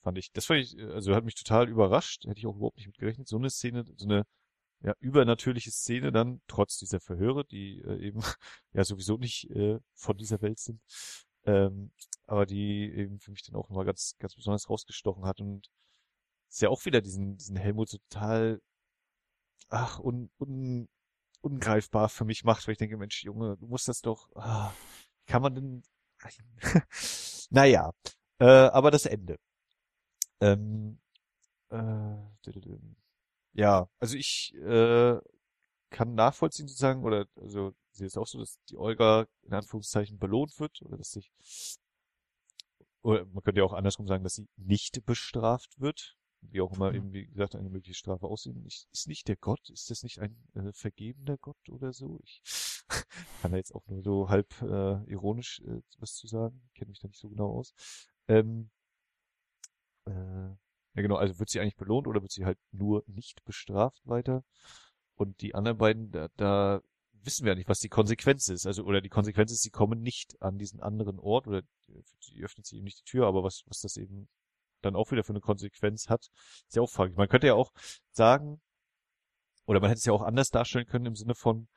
Fand 0.02 0.18
ich, 0.18 0.32
das 0.32 0.46
fand 0.46 0.60
ich, 0.60 0.78
also 0.78 1.14
hat 1.14 1.24
mich 1.24 1.34
total 1.34 1.68
überrascht, 1.68 2.24
hätte 2.26 2.38
ich 2.38 2.46
auch 2.46 2.56
überhaupt 2.56 2.76
nicht 2.76 2.86
mit 2.86 2.98
gerechnet. 2.98 3.28
So 3.28 3.38
eine 3.38 3.50
Szene, 3.50 3.84
so 3.96 4.04
eine 4.04 4.24
ja, 4.84 4.94
übernatürliche 5.00 5.70
Szene 5.70 6.12
dann, 6.12 6.42
trotz 6.46 6.78
dieser 6.78 7.00
Verhöre, 7.00 7.44
die 7.46 7.80
äh, 7.80 8.06
eben 8.06 8.20
ja 8.74 8.84
sowieso 8.84 9.16
nicht 9.16 9.50
äh, 9.50 9.80
von 9.94 10.16
dieser 10.18 10.42
Welt 10.42 10.58
sind, 10.58 10.80
ähm, 11.44 11.90
aber 12.26 12.44
die 12.44 12.92
eben 12.92 13.18
für 13.18 13.30
mich 13.30 13.42
dann 13.42 13.56
auch 13.56 13.68
nochmal 13.70 13.86
ganz, 13.86 14.14
ganz 14.18 14.34
besonders 14.34 14.68
rausgestochen 14.68 15.24
hat 15.24 15.40
und 15.40 15.70
ist 16.50 16.60
ja 16.60 16.68
auch 16.68 16.84
wieder 16.84 17.00
diesen, 17.00 17.36
diesen 17.38 17.56
Helmut 17.56 17.88
so 17.88 17.98
total, 18.10 18.60
ach, 19.70 19.98
un, 20.00 20.30
un, 20.38 20.88
ungreifbar 21.40 22.10
für 22.10 22.26
mich 22.26 22.44
macht, 22.44 22.66
weil 22.66 22.72
ich 22.72 22.78
denke, 22.78 22.98
Mensch, 22.98 23.24
Junge, 23.24 23.56
du 23.56 23.66
musst 23.66 23.88
das 23.88 24.02
doch, 24.02 24.28
ah, 24.34 24.72
kann 25.26 25.42
man 25.42 25.54
denn, 25.54 25.82
naja, 27.50 27.90
äh, 28.38 28.44
aber 28.44 28.90
das 28.90 29.06
Ende. 29.06 29.38
Ähm, 30.40 31.00
äh, 31.70 32.16
ja, 33.54 33.88
also 33.98 34.16
ich 34.16 34.54
äh, 34.56 35.18
kann 35.90 36.14
nachvollziehen 36.14 36.68
sozusagen, 36.68 37.04
oder 37.04 37.26
also 37.36 37.72
sehe 37.92 38.06
es 38.06 38.16
auch 38.16 38.26
so, 38.26 38.38
dass 38.40 38.58
die 38.68 38.76
Olga 38.76 39.26
in 39.42 39.54
Anführungszeichen 39.54 40.18
belohnt 40.18 40.58
wird, 40.58 40.82
oder 40.82 40.98
dass 40.98 41.12
sich, 41.12 41.32
oder 43.02 43.24
man 43.26 43.42
könnte 43.44 43.60
ja 43.60 43.64
auch 43.64 43.72
andersrum 43.72 44.06
sagen, 44.06 44.24
dass 44.24 44.34
sie 44.34 44.48
nicht 44.56 45.04
bestraft 45.06 45.80
wird, 45.80 46.16
wie 46.50 46.60
auch 46.60 46.72
immer 46.72 46.92
eben, 46.92 47.12
wie 47.12 47.26
gesagt, 47.26 47.54
eine 47.54 47.70
mögliche 47.70 47.94
Strafe 47.94 48.26
aussehen. 48.26 48.64
Ich, 48.66 48.86
ist 48.92 49.08
nicht 49.08 49.28
der 49.28 49.36
Gott, 49.36 49.70
ist 49.70 49.90
das 49.90 50.02
nicht 50.02 50.18
ein 50.18 50.36
äh, 50.54 50.72
vergebender 50.72 51.38
Gott 51.38 51.68
oder 51.68 51.92
so? 51.92 52.18
Ich 52.22 52.42
kann 53.40 53.52
da 53.52 53.56
jetzt 53.56 53.74
auch 53.74 53.86
nur 53.86 54.02
so 54.02 54.28
halb 54.28 54.60
äh, 54.62 55.02
ironisch 55.10 55.60
äh, 55.60 55.80
was 55.98 56.14
zu 56.14 56.26
sagen, 56.26 56.68
kenne 56.74 56.90
mich 56.90 57.00
da 57.00 57.08
nicht 57.08 57.20
so 57.20 57.28
genau 57.28 57.58
aus. 57.58 57.72
Ähm, 58.28 58.70
äh, 60.06 60.50
ja 60.94 61.02
genau, 61.02 61.16
also 61.16 61.38
wird 61.38 61.50
sie 61.50 61.60
eigentlich 61.60 61.76
belohnt 61.76 62.06
oder 62.06 62.22
wird 62.22 62.32
sie 62.32 62.44
halt 62.44 62.58
nur 62.72 63.04
nicht 63.06 63.44
bestraft 63.44 64.00
weiter? 64.06 64.44
Und 65.16 65.40
die 65.40 65.54
anderen 65.54 65.78
beiden, 65.78 66.10
da, 66.10 66.28
da 66.36 66.80
wissen 67.24 67.44
wir 67.44 67.52
ja 67.52 67.56
nicht, 67.56 67.68
was 67.68 67.80
die 67.80 67.88
Konsequenz 67.88 68.48
ist. 68.48 68.66
Also, 68.66 68.84
oder 68.84 69.00
die 69.00 69.08
Konsequenz 69.08 69.52
ist, 69.52 69.62
sie 69.62 69.70
kommen 69.70 70.00
nicht 70.00 70.40
an 70.40 70.58
diesen 70.58 70.80
anderen 70.80 71.18
Ort 71.18 71.46
oder 71.46 71.62
sie 72.20 72.42
öffnet 72.42 72.66
sie 72.66 72.76
eben 72.76 72.84
nicht 72.84 73.00
die 73.00 73.10
Tür, 73.10 73.26
aber 73.26 73.42
was, 73.42 73.62
was 73.66 73.80
das 73.80 73.96
eben 73.96 74.28
dann 74.82 74.96
auch 74.96 75.10
wieder 75.10 75.24
für 75.24 75.32
eine 75.32 75.40
Konsequenz 75.40 76.08
hat, 76.08 76.28
ist 76.66 76.76
ja 76.76 76.82
auch 76.82 76.90
fraglich. 76.90 77.16
Man 77.16 77.28
könnte 77.28 77.46
ja 77.46 77.54
auch 77.54 77.72
sagen, 78.10 78.60
oder 79.66 79.80
man 79.80 79.88
hätte 79.88 79.98
es 79.98 80.04
ja 80.04 80.12
auch 80.12 80.22
anders 80.22 80.50
darstellen 80.50 80.86
können 80.86 81.06
im 81.06 81.16
Sinne 81.16 81.34
von, 81.34 81.68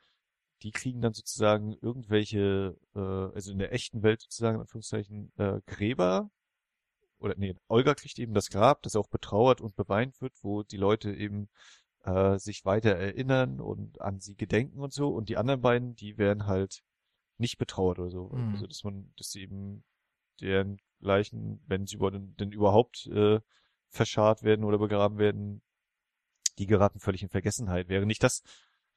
die 0.62 0.72
kriegen 0.72 1.00
dann 1.00 1.14
sozusagen 1.14 1.72
irgendwelche, 1.80 2.76
äh, 2.94 2.98
also 2.98 3.52
in 3.52 3.58
der 3.58 3.72
echten 3.72 4.02
Welt 4.02 4.20
sozusagen, 4.20 4.56
in 4.56 4.62
Anführungszeichen, 4.62 5.32
äh, 5.36 5.60
Gräber, 5.66 6.30
oder 7.20 7.34
nee, 7.36 7.54
Olga 7.68 7.94
kriegt 7.94 8.18
eben 8.18 8.34
das 8.34 8.50
Grab, 8.50 8.82
das 8.82 8.96
auch 8.96 9.08
betrauert 9.08 9.60
und 9.60 9.76
beweint 9.76 10.20
wird, 10.20 10.32
wo 10.42 10.62
die 10.62 10.76
Leute 10.76 11.12
eben 11.12 11.48
äh, 12.04 12.38
sich 12.38 12.64
weiter 12.64 12.94
erinnern 12.94 13.60
und 13.60 14.00
an 14.00 14.20
sie 14.20 14.36
gedenken 14.36 14.80
und 14.80 14.92
so. 14.92 15.08
Und 15.08 15.28
die 15.28 15.36
anderen 15.36 15.60
beiden, 15.60 15.94
die 15.94 16.18
werden 16.18 16.46
halt 16.46 16.82
nicht 17.38 17.58
betrauert 17.58 17.98
oder 17.98 18.10
so. 18.10 18.28
Mhm. 18.28 18.52
Also 18.52 18.66
dass 18.66 18.84
man, 18.84 19.12
dass 19.16 19.30
sie 19.30 19.42
eben 19.42 19.84
deren 20.40 20.78
Leichen, 21.00 21.60
wenn 21.66 21.86
sie 21.86 21.96
über, 21.96 22.10
denn 22.10 22.52
überhaupt 22.52 23.06
äh, 23.06 23.40
verscharrt 23.88 24.42
werden 24.42 24.64
oder 24.64 24.78
begraben 24.78 25.18
werden, 25.18 25.62
die 26.58 26.66
geraten 26.66 27.00
völlig 27.00 27.22
in 27.22 27.28
Vergessenheit. 27.28 27.88
Wäre 27.88 28.06
nicht 28.06 28.22
das, 28.22 28.42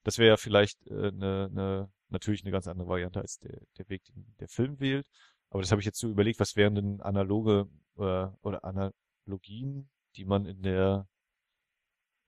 das 0.04 0.18
wäre 0.18 0.30
ja 0.30 0.38
vielleicht 0.38 0.86
äh, 0.88 1.08
eine, 1.08 1.50
eine, 1.52 1.92
natürlich 2.10 2.44
eine 2.44 2.52
ganz 2.52 2.68
andere 2.68 2.88
Variante 2.88 3.22
als 3.22 3.40
der, 3.40 3.62
der 3.78 3.90
Weg, 3.90 4.04
den 4.06 4.36
der 4.40 4.48
Film 4.48 4.80
wählt. 4.80 5.08
Aber 5.50 5.62
das 5.62 5.72
habe 5.72 5.82
ich 5.82 5.86
jetzt 5.86 6.00
so 6.00 6.10
überlegt, 6.10 6.40
was 6.40 6.56
wären 6.56 6.76
denn 6.76 7.02
analoge 7.02 7.68
äh, 7.98 8.28
oder 8.42 8.64
Analogien, 8.64 9.90
die 10.16 10.26
man 10.26 10.46
in 10.46 10.62
der 10.62 11.08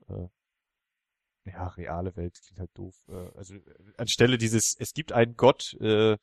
äh, 0.07 0.27
ja, 1.45 1.67
reale 1.69 2.15
Welt 2.15 2.39
klingt 2.41 2.59
halt 2.59 2.71
doof. 2.73 2.95
Äh, 3.07 3.37
also 3.37 3.55
äh, 3.55 3.61
anstelle 3.97 4.37
dieses, 4.37 4.75
es 4.79 4.93
gibt 4.93 5.11
einen 5.11 5.35
Gott, 5.35 5.73
äh, 5.81 6.17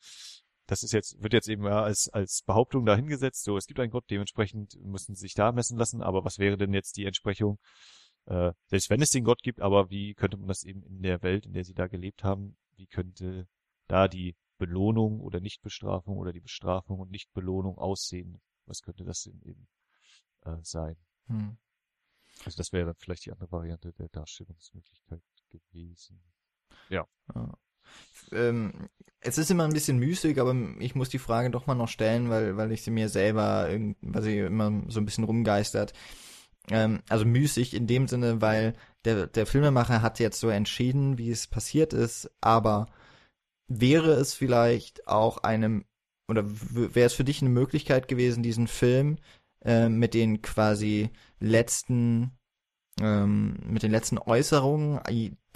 das 0.67 0.83
ist 0.83 0.93
jetzt, 0.93 1.21
wird 1.21 1.33
jetzt 1.33 1.49
eben 1.49 1.65
ja 1.65 1.83
als, 1.83 2.09
als 2.09 2.43
Behauptung 2.45 2.85
dahingesetzt, 2.85 3.43
so, 3.43 3.57
es 3.57 3.65
gibt 3.65 3.79
einen 3.79 3.91
Gott, 3.91 4.05
dementsprechend 4.09 4.79
müssen 4.83 5.15
sie 5.15 5.21
sich 5.21 5.33
da 5.33 5.51
messen 5.51 5.77
lassen, 5.77 6.01
aber 6.01 6.23
was 6.23 6.39
wäre 6.39 6.57
denn 6.57 6.73
jetzt 6.73 6.97
die 6.97 7.05
Entsprechung, 7.05 7.59
äh, 8.25 8.51
selbst 8.67 8.89
wenn 8.89 9.01
es 9.01 9.09
den 9.09 9.23
Gott 9.23 9.41
gibt, 9.43 9.61
aber 9.61 9.89
wie 9.89 10.13
könnte 10.13 10.37
man 10.37 10.47
das 10.47 10.63
eben 10.63 10.83
in 10.83 11.01
der 11.01 11.21
Welt, 11.21 11.45
in 11.45 11.53
der 11.53 11.63
sie 11.63 11.73
da 11.73 11.87
gelebt 11.87 12.23
haben, 12.23 12.57
wie 12.75 12.87
könnte 12.87 13.47
da 13.87 14.07
die 14.07 14.35
Belohnung 14.57 15.19
oder 15.19 15.39
Nichtbestrafung 15.39 16.17
oder 16.17 16.31
die 16.31 16.39
Bestrafung 16.39 16.99
und 16.99 17.11
Nichtbelohnung 17.11 17.77
aussehen? 17.77 18.39
Was 18.71 18.81
könnte 18.81 19.03
das 19.03 19.23
denn 19.23 19.41
eben 19.43 19.67
äh, 20.45 20.55
sein? 20.63 20.95
Hm. 21.27 21.57
Also 22.45 22.55
das 22.55 22.71
wäre 22.71 22.85
dann 22.85 22.95
vielleicht 22.95 23.25
die 23.25 23.31
andere 23.33 23.51
Variante 23.51 23.91
der 23.91 24.07
Darstellungsmöglichkeit 24.07 25.21
gewesen. 25.49 26.21
Ja. 26.87 27.05
ja. 27.35 27.53
Ähm, 28.31 28.87
es 29.19 29.37
ist 29.37 29.51
immer 29.51 29.65
ein 29.65 29.73
bisschen 29.73 29.99
müßig, 29.99 30.39
aber 30.39 30.55
ich 30.79 30.95
muss 30.95 31.09
die 31.09 31.19
Frage 31.19 31.49
doch 31.49 31.67
mal 31.67 31.75
noch 31.75 31.89
stellen, 31.89 32.29
weil, 32.29 32.55
weil 32.55 32.71
ich 32.71 32.81
sie 32.81 32.91
mir 32.91 33.09
selber, 33.09 33.67
weil 34.01 34.23
sie 34.23 34.39
immer 34.39 34.83
so 34.87 35.01
ein 35.01 35.05
bisschen 35.05 35.25
rumgeistert. 35.25 35.91
Ähm, 36.69 37.01
also 37.09 37.25
müßig 37.25 37.73
in 37.73 37.87
dem 37.87 38.07
Sinne, 38.07 38.39
weil 38.39 38.73
der, 39.03 39.27
der 39.27 39.45
Filmemacher 39.45 40.01
hat 40.01 40.19
jetzt 40.19 40.39
so 40.39 40.47
entschieden, 40.47 41.17
wie 41.17 41.29
es 41.29 41.45
passiert 41.45 41.91
ist, 41.91 42.31
aber 42.39 42.87
wäre 43.67 44.13
es 44.13 44.33
vielleicht 44.33 45.09
auch 45.09 45.39
einem, 45.39 45.83
oder 46.31 46.45
wäre 46.45 47.05
es 47.05 47.13
für 47.13 47.25
dich 47.25 47.41
eine 47.41 47.49
Möglichkeit 47.49 48.07
gewesen, 48.07 48.41
diesen 48.41 48.67
Film 48.67 49.17
äh, 49.65 49.89
mit 49.89 50.13
den 50.13 50.41
quasi 50.41 51.09
letzten 51.41 52.31
ähm, 53.01 53.57
mit 53.65 53.83
den 53.83 53.91
letzten 53.91 54.17
Äußerungen 54.17 55.01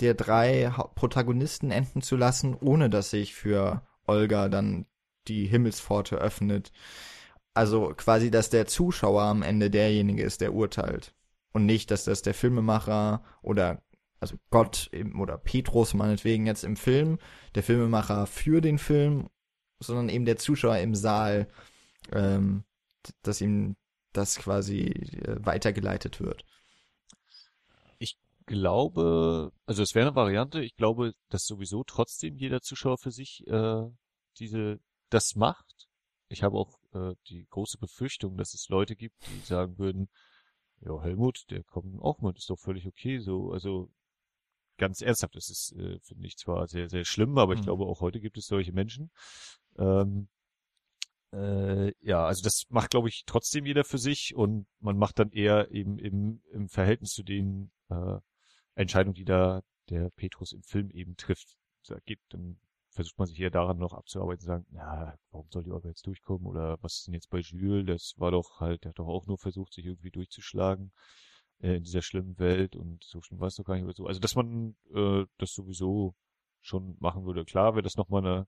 der 0.02 0.14
drei 0.14 0.74
Protagonisten 0.96 1.72
enden 1.72 2.02
zu 2.02 2.18
lassen, 2.18 2.56
ohne 2.56 2.90
dass 2.90 3.10
sich 3.10 3.34
für 3.34 3.84
Olga 4.06 4.50
dann 4.50 4.86
die 5.30 5.46
Himmelspforte 5.46 6.18
öffnet. 6.18 6.72
Also 7.54 7.94
quasi, 7.96 8.30
dass 8.30 8.50
der 8.50 8.66
Zuschauer 8.66 9.24
am 9.24 9.44
Ende 9.44 9.70
derjenige 9.72 10.24
ist, 10.24 10.42
der 10.42 10.54
urteilt. 10.54 11.16
Und 11.54 11.66
nicht, 11.66 11.90
dass 11.90 12.04
das 12.04 12.22
der 12.22 12.34
Filmemacher 12.34 13.24
oder 13.42 13.82
also 14.20 14.36
Gott 14.50 14.90
oder 15.18 15.38
Petrus 15.38 15.94
meinetwegen 15.94 16.48
jetzt 16.48 16.64
im 16.64 16.76
Film, 16.76 17.18
der 17.54 17.64
Filmemacher 17.64 18.28
für 18.28 18.60
den 18.60 18.78
Film, 18.78 19.30
sondern 19.80 20.10
eben 20.10 20.26
der 20.26 20.38
Zuschauer 20.38 20.78
im 20.78 20.96
Saal, 20.96 21.48
ähm, 22.12 22.64
dass 23.22 23.42
ihm 23.42 23.76
das 24.14 24.38
quasi 24.38 24.84
äh, 24.84 25.38
weitergeleitet 25.46 26.22
wird 26.22 26.44
glaube, 28.46 29.52
also 29.66 29.84
es 29.84 29.96
wäre 29.96 30.08
eine 30.08 30.16
Variante, 30.16 30.62
ich 30.62 30.76
glaube, 30.76 31.14
dass 31.30 31.46
sowieso 31.46 31.84
trotzdem 31.84 32.36
jeder 32.36 32.62
Zuschauer 32.62 32.98
für 32.98 33.12
sich 33.12 33.46
äh, 33.48 33.84
diese 34.40 34.80
das 35.10 35.36
macht. 35.36 35.88
Ich 36.28 36.44
habe 36.44 36.58
auch 36.58 36.80
äh, 36.94 37.16
die 37.28 37.46
große 37.50 37.78
Befürchtung, 37.78 38.38
dass 38.38 38.54
es 38.54 38.70
Leute 38.70 38.96
gibt, 38.96 39.16
die 39.28 39.46
sagen 39.46 39.78
würden, 39.78 40.10
ja, 40.82 41.00
Helmut, 41.02 41.46
der 41.50 41.64
kommt 41.64 42.00
auch 42.02 42.20
mal, 42.20 42.34
ist 42.36 42.50
doch 42.50 42.60
völlig 42.60 42.86
okay, 42.86 43.20
so, 43.20 43.52
also 43.52 43.90
ganz 44.78 45.02
ernsthaft, 45.02 45.36
das 45.36 45.50
ist, 45.50 45.74
äh, 45.78 46.00
finde 46.02 46.28
ich 46.28 46.38
zwar 46.38 46.68
sehr, 46.68 46.90
sehr 46.90 47.06
schlimm, 47.06 47.38
aber 47.38 47.54
ich 47.54 47.62
mhm. 47.62 47.66
glaube 47.66 47.86
auch 47.86 48.02
heute 48.02 48.20
gibt 48.20 48.38
es 48.38 48.48
solche 48.48 48.74
Menschen. 48.74 49.10
Ähm, 49.78 50.28
äh, 51.34 51.94
ja, 52.02 52.26
also 52.26 52.44
das 52.44 52.66
macht, 52.70 52.92
glaube 52.92 53.10
ich, 53.10 53.24
trotzdem 53.26 53.66
jeder 53.66 53.84
für 53.84 53.98
sich 53.98 54.36
und 54.36 54.68
man 54.80 54.98
macht 54.98 55.20
dann 55.20 55.32
eher 55.32 55.72
eben 55.72 56.00
im, 56.00 56.42
im 56.52 56.70
Verhältnis 56.70 57.12
zu 57.12 57.24
den 57.24 57.72
äh, 57.90 58.20
Entscheidung, 58.76 59.14
die 59.14 59.26
da 59.26 59.62
der 59.90 60.10
Petrus 60.12 60.54
im 60.54 60.64
Film 60.64 60.90
eben 60.92 61.16
trifft, 61.18 61.58
geht, 62.06 62.20
dann 62.30 62.58
versucht 62.90 63.18
man 63.20 63.28
sich 63.28 63.40
eher 63.40 63.52
daran 63.52 63.78
noch 63.78 63.94
abzuarbeiten 63.94 64.42
und 64.44 64.48
sagen, 64.48 64.66
na, 64.72 65.18
warum 65.32 65.48
soll 65.52 65.64
die 65.64 65.72
Orga 65.72 65.90
jetzt 65.90 66.08
durchkommen? 66.08 66.48
Oder 66.48 66.78
was 66.82 66.96
ist 66.96 67.08
denn 67.08 67.14
jetzt 67.14 67.30
bei 67.30 67.40
Jules? 67.40 67.86
Das 67.86 68.14
war 68.18 68.32
doch 68.32 68.60
halt, 68.60 68.84
der 68.84 68.90
hat 68.90 69.00
doch 69.00 69.08
auch 69.08 69.28
nur 69.28 69.38
versucht, 69.38 69.74
sich 69.74 69.86
irgendwie 69.86 70.12
durchzuschlagen 70.12 70.94
äh, 71.60 71.76
in 71.76 71.84
dieser 71.84 72.02
schlimmen 72.02 72.40
Welt 72.40 72.76
und 72.76 73.04
so 73.04 73.22
schlimm 73.22 73.40
war 73.40 73.48
es 73.48 73.56
doch 73.56 73.66
gar 73.66 73.76
nicht 73.76 73.84
oder 73.84 73.94
so. 73.94 74.08
Also, 74.08 74.20
dass 74.20 74.36
man 74.36 74.76
äh, 74.94 75.26
das 75.38 75.54
sowieso 75.54 76.16
schon 76.62 76.96
machen 77.00 77.26
würde. 77.26 77.46
Klar 77.46 77.74
wäre 77.76 77.84
das 77.84 77.98
nochmal 77.98 78.26
eine 78.26 78.48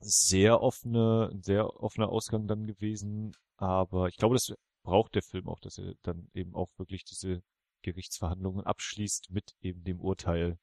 sehr 0.00 0.60
offene, 0.60 1.30
ein 1.32 1.42
sehr 1.42 1.82
offener 1.82 2.08
Ausgang 2.08 2.46
dann 2.46 2.66
gewesen, 2.66 3.34
aber 3.56 4.08
ich 4.08 4.16
glaube, 4.16 4.34
das 4.34 4.54
braucht 4.82 5.14
der 5.14 5.22
Film 5.22 5.48
auch, 5.48 5.60
dass 5.60 5.78
er 5.78 5.94
dann 6.02 6.28
eben 6.34 6.54
auch 6.54 6.68
wirklich 6.76 7.04
diese 7.04 7.42
Gerichtsverhandlungen 7.82 8.64
abschließt 8.64 9.30
mit 9.30 9.54
eben 9.60 9.84
dem 9.84 10.00
Urteil, 10.00 10.58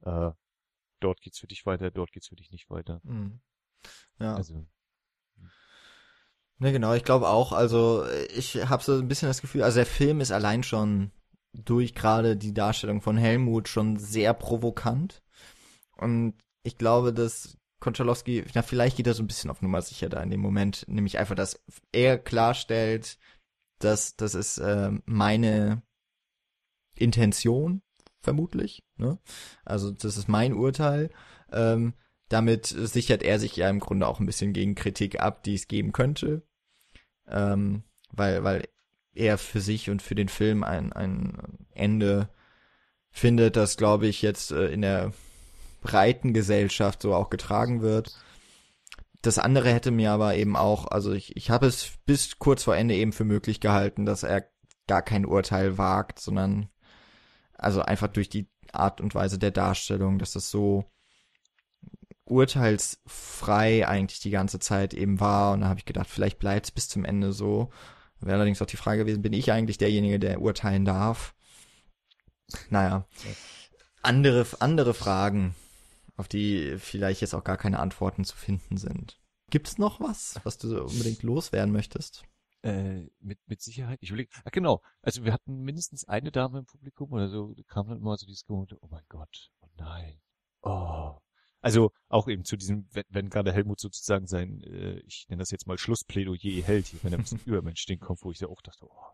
äh, 0.00 0.30
dort 1.00 1.20
geht's 1.20 1.38
für 1.38 1.46
dich 1.46 1.66
weiter, 1.66 1.90
dort 1.90 2.12
geht's 2.12 2.28
für 2.28 2.36
dich 2.36 2.50
nicht 2.50 2.70
weiter. 2.70 3.00
Mhm. 3.04 3.40
Ja. 4.18 4.34
Also. 4.34 4.66
Ne, 6.60 6.72
genau, 6.72 6.94
ich 6.94 7.04
glaube 7.04 7.28
auch, 7.28 7.52
also 7.52 8.04
ich 8.34 8.56
habe 8.68 8.82
so 8.82 8.94
ein 8.94 9.06
bisschen 9.06 9.28
das 9.28 9.40
Gefühl, 9.40 9.62
also 9.62 9.76
der 9.76 9.86
Film 9.86 10.20
ist 10.20 10.32
allein 10.32 10.64
schon 10.64 11.12
durch 11.52 11.94
gerade 11.94 12.36
die 12.36 12.52
Darstellung 12.52 13.00
von 13.00 13.16
Helmut 13.16 13.68
schon 13.68 13.96
sehr 13.96 14.34
provokant. 14.34 15.22
Und 15.96 16.34
ich 16.62 16.76
glaube, 16.76 17.12
dass 17.12 17.57
Konchalowski, 17.80 18.44
na, 18.54 18.62
vielleicht 18.62 18.96
geht 18.96 19.06
er 19.06 19.14
so 19.14 19.22
ein 19.22 19.26
bisschen 19.26 19.50
auf 19.50 19.62
Nummer 19.62 19.82
sicher 19.82 20.08
da 20.08 20.22
in 20.22 20.30
dem 20.30 20.40
Moment, 20.40 20.84
nämlich 20.88 21.18
einfach, 21.18 21.36
dass 21.36 21.62
er 21.92 22.18
klarstellt, 22.18 23.18
dass 23.78 24.16
das 24.16 24.34
ist 24.34 24.58
äh, 24.58 24.90
meine 25.04 25.82
Intention, 26.96 27.82
vermutlich. 28.20 28.84
Ne? 28.96 29.18
Also 29.64 29.90
das 29.90 30.16
ist 30.16 30.28
mein 30.28 30.54
Urteil. 30.54 31.10
Ähm, 31.52 31.94
damit 32.28 32.66
sichert 32.66 33.22
er 33.22 33.38
sich 33.38 33.56
ja 33.56 33.70
im 33.70 33.80
Grunde 33.80 34.06
auch 34.06 34.20
ein 34.20 34.26
bisschen 34.26 34.52
gegen 34.52 34.74
Kritik 34.74 35.20
ab, 35.20 35.42
die 35.44 35.54
es 35.54 35.68
geben 35.68 35.92
könnte. 35.92 36.42
Ähm, 37.26 37.84
weil, 38.10 38.44
weil 38.44 38.68
er 39.14 39.38
für 39.38 39.60
sich 39.60 39.90
und 39.90 40.02
für 40.02 40.14
den 40.14 40.28
Film 40.28 40.62
ein, 40.62 40.92
ein 40.92 41.66
Ende 41.70 42.28
findet, 43.10 43.56
das, 43.56 43.76
glaube 43.76 44.06
ich, 44.06 44.22
jetzt 44.22 44.50
äh, 44.50 44.68
in 44.68 44.82
der 44.82 45.12
breiten 45.80 46.32
Gesellschaft 46.32 47.02
so 47.02 47.14
auch 47.14 47.30
getragen 47.30 47.82
wird. 47.82 48.16
Das 49.22 49.38
andere 49.38 49.72
hätte 49.72 49.90
mir 49.90 50.12
aber 50.12 50.36
eben 50.36 50.56
auch, 50.56 50.86
also 50.86 51.12
ich, 51.12 51.36
ich 51.36 51.50
habe 51.50 51.66
es 51.66 51.92
bis 52.06 52.38
kurz 52.38 52.64
vor 52.64 52.76
Ende 52.76 52.94
eben 52.94 53.12
für 53.12 53.24
möglich 53.24 53.60
gehalten, 53.60 54.06
dass 54.06 54.22
er 54.22 54.48
gar 54.86 55.02
kein 55.02 55.26
Urteil 55.26 55.76
wagt, 55.76 56.20
sondern 56.20 56.68
also 57.54 57.82
einfach 57.82 58.08
durch 58.08 58.28
die 58.28 58.48
Art 58.72 59.00
und 59.00 59.14
Weise 59.14 59.38
der 59.38 59.50
Darstellung, 59.50 60.18
dass 60.18 60.32
das 60.32 60.50
so 60.50 60.84
urteilsfrei 62.24 63.88
eigentlich 63.88 64.20
die 64.20 64.30
ganze 64.30 64.58
Zeit 64.58 64.94
eben 64.94 65.20
war. 65.20 65.52
Und 65.52 65.62
da 65.62 65.68
habe 65.68 65.78
ich 65.78 65.86
gedacht, 65.86 66.08
vielleicht 66.08 66.38
bleibt 66.38 66.66
es 66.66 66.70
bis 66.70 66.88
zum 66.88 67.04
Ende 67.04 67.32
so. 67.32 67.70
Wäre 68.20 68.36
allerdings 68.36 68.60
auch 68.60 68.66
die 68.66 68.76
Frage 68.76 69.00
gewesen, 69.00 69.22
bin 69.22 69.32
ich 69.32 69.52
eigentlich 69.52 69.78
derjenige, 69.78 70.18
der 70.18 70.40
urteilen 70.40 70.84
darf? 70.84 71.34
Naja. 72.70 73.06
Ja. 73.24 73.30
Andere, 74.02 74.46
andere 74.60 74.94
Fragen, 74.94 75.54
auf 76.18 76.28
die 76.28 76.76
vielleicht 76.78 77.20
jetzt 77.22 77.34
auch 77.34 77.44
gar 77.44 77.56
keine 77.56 77.78
Antworten 77.78 78.24
zu 78.24 78.36
finden 78.36 78.76
sind. 78.76 79.18
Gibt's 79.50 79.78
noch 79.78 80.00
was, 80.00 80.38
was 80.44 80.58
du 80.58 80.84
unbedingt 80.84 81.22
loswerden 81.22 81.72
möchtest? 81.72 82.24
Äh, 82.62 83.06
mit, 83.20 83.38
mit 83.46 83.62
Sicherheit. 83.62 83.98
Ich 84.02 84.10
überlege, 84.10 84.30
ah, 84.44 84.50
genau. 84.50 84.82
Also 85.00 85.24
wir 85.24 85.32
hatten 85.32 85.62
mindestens 85.62 86.06
eine 86.06 86.32
Dame 86.32 86.58
im 86.58 86.66
Publikum 86.66 87.12
oder 87.12 87.28
so, 87.28 87.54
kam 87.68 87.88
dann 87.88 87.98
immer 87.98 88.16
so 88.16 88.26
dieses 88.26 88.44
Gefühl, 88.44 88.66
oh 88.80 88.88
mein 88.90 89.04
Gott, 89.08 89.50
oh 89.60 89.68
nein, 89.76 90.20
oh. 90.62 91.16
Also 91.60 91.92
auch 92.08 92.28
eben 92.28 92.44
zu 92.44 92.56
diesem, 92.56 92.88
wenn, 92.92 93.04
wenn 93.08 93.30
gerade 93.30 93.52
Helmut 93.52 93.80
sozusagen 93.80 94.26
sein, 94.26 94.62
äh, 94.64 94.98
ich 95.06 95.26
nenne 95.28 95.40
das 95.40 95.50
jetzt 95.50 95.66
mal 95.66 95.78
Schlussplädoyer 95.78 96.62
hält, 96.64 96.92
wenn 97.04 97.12
er 97.12 97.18
ein 97.18 97.22
bisschen 97.22 97.40
Übermensch 97.46 97.86
den 97.86 98.00
kommt, 98.00 98.22
wo 98.22 98.32
ich 98.32 98.40
ja 98.40 98.48
auch 98.48 98.60
dachte, 98.60 98.86
oh. 98.86 99.06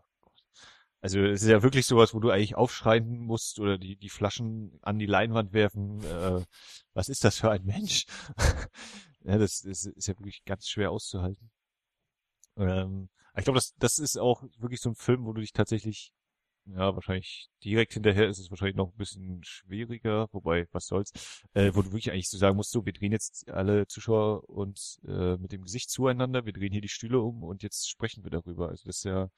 Also 1.05 1.19
es 1.19 1.43
ist 1.43 1.49
ja 1.49 1.61
wirklich 1.61 1.85
sowas, 1.85 2.15
wo 2.15 2.19
du 2.19 2.31
eigentlich 2.31 2.55
aufschreien 2.55 3.19
musst 3.19 3.59
oder 3.59 3.77
die, 3.77 3.95
die 3.95 4.09
Flaschen 4.09 4.79
an 4.81 4.97
die 4.97 5.05
Leinwand 5.05 5.53
werfen. 5.53 6.03
Äh, 6.03 6.43
was 6.95 7.09
ist 7.09 7.23
das 7.23 7.37
für 7.37 7.51
ein 7.51 7.63
Mensch? 7.63 8.07
ja, 9.23 9.37
das, 9.37 9.61
das 9.61 9.85
ist 9.85 10.07
ja 10.07 10.17
wirklich 10.17 10.43
ganz 10.45 10.67
schwer 10.67 10.89
auszuhalten. 10.89 11.51
Ähm, 12.57 13.09
ich 13.37 13.43
glaube, 13.43 13.57
das, 13.57 13.75
das 13.77 13.99
ist 13.99 14.17
auch 14.17 14.41
wirklich 14.57 14.81
so 14.81 14.89
ein 14.89 14.95
Film, 14.95 15.25
wo 15.25 15.33
du 15.33 15.41
dich 15.41 15.53
tatsächlich, 15.53 16.11
ja, 16.65 16.95
wahrscheinlich 16.95 17.49
direkt 17.63 17.93
hinterher 17.93 18.27
ist 18.27 18.39
es 18.39 18.49
wahrscheinlich 18.49 18.75
noch 18.75 18.87
ein 18.91 18.97
bisschen 18.97 19.43
schwieriger, 19.43 20.27
wobei, 20.31 20.67
was 20.71 20.87
soll's, 20.87 21.11
äh, 21.53 21.69
wo 21.75 21.83
du 21.83 21.89
wirklich 21.89 22.09
eigentlich 22.09 22.31
so 22.31 22.39
sagen 22.39 22.57
musst, 22.57 22.71
so, 22.71 22.83
wir 22.83 22.93
drehen 22.93 23.11
jetzt 23.11 23.47
alle 23.51 23.85
Zuschauer 23.85 24.49
uns 24.49 24.99
äh, 25.07 25.37
mit 25.37 25.51
dem 25.51 25.65
Gesicht 25.65 25.91
zueinander, 25.91 26.47
wir 26.47 26.53
drehen 26.53 26.71
hier 26.71 26.81
die 26.81 26.89
Stühle 26.89 27.19
um 27.19 27.43
und 27.43 27.61
jetzt 27.61 27.87
sprechen 27.87 28.23
wir 28.23 28.31
darüber. 28.31 28.69
Also 28.69 28.85
das 28.87 28.97
ist 28.97 29.05
ja 29.05 29.29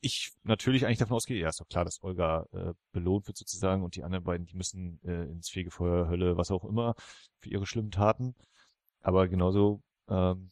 ich 0.00 0.32
natürlich 0.44 0.86
eigentlich 0.86 0.98
davon 0.98 1.16
ausgehe, 1.16 1.38
ja, 1.38 1.48
ist 1.48 1.60
doch 1.60 1.68
klar, 1.68 1.84
dass 1.84 2.02
Olga 2.02 2.46
äh, 2.52 2.72
belohnt 2.92 3.26
wird 3.26 3.36
sozusagen 3.36 3.82
und 3.82 3.96
die 3.96 4.02
anderen 4.02 4.24
beiden, 4.24 4.46
die 4.46 4.56
müssen 4.56 5.00
äh, 5.04 5.24
ins 5.24 5.50
Fegefeuer, 5.50 6.08
Hölle, 6.08 6.36
was 6.36 6.50
auch 6.50 6.64
immer, 6.64 6.94
für 7.40 7.50
ihre 7.50 7.66
schlimmen 7.66 7.90
Taten. 7.90 8.34
Aber 9.02 9.28
genauso 9.28 9.82
ähm, 10.08 10.50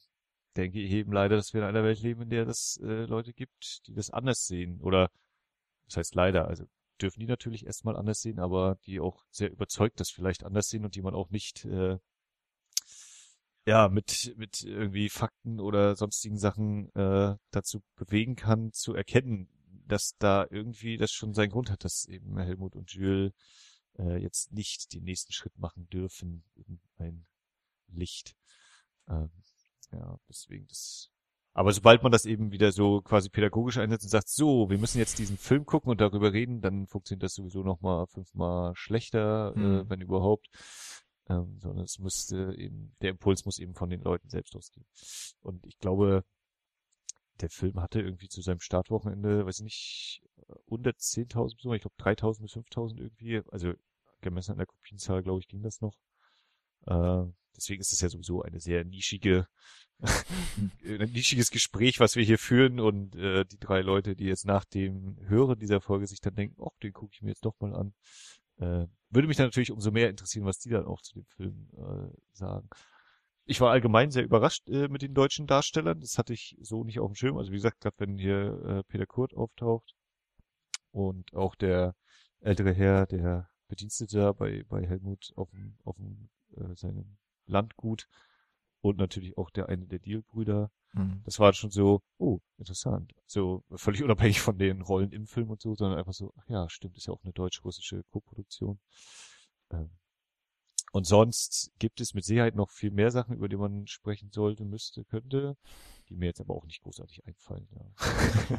denke 0.57 0.81
ich 0.81 0.91
eben 0.93 1.13
leider, 1.13 1.37
dass 1.37 1.55
wir 1.55 1.63
in 1.63 1.67
einer 1.67 1.85
Welt 1.85 2.01
leben, 2.03 2.23
in 2.23 2.31
der 2.31 2.47
es 2.47 2.79
äh, 2.83 3.05
Leute 3.07 3.33
gibt, 3.33 3.87
die 3.87 3.95
das 3.95 4.11
anders 4.11 4.47
sehen. 4.47 4.81
Oder 4.81 5.11
das 5.87 5.97
heißt 5.97 6.15
leider, 6.15 6.49
also 6.49 6.65
dürfen 7.01 7.21
die 7.21 7.27
natürlich 7.27 7.67
erstmal 7.67 7.97
anders 7.97 8.21
sehen, 8.21 8.39
aber 8.39 8.77
die 8.85 9.01
auch 9.01 9.25
sehr 9.31 9.51
überzeugt 9.51 10.01
das 10.01 10.11
vielleicht 10.11 10.45
anders 10.45 10.69
sehen 10.69 10.85
und 10.85 10.95
die 10.95 11.03
man 11.03 11.15
auch 11.15 11.31
nicht 11.31 11.65
äh, 11.65 11.99
ja 13.69 13.89
mit 13.89 14.35
mit 14.37 14.63
irgendwie 14.63 15.11
Fakten 15.11 15.61
oder 15.61 15.95
sonstigen 15.95 16.39
Sachen 16.39 16.91
äh, 16.95 17.37
dazu 17.51 17.83
bewegen 17.97 18.35
kann, 18.35 18.73
zu 18.73 18.95
erkennen, 18.95 19.49
dass 19.87 20.17
da 20.19 20.47
irgendwie 20.51 20.97
das 20.97 21.13
schon 21.13 21.35
seinen 21.35 21.51
Grund 21.51 21.71
hat, 21.71 21.85
dass 21.85 22.07
eben 22.07 22.39
Helmut 22.39 22.75
und 22.77 22.91
Jules 22.93 23.33
äh, 23.99 24.17
jetzt 24.17 24.53
nicht 24.53 24.95
den 24.95 25.05
nächsten 25.05 25.33
Schritt 25.33 25.59
machen 25.59 25.87
dürfen 25.91 26.45
in 26.55 26.81
ein 26.97 27.27
Licht. 27.89 28.35
Ähm, 29.07 29.31
ja, 29.93 30.19
deswegen 30.29 30.67
das. 30.67 31.11
Aber 31.53 31.73
sobald 31.73 32.03
man 32.03 32.13
das 32.13 32.25
eben 32.25 32.53
wieder 32.53 32.73
so 32.73 33.03
quasi 33.03 33.29
pädagogisch 33.29 33.79
einsetzt 33.79 34.05
und 34.05 34.11
sagt, 34.11 34.29
so, 34.29 34.71
wir 34.71 34.79
müssen 34.79 34.99
jetzt 34.99 35.19
diesen 35.19 35.37
Film 35.37 35.67
gucken 35.67 35.91
und 35.91 36.01
darüber 36.01 36.33
reden, 36.33 36.61
dann 36.61 36.87
funktioniert 36.87 37.25
das 37.25 37.35
sowieso 37.35 37.63
nochmal 37.63 38.07
fünfmal 38.07 38.75
schlechter, 38.77 39.53
äh, 39.57 39.59
mhm. 39.59 39.81
äh, 39.81 39.91
wenn 39.91 40.01
überhaupt. 40.01 40.49
Ähm, 41.29 41.59
sondern 41.61 41.85
es 41.85 41.99
müsste 41.99 42.55
eben, 42.57 42.97
der 43.03 43.11
Impuls 43.11 43.45
muss 43.45 43.59
eben 43.59 43.75
von 43.75 43.91
den 43.91 44.01
Leuten 44.01 44.31
selbst 44.31 44.57
ausgehen. 44.57 44.87
Und 45.41 45.67
ich 45.67 45.79
glaube, 45.79 46.25
der 47.41 47.51
Film 47.51 47.81
hatte 47.81 48.01
irgendwie 48.01 48.29
zu 48.29 48.41
seinem 48.41 48.61
Startwochenende, 48.61 49.45
weiß 49.47 49.59
ich 49.59 49.65
nicht, 49.65 50.23
unter 50.67 50.91
10.000 50.91 51.57
Besucher, 51.57 51.75
ich 51.75 51.83
glaube 51.83 51.97
3.000 51.99 52.43
bis 52.43 52.53
5.000 52.55 52.99
irgendwie, 52.99 53.43
also 53.51 53.75
gemessen 54.21 54.53
an 54.53 54.59
der 54.59 54.67
Kopienzahl, 54.67 55.23
glaube 55.23 55.41
ich, 55.41 55.49
ging 55.49 55.63
das 55.63 55.81
noch. 55.81 55.95
Äh, 56.87 57.25
deswegen 57.57 57.81
ist 57.81 57.93
es 57.93 58.01
ja 58.01 58.09
sowieso 58.09 58.43
eine 58.43 58.61
sehr 58.61 58.85
nischige, 58.85 59.47
ein 60.01 61.13
nischiges 61.13 61.51
Gespräch, 61.51 62.01
was 62.01 62.17
wir 62.17 62.25
hier 62.25 62.39
führen 62.39 62.81
und 62.81 63.15
äh, 63.17 63.45
die 63.45 63.59
drei 63.59 63.81
Leute, 63.83 64.17
die 64.17 64.25
jetzt 64.25 64.47
nach 64.47 64.65
dem 64.65 65.17
Hören 65.29 65.59
dieser 65.59 65.81
Folge 65.81 66.07
sich 66.07 66.21
dann 66.21 66.35
denken, 66.35 66.63
ach, 66.65 66.77
den 66.83 66.93
gucke 66.93 67.13
ich 67.15 67.23
mir 67.23 67.31
jetzt 67.31 67.45
doch 67.45 67.59
mal 67.61 67.75
an, 67.75 67.95
äh, 68.59 68.87
würde 69.11 69.29
mich 69.29 69.37
dann 69.37 69.47
natürlich 69.47 69.71
umso 69.71 69.91
mehr 69.91 70.11
interessieren, 70.11 70.45
was 70.45 70.59
die 70.59 70.71
dann 70.71 70.87
auch 70.87 71.01
zu 71.01 71.15
dem 71.15 71.25
Film 71.25 71.69
äh, 71.77 72.17
sagen. 72.33 72.69
Ich 73.45 73.61
war 73.61 73.71
allgemein 73.71 74.11
sehr 74.11 74.25
überrascht 74.25 74.69
äh, 74.69 74.89
mit 74.89 75.03
den 75.03 75.15
deutschen 75.15 75.47
Darstellern. 75.47 76.01
Das 76.01 76.19
hatte 76.19 76.35
ich 76.35 76.57
so 76.61 76.85
nicht 76.85 77.01
auf 77.01 77.11
dem 77.11 77.15
Schirm. 77.15 77.39
Also 77.39 77.51
wie 77.51 77.57
gesagt, 77.57 77.81
gerade 77.81 77.97
wenn 77.99 78.19
hier 78.19 78.63
äh, 78.65 78.83
Peter 78.85 79.07
Kurt 79.07 79.35
auftaucht 79.35 79.95
und 80.91 81.35
auch 81.35 81.55
der 81.55 81.95
ältere 82.41 82.73
Herr, 82.73 83.07
der 83.07 83.49
Bedienstete 83.69 84.35
bei, 84.35 84.65
bei 84.69 84.87
Helmut 84.87 85.33
auf 85.37 85.51
dem, 85.51 85.77
auf 85.85 85.97
dem 85.97 86.29
äh, 86.57 86.75
seinem 86.75 87.17
Landgut 87.47 88.07
und 88.81 88.99
natürlich 88.99 89.37
auch 89.37 89.51
der 89.51 89.69
eine 89.69 89.87
der 89.87 89.99
Deal-Brüder. 89.99 90.71
Mhm. 90.93 91.23
Das 91.25 91.39
war 91.39 91.53
schon 91.53 91.71
so, 91.71 92.03
oh, 92.19 92.41
interessant. 92.57 93.13
So 93.27 93.65
völlig 93.75 94.03
unabhängig 94.05 94.41
von 94.41 94.59
den 94.59 94.83
Rollen 94.83 95.13
im 95.13 95.27
Film 95.27 95.51
und 95.51 95.61
so, 95.61 95.75
sondern 95.75 95.99
einfach 95.99 96.15
so, 96.15 96.33
ach 96.37 96.49
ja, 96.49 96.69
stimmt, 96.69 96.97
ist 96.97 97.07
ja 97.07 97.13
auch 97.13 97.23
eine 97.23 97.33
deutsch-russische 97.33 98.03
Co-Produktion. 98.11 98.79
Ähm, 99.71 99.91
und 100.93 101.07
sonst 101.07 101.71
gibt 101.79 102.01
es 102.01 102.15
mit 102.15 102.25
Sicherheit 102.25 102.55
noch 102.55 102.71
viel 102.71 102.91
mehr 102.91 103.11
Sachen, 103.11 103.37
über 103.37 103.49
die 103.49 103.57
man 103.57 103.87
sprechen 103.87 104.31
sollte, 104.31 104.65
müsste, 104.65 105.05
könnte, 105.05 105.57
die 106.09 106.17
mir 106.17 106.27
jetzt 106.27 106.41
aber 106.41 106.55
auch 106.55 106.65
nicht 106.65 106.83
großartig 106.83 107.27
einfallen. 107.27 107.69
Ja. 107.73 108.59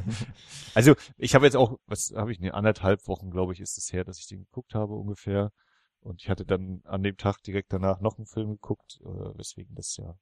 also 0.74 0.94
ich 1.16 1.34
habe 1.34 1.46
jetzt 1.46 1.56
auch, 1.56 1.78
was 1.86 2.12
habe 2.14 2.30
ich, 2.30 2.38
eine 2.38 2.54
anderthalb 2.54 3.08
Wochen, 3.08 3.30
glaube 3.30 3.52
ich, 3.52 3.60
ist 3.60 3.78
es 3.78 3.92
her, 3.92 4.04
dass 4.04 4.18
ich 4.18 4.28
den 4.28 4.44
geguckt 4.44 4.74
habe 4.74 4.94
ungefähr. 4.94 5.50
Und 6.00 6.22
ich 6.22 6.30
hatte 6.30 6.44
dann 6.44 6.82
an 6.84 7.02
dem 7.02 7.16
Tag 7.16 7.42
direkt 7.42 7.72
danach 7.72 8.00
noch 8.00 8.16
einen 8.16 8.26
Film 8.26 8.50
geguckt, 8.50 9.00
äh, 9.02 9.38
weswegen 9.38 9.74
das 9.74 9.96
ja 9.96 10.18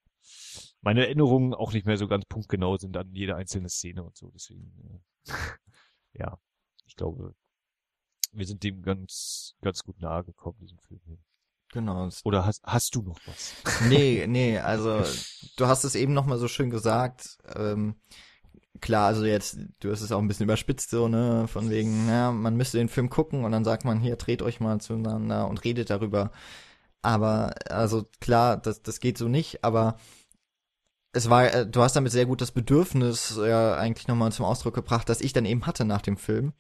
meine 0.80 1.04
Erinnerungen 1.04 1.54
auch 1.54 1.72
nicht 1.72 1.86
mehr 1.86 1.96
so 1.96 2.08
ganz 2.08 2.24
punktgenau 2.26 2.76
sind 2.76 2.96
an 2.96 3.12
jede 3.12 3.36
einzelne 3.36 3.68
Szene 3.68 4.02
und 4.02 4.16
so. 4.16 4.30
Deswegen, 4.34 5.02
äh, 5.26 5.32
ja, 6.12 6.38
ich 6.86 6.96
glaube, 6.96 7.34
wir 8.32 8.46
sind 8.46 8.62
dem 8.62 8.82
ganz, 8.82 9.54
ganz 9.62 9.82
gut 9.82 10.00
nahe 10.00 10.24
gekommen, 10.24 10.58
diesem 10.60 10.78
Film 10.80 11.00
hier. 11.04 11.18
Genau. 11.70 12.08
Oder 12.24 12.46
hast, 12.46 12.62
hast 12.64 12.94
du 12.94 13.02
noch 13.02 13.18
was? 13.26 13.54
Nee, 13.88 14.26
nee, 14.26 14.58
also 14.58 15.02
du 15.56 15.66
hast 15.66 15.84
es 15.84 15.94
eben 15.94 16.14
nochmal 16.14 16.38
so 16.38 16.48
schön 16.48 16.70
gesagt. 16.70 17.38
Ähm, 17.54 18.00
klar, 18.80 19.06
also 19.08 19.24
jetzt, 19.24 19.58
du 19.80 19.90
hast 19.90 20.00
es 20.00 20.12
auch 20.12 20.18
ein 20.18 20.28
bisschen 20.28 20.44
überspitzt, 20.44 20.90
so, 20.90 21.08
ne, 21.08 21.46
von 21.48 21.70
wegen, 21.70 22.08
ja, 22.08 22.32
man 22.32 22.56
müsste 22.56 22.78
den 22.78 22.88
Film 22.88 23.10
gucken 23.10 23.44
und 23.44 23.52
dann 23.52 23.64
sagt 23.64 23.84
man, 23.84 24.00
hier, 24.00 24.16
dreht 24.16 24.42
euch 24.42 24.60
mal 24.60 24.80
zueinander 24.80 25.48
und 25.48 25.64
redet 25.64 25.90
darüber. 25.90 26.30
Aber, 27.02 27.54
also 27.70 28.06
klar, 28.20 28.56
das, 28.56 28.82
das 28.82 29.00
geht 29.00 29.18
so 29.18 29.28
nicht, 29.28 29.64
aber 29.64 29.96
es 31.12 31.30
war, 31.30 31.52
äh, 31.52 31.66
du 31.66 31.82
hast 31.82 31.96
damit 31.96 32.12
sehr 32.12 32.26
gut 32.26 32.40
das 32.40 32.52
Bedürfnis 32.52 33.38
ja 33.42 33.76
eigentlich 33.76 34.08
nochmal 34.08 34.32
zum 34.32 34.44
Ausdruck 34.44 34.74
gebracht, 34.74 35.08
dass 35.08 35.20
ich 35.20 35.32
dann 35.32 35.46
eben 35.46 35.66
hatte 35.66 35.84
nach 35.84 36.02
dem 36.02 36.16
Film. 36.16 36.52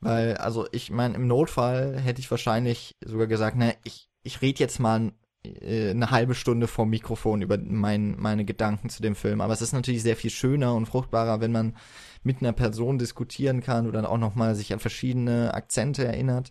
Weil, 0.00 0.36
also 0.36 0.66
ich 0.72 0.90
meine, 0.90 1.14
im 1.14 1.28
Notfall 1.28 1.98
hätte 1.98 2.20
ich 2.20 2.30
wahrscheinlich 2.30 2.96
sogar 3.04 3.28
gesagt, 3.28 3.56
na, 3.56 3.72
ich, 3.84 4.10
ich 4.24 4.42
rede 4.42 4.60
jetzt 4.60 4.80
mal 4.80 5.12
eine 5.44 6.10
halbe 6.10 6.34
Stunde 6.34 6.68
vor 6.68 6.86
Mikrofon 6.86 7.42
über 7.42 7.58
mein, 7.58 8.16
meine 8.18 8.44
Gedanken 8.44 8.88
zu 8.88 9.02
dem 9.02 9.16
Film. 9.16 9.40
Aber 9.40 9.52
es 9.52 9.62
ist 9.62 9.72
natürlich 9.72 10.02
sehr 10.02 10.16
viel 10.16 10.30
schöner 10.30 10.74
und 10.74 10.86
fruchtbarer, 10.86 11.40
wenn 11.40 11.52
man 11.52 11.76
mit 12.22 12.40
einer 12.40 12.52
Person 12.52 12.98
diskutieren 12.98 13.60
kann 13.60 13.88
oder 13.88 14.08
auch 14.08 14.18
nochmal 14.18 14.54
sich 14.54 14.72
an 14.72 14.78
verschiedene 14.78 15.52
Akzente 15.54 16.04
erinnert, 16.04 16.50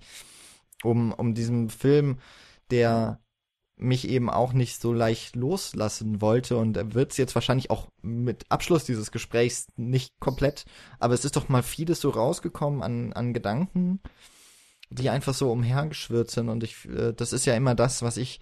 um, 0.84 1.14
um 1.14 1.34
diesem 1.34 1.70
Film, 1.70 2.18
der 2.70 3.22
mich 3.78 4.08
eben 4.08 4.30
auch 4.30 4.54
nicht 4.54 4.80
so 4.80 4.94
leicht 4.94 5.36
loslassen 5.36 6.22
wollte 6.22 6.58
und 6.58 6.78
er 6.78 6.94
wird 6.94 7.12
es 7.12 7.18
jetzt 7.18 7.34
wahrscheinlich 7.34 7.72
auch 7.72 7.88
mit 8.02 8.46
Abschluss 8.50 8.84
dieses 8.84 9.12
Gesprächs 9.12 9.68
nicht 9.76 10.20
komplett, 10.20 10.66
aber 11.00 11.16
es 11.16 11.26
ist 11.26 11.36
doch 11.36 11.50
mal 11.50 11.64
vieles 11.64 12.00
so 12.00 12.12
rausgekommen 12.12 12.84
an, 12.84 13.12
an 13.14 13.34
Gedanken, 13.34 14.00
die 14.92 15.10
einfach 15.10 15.34
so 15.34 15.52
umhergeschwirrt 15.52 16.30
sind 16.30 16.50
und 16.50 16.64
ich, 16.64 16.88
äh, 16.90 17.14
das 17.14 17.34
ist 17.34 17.46
ja 17.46 17.56
immer 17.56 17.74
das, 17.74 18.04
was 18.04 18.18
ich 18.18 18.40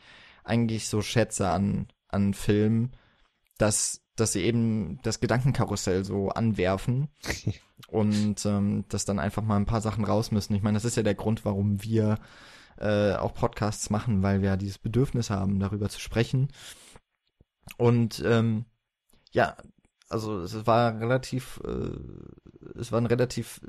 eigentlich 0.49 0.87
so 0.89 1.01
schätze 1.01 1.49
an, 1.49 1.87
an 2.07 2.33
Filmen, 2.33 2.91
dass, 3.57 4.01
dass 4.15 4.33
sie 4.33 4.43
eben 4.43 4.99
das 5.03 5.19
Gedankenkarussell 5.19 6.03
so 6.03 6.29
anwerfen 6.29 7.09
und 7.87 8.45
ähm, 8.45 8.85
dass 8.89 9.05
dann 9.05 9.19
einfach 9.19 9.43
mal 9.43 9.57
ein 9.57 9.65
paar 9.65 9.81
Sachen 9.81 10.03
raus 10.03 10.31
müssen. 10.31 10.55
Ich 10.55 10.63
meine, 10.63 10.75
das 10.75 10.85
ist 10.85 10.97
ja 10.97 11.03
der 11.03 11.15
Grund, 11.15 11.45
warum 11.45 11.83
wir 11.83 12.17
äh, 12.77 13.13
auch 13.13 13.33
Podcasts 13.33 13.89
machen, 13.89 14.23
weil 14.23 14.41
wir 14.41 14.49
ja 14.49 14.57
dieses 14.57 14.77
Bedürfnis 14.77 15.29
haben, 15.29 15.59
darüber 15.59 15.89
zu 15.89 15.99
sprechen. 15.99 16.49
Und 17.77 18.21
ähm, 18.25 18.65
ja, 19.31 19.55
also 20.09 20.41
es 20.41 20.65
war 20.65 20.99
relativ, 20.99 21.61
äh, 21.65 22.79
es 22.79 22.91
war 22.91 22.99
ein 22.99 23.05
relativ 23.05 23.61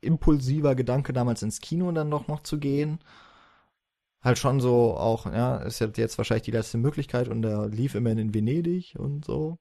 impulsiver 0.00 0.74
Gedanke, 0.74 1.12
damals 1.12 1.42
ins 1.42 1.60
Kino 1.60 1.92
dann 1.92 2.10
doch 2.10 2.26
noch 2.26 2.42
zu 2.42 2.58
gehen 2.58 2.98
halt 4.26 4.38
schon 4.38 4.60
so 4.60 4.96
auch, 4.96 5.26
ja, 5.26 5.58
ist 5.58 5.78
ja 5.78 5.88
jetzt 5.96 6.18
wahrscheinlich 6.18 6.44
die 6.44 6.50
letzte 6.50 6.78
Möglichkeit 6.78 7.28
und 7.28 7.44
er 7.44 7.68
lief 7.68 7.94
immerhin 7.94 8.18
in 8.18 8.34
Venedig 8.34 8.94
und 8.98 9.24
so. 9.24 9.58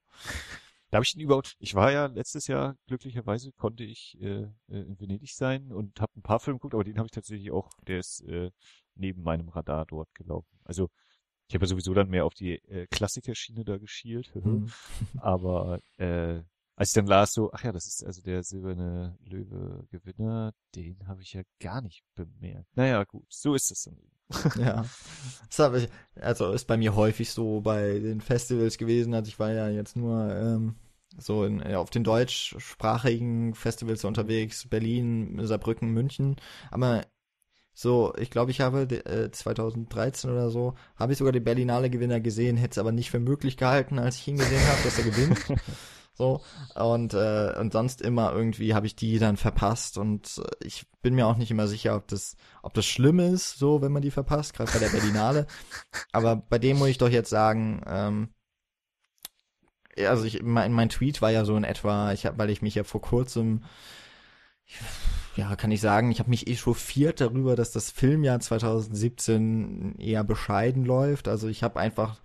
Da 0.89 0.97
habe 0.97 1.05
ich 1.05 1.15
ihn 1.15 1.21
überhaupt, 1.21 1.55
ich 1.59 1.75
war 1.75 1.91
ja 1.91 2.07
letztes 2.07 2.47
Jahr, 2.47 2.75
glücklicherweise 2.87 3.51
konnte 3.51 3.83
ich 3.83 4.17
äh, 4.21 4.43
äh 4.67 4.81
in 4.81 4.99
Venedig 4.99 5.33
sein 5.35 5.71
und 5.71 6.01
habe 6.01 6.11
ein 6.17 6.21
paar 6.21 6.39
Filme 6.39 6.57
geguckt, 6.57 6.73
aber 6.73 6.83
den 6.83 6.97
habe 6.97 7.07
ich 7.07 7.11
tatsächlich 7.11 7.51
auch, 7.51 7.69
der 7.87 7.99
ist 7.99 8.21
äh, 8.21 8.51
neben 8.95 9.21
meinem 9.21 9.49
Radar 9.49 9.85
dort 9.85 10.13
gelaufen. 10.13 10.57
Also 10.63 10.89
ich 11.47 11.55
habe 11.55 11.65
ja 11.65 11.69
sowieso 11.69 11.93
dann 11.93 12.09
mehr 12.09 12.25
auf 12.25 12.33
die 12.33 12.55
äh, 12.69 12.87
Klassikerschiene 12.87 13.63
da 13.63 13.77
geschielt, 13.77 14.33
mhm. 14.43 14.71
aber 15.17 15.79
äh, 15.97 16.41
als 16.75 16.89
ich 16.89 16.93
dann 16.95 17.07
las 17.07 17.33
so, 17.33 17.51
ach 17.53 17.63
ja, 17.63 17.71
das 17.71 17.87
ist 17.87 18.05
also 18.05 18.21
der 18.21 18.43
silberne 18.43 19.17
Löwe 19.23 19.85
Gewinner, 19.89 20.53
den 20.75 21.07
habe 21.07 21.21
ich 21.21 21.33
ja 21.33 21.41
gar 21.59 21.81
nicht 21.81 22.03
bemerkt. 22.15 22.75
Naja, 22.75 23.03
gut, 23.05 23.25
so 23.29 23.55
ist 23.55 23.71
es 23.71 23.83
dann 23.83 23.97
eben. 23.97 24.11
ja. 24.61 24.85
Das 25.47 25.59
habe 25.59 25.79
ich, 25.79 25.89
also 26.19 26.51
ist 26.51 26.65
bei 26.65 26.77
mir 26.77 26.95
häufig 26.95 27.31
so 27.31 27.61
bei 27.61 27.99
den 27.99 28.21
Festivals 28.21 28.77
gewesen, 28.77 29.13
also 29.13 29.29
ich 29.29 29.39
war 29.39 29.51
ja 29.51 29.69
jetzt 29.69 29.95
nur 29.95 30.35
ähm, 30.35 30.75
so 31.17 31.45
in, 31.45 31.59
ja, 31.59 31.79
auf 31.79 31.91
den 31.91 32.03
deutschsprachigen 32.03 33.55
Festivals 33.55 34.03
unterwegs, 34.03 34.67
Berlin, 34.67 35.39
Saarbrücken, 35.45 35.91
München, 35.91 36.35
aber 36.71 37.05
so, 37.77 38.13
ich 38.17 38.31
glaube, 38.31 38.51
ich 38.51 38.61
habe 38.61 38.83
äh, 39.05 39.31
2013 39.31 40.29
oder 40.29 40.49
so, 40.49 40.75
habe 40.95 41.11
ich 41.11 41.17
sogar 41.17 41.33
den 41.33 41.43
Berlinale 41.43 41.89
Gewinner 41.89 42.21
gesehen, 42.21 42.55
hätte 42.55 42.71
es 42.71 42.77
aber 42.77 42.93
nicht 42.93 43.11
für 43.11 43.19
möglich 43.19 43.57
gehalten, 43.57 43.99
als 43.99 44.15
ich 44.15 44.27
ihn 44.29 44.37
gesehen 44.37 44.65
habe, 44.65 44.81
dass 44.83 44.97
er 44.97 45.03
gewinnt. 45.03 45.39
So 46.17 46.41
und 46.75 47.13
äh, 47.13 47.53
und 47.59 47.73
sonst 47.73 48.01
immer 48.01 48.31
irgendwie 48.33 48.73
habe 48.73 48.87
ich 48.87 48.95
die 48.95 49.19
dann 49.19 49.35
verpasst 49.37 49.97
und 49.97 50.41
äh, 50.43 50.65
ich 50.65 50.85
bin 51.01 51.13
mir 51.13 51.27
auch 51.27 51.35
nicht 51.35 51.51
immer 51.51 51.67
sicher, 51.67 51.95
ob 51.95 52.07
das 52.07 52.37
ob 52.63 52.73
das 52.73 52.85
schlimm 52.85 53.19
ist, 53.19 53.57
so 53.57 53.81
wenn 53.81 53.91
man 53.91 54.01
die 54.01 54.11
verpasst, 54.11 54.53
gerade 54.53 54.71
bei 54.71 54.79
der 54.79 54.89
Berlinale. 54.89 55.45
Aber 56.13 56.37
bei 56.37 56.57
dem 56.57 56.77
muss 56.77 56.87
ich 56.87 56.97
doch 56.97 57.09
jetzt 57.09 57.29
sagen, 57.29 57.81
ähm, 57.85 58.29
also 59.97 60.23
ich 60.25 60.41
mein, 60.41 60.73
mein 60.73 60.89
Tweet 60.89 61.21
war 61.21 61.31
ja 61.31 61.45
so 61.45 61.55
in 61.57 61.63
etwa, 61.63 62.11
ich 62.13 62.25
habe, 62.25 62.37
weil 62.37 62.49
ich 62.49 62.61
mich 62.61 62.75
ja 62.75 62.83
vor 62.83 63.01
kurzem 63.01 63.63
ja, 65.35 65.55
kann 65.55 65.71
ich 65.71 65.81
sagen, 65.81 66.11
ich 66.11 66.19
habe 66.19 66.29
mich 66.29 66.47
echauffiert 66.47 67.19
darüber, 67.21 67.55
dass 67.55 67.71
das 67.71 67.91
Filmjahr 67.91 68.39
2017 68.39 69.95
eher 69.99 70.23
bescheiden 70.23 70.85
läuft. 70.85 71.27
Also 71.27 71.47
ich 71.49 71.61
habe 71.61 71.79
einfach 71.79 72.21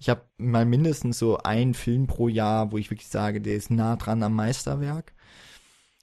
ich 0.00 0.08
habe 0.08 0.22
mal 0.38 0.64
mindestens 0.64 1.18
so 1.18 1.38
einen 1.38 1.74
Film 1.74 2.06
pro 2.06 2.28
Jahr, 2.28 2.72
wo 2.72 2.78
ich 2.78 2.90
wirklich 2.90 3.08
sage, 3.08 3.40
der 3.42 3.54
ist 3.54 3.70
nah 3.70 3.96
dran 3.96 4.22
am 4.22 4.34
Meisterwerk. 4.34 5.12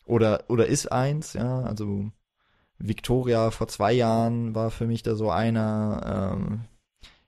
Oder, 0.06 0.46
oder 0.50 0.68
ist 0.68 0.92
eins, 0.92 1.34
ja, 1.34 1.62
also 1.64 2.12
Victoria 2.78 3.52
vor 3.52 3.68
zwei 3.68 3.94
Jahren 3.94 4.56
war 4.56 4.72
für 4.72 4.86
mich 4.88 5.04
da 5.04 5.16
so 5.16 5.32
einer, 5.32 6.36
ähm, 6.38 6.66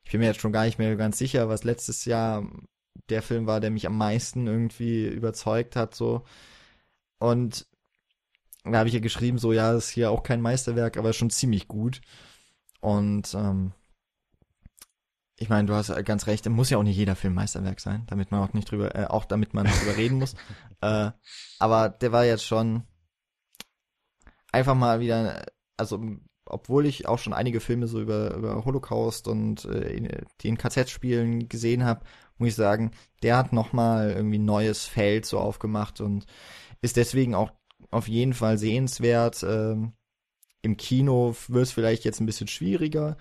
ich 0.04 0.12
bin 0.12 0.22
mir 0.22 0.28
jetzt 0.28 0.42
schon 0.42 0.54
gar 0.54 0.66
nicht 0.66 0.78
mehr 0.80 0.96
ganz 0.96 1.18
sicher, 1.18 1.50
was 1.50 1.64
letztes 1.64 2.06
Jahr 2.06 2.48
der 3.10 3.24
Film 3.24 3.48
war, 3.48 3.60
der 3.60 3.72
mich 3.72 3.88
am 3.88 3.98
meisten 3.98 4.48
irgendwie 4.48 5.08
überzeugt 5.08 5.76
hat, 5.76 5.96
so. 5.96 6.24
Und 7.18 7.68
da 8.64 8.80
habe 8.80 8.90
ich 8.90 8.96
ja 8.96 9.02
geschrieben, 9.02 9.40
so, 9.40 9.54
ja, 9.54 9.74
ist 9.74 9.90
hier 9.90 10.12
auch 10.12 10.24
kein 10.24 10.42
Meisterwerk, 10.42 10.98
aber 10.98 11.14
schon 11.14 11.32
ziemlich 11.32 11.68
gut. 11.68 12.02
Und 12.82 13.34
ähm, 13.34 13.74
ich 15.40 15.48
meine, 15.48 15.68
du 15.68 15.74
hast 15.74 15.94
ganz 16.06 16.28
recht, 16.28 16.48
muss 16.50 16.70
ja 16.70 16.78
auch 16.78 16.84
nicht 16.84 16.98
jeder 16.98 17.16
Film 17.16 17.34
Meisterwerk 17.34 17.80
sein, 17.80 18.04
damit 18.08 18.30
man 18.30 18.42
auch 18.42 18.54
nicht 18.54 18.70
drüber, 18.70 18.94
äh, 18.94 19.06
auch 19.06 19.24
damit 19.24 19.54
man 19.54 19.66
nicht 19.66 19.82
drüber 19.82 19.98
reden 19.98 20.20
muss. 20.20 20.36
Äh, 20.82 21.12
aber 21.60 21.90
der 21.90 22.14
war 22.14 22.24
jetzt 22.24 22.46
schon 22.46 22.84
einfach 24.50 24.76
mal 24.76 25.02
wieder, 25.02 25.46
also 25.76 26.02
obwohl 26.46 26.86
ich 26.86 27.06
auch 27.06 27.20
schon 27.20 27.34
einige 27.34 27.60
Filme 27.60 27.86
so 27.88 28.00
über, 28.00 28.34
über 28.34 28.64
Holocaust 28.64 29.28
und 29.28 29.66
äh, 29.66 30.24
die 30.40 30.48
in 30.48 30.58
KZ 30.58 30.90
spielen 30.90 31.50
gesehen 31.50 31.84
habe, 31.84 32.06
muss 32.38 32.48
ich 32.48 32.56
sagen, 32.56 32.92
der 33.24 33.36
hat 33.36 33.52
nochmal 33.52 34.12
irgendwie 34.12 34.40
ein 34.40 34.46
neues 34.46 34.86
Feld 34.86 35.26
so 35.26 35.38
aufgemacht 35.38 36.00
und 36.00 36.28
ist 36.80 36.96
deswegen 36.96 37.36
auch 37.36 37.52
auf 37.92 38.08
jeden 38.08 38.34
Fall 38.34 38.58
sehenswert. 38.58 39.44
Ähm, 39.44 39.92
Im 40.62 40.78
Kino 40.78 41.36
wird 41.50 41.64
es 41.64 41.74
vielleicht 41.74 42.06
jetzt 42.06 42.22
ein 42.22 42.26
bisschen 42.26 42.48
schwieriger, 42.48 43.18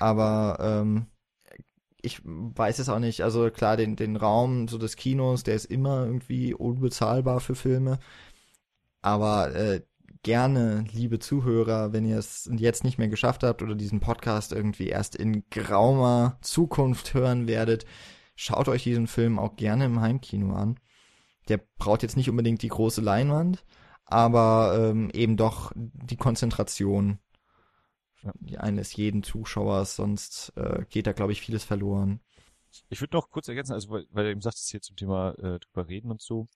aber 0.00 0.58
ähm, 0.60 1.06
ich 2.04 2.20
weiß 2.24 2.78
es 2.78 2.88
auch 2.88 2.98
nicht. 2.98 3.22
Also 3.22 3.50
klar, 3.50 3.76
den, 3.76 3.96
den 3.96 4.16
Raum 4.16 4.68
so 4.68 4.78
des 4.78 4.96
Kinos, 4.96 5.42
der 5.42 5.54
ist 5.54 5.64
immer 5.66 6.04
irgendwie 6.04 6.54
unbezahlbar 6.54 7.40
für 7.40 7.54
Filme. 7.54 7.98
Aber 9.02 9.54
äh, 9.54 9.82
gerne, 10.22 10.84
liebe 10.92 11.18
Zuhörer, 11.18 11.92
wenn 11.92 12.04
ihr 12.04 12.18
es 12.18 12.50
jetzt 12.56 12.84
nicht 12.84 12.98
mehr 12.98 13.08
geschafft 13.08 13.42
habt 13.42 13.62
oder 13.62 13.74
diesen 13.74 14.00
Podcast 14.00 14.52
irgendwie 14.52 14.88
erst 14.88 15.14
in 15.14 15.44
graumer 15.50 16.38
Zukunft 16.40 17.14
hören 17.14 17.46
werdet, 17.46 17.84
schaut 18.34 18.68
euch 18.68 18.82
diesen 18.82 19.06
Film 19.06 19.38
auch 19.38 19.56
gerne 19.56 19.84
im 19.84 20.00
Heimkino 20.00 20.54
an. 20.54 20.80
Der 21.48 21.60
braucht 21.78 22.02
jetzt 22.02 22.16
nicht 22.16 22.30
unbedingt 22.30 22.62
die 22.62 22.68
große 22.68 23.02
Leinwand, 23.02 23.64
aber 24.06 24.90
ähm, 24.90 25.10
eben 25.12 25.36
doch 25.36 25.72
die 25.74 26.16
Konzentration. 26.16 27.18
Eines 28.56 28.94
jeden 28.96 29.22
Zuschauers, 29.22 29.96
sonst 29.96 30.52
äh, 30.56 30.84
geht 30.88 31.06
da, 31.06 31.12
glaube 31.12 31.32
ich, 31.32 31.40
vieles 31.40 31.64
verloren. 31.64 32.20
Ich 32.88 33.00
würde 33.00 33.16
noch 33.16 33.30
kurz 33.30 33.48
ergänzen, 33.48 33.72
also 33.72 33.90
weil, 33.90 34.06
weil 34.10 34.24
du 34.24 34.30
eben 34.30 34.40
sagst, 34.40 34.68
hier 34.70 34.80
zum 34.80 34.96
Thema 34.96 35.32
äh, 35.38 35.58
drüber 35.60 35.88
reden 35.88 36.10
und 36.10 36.20
so. 36.20 36.48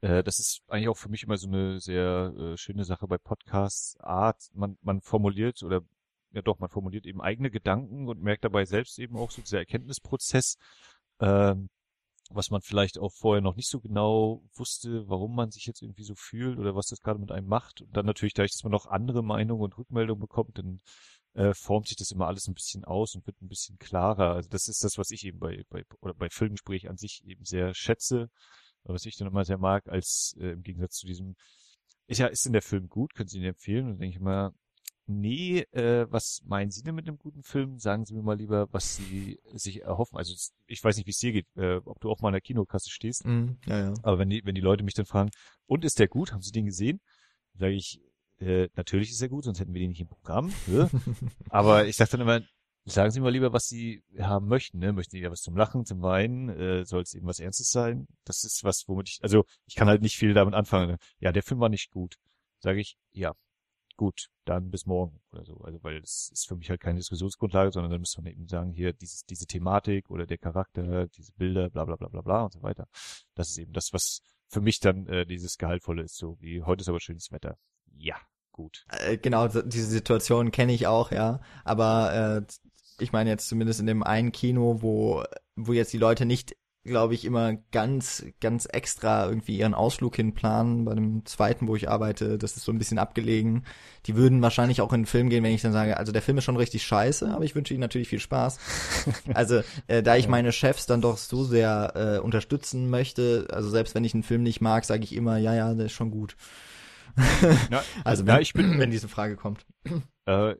Äh, 0.00 0.22
das 0.22 0.38
ist 0.38 0.62
eigentlich 0.68 0.88
auch 0.88 0.96
für 0.96 1.08
mich 1.08 1.24
immer 1.24 1.36
so 1.36 1.48
eine 1.48 1.80
sehr 1.80 2.32
äh, 2.36 2.56
schöne 2.56 2.84
Sache 2.84 3.06
bei 3.06 3.18
Podcasts. 3.18 3.96
Art, 4.00 4.50
man, 4.54 4.78
man 4.82 5.00
formuliert 5.00 5.62
oder 5.62 5.82
ja 6.32 6.42
doch, 6.42 6.58
man 6.58 6.68
formuliert 6.70 7.06
eben 7.06 7.20
eigene 7.20 7.50
Gedanken 7.50 8.08
und 8.08 8.22
merkt 8.22 8.44
dabei 8.44 8.64
selbst 8.64 8.98
eben 8.98 9.16
auch 9.16 9.30
so 9.30 9.42
dieser 9.42 9.58
Erkenntnisprozess, 9.58 10.56
ähm, 11.20 11.70
was 12.28 12.50
man 12.50 12.60
vielleicht 12.60 12.98
auch 12.98 13.12
vorher 13.12 13.40
noch 13.40 13.56
nicht 13.56 13.70
so 13.70 13.80
genau 13.80 14.42
wusste, 14.54 15.08
warum 15.08 15.34
man 15.34 15.50
sich 15.50 15.66
jetzt 15.66 15.82
irgendwie 15.82 16.04
so 16.04 16.14
fühlt 16.14 16.58
oder 16.58 16.74
was 16.74 16.88
das 16.88 17.00
gerade 17.00 17.18
mit 17.18 17.32
einem 17.32 17.48
macht. 17.48 17.80
Und 17.80 17.96
dann 17.96 18.06
natürlich 18.06 18.34
dadurch, 18.34 18.52
dass 18.52 18.64
man 18.64 18.72
noch 18.72 18.86
andere 18.86 19.22
Meinungen 19.22 19.62
und 19.62 19.78
Rückmeldungen 19.78 20.20
bekommt, 20.20 20.58
dann 20.58 20.80
äh, 21.34 21.54
formt 21.54 21.88
sich 21.88 21.96
das 21.96 22.10
immer 22.10 22.26
alles 22.26 22.46
ein 22.46 22.54
bisschen 22.54 22.84
aus 22.84 23.14
und 23.14 23.26
wird 23.26 23.40
ein 23.40 23.48
bisschen 23.48 23.78
klarer. 23.78 24.34
Also 24.34 24.48
das 24.50 24.68
ist 24.68 24.84
das, 24.84 24.98
was 24.98 25.10
ich 25.10 25.24
eben 25.24 25.38
bei, 25.38 25.64
bei 25.70 25.84
oder 26.00 26.14
bei 26.14 26.28
Filmgespräch 26.28 26.88
an 26.88 26.96
sich 26.96 27.22
eben 27.24 27.44
sehr 27.44 27.74
schätze, 27.74 28.30
was 28.84 29.06
ich 29.06 29.16
dann 29.16 29.28
immer 29.28 29.44
sehr 29.44 29.58
mag, 29.58 29.88
als 29.88 30.36
äh, 30.40 30.50
im 30.50 30.62
Gegensatz 30.62 30.96
zu 30.96 31.06
diesem, 31.06 31.36
ist 32.06 32.18
ja, 32.18 32.26
ist 32.26 32.44
denn 32.44 32.52
der 32.52 32.62
Film 32.62 32.88
gut? 32.88 33.14
Können 33.14 33.28
Sie 33.28 33.38
ihn 33.38 33.44
empfehlen? 33.44 33.86
Und 33.86 33.98
denke 33.98 34.16
ich 34.16 34.20
immer, 34.20 34.52
nee, 35.08 35.60
äh, 35.72 36.06
was 36.10 36.42
meinen 36.44 36.70
Sie 36.70 36.82
denn 36.82 36.94
mit 36.94 37.08
einem 37.08 37.18
guten 37.18 37.42
Film? 37.42 37.78
Sagen 37.78 38.04
Sie 38.04 38.14
mir 38.14 38.22
mal 38.22 38.36
lieber, 38.36 38.68
was 38.72 38.96
Sie 38.96 39.40
sich 39.54 39.82
erhoffen. 39.82 40.18
Also 40.18 40.34
ich 40.66 40.82
weiß 40.82 40.96
nicht, 40.96 41.06
wie 41.06 41.10
es 41.10 41.18
dir 41.18 41.32
geht, 41.32 41.46
äh, 41.56 41.76
ob 41.84 42.00
du 42.00 42.10
auch 42.10 42.20
mal 42.20 42.28
in 42.28 42.34
der 42.34 42.40
Kinokasse 42.40 42.90
stehst. 42.90 43.24
Mm, 43.24 43.56
ja, 43.66 43.78
ja. 43.90 43.94
Aber 44.02 44.18
wenn 44.18 44.30
die, 44.30 44.44
wenn 44.44 44.54
die 44.54 44.60
Leute 44.60 44.84
mich 44.84 44.94
dann 44.94 45.06
fragen, 45.06 45.30
und 45.66 45.84
ist 45.84 45.98
der 45.98 46.08
gut? 46.08 46.32
Haben 46.32 46.42
Sie 46.42 46.52
den 46.52 46.66
gesehen? 46.66 47.00
Sage 47.54 47.74
ich, 47.74 48.00
äh, 48.40 48.68
natürlich 48.76 49.10
ist 49.10 49.20
er 49.20 49.28
gut, 49.28 49.44
sonst 49.44 49.60
hätten 49.60 49.74
wir 49.74 49.80
den 49.80 49.90
nicht 49.90 50.00
im 50.00 50.08
Programm. 50.08 50.52
Ja? 50.66 50.88
Aber 51.50 51.86
ich 51.86 51.96
sage 51.96 52.12
dann 52.12 52.20
immer, 52.20 52.40
sagen 52.84 53.10
Sie 53.10 53.20
mal 53.20 53.32
lieber, 53.32 53.52
was 53.52 53.66
Sie 53.66 54.02
haben 54.18 54.46
möchten. 54.46 54.78
Ne? 54.78 54.92
Möchten 54.92 55.12
Sie 55.12 55.20
ja 55.20 55.30
was 55.30 55.42
zum 55.42 55.56
Lachen, 55.56 55.84
zum 55.84 56.02
Weinen? 56.02 56.48
Äh, 56.48 56.84
Soll 56.84 57.02
es 57.02 57.14
eben 57.14 57.26
was 57.26 57.40
Ernstes 57.40 57.70
sein? 57.70 58.06
Das 58.24 58.44
ist 58.44 58.64
was, 58.64 58.84
womit 58.86 59.08
ich, 59.08 59.18
also 59.22 59.44
ich 59.66 59.74
kann 59.74 59.88
halt 59.88 60.02
nicht 60.02 60.16
viel 60.16 60.34
damit 60.34 60.54
anfangen. 60.54 60.96
Ja, 61.18 61.32
der 61.32 61.42
Film 61.42 61.60
war 61.60 61.68
nicht 61.68 61.90
gut. 61.90 62.16
Sage 62.60 62.80
ich, 62.80 62.96
ja, 63.12 63.34
gut, 63.98 64.30
dann 64.46 64.70
bis 64.70 64.86
morgen 64.86 65.20
oder 65.32 65.44
so. 65.44 65.58
Also 65.58 65.82
weil 65.82 66.00
das 66.00 66.30
ist 66.32 66.48
für 66.48 66.56
mich 66.56 66.70
halt 66.70 66.80
keine 66.80 66.98
Diskussionsgrundlage, 66.98 67.72
sondern 67.72 67.90
dann 67.90 68.00
müsste 68.00 68.22
man 68.22 68.32
eben 68.32 68.48
sagen, 68.48 68.72
hier 68.72 68.94
dieses, 68.94 69.26
diese 69.26 69.46
Thematik 69.46 70.08
oder 70.08 70.24
der 70.24 70.38
Charakter, 70.38 71.08
diese 71.08 71.32
Bilder, 71.32 71.68
bla 71.68 71.84
bla 71.84 71.96
bla 71.96 72.08
bla 72.08 72.22
bla 72.22 72.44
und 72.44 72.52
so 72.52 72.62
weiter. 72.62 72.86
Das 73.34 73.50
ist 73.50 73.58
eben 73.58 73.74
das, 73.74 73.92
was 73.92 74.22
für 74.48 74.62
mich 74.62 74.80
dann 74.80 75.06
äh, 75.08 75.26
dieses 75.26 75.58
Gehaltvolle 75.58 76.04
ist, 76.04 76.16
so 76.16 76.38
wie 76.40 76.62
heute 76.62 76.80
ist 76.80 76.88
aber 76.88 77.00
schönes 77.00 77.30
Wetter. 77.32 77.58
Ja, 77.96 78.16
gut. 78.52 78.86
Äh, 78.88 79.18
genau, 79.18 79.48
diese 79.48 79.86
Situation 79.86 80.52
kenne 80.52 80.72
ich 80.72 80.86
auch, 80.86 81.10
ja. 81.10 81.40
Aber 81.64 82.46
äh, 82.48 83.02
ich 83.02 83.12
meine 83.12 83.30
jetzt 83.30 83.48
zumindest 83.48 83.80
in 83.80 83.86
dem 83.86 84.04
einen 84.04 84.32
Kino, 84.32 84.80
wo, 84.80 85.24
wo 85.56 85.72
jetzt 85.72 85.92
die 85.92 85.98
Leute 85.98 86.24
nicht 86.24 86.56
glaube 86.88 87.14
ich, 87.14 87.24
immer 87.24 87.54
ganz, 87.72 88.24
ganz 88.40 88.66
extra 88.70 89.28
irgendwie 89.28 89.58
ihren 89.58 89.74
Ausflug 89.74 90.16
hinplanen. 90.16 90.84
Bei 90.84 90.94
dem 90.94 91.24
zweiten, 91.26 91.68
wo 91.68 91.76
ich 91.76 91.88
arbeite, 91.88 92.38
das 92.38 92.56
ist 92.56 92.64
so 92.64 92.72
ein 92.72 92.78
bisschen 92.78 92.98
abgelegen. 92.98 93.64
Die 94.06 94.16
würden 94.16 94.42
wahrscheinlich 94.42 94.80
auch 94.80 94.92
in 94.92 95.02
den 95.02 95.06
Film 95.06 95.28
gehen, 95.28 95.44
wenn 95.44 95.54
ich 95.54 95.62
dann 95.62 95.72
sage, 95.72 95.96
also 95.96 96.12
der 96.12 96.22
Film 96.22 96.38
ist 96.38 96.44
schon 96.44 96.56
richtig 96.56 96.82
scheiße, 96.84 97.30
aber 97.30 97.44
ich 97.44 97.54
wünsche 97.54 97.74
ihnen 97.74 97.80
natürlich 97.80 98.08
viel 98.08 98.20
Spaß. 98.20 98.58
also, 99.34 99.62
äh, 99.86 100.02
da 100.02 100.16
ich 100.16 100.28
meine 100.28 100.52
Chefs 100.52 100.86
dann 100.86 101.00
doch 101.00 101.16
so 101.16 101.44
sehr 101.44 101.92
äh, 101.94 102.18
unterstützen 102.18 102.90
möchte, 102.90 103.46
also 103.52 103.70
selbst 103.70 103.94
wenn 103.94 104.04
ich 104.04 104.14
einen 104.14 104.22
Film 104.22 104.42
nicht 104.42 104.60
mag, 104.60 104.84
sage 104.84 105.04
ich 105.04 105.14
immer, 105.14 105.38
ja, 105.38 105.54
ja, 105.54 105.74
der 105.74 105.86
ist 105.86 105.92
schon 105.92 106.10
gut. 106.10 106.36
Ja, 107.70 107.84
also, 108.04 108.26
wenn, 108.26 108.34
ja, 108.34 108.40
ich 108.40 108.52
bin, 108.52 108.78
wenn 108.78 108.90
diese 108.90 109.08
Frage 109.08 109.36
kommt. 109.36 109.66
Äh, 110.26 110.56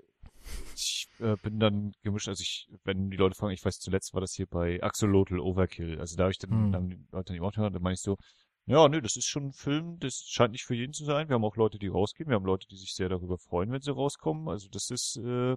ich 0.74 1.08
äh, 1.20 1.36
bin 1.42 1.58
dann 1.58 1.92
gemischt, 2.02 2.28
also 2.28 2.42
ich, 2.42 2.68
wenn 2.84 3.10
die 3.10 3.16
Leute 3.16 3.34
fragen, 3.34 3.52
ich 3.52 3.64
weiß, 3.64 3.78
zuletzt 3.78 4.14
war 4.14 4.20
das 4.20 4.34
hier 4.34 4.46
bei 4.46 4.82
Axolotl 4.82 5.40
Overkill. 5.40 6.00
Also 6.00 6.16
da 6.16 6.24
habe 6.24 6.32
ich 6.32 6.38
dann, 6.38 6.50
hm. 6.50 6.72
dann 6.72 6.88
die 6.88 7.06
Leute 7.12 7.32
dann 7.32 7.42
auch 7.42 7.52
gehört, 7.52 7.74
dann 7.74 7.82
meine 7.82 7.94
ich 7.94 8.00
so, 8.00 8.16
ja, 8.66 8.86
nö, 8.88 9.00
das 9.00 9.16
ist 9.16 9.26
schon 9.26 9.46
ein 9.46 9.52
Film, 9.52 9.98
das 9.98 10.24
scheint 10.28 10.52
nicht 10.52 10.64
für 10.64 10.74
jeden 10.74 10.92
zu 10.92 11.04
sein. 11.04 11.28
Wir 11.28 11.34
haben 11.34 11.44
auch 11.44 11.56
Leute, 11.56 11.78
die 11.78 11.88
rausgehen, 11.88 12.28
wir 12.28 12.36
haben 12.36 12.44
Leute, 12.44 12.66
die 12.68 12.76
sich 12.76 12.94
sehr 12.94 13.08
darüber 13.08 13.38
freuen, 13.38 13.72
wenn 13.72 13.80
sie 13.80 13.92
rauskommen. 13.94 14.48
Also 14.48 14.68
das 14.68 14.90
ist, 14.90 15.16
äh, 15.16 15.56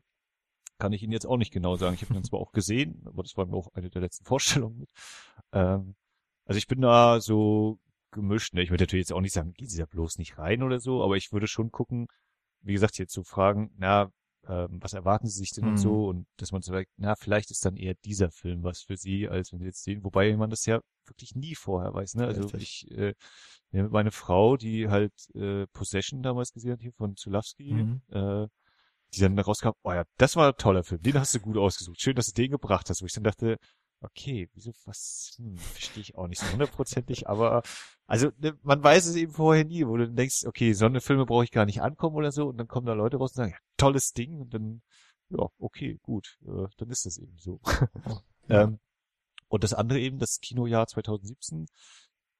kann 0.79 0.93
ich 0.93 1.03
Ihnen 1.03 1.11
jetzt 1.13 1.27
auch 1.27 1.37
nicht 1.37 1.51
genau 1.51 1.75
sagen. 1.75 1.95
Ich 1.95 2.01
habe 2.03 2.15
ihn 2.15 2.23
zwar 2.23 2.39
auch 2.39 2.51
gesehen, 2.53 3.03
aber 3.05 3.23
das 3.23 3.37
war 3.37 3.45
mir 3.45 3.55
auch 3.55 3.67
eine 3.73 3.89
der 3.89 4.01
letzten 4.01 4.25
Vorstellungen 4.31 4.79
mit. 4.79 4.89
Ähm, 5.53 5.95
Also 6.45 6.57
ich 6.57 6.67
bin 6.67 6.81
da 6.81 7.21
so 7.21 7.79
gemischt. 8.11 8.53
Ne? 8.53 8.63
Ich 8.63 8.69
würde 8.71 8.83
natürlich 8.83 9.03
jetzt 9.03 9.13
auch 9.13 9.21
nicht 9.21 9.33
sagen, 9.33 9.53
gehen 9.53 9.67
Sie 9.67 9.77
da 9.77 9.85
bloß 9.85 10.17
nicht 10.17 10.37
rein 10.37 10.63
oder 10.63 10.79
so, 10.79 11.03
aber 11.03 11.17
ich 11.17 11.31
würde 11.31 11.47
schon 11.47 11.71
gucken, 11.71 12.07
wie 12.61 12.73
gesagt, 12.73 12.97
jetzt 12.97 13.13
zu 13.13 13.23
fragen, 13.23 13.71
na, 13.77 14.11
ähm, 14.47 14.79
was 14.81 14.93
erwarten 14.93 15.27
Sie 15.27 15.37
sich 15.37 15.51
denn 15.51 15.65
mhm. 15.65 15.71
und 15.71 15.77
so 15.77 16.07
und 16.07 16.27
dass 16.37 16.51
man 16.51 16.61
sagt, 16.61 16.89
na, 16.97 17.15
vielleicht 17.15 17.51
ist 17.51 17.65
dann 17.65 17.77
eher 17.77 17.93
dieser 18.05 18.31
Film 18.31 18.63
was 18.63 18.81
für 18.81 18.97
Sie, 18.97 19.27
als 19.29 19.51
wenn 19.51 19.59
Sie 19.59 19.65
jetzt 19.65 19.83
sehen, 19.83 20.03
wobei 20.03 20.35
man 20.35 20.49
das 20.49 20.65
ja 20.65 20.81
wirklich 21.05 21.35
nie 21.35 21.55
vorher 21.55 21.93
weiß, 21.93 22.15
ne? 22.15 22.25
Also 22.25 22.41
Richtig. 22.43 22.85
ich, 22.87 22.97
äh, 22.97 23.13
ja, 23.71 23.87
meine 23.89 24.11
Frau, 24.11 24.57
die 24.57 24.89
halt 24.89 25.13
äh, 25.35 25.67
Possession 25.67 26.23
damals 26.23 26.53
gesehen 26.53 26.71
hat 26.71 26.81
hier 26.81 26.93
von 26.93 27.15
Zulawski, 27.15 27.73
mhm. 27.73 28.01
äh, 28.09 28.47
die 29.13 29.19
dann 29.19 29.37
rauskam, 29.37 29.71
oh 29.83 29.91
ja, 29.91 30.05
das 30.17 30.35
war 30.35 30.49
ein 30.49 30.57
toller 30.57 30.83
Film, 30.83 31.01
den 31.01 31.15
hast 31.15 31.35
du 31.35 31.39
gut 31.39 31.57
ausgesucht. 31.57 31.99
Schön, 31.99 32.15
dass 32.15 32.27
du 32.27 32.33
den 32.33 32.51
gebracht 32.51 32.89
hast, 32.89 33.01
wo 33.01 33.05
ich 33.05 33.13
dann 33.13 33.23
dachte, 33.23 33.57
okay, 34.01 34.49
wieso, 34.53 34.71
was, 34.85 35.33
hm, 35.37 35.57
verstehe 35.57 36.01
ich 36.01 36.15
auch 36.15 36.27
nicht 36.27 36.39
so 36.39 36.51
hundertprozentig, 36.51 37.27
aber, 37.27 37.61
also, 38.07 38.31
ne, 38.39 38.57
man 38.63 38.83
weiß 38.83 39.05
es 39.05 39.15
eben 39.15 39.31
vorher 39.31 39.63
nie, 39.63 39.85
wo 39.85 39.97
du 39.97 40.09
denkst, 40.09 40.45
okay, 40.45 40.73
so 40.73 40.85
eine 40.85 41.01
Filme 41.01 41.25
brauche 41.25 41.43
ich 41.43 41.51
gar 41.51 41.65
nicht 41.65 41.81
ankommen 41.81 42.15
oder 42.15 42.31
so, 42.31 42.47
und 42.47 42.57
dann 42.57 42.67
kommen 42.67 42.87
da 42.87 42.93
Leute 42.93 43.17
raus 43.17 43.31
und 43.31 43.37
sagen, 43.37 43.51
ja, 43.51 43.57
tolles 43.77 44.13
Ding, 44.13 44.39
und 44.39 44.53
dann, 44.53 44.81
ja, 45.29 45.47
okay, 45.59 45.99
gut, 46.01 46.37
äh, 46.45 46.67
dann 46.77 46.89
ist 46.89 47.05
das 47.05 47.17
eben 47.17 47.37
so. 47.37 47.59
Ja. 48.47 48.63
ähm, 48.63 48.79
und 49.49 49.63
das 49.63 49.73
andere 49.73 49.99
eben, 49.99 50.17
das 50.17 50.39
Kinojahr 50.41 50.87
2017, 50.87 51.67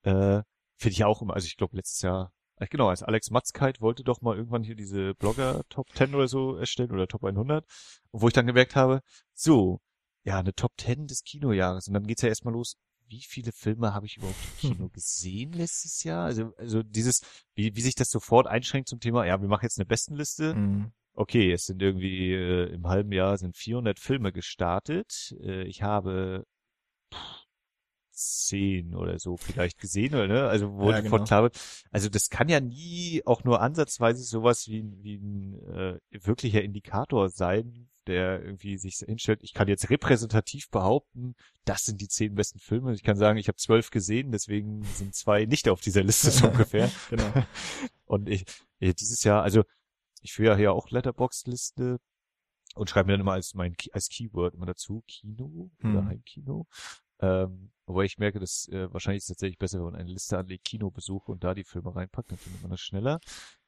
äh, 0.02 0.42
finde 0.78 0.94
ich 0.94 1.04
auch 1.04 1.22
immer, 1.22 1.36
also 1.36 1.46
ich 1.46 1.56
glaube 1.56 1.78
letztes 1.78 2.02
Jahr, 2.02 2.34
äh, 2.58 2.68
genau, 2.68 2.90
als 2.90 3.04
Alex 3.04 3.30
Matzkeit 3.30 3.82
wollte 3.82 4.04
doch 4.04 4.22
mal 4.22 4.36
irgendwann 4.36 4.64
hier 4.64 4.76
diese 4.76 5.14
Blogger 5.16 5.64
Top 5.70 5.90
10 5.96 6.16
oder 6.16 6.28
so 6.28 6.56
erstellen 6.56 6.92
oder 6.92 7.08
Top 7.08 7.24
100, 7.24 7.66
wo 8.12 8.28
ich 8.28 8.34
dann 8.34 8.48
gemerkt 8.48 8.76
habe, 8.76 9.02
so, 9.34 9.80
ja, 10.24 10.40
eine 10.40 10.54
Top 10.54 10.74
10 10.78 11.08
des 11.08 11.24
Kinojahres 11.24 11.88
und 11.88 11.94
dann 11.94 12.08
geht's 12.08 12.22
ja 12.22 12.30
erstmal 12.30 12.54
los, 12.54 12.76
wie 13.08 13.22
viele 13.22 13.52
Filme 13.52 13.94
habe 13.94 14.06
ich 14.06 14.18
überhaupt 14.18 14.38
im 14.44 14.70
Kino 14.70 14.90
gesehen 14.94 15.52
letztes 15.52 16.04
Jahr? 16.04 16.26
Also, 16.26 16.54
also 16.58 16.82
dieses, 16.82 17.22
wie, 17.56 17.76
wie 17.76 17.82
sich 17.82 17.96
das 17.96 18.10
sofort 18.10 18.48
einschränkt 18.48 18.88
zum 18.88 19.00
Thema, 19.00 19.26
ja, 19.26 19.42
wir 19.42 19.50
machen 19.50 19.66
jetzt 19.66 19.78
eine 19.78 19.86
Bestenliste. 19.86 20.56
Mhm. 20.56 20.92
Okay, 21.14 21.52
es 21.52 21.66
sind 21.66 21.82
irgendwie 21.82 22.34
äh, 22.34 22.74
im 22.74 22.88
halben 22.88 23.12
Jahr 23.12 23.38
sind 23.38 23.58
400 23.58 24.00
Filme 24.00 24.32
gestartet. 24.32 25.36
Äh, 25.42 25.64
ich 25.64 25.82
habe 25.84 26.46
zehn 28.14 28.96
oder 28.96 29.20
so 29.20 29.36
vielleicht 29.36 29.80
gesehen, 29.80 30.14
oder 30.14 30.28
ne? 30.28 30.48
Also 30.48 30.74
wo 30.74 30.92
ja, 30.92 31.02
genau. 31.02 31.24
klar 31.24 31.44
wird. 31.44 31.60
Also 31.92 32.08
das 32.08 32.30
kann 32.30 32.50
ja 32.50 32.60
nie 32.60 33.22
auch 33.26 33.44
nur 33.44 33.62
ansatzweise 33.62 34.24
sowas 34.24 34.68
wie, 34.68 34.86
wie 35.02 35.16
ein 35.16 35.54
äh, 35.68 36.00
wirklicher 36.12 36.62
Indikator 36.62 37.30
sein, 37.30 37.90
der 38.08 38.44
irgendwie 38.44 38.78
sich 38.78 38.98
hinstellt. 38.98 39.40
Ich 39.44 39.54
kann 39.54 39.68
jetzt 39.68 39.90
repräsentativ 39.90 40.70
behaupten, 40.70 41.36
das 41.66 41.84
sind 41.84 42.02
die 42.02 42.08
zehn 42.08 42.36
besten 42.36 42.60
Filme. 42.60 42.94
Ich 42.94 43.04
kann 43.04 43.18
sagen, 43.18 43.38
ich 43.38 43.48
habe 43.48 43.58
zwölf 43.58 43.92
gesehen, 43.92 44.32
deswegen 44.32 44.84
sind 44.84 45.16
zwei 45.16 45.46
nicht 45.46 45.70
auf 45.70 45.82
dieser 45.82 46.04
Liste 46.04 46.32
so 46.32 46.48
ungefähr. 46.52 46.92
genau. 47.10 47.32
Und 48.06 48.28
ich, 48.28 48.46
ich 48.80 48.96
dieses 48.96 49.24
Jahr, 49.24 49.44
also 49.44 49.64
ich 50.22 50.34
führe 50.34 50.52
ja 50.52 50.58
hier 50.58 50.74
auch 50.74 50.90
Letterbox-Liste 50.90 52.00
und 52.76 52.90
schreibe 52.90 53.08
mir 53.08 53.14
dann 53.14 53.22
immer 53.22 53.34
als 53.34 53.54
mein 53.54 53.76
als 53.92 54.10
Keyword 54.10 54.54
immer 54.54 54.66
dazu 54.66 55.04
Kino 55.08 55.72
hm. 55.80 55.92
oder 55.92 56.06
Heimkino. 56.06 56.68
Ähm, 57.20 57.72
wobei 57.86 58.06
ich 58.06 58.18
merke, 58.18 58.40
dass 58.40 58.68
äh, 58.70 58.92
wahrscheinlich 58.92 59.20
ist 59.20 59.26
es 59.26 59.36
tatsächlich 59.36 59.60
besser, 59.60 59.78
wenn 59.80 59.86
man 59.86 59.96
eine 59.96 60.10
Liste 60.12 60.38
anlegt, 60.38 60.66
Kinobesuche 60.66 61.32
und 61.32 61.44
da 61.44 61.54
die 61.54 61.64
Filme 61.64 61.96
reinpackt, 61.96 62.32
dann 62.32 62.38
findet 62.38 62.62
man 62.62 62.72
das 62.72 62.82
schneller. 62.82 63.20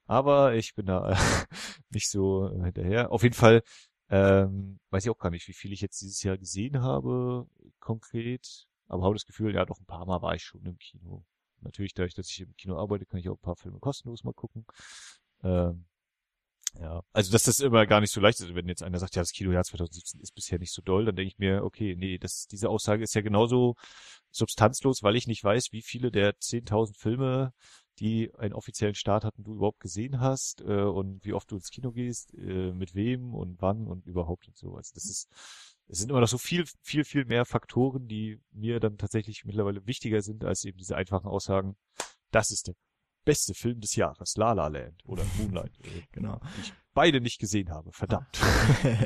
Aber 0.05 0.55
ich 0.55 0.73
bin 0.75 0.85
da 0.85 1.15
nicht 1.89 2.09
so 2.09 2.49
äh, 2.49 2.63
hinterher. 2.63 3.11
Auf 3.11 3.23
jeden 3.23 3.35
Fall 3.35 3.61
ähm, 4.09 4.79
weiß 4.89 5.05
ich 5.05 5.09
auch 5.09 5.17
gar 5.17 5.29
nicht, 5.29 5.47
wie 5.47 5.53
viel 5.53 5.71
ich 5.71 5.81
jetzt 5.81 6.01
dieses 6.01 6.21
Jahr 6.23 6.37
gesehen 6.37 6.81
habe, 6.81 7.47
konkret. 7.79 8.67
Aber 8.87 9.03
habe 9.03 9.15
das 9.15 9.25
Gefühl, 9.25 9.55
ja, 9.55 9.65
doch 9.65 9.79
ein 9.79 9.85
paar 9.85 10.05
Mal 10.05 10.21
war 10.21 10.35
ich 10.35 10.43
schon 10.43 10.65
im 10.65 10.77
Kino. 10.77 11.23
Natürlich, 11.61 11.93
dadurch, 11.93 12.13
dass 12.13 12.29
ich 12.29 12.41
im 12.41 12.55
Kino 12.55 12.77
arbeite, 12.77 13.05
kann 13.05 13.19
ich 13.19 13.29
auch 13.29 13.37
ein 13.37 13.41
paar 13.41 13.55
Filme 13.55 13.79
kostenlos 13.79 14.23
mal 14.23 14.33
gucken. 14.33 14.65
Ähm, 15.43 15.85
ja, 16.79 17.03
also 17.13 17.31
dass 17.31 17.43
das 17.43 17.59
immer 17.59 17.85
gar 17.85 18.01
nicht 18.01 18.11
so 18.11 18.19
leicht 18.19 18.39
ist. 18.39 18.55
Wenn 18.55 18.67
jetzt 18.67 18.83
einer 18.83 18.99
sagt, 18.99 19.15
ja, 19.15 19.21
das 19.21 19.31
Kinojahr 19.31 19.63
2017 19.63 20.19
ist 20.21 20.33
bisher 20.33 20.59
nicht 20.59 20.73
so 20.73 20.81
doll, 20.81 21.05
dann 21.05 21.15
denke 21.15 21.27
ich 21.27 21.37
mir, 21.37 21.63
okay, 21.63 21.95
nee, 21.95 22.17
das, 22.17 22.47
diese 22.47 22.69
Aussage 22.69 23.03
ist 23.03 23.13
ja 23.13 23.21
genauso 23.21 23.75
substanzlos, 24.31 25.03
weil 25.03 25.15
ich 25.15 25.27
nicht 25.27 25.43
weiß, 25.43 25.71
wie 25.71 25.83
viele 25.83 26.11
der 26.11 26.39
10.000 26.39 26.97
Filme, 26.97 27.53
die 28.03 28.35
einen 28.35 28.53
offiziellen 28.53 28.95
Start 28.95 29.23
hatten, 29.23 29.45
du 29.45 29.55
überhaupt 29.55 29.79
gesehen 29.79 30.19
hast 30.19 30.59
äh, 30.61 30.81
und 30.81 31.23
wie 31.23 31.31
oft 31.31 31.49
du 31.49 31.55
ins 31.55 31.69
Kino 31.69 31.93
gehst, 31.93 32.33
äh, 32.33 32.73
mit 32.73 32.95
wem 32.95 33.33
und 33.33 33.61
wann 33.61 33.87
und 33.87 34.05
überhaupt 34.05 34.45
und 34.49 34.57
so. 34.57 34.75
Also 34.75 34.91
das 34.93 35.05
ist, 35.05 35.29
es 35.87 35.99
sind 35.99 36.09
immer 36.09 36.19
noch 36.19 36.27
so 36.27 36.37
viel, 36.37 36.65
viel, 36.81 37.05
viel 37.05 37.23
mehr 37.23 37.45
Faktoren, 37.45 38.07
die 38.07 38.41
mir 38.51 38.81
dann 38.81 38.97
tatsächlich 38.97 39.45
mittlerweile 39.45 39.87
wichtiger 39.87 40.21
sind 40.21 40.43
als 40.43 40.65
eben 40.65 40.77
diese 40.77 40.97
einfachen 40.97 41.27
Aussagen. 41.27 41.77
Das 42.29 42.51
ist 42.51 42.67
der 42.67 42.75
beste 43.25 43.53
Film 43.53 43.79
des 43.79 43.95
Jahres, 43.95 44.37
La 44.37 44.53
La 44.53 44.67
Land 44.67 45.01
oder 45.05 45.23
Moonlight. 45.37 45.71
genau. 46.11 46.39
Ich 46.61 46.73
beide 46.93 47.21
nicht 47.21 47.39
gesehen 47.39 47.71
habe, 47.71 47.91
verdammt. 47.91 48.39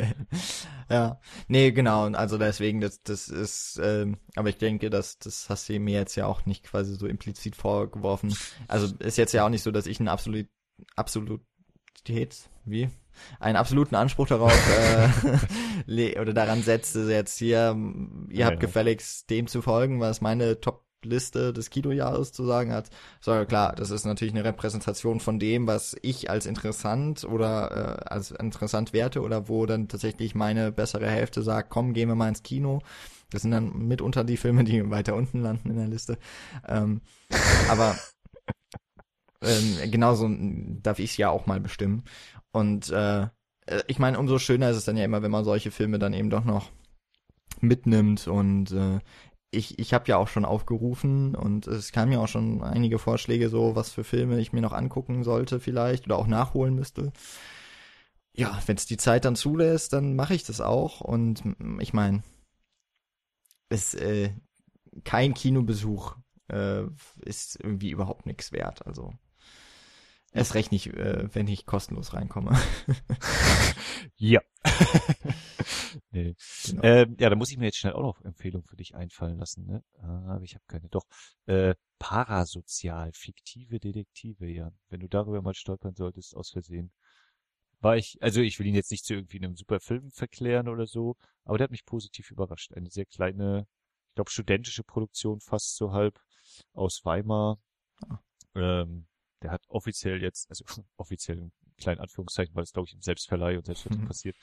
ja, 0.90 1.20
nee, 1.48 1.72
genau. 1.72 2.06
Also 2.12 2.38
deswegen, 2.38 2.82
das, 2.82 3.02
das 3.02 3.30
ist, 3.30 3.80
ähm, 3.82 4.18
aber 4.36 4.50
ich 4.50 4.58
denke, 4.58 4.90
dass 4.90 5.20
das 5.20 5.50
hast 5.50 5.70
du 5.70 5.80
mir 5.80 6.00
jetzt 6.00 6.16
ja 6.16 6.26
auch 6.26 6.46
nicht 6.46 6.64
quasi 6.64 6.96
so 6.96 7.08
implizit 7.08 7.56
vorgeworfen. 7.56 8.36
Also 8.68 8.94
ist 9.00 9.18
jetzt 9.18 9.34
ja 9.34 9.46
auch 9.46 9.50
nicht 9.50 9.64
so, 9.64 9.72
dass 9.72 9.88
ich 9.88 10.00
ein 10.00 10.08
absolut, 10.08 10.48
Absolutität, 10.96 12.50
wie? 12.66 12.90
einen 13.40 13.56
absoluten 13.56 13.96
Anspruch 13.96 14.28
darauf 14.28 14.54
äh, 15.88 16.20
oder 16.20 16.34
daran 16.34 16.62
setze, 16.62 17.12
jetzt 17.12 17.38
hier, 17.38 17.76
ihr 18.30 18.46
habt 18.46 18.60
gefälligst 18.60 19.30
dem 19.30 19.48
zu 19.48 19.62
folgen, 19.62 20.00
was 20.00 20.22
meine 20.22 20.60
Top 20.60 20.87
Liste 21.04 21.54
des 21.54 21.70
Kinojahres 21.70 22.32
zu 22.32 22.46
sagen 22.46 22.72
hat. 22.72 22.90
So, 23.22 23.46
klar, 23.46 23.74
das 23.76 23.92
ist 23.92 24.06
natürlich 24.06 24.34
eine 24.34 24.44
Repräsentation 24.44 25.20
von 25.20 25.40
dem, 25.40 25.68
was 25.68 25.96
ich 26.02 26.30
als 26.30 26.46
interessant 26.46 27.24
oder 27.24 28.02
äh, 28.02 28.10
als 28.10 28.32
interessant 28.32 28.94
werte 28.94 29.22
oder 29.22 29.48
wo 29.48 29.66
dann 29.66 29.88
tatsächlich 29.88 30.36
meine 30.36 30.72
bessere 30.72 31.10
Hälfte 31.10 31.44
sagt, 31.44 31.70
komm, 31.70 31.94
gehen 31.94 32.10
wir 32.10 32.16
mal 32.16 32.30
ins 32.30 32.44
Kino. 32.44 32.82
Das 33.30 33.42
sind 33.42 33.52
dann 33.52 33.88
mitunter 33.88 34.24
die 34.24 34.38
Filme, 34.38 34.64
die 34.64 34.90
weiter 34.90 35.16
unten 35.16 35.42
landen 35.42 35.70
in 35.70 35.78
der 35.78 35.88
Liste. 35.88 36.18
Ähm, 36.68 37.02
aber 37.70 37.96
ähm, 39.42 39.92
genauso 39.92 40.30
darf 40.82 41.00
ich 41.00 41.12
es 41.12 41.18
ja 41.18 41.30
auch 41.30 41.46
mal 41.46 41.60
bestimmen. 41.60 42.04
Und 42.52 42.90
äh, 42.90 43.28
äh, 43.68 43.84
ich 43.88 44.00
meine, 44.00 44.18
umso 44.18 44.40
schöner 44.40 44.70
ist 44.70 44.78
es 44.78 44.86
dann 44.86 44.98
ja 44.98 45.06
immer, 45.06 45.22
wenn 45.22 45.32
man 45.32 45.44
solche 45.44 45.72
Filme 45.72 46.00
dann 46.00 46.14
eben 46.14 46.30
doch 46.30 46.46
noch 46.46 46.72
mitnimmt 47.62 48.28
und 48.28 48.72
äh, 48.72 49.00
ich, 49.52 49.80
ich 49.80 49.94
habe 49.94 50.08
ja 50.08 50.18
auch 50.18 50.28
schon 50.28 50.46
aufgerufen 50.46 51.36
und 51.36 51.68
es 51.68 51.92
kamen 51.92 52.12
ja 52.12 52.20
auch 52.20 52.28
schon 52.28 52.64
einige 52.64 53.00
Vorschläge, 53.00 53.50
so 53.50 53.76
was 53.76 53.92
für 53.92 54.04
Filme 54.04 54.40
ich 54.40 54.54
mir 54.54 54.62
noch 54.62 54.74
angucken 54.74 55.24
sollte 55.24 55.60
vielleicht 55.60 56.06
oder 56.06 56.18
auch 56.18 56.28
nachholen 56.28 56.76
müsste. 56.76 57.12
Ja, 58.36 58.62
wenn 58.66 58.78
es 58.78 58.86
die 58.86 58.98
Zeit 58.98 59.26
dann 59.26 59.36
zulässt, 59.36 59.94
dann 59.94 60.16
mache 60.16 60.36
ich 60.36 60.44
das 60.44 60.62
auch. 60.62 61.02
Und 61.02 61.44
ich 61.80 61.94
meine, 61.94 62.24
es 63.70 63.94
äh, 63.96 64.32
kein 65.04 65.34
Kinobesuch 65.34 66.16
äh, 66.50 66.84
ist 67.26 67.60
irgendwie 67.60 67.92
überhaupt 67.92 68.26
nichts 68.26 68.52
wert. 68.52 68.86
Also 68.86 69.14
Erst 70.34 70.56
recht 70.56 70.72
nicht, 70.72 70.88
äh, 70.88 71.34
wenn 71.34 71.48
ich 71.48 71.66
kostenlos 71.66 72.14
reinkomme. 72.14 72.58
ja. 74.18 74.42
nee. 76.12 76.36
Genau. 76.66 76.84
Ähm, 76.84 77.16
ja, 77.20 77.30
da 77.30 77.36
muss 77.36 77.50
ich 77.50 77.58
mir 77.58 77.66
jetzt 77.66 77.78
schnell 77.78 77.94
auch 77.94 78.02
noch 78.02 78.22
Empfehlungen 78.26 78.68
für 78.68 78.76
dich 78.76 78.94
einfallen 78.94 79.38
lassen. 79.38 79.66
Ne? 79.66 79.84
Ah, 80.00 80.36
aber 80.36 80.44
ich 80.44 80.56
habe 80.56 80.66
keine. 80.68 80.90
Doch. 80.90 81.06
Äh, 81.46 81.76
parasozial, 81.98 83.12
fiktive 83.14 83.80
Detektive, 83.80 84.48
ja. 84.48 84.72
Wenn 84.90 85.00
du 85.00 85.08
darüber 85.08 85.42
mal 85.42 85.54
stolpern 85.54 85.96
solltest, 85.96 86.36
aus 86.36 86.52
Versehen. 86.52 86.92
War 87.80 87.96
ich, 87.96 88.18
also 88.22 88.42
ich 88.42 88.60
will 88.60 88.68
ihn 88.68 88.76
jetzt 88.76 88.92
nicht 88.92 89.06
zu 89.06 89.14
irgendwie 89.14 89.38
einem 89.38 89.56
super 89.56 89.80
Film 89.80 90.12
verklären 90.12 90.68
oder 90.68 90.88
so, 90.88 91.16
aber 91.46 91.58
der 91.58 91.66
hat 91.66 91.72
mich 91.72 91.86
positiv 91.86 92.32
überrascht. 92.32 92.74
Eine 92.74 92.90
sehr 92.90 93.06
kleine, 93.06 93.68
ich 94.10 94.16
glaube, 94.16 94.32
studentische 94.32 94.84
Produktion 94.84 95.40
fast 95.40 95.76
so 95.76 95.92
halb 95.92 96.20
aus 96.74 97.02
Weimar. 97.06 97.60
Ah. 98.08 98.20
Ähm, 98.56 99.08
der 99.42 99.52
hat 99.52 99.64
offiziell 99.68 100.22
jetzt, 100.22 100.50
also 100.50 100.66
offiziell 100.98 101.38
in 101.38 101.52
kleinen 101.78 102.00
Anführungszeichen, 102.00 102.56
weil 102.56 102.64
es 102.64 102.74
glaube 102.74 102.88
ich 102.88 102.94
im 102.94 103.02
Selbstverleih 103.02 103.58
und 103.58 103.66
Selbstverleih 103.66 104.02
mhm. 104.02 104.08
passiert, 104.08 104.36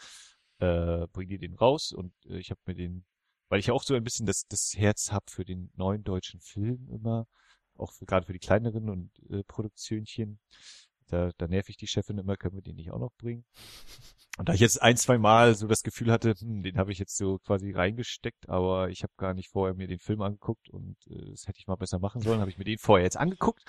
äh, 0.59 1.07
bringen 1.09 1.31
die 1.31 1.39
den 1.39 1.55
raus 1.55 1.93
und 1.93 2.13
äh, 2.27 2.39
ich 2.39 2.51
habe 2.51 2.61
mir 2.67 2.75
den, 2.75 3.05
weil 3.49 3.61
ich 3.61 3.71
auch 3.71 3.83
so 3.83 3.95
ein 3.95 4.05
bisschen 4.05 4.27
das, 4.27 4.47
das 4.47 4.75
Herz 4.77 5.13
hab 5.13 5.31
für 5.31 5.45
den 5.45 5.71
neuen 5.75 6.05
deutschen 6.05 6.41
Film 6.41 6.89
immer, 6.91 7.27
auch 7.77 7.93
für, 7.93 8.07
gerade 8.07 8.27
für 8.27 8.33
die 8.33 8.39
kleineren 8.39 8.89
und 8.89 9.11
äh, 9.31 9.43
Produktionchen, 9.45 10.39
da, 11.09 11.33
da 11.37 11.49
nerv 11.49 11.69
ich 11.69 11.77
die 11.77 11.87
Chefin 11.87 12.19
immer, 12.19 12.37
können 12.37 12.55
wir 12.55 12.63
den 12.63 12.77
nicht 12.77 12.91
auch 12.91 12.99
noch 12.99 13.13
bringen. 13.19 13.45
Und 14.39 14.49
da 14.49 14.55
ich 14.55 14.61
jetzt 14.61 14.81
ein, 14.81 14.97
zwei 14.97 15.19
Mal 15.19 15.55
so 15.55 15.67
das 15.67 15.83
Gefühl 15.83 16.11
hatte, 16.11 16.35
hm, 16.39 16.63
den 16.63 16.79
habe 16.79 16.93
ich 16.93 16.99
jetzt 16.99 17.17
so 17.17 17.39
quasi 17.39 17.73
reingesteckt, 17.73 18.49
aber 18.49 18.89
ich 18.89 19.03
habe 19.03 19.13
gar 19.17 19.35
nicht 19.35 19.51
vorher 19.51 19.75
mir 19.75 19.87
den 19.87 19.99
Film 19.99 20.23
angeguckt 20.23 20.71
und 20.71 20.97
äh, 21.09 21.31
das 21.31 21.47
hätte 21.47 21.59
ich 21.59 21.67
mal 21.67 21.77
besser 21.77 21.99
machen 21.99 22.23
sollen, 22.23 22.41
habe 22.41 22.51
ich 22.51 22.59
mir 22.59 22.65
den 22.65 22.79
vorher 22.79 23.05
jetzt 23.05 23.17
angeguckt 23.17 23.65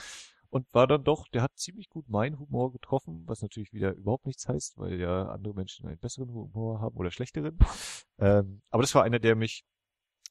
und 0.49 0.71
war 0.73 0.87
dann 0.87 1.03
doch, 1.03 1.27
der 1.27 1.41
hat 1.41 1.57
ziemlich 1.57 1.89
gut 1.89 2.09
meinen 2.09 2.39
Humor 2.39 2.71
getroffen, 2.71 3.23
was 3.25 3.41
natürlich 3.41 3.73
wieder 3.73 3.93
überhaupt 3.93 4.25
nichts 4.25 4.47
heißt, 4.47 4.77
weil 4.77 4.99
ja 4.99 5.29
andere 5.29 5.53
Menschen 5.53 5.87
einen 5.87 5.99
besseren 5.99 6.31
Humor 6.31 6.79
haben 6.81 6.95
oder 6.95 7.11
schlechteren. 7.11 7.57
Ähm, 8.17 8.61
aber 8.69 8.81
das 8.81 8.95
war 8.95 9.03
einer, 9.03 9.19
der 9.19 9.35
mich 9.35 9.65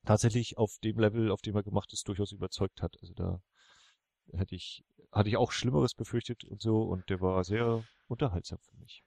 tatsächlich 0.07 0.57
auf 0.57 0.79
dem 0.83 0.99
Level, 0.99 1.31
auf 1.31 1.43
dem 1.43 1.55
er 1.55 1.63
gemacht 1.63 1.93
ist, 1.93 2.09
durchaus 2.09 2.33
überzeugt 2.33 2.81
hat. 2.81 2.97
Also 3.03 3.13
da 3.13 3.43
hätte 4.33 4.55
ich, 4.55 4.87
hatte 5.13 5.29
ich 5.29 5.37
auch 5.37 5.53
Schlimmeres 5.53 5.93
befürchtet 5.93 6.45
und 6.45 6.63
so 6.63 6.83
und 6.83 7.11
der 7.11 7.21
war 7.21 7.45
sehr 7.45 7.85
unterhaltsam 8.07 8.59
für 8.63 8.77
mich. 8.79 9.05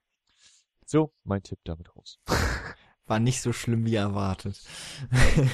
So, 0.85 1.11
mein 1.23 1.43
Tipp 1.43 1.59
damit 1.63 1.95
raus. 1.95 2.19
War 3.07 3.19
nicht 3.19 3.41
so 3.41 3.53
schlimm 3.53 3.85
wie 3.85 3.95
erwartet. 3.95 4.61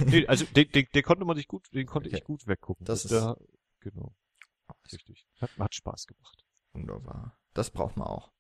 nee, 0.06 0.26
also 0.28 0.46
den, 0.56 0.70
den, 0.72 0.88
den 0.94 1.04
konnte 1.04 1.24
man 1.24 1.38
sich 1.38 1.48
gut, 1.48 1.68
den 1.74 1.86
konnte 1.86 2.10
okay. 2.10 2.18
ich 2.18 2.24
gut 2.24 2.48
weggucken. 2.48 2.86
Das 2.86 3.06
ist 3.06 3.12
da, 3.12 3.38
genau. 3.80 4.16
Richtig. 4.92 5.28
Hat, 5.40 5.50
hat 5.58 5.76
Spaß 5.76 6.08
gemacht. 6.08 6.46
Wunderbar. 6.74 7.38
Das 7.54 7.70
braucht 7.70 7.98
man 7.98 8.08
auch. 8.08 8.32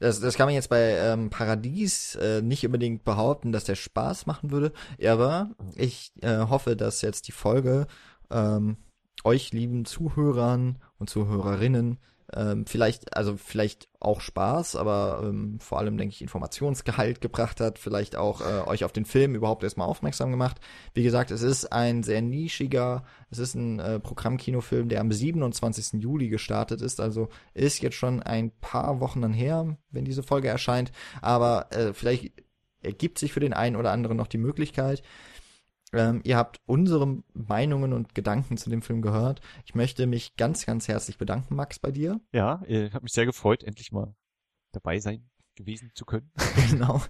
Das, 0.00 0.20
das 0.20 0.36
kann 0.36 0.46
man 0.46 0.54
jetzt 0.54 0.68
bei 0.68 0.96
ähm, 0.98 1.30
Paradies 1.30 2.16
äh, 2.16 2.42
nicht 2.42 2.66
unbedingt 2.66 3.04
behaupten, 3.04 3.52
dass 3.52 3.64
der 3.64 3.76
Spaß 3.76 4.26
machen 4.26 4.50
würde, 4.50 4.72
aber 5.06 5.50
ich 5.76 6.12
äh, 6.22 6.38
hoffe, 6.38 6.76
dass 6.76 7.02
jetzt 7.02 7.28
die 7.28 7.32
Folge 7.32 7.86
ähm, 8.30 8.76
euch 9.22 9.52
lieben 9.52 9.84
Zuhörern 9.84 10.78
und 10.98 11.08
Zuhörerinnen 11.08 11.98
ähm, 12.32 12.66
vielleicht, 12.66 13.16
also 13.16 13.36
vielleicht 13.36 13.88
auch 14.00 14.20
Spaß, 14.20 14.76
aber 14.76 15.22
ähm, 15.24 15.58
vor 15.60 15.78
allem, 15.78 15.96
denke 15.96 16.14
ich, 16.14 16.22
Informationsgehalt 16.22 17.20
gebracht 17.20 17.60
hat, 17.60 17.78
vielleicht 17.78 18.16
auch 18.16 18.40
äh, 18.40 18.68
euch 18.68 18.84
auf 18.84 18.92
den 18.92 19.04
Film 19.04 19.34
überhaupt 19.34 19.62
erstmal 19.62 19.88
aufmerksam 19.88 20.30
gemacht. 20.30 20.60
Wie 20.94 21.02
gesagt, 21.02 21.30
es 21.30 21.42
ist 21.42 21.72
ein 21.72 22.02
sehr 22.02 22.22
nischiger, 22.22 23.04
es 23.30 23.38
ist 23.38 23.54
ein 23.54 23.78
äh, 23.78 24.00
Programmkinofilm, 24.00 24.88
der 24.88 25.00
am 25.00 25.12
27. 25.12 26.02
Juli 26.02 26.28
gestartet 26.28 26.80
ist, 26.80 27.00
also 27.00 27.28
ist 27.52 27.82
jetzt 27.82 27.96
schon 27.96 28.22
ein 28.22 28.50
paar 28.60 29.00
Wochen 29.00 29.22
dann 29.22 29.32
her, 29.32 29.76
wenn 29.90 30.04
diese 30.04 30.22
Folge 30.22 30.48
erscheint, 30.48 30.92
aber 31.20 31.68
äh, 31.70 31.92
vielleicht 31.92 32.32
ergibt 32.82 33.18
sich 33.18 33.32
für 33.32 33.40
den 33.40 33.54
einen 33.54 33.76
oder 33.76 33.92
anderen 33.92 34.16
noch 34.16 34.26
die 34.26 34.38
Möglichkeit, 34.38 35.02
ähm, 35.96 36.20
ihr 36.24 36.36
habt 36.36 36.60
unsere 36.66 37.22
Meinungen 37.32 37.92
und 37.92 38.14
Gedanken 38.14 38.56
zu 38.56 38.70
dem 38.70 38.82
Film 38.82 39.02
gehört. 39.02 39.40
Ich 39.64 39.74
möchte 39.74 40.06
mich 40.06 40.36
ganz, 40.36 40.66
ganz 40.66 40.88
herzlich 40.88 41.18
bedanken, 41.18 41.56
Max, 41.56 41.78
bei 41.78 41.90
dir. 41.90 42.20
Ja, 42.32 42.62
ich 42.66 42.92
habe 42.92 43.04
mich 43.04 43.12
sehr 43.12 43.26
gefreut, 43.26 43.62
endlich 43.62 43.92
mal 43.92 44.14
dabei 44.72 44.98
sein 44.98 45.28
gewesen 45.54 45.92
zu 45.94 46.04
können. 46.04 46.30
genau, 46.70 47.00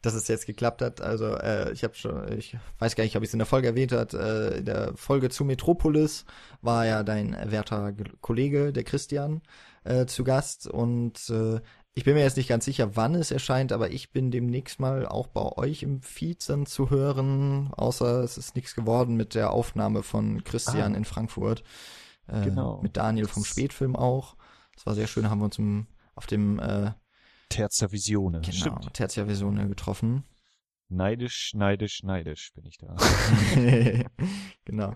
dass 0.00 0.14
es 0.14 0.28
jetzt 0.28 0.46
geklappt 0.46 0.82
hat. 0.82 1.00
Also 1.00 1.36
äh, 1.36 1.72
ich 1.72 1.84
habe 1.84 1.94
schon, 1.94 2.32
ich 2.36 2.56
weiß 2.78 2.96
gar 2.96 3.04
nicht, 3.04 3.16
ob 3.16 3.22
ich 3.22 3.28
es 3.28 3.34
in 3.34 3.38
der 3.38 3.46
Folge 3.46 3.68
erwähnt 3.68 3.92
hat. 3.92 4.14
Äh, 4.14 4.58
in 4.58 4.64
der 4.64 4.96
Folge 4.96 5.30
zu 5.30 5.44
Metropolis 5.44 6.24
war 6.60 6.86
ja 6.86 7.02
dein 7.02 7.36
werter 7.50 7.92
Kollege, 8.20 8.72
der 8.72 8.84
Christian, 8.84 9.42
äh, 9.84 10.06
zu 10.06 10.24
Gast 10.24 10.66
und 10.66 11.30
äh, 11.30 11.60
ich 11.94 12.04
bin 12.04 12.14
mir 12.14 12.22
jetzt 12.22 12.36
nicht 12.36 12.48
ganz 12.48 12.64
sicher, 12.64 12.96
wann 12.96 13.14
es 13.14 13.30
erscheint, 13.30 13.70
aber 13.70 13.90
ich 13.90 14.12
bin 14.12 14.30
demnächst 14.30 14.80
mal 14.80 15.06
auch 15.06 15.26
bei 15.26 15.42
euch 15.42 15.82
im 15.82 16.00
Feed 16.00 16.48
dann 16.48 16.64
zu 16.64 16.88
hören, 16.88 17.70
außer 17.74 18.22
es 18.22 18.38
ist 18.38 18.56
nichts 18.56 18.74
geworden 18.74 19.14
mit 19.16 19.34
der 19.34 19.50
Aufnahme 19.50 20.02
von 20.02 20.42
Christian 20.42 20.94
ah. 20.94 20.96
in 20.96 21.04
Frankfurt. 21.04 21.62
Äh, 22.28 22.44
genau. 22.44 22.80
Mit 22.82 22.96
Daniel 22.96 23.26
vom 23.26 23.44
Spätfilm 23.44 23.94
auch. 23.94 24.36
Das 24.74 24.86
war 24.86 24.94
sehr 24.94 25.06
schön, 25.06 25.28
haben 25.28 25.40
wir 25.40 25.46
uns 25.46 25.58
im, 25.58 25.86
auf 26.14 26.26
dem 26.26 26.58
äh, 26.60 26.92
Tertia 27.50 27.92
Visione. 27.92 28.40
Genau, 28.40 28.56
Stimmt. 28.56 28.94
Tertia 28.94 29.28
Visione 29.28 29.68
getroffen. 29.68 30.24
Neidisch, 30.88 31.52
neidisch, 31.54 32.02
neidisch 32.02 32.52
bin 32.54 32.64
ich 32.64 32.78
da. 32.78 32.96
genau. 34.64 34.94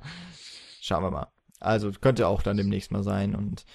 Schauen 0.80 1.02
wir 1.02 1.10
mal. 1.10 1.28
Also 1.60 1.90
könnte 1.92 2.26
auch 2.26 2.42
dann 2.42 2.56
demnächst 2.56 2.90
mal 2.90 3.02
sein 3.02 3.34
und 3.34 3.66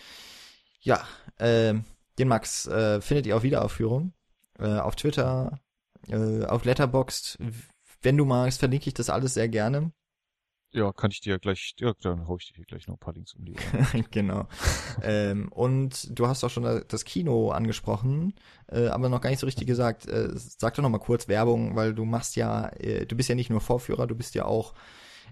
ja, 0.80 1.04
ähm, 1.38 1.86
den 2.18 2.28
Max 2.28 2.68
äh, 2.68 3.02
findet 3.02 3.26
ihr 3.26 3.38
auf 3.38 3.44
Wiederaufführung. 3.44 4.14
Äh, 4.60 4.78
auf 4.78 4.96
Twitter, 4.96 5.60
äh, 6.08 6.46
auf 6.46 6.66
Letterboxd. 6.66 7.40
Wenn 8.02 8.18
du 8.18 8.26
magst, 8.26 8.60
verlinke 8.60 8.88
ich 8.88 8.94
das 8.94 9.10
alles 9.10 9.34
sehr 9.34 9.48
gerne. 9.48 9.92
Ja, 10.74 10.94
kann 10.94 11.12
ich 11.12 11.20
dir 11.20 11.38
gleich, 11.38 11.76
ja, 11.80 11.94
dann 12.02 12.28
hau 12.28 12.38
ich 12.38 12.54
dir 12.54 12.64
gleich 12.64 12.88
noch 12.88 12.96
ein 12.96 13.00
paar 13.00 13.14
Links 13.14 13.34
um 13.34 13.44
die 13.44 13.56
Ohren. 13.56 14.06
genau. 14.12 14.48
ähm, 15.04 15.52
und 15.52 16.18
du 16.18 16.28
hast 16.28 16.44
auch 16.46 16.50
schon 16.50 16.84
das 16.88 17.04
Kino 17.04 17.52
angesprochen, 17.52 18.36
äh, 18.68 18.88
aber 18.88 19.10
noch 19.10 19.20
gar 19.20 19.32
nicht 19.32 19.40
so 19.40 19.48
richtig 19.48 19.68
gesagt. 19.68 20.08
Äh, 20.08 20.30
sag 20.34 20.76
doch 20.76 20.84
noch 20.84 20.90
mal 20.90 21.00
kurz 21.00 21.28
Werbung, 21.28 21.76
weil 21.76 21.94
du 21.94 22.06
machst 22.06 22.38
ja, 22.38 22.70
äh, 22.78 23.06
du 23.06 23.18
bist 23.18 23.28
ja 23.28 23.36
nicht 23.36 23.50
nur 23.50 23.60
Vorführer, 23.60 24.08
du 24.08 24.16
bist 24.16 24.34
ja 24.34 24.46
auch, 24.46 24.74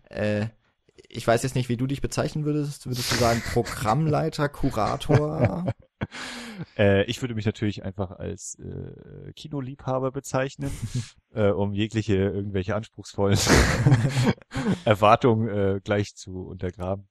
äh, 0.10 0.48
ich 1.08 1.26
weiß 1.26 1.44
jetzt 1.44 1.56
nicht, 1.56 1.70
wie 1.70 1.78
du 1.78 1.88
dich 1.88 2.02
bezeichnen 2.02 2.44
würdest. 2.44 2.86
Würdest 2.88 3.10
du 3.12 3.16
sagen 3.16 3.42
Programmleiter, 3.54 4.50
Kurator? 4.50 5.72
äh, 6.78 7.04
ich 7.06 7.22
würde 7.22 7.36
mich 7.36 7.46
natürlich 7.46 7.84
einfach 7.84 8.12
als 8.12 8.56
äh, 8.60 9.34
Kinoliebhaber 9.34 10.12
bezeichnen, 10.12 10.72
äh, 11.34 11.50
um 11.50 11.74
jegliche 11.74 12.16
irgendwelche 12.16 12.76
anspruchsvollen 12.76 13.38
Erwartungen 14.86 15.48
äh, 15.50 15.82
gleich 15.84 16.16
zu 16.16 16.48
untergraben. 16.48 17.08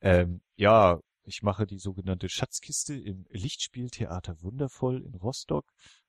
Ähm, 0.00 0.40
ja, 0.56 1.00
ich 1.24 1.42
mache 1.42 1.66
die 1.66 1.78
sogenannte 1.78 2.28
Schatzkiste 2.28 2.94
im 2.94 3.26
Lichtspieltheater 3.30 4.42
Wundervoll 4.42 5.02
in 5.04 5.14
Rostock. 5.14 5.66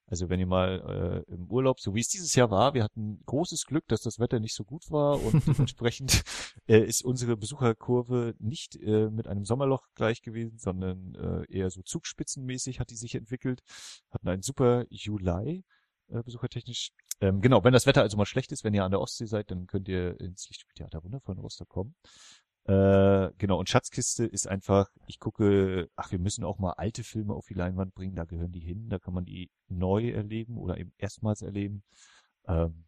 Also 0.10 0.30
wenn 0.30 0.40
ihr 0.40 0.48
mal 0.48 1.26
äh, 1.28 1.34
im 1.34 1.46
Urlaub, 1.52 1.80
so 1.80 1.94
wie 1.94 2.00
es 2.00 2.08
dieses 2.08 2.34
Jahr 2.34 2.50
war, 2.50 2.74
wir 2.74 2.84
hatten 2.84 3.22
großes 3.26 3.66
Glück, 3.66 3.88
dass 3.88 4.02
das 4.02 4.20
Wetter 4.20 4.40
nicht 4.40 4.56
so 4.56 4.64
gut 4.64 4.90
war 4.90 5.22
und 5.24 5.46
dementsprechend 5.46 6.24
äh, 6.68 6.80
ist 6.80 7.04
unsere 7.04 7.38
Besucherkurve 7.38 8.36
nicht 8.40 8.76
äh, 8.78 9.10
mit 9.10 9.28
einem 9.28 9.46
Sommerloch 9.46 9.88
gleich 9.94 10.22
gewesen, 10.22 10.58
sondern 10.58 11.16
äh, 11.16 11.46
eher 11.56 11.70
so 11.70 11.84
zugspitzenmäßig 11.84 12.80
hat 12.80 12.90
die 12.90 12.96
sich 12.96 13.14
entwickelt. 13.16 13.62
Hatten 14.10 14.28
einen 14.28 14.42
super 14.42 14.86
Juli 14.90 15.64
äh, 16.10 16.24
besuchertechnisch. 16.24 16.92
Ähm, 17.22 17.42
genau, 17.42 17.64
wenn 17.64 17.74
das 17.74 17.86
Wetter 17.86 18.02
also 18.02 18.18
mal 18.18 18.26
schlecht 18.26 18.52
ist, 18.52 18.64
wenn 18.64 18.74
ihr 18.74 18.84
an 18.84 18.92
der 18.92 19.02
Ostsee 19.02 19.26
seid, 19.26 19.52
dann 19.52 19.68
könnt 19.68 19.88
ihr 19.90 20.20
ins 20.20 20.48
Lichtspieltheater 20.50 21.04
Wundervoll 21.04 21.36
in 21.36 21.42
Rostock 21.42 21.70
kommen. 21.70 21.96
Äh, 22.70 23.32
genau, 23.40 23.58
und 23.58 23.68
Schatzkiste 23.68 24.26
ist 24.26 24.48
einfach, 24.48 24.92
ich 25.08 25.20
gucke, 25.20 25.90
ach, 25.96 26.12
wir 26.12 26.20
müssen 26.20 26.44
auch 26.44 26.60
mal 26.60 26.74
alte 26.74 27.04
Filme 27.04 27.34
auf 27.34 27.48
die 27.48 27.56
Leinwand 27.56 27.96
bringen, 27.96 28.14
da 28.14 28.26
gehören 28.26 28.52
die 28.52 28.60
hin, 28.60 28.90
da 28.90 29.00
kann 29.00 29.16
man 29.16 29.26
die 29.26 29.50
neu 29.70 30.12
erleben 30.12 30.56
oder 30.56 30.78
eben 30.78 30.94
erstmals 31.00 31.42
erleben. 31.42 31.82
Ähm, 32.48 32.86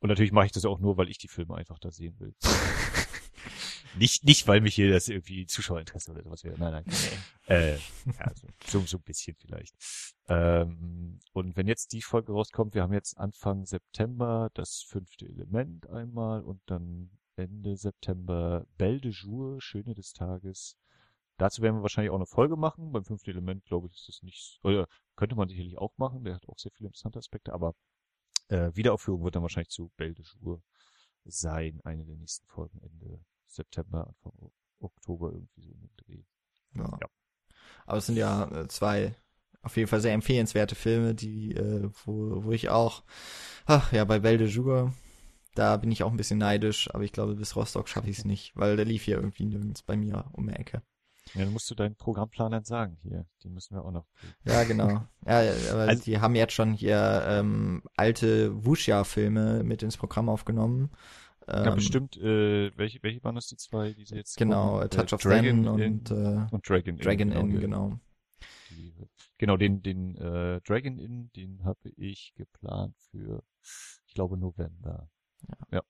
und 0.00 0.10
natürlich 0.10 0.32
mache 0.32 0.46
ich 0.46 0.52
das 0.52 0.66
auch 0.66 0.80
nur, 0.80 0.98
weil 0.98 1.08
ich 1.08 1.16
die 1.16 1.28
Filme 1.28 1.54
einfach 1.54 1.78
da 1.78 1.90
sehen 1.90 2.14
will. 2.20 2.34
nicht, 3.98 4.24
nicht, 4.24 4.46
weil 4.46 4.60
mich 4.60 4.74
hier 4.74 4.92
das 4.92 5.08
irgendwie 5.08 5.46
Zuschauerinteresse 5.46 6.10
oder 6.10 6.22
sowas 6.22 6.44
wäre. 6.44 6.58
Nein, 6.58 6.84
nein. 6.84 6.84
äh, 7.46 7.76
ja, 7.76 8.34
so, 8.34 8.48
so, 8.66 8.86
so 8.86 8.98
ein 8.98 9.02
bisschen 9.02 9.34
vielleicht. 9.36 9.74
Ähm, 10.28 11.20
und 11.32 11.56
wenn 11.56 11.66
jetzt 11.66 11.94
die 11.94 12.02
Folge 12.02 12.32
rauskommt, 12.32 12.74
wir 12.74 12.82
haben 12.82 12.92
jetzt 12.92 13.16
Anfang 13.16 13.64
September 13.64 14.50
das 14.52 14.84
fünfte 14.86 15.24
Element 15.24 15.88
einmal 15.88 16.42
und 16.42 16.60
dann 16.66 17.10
Ende 17.40 17.76
September 17.76 18.66
Belle 18.76 19.00
de 19.00 19.10
Jour, 19.10 19.60
Schöne 19.60 19.94
des 19.94 20.12
Tages. 20.12 20.76
Dazu 21.38 21.62
werden 21.62 21.76
wir 21.76 21.82
wahrscheinlich 21.82 22.10
auch 22.10 22.16
eine 22.16 22.26
Folge 22.26 22.56
machen. 22.56 22.92
Beim 22.92 23.04
fünften 23.04 23.30
Element, 23.30 23.64
glaube 23.64 23.88
ich, 23.88 23.94
ist 23.94 24.08
das 24.08 24.22
nicht, 24.22 24.60
oder 24.62 24.86
könnte 25.16 25.36
man 25.36 25.48
sicherlich 25.48 25.78
auch 25.78 25.96
machen. 25.96 26.24
Der 26.24 26.34
hat 26.34 26.48
auch 26.48 26.58
sehr 26.58 26.72
viele 26.72 26.88
interessante 26.88 27.18
Aspekte, 27.18 27.52
aber 27.52 27.74
äh, 28.48 28.70
Wiederaufführung 28.74 29.24
wird 29.24 29.36
dann 29.36 29.42
wahrscheinlich 29.42 29.70
zu 29.70 29.90
Belle 29.96 30.14
de 30.14 30.24
Jour 30.24 30.62
sein. 31.24 31.80
Eine 31.84 32.04
der 32.04 32.16
nächsten 32.16 32.46
Folgen 32.46 32.78
Ende 32.82 33.24
September, 33.46 34.06
Anfang 34.06 34.50
Oktober 34.80 35.32
irgendwie 35.32 35.62
so 35.62 35.70
in 35.70 35.80
dem 35.80 35.96
Dreh. 35.96 36.22
Ja. 36.74 36.98
ja. 37.00 37.08
Aber 37.86 37.98
es 37.98 38.06
sind 38.06 38.16
ja 38.16 38.48
äh, 38.50 38.68
zwei 38.68 39.14
auf 39.62 39.76
jeden 39.76 39.88
Fall 39.88 40.00
sehr 40.00 40.14
empfehlenswerte 40.14 40.74
Filme, 40.74 41.14
die, 41.14 41.54
äh, 41.54 41.90
wo, 42.04 42.44
wo 42.44 42.52
ich 42.52 42.68
auch, 42.70 43.02
ach 43.66 43.92
ja, 43.92 44.04
bei 44.04 44.18
Belle 44.18 44.38
de 44.38 44.48
Jour 44.48 44.92
da 45.54 45.76
bin 45.76 45.90
ich 45.90 46.02
auch 46.02 46.10
ein 46.10 46.16
bisschen 46.16 46.38
neidisch, 46.38 46.92
aber 46.94 47.04
ich 47.04 47.12
glaube, 47.12 47.34
bis 47.34 47.56
Rostock 47.56 47.88
schaffe 47.88 48.10
ich 48.10 48.18
es 48.18 48.24
nicht, 48.24 48.52
weil 48.56 48.76
der 48.76 48.84
lief 48.84 49.02
hier 49.02 49.16
irgendwie 49.16 49.44
nirgends 49.44 49.82
bei 49.82 49.96
mir 49.96 50.24
um 50.32 50.46
die 50.46 50.54
Ecke. 50.54 50.82
Ja, 51.34 51.44
dann 51.44 51.52
musst 51.52 51.70
du 51.70 51.74
deinen 51.74 51.94
Programmplanern 51.94 52.64
sagen 52.64 52.96
hier. 53.02 53.26
Die 53.42 53.50
müssen 53.50 53.76
wir 53.76 53.84
auch 53.84 53.92
noch. 53.92 54.06
Ja, 54.44 54.64
genau. 54.64 55.06
Ja, 55.26 55.52
aber 55.70 55.82
also, 55.82 56.02
die 56.02 56.18
haben 56.18 56.34
jetzt 56.34 56.54
schon 56.54 56.72
hier 56.72 57.24
ähm, 57.26 57.82
alte 57.96 58.64
Wuxia-Filme 58.64 59.62
mit 59.62 59.82
ins 59.82 59.96
Programm 59.96 60.28
aufgenommen. 60.28 60.90
Ähm, 61.46 61.64
ja, 61.64 61.74
bestimmt. 61.74 62.16
Äh, 62.16 62.76
welche, 62.76 63.02
welche 63.02 63.22
waren 63.22 63.34
das 63.34 63.46
die 63.46 63.56
zwei, 63.56 63.92
die 63.92 64.04
sie 64.04 64.16
jetzt? 64.16 64.36
Genau, 64.36 64.78
kommen? 64.78 64.90
Touch 64.90 65.12
äh, 65.12 65.14
of 65.14 65.22
Dragon 65.22 65.68
und, 65.68 66.10
äh, 66.10 66.46
und 66.50 66.68
Dragon, 66.68 66.96
Dragon 66.96 67.30
Inn. 67.30 67.50
Inn 67.50 67.60
genau. 67.60 67.98
genau. 68.70 69.00
genau, 69.38 69.56
den 69.56 69.82
den 69.82 70.16
äh, 70.16 70.60
Dragon 70.62 70.98
Inn, 70.98 71.30
den 71.36 71.64
habe 71.64 71.90
ich 71.96 72.32
geplant 72.36 72.96
für, 73.10 73.42
ich 74.06 74.14
glaube 74.14 74.36
November. 74.36 75.08
Ja. 75.48 75.78
ja. 75.78 75.82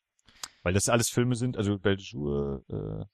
Weil 0.63 0.75
das 0.75 0.89
alles 0.89 1.09
Filme 1.09 1.37
sind, 1.37 1.57
also 1.57 1.79
Beljour, 1.79 2.65
äh, 2.69 3.05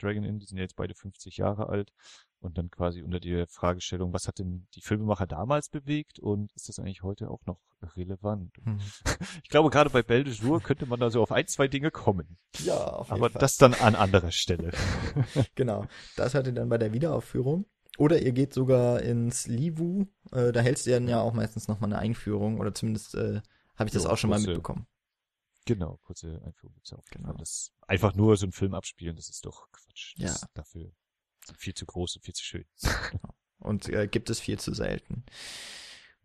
Dragon 0.00 0.24
Inn, 0.24 0.38
die 0.38 0.46
sind 0.46 0.58
ja 0.58 0.62
jetzt 0.62 0.76
beide 0.76 0.94
50 0.94 1.36
Jahre 1.36 1.68
alt 1.68 1.92
und 2.40 2.58
dann 2.58 2.70
quasi 2.70 3.02
unter 3.02 3.20
der 3.20 3.46
Fragestellung, 3.46 4.12
was 4.12 4.28
hat 4.28 4.38
denn 4.38 4.66
die 4.74 4.82
Filmemacher 4.82 5.26
damals 5.26 5.68
bewegt 5.68 6.18
und 6.18 6.52
ist 6.52 6.68
das 6.68 6.78
eigentlich 6.78 7.02
heute 7.02 7.30
auch 7.30 7.44
noch 7.46 7.58
relevant? 7.96 8.52
Hm. 8.64 8.78
Ich 9.42 9.50
glaube, 9.50 9.70
gerade 9.70 9.90
bei 9.90 10.02
Belle 10.02 10.24
de 10.24 10.32
Jour 10.32 10.60
könnte 10.60 10.86
man 10.86 11.00
da 11.00 11.10
so 11.10 11.22
auf 11.22 11.32
ein, 11.32 11.46
zwei 11.46 11.68
Dinge 11.68 11.90
kommen. 11.90 12.38
Ja, 12.64 12.74
auf 12.74 13.08
jeden 13.08 13.20
Aber 13.20 13.30
Fall. 13.30 13.40
das 13.40 13.56
dann 13.56 13.74
an 13.74 13.94
anderer 13.94 14.32
Stelle. 14.32 14.72
genau. 15.54 15.86
Das 16.16 16.34
hört 16.34 16.46
ihr 16.46 16.52
dann 16.52 16.68
bei 16.68 16.78
der 16.78 16.92
Wiederaufführung. 16.92 17.66
Oder 17.96 18.20
ihr 18.20 18.32
geht 18.32 18.52
sogar 18.52 19.02
ins 19.02 19.46
Livu, 19.46 20.06
äh, 20.32 20.50
da 20.50 20.60
hältst 20.60 20.86
du 20.86 20.90
dann 20.90 21.06
ja 21.06 21.20
auch 21.20 21.32
meistens 21.32 21.68
nochmal 21.68 21.92
eine 21.92 22.00
Einführung 22.00 22.58
oder 22.58 22.74
zumindest 22.74 23.14
äh, 23.14 23.40
habe 23.76 23.88
ich 23.88 23.92
das 23.92 24.04
jo, 24.04 24.10
auch 24.10 24.18
schon 24.18 24.30
mal 24.30 24.40
mitbekommen. 24.40 24.86
Genau, 25.66 25.98
kurze 26.02 26.42
Einführung 26.44 26.74
gibt's 26.74 26.92
auch. 26.92 27.04
Genau. 27.10 27.32
Das 27.34 27.72
einfach 27.86 28.14
nur 28.14 28.36
so 28.36 28.44
einen 28.46 28.52
Film 28.52 28.74
abspielen, 28.74 29.16
das 29.16 29.28
ist 29.28 29.46
doch 29.46 29.70
Quatsch. 29.72 30.14
Das 30.18 30.24
Ja. 30.24 30.30
ist 30.34 30.46
dafür 30.54 30.90
viel 31.56 31.74
zu 31.74 31.86
groß 31.86 32.16
und 32.16 32.22
viel 32.24 32.34
zu 32.34 32.44
schön. 32.44 32.64
Und 33.58 33.88
äh, 33.88 34.06
gibt 34.08 34.28
es 34.30 34.40
viel 34.40 34.58
zu 34.58 34.74
selten. 34.74 35.24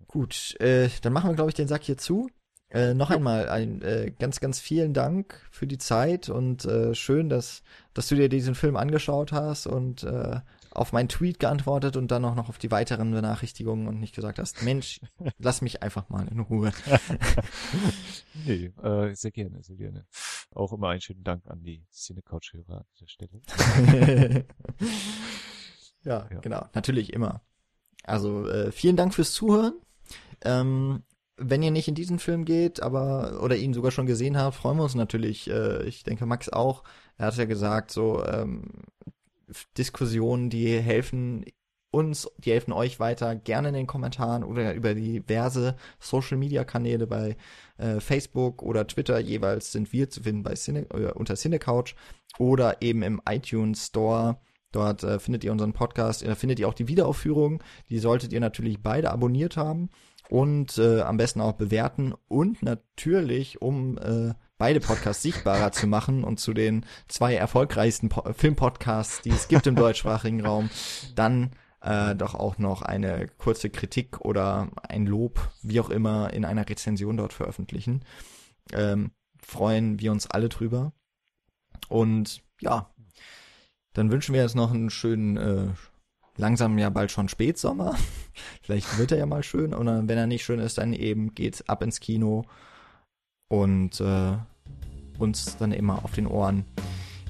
Gut, 0.07 0.55
äh, 0.59 0.89
dann 1.01 1.13
machen 1.13 1.29
wir, 1.29 1.35
glaube 1.35 1.51
ich, 1.51 1.55
den 1.55 1.67
Sack 1.67 1.83
hier 1.83 1.97
zu. 1.97 2.29
Äh, 2.69 2.93
noch 2.93 3.09
einmal 3.09 3.49
ein 3.49 3.81
äh, 3.81 4.11
ganz, 4.17 4.39
ganz 4.39 4.59
vielen 4.59 4.93
Dank 4.93 5.47
für 5.51 5.65
die 5.67 5.77
Zeit 5.77 6.29
und 6.29 6.65
äh, 6.65 6.93
schön, 6.93 7.27
dass, 7.29 7.63
dass 7.93 8.07
du 8.07 8.15
dir 8.15 8.29
diesen 8.29 8.55
Film 8.55 8.75
angeschaut 8.75 9.31
hast 9.31 9.65
und 9.67 10.03
äh, 10.03 10.41
auf 10.71 10.93
meinen 10.93 11.09
Tweet 11.09 11.39
geantwortet 11.39 11.97
und 11.97 12.09
dann 12.11 12.25
auch 12.25 12.35
noch 12.35 12.49
auf 12.49 12.57
die 12.57 12.71
weiteren 12.71 13.11
Benachrichtigungen 13.11 13.87
und 13.87 13.99
nicht 13.99 14.15
gesagt 14.15 14.39
hast, 14.39 14.61
Mensch, 14.63 15.01
lass 15.39 15.61
mich 15.61 15.81
einfach 15.83 16.09
mal 16.09 16.27
in 16.27 16.39
Ruhe. 16.39 16.71
nee, 18.45 18.71
äh, 18.83 19.13
sehr 19.15 19.31
gerne, 19.31 19.63
sehr 19.63 19.75
gerne. 19.77 20.05
Auch 20.53 20.73
immer 20.73 20.89
einen 20.89 21.01
schönen 21.01 21.23
Dank 21.23 21.45
an 21.47 21.63
die 21.63 21.85
Cine-Couch-Hörer 21.91 22.79
an 22.79 22.85
dieser 22.95 23.07
Stelle. 23.07 23.41
ja, 26.03 26.27
Ja. 26.31 26.39
genau, 26.41 26.65
natürlich 26.73 27.13
immer. 27.13 27.41
Also 28.03 28.47
äh, 28.47 28.71
vielen 28.71 28.95
Dank 28.95 29.13
fürs 29.13 29.33
Zuhören. 29.33 29.73
Ähm, 30.41 31.03
wenn 31.37 31.63
ihr 31.63 31.71
nicht 31.71 31.87
in 31.87 31.95
diesen 31.95 32.19
Film 32.19 32.43
geht, 32.45 32.81
aber 32.81 33.41
oder 33.41 33.55
ihn 33.55 33.73
sogar 33.73 33.91
schon 33.91 34.05
gesehen 34.05 34.37
habt, 34.37 34.55
freuen 34.55 34.77
wir 34.77 34.83
uns 34.83 34.95
natürlich. 34.95 35.49
Äh, 35.49 35.83
ich 35.83 36.03
denke 36.03 36.25
Max 36.25 36.49
auch. 36.49 36.83
Er 37.17 37.27
hat 37.27 37.37
ja 37.37 37.45
gesagt, 37.45 37.91
so 37.91 38.25
ähm, 38.25 38.71
Diskussionen, 39.77 40.49
die 40.49 40.79
helfen 40.79 41.45
uns, 41.91 42.29
die 42.37 42.51
helfen 42.51 42.71
euch 42.71 42.99
weiter, 42.99 43.35
gerne 43.35 43.69
in 43.69 43.73
den 43.73 43.87
Kommentaren 43.87 44.43
oder 44.43 44.73
über 44.73 44.93
diverse 44.93 45.75
Social 45.99 46.37
Media 46.37 46.63
Kanäle 46.63 47.07
bei 47.07 47.35
äh, 47.77 47.99
Facebook 47.99 48.61
oder 48.61 48.85
Twitter 48.85 49.19
jeweils 49.19 49.71
sind 49.71 49.91
wir 49.91 50.09
zu 50.09 50.21
finden 50.21 50.43
bei 50.43 50.55
Cine, 50.55 50.87
äh, 50.91 51.11
unter 51.13 51.35
Cinecouch 51.35 51.95
oder 52.37 52.81
eben 52.81 53.01
im 53.01 53.21
iTunes 53.27 53.87
Store. 53.87 54.39
Dort 54.71 55.03
äh, 55.03 55.17
findet 55.17 55.43
ihr 55.43 55.51
unseren 55.51 55.73
Podcast, 55.73 56.25
da 56.25 56.35
findet 56.35 56.59
ihr 56.59 56.67
auch 56.67 56.75
die 56.75 56.87
Wiederaufführung. 56.87 57.63
Die 57.89 57.97
solltet 57.97 58.33
ihr 58.33 58.39
natürlich 58.39 58.83
beide 58.83 59.09
abonniert 59.09 59.57
haben 59.57 59.89
und 60.29 60.77
äh, 60.77 61.01
am 61.01 61.17
besten 61.17 61.41
auch 61.41 61.53
bewerten 61.53 62.13
und 62.27 62.61
natürlich, 62.61 63.63
um 63.63 63.97
äh, 63.97 64.33
beide 64.59 64.81
Podcasts 64.81 65.23
sichtbarer 65.23 65.71
zu 65.71 65.87
machen 65.87 66.23
und 66.23 66.39
zu 66.39 66.53
den 66.53 66.85
zwei 67.07 67.33
erfolgreichsten 67.33 68.09
po 68.09 68.31
Filmpodcasts, 68.33 69.21
die 69.21 69.31
es 69.31 69.47
gibt 69.47 69.65
im 69.65 69.75
deutschsprachigen 69.75 70.45
Raum, 70.45 70.69
dann 71.15 71.51
äh, 71.81 72.13
doch 72.13 72.35
auch 72.35 72.57
noch 72.57 72.81
eine 72.81 73.27
kurze 73.37 73.69
Kritik 73.69 74.19
oder 74.19 74.69
ein 74.87 75.05
Lob, 75.05 75.39
wie 75.63 75.79
auch 75.79 75.89
immer, 75.89 76.33
in 76.33 76.45
einer 76.45 76.67
Rezension 76.69 77.17
dort 77.17 77.33
veröffentlichen. 77.33 78.03
Ähm, 78.73 79.11
freuen 79.41 79.99
wir 79.99 80.11
uns 80.11 80.29
alle 80.29 80.49
drüber. 80.49 80.91
Und 81.87 82.43
ja, 82.59 82.93
dann 83.93 84.11
wünschen 84.11 84.35
wir 84.35 84.41
jetzt 84.41 84.55
noch 84.55 84.73
einen 84.73 84.89
schönen, 84.89 85.37
äh, 85.37 85.67
langsam 86.35 86.77
ja 86.77 86.89
bald 86.89 87.11
schon 87.11 87.29
Spätsommer. 87.29 87.95
Vielleicht 88.61 88.97
wird 88.97 89.13
er 89.13 89.19
ja 89.19 89.25
mal 89.25 89.43
schön. 89.43 89.73
Und 89.73 89.87
wenn 89.87 90.17
er 90.17 90.27
nicht 90.27 90.43
schön 90.43 90.59
ist, 90.59 90.77
dann 90.77 90.91
eben 90.91 91.33
geht's 91.33 91.67
ab 91.69 91.81
ins 91.81 92.01
Kino 92.01 92.43
und 93.49 93.99
äh, 93.99 94.37
uns 95.19 95.57
dann 95.57 95.71
immer 95.71 96.03
auf 96.03 96.13
den 96.13 96.27
Ohren. 96.27 96.65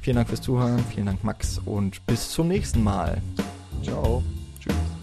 Vielen 0.02 0.16
Dank 0.16 0.30
fürs 0.30 0.42
Zuhören, 0.42 0.84
vielen 0.94 1.08
Dank 1.08 1.24
Max 1.24 1.60
und 1.66 2.06
bis 2.06 2.32
zum 2.32 2.48
nächsten 2.48 2.84
Mal. 2.84 3.22
Ciao. 3.84 4.24
Tschüss. 4.60 4.99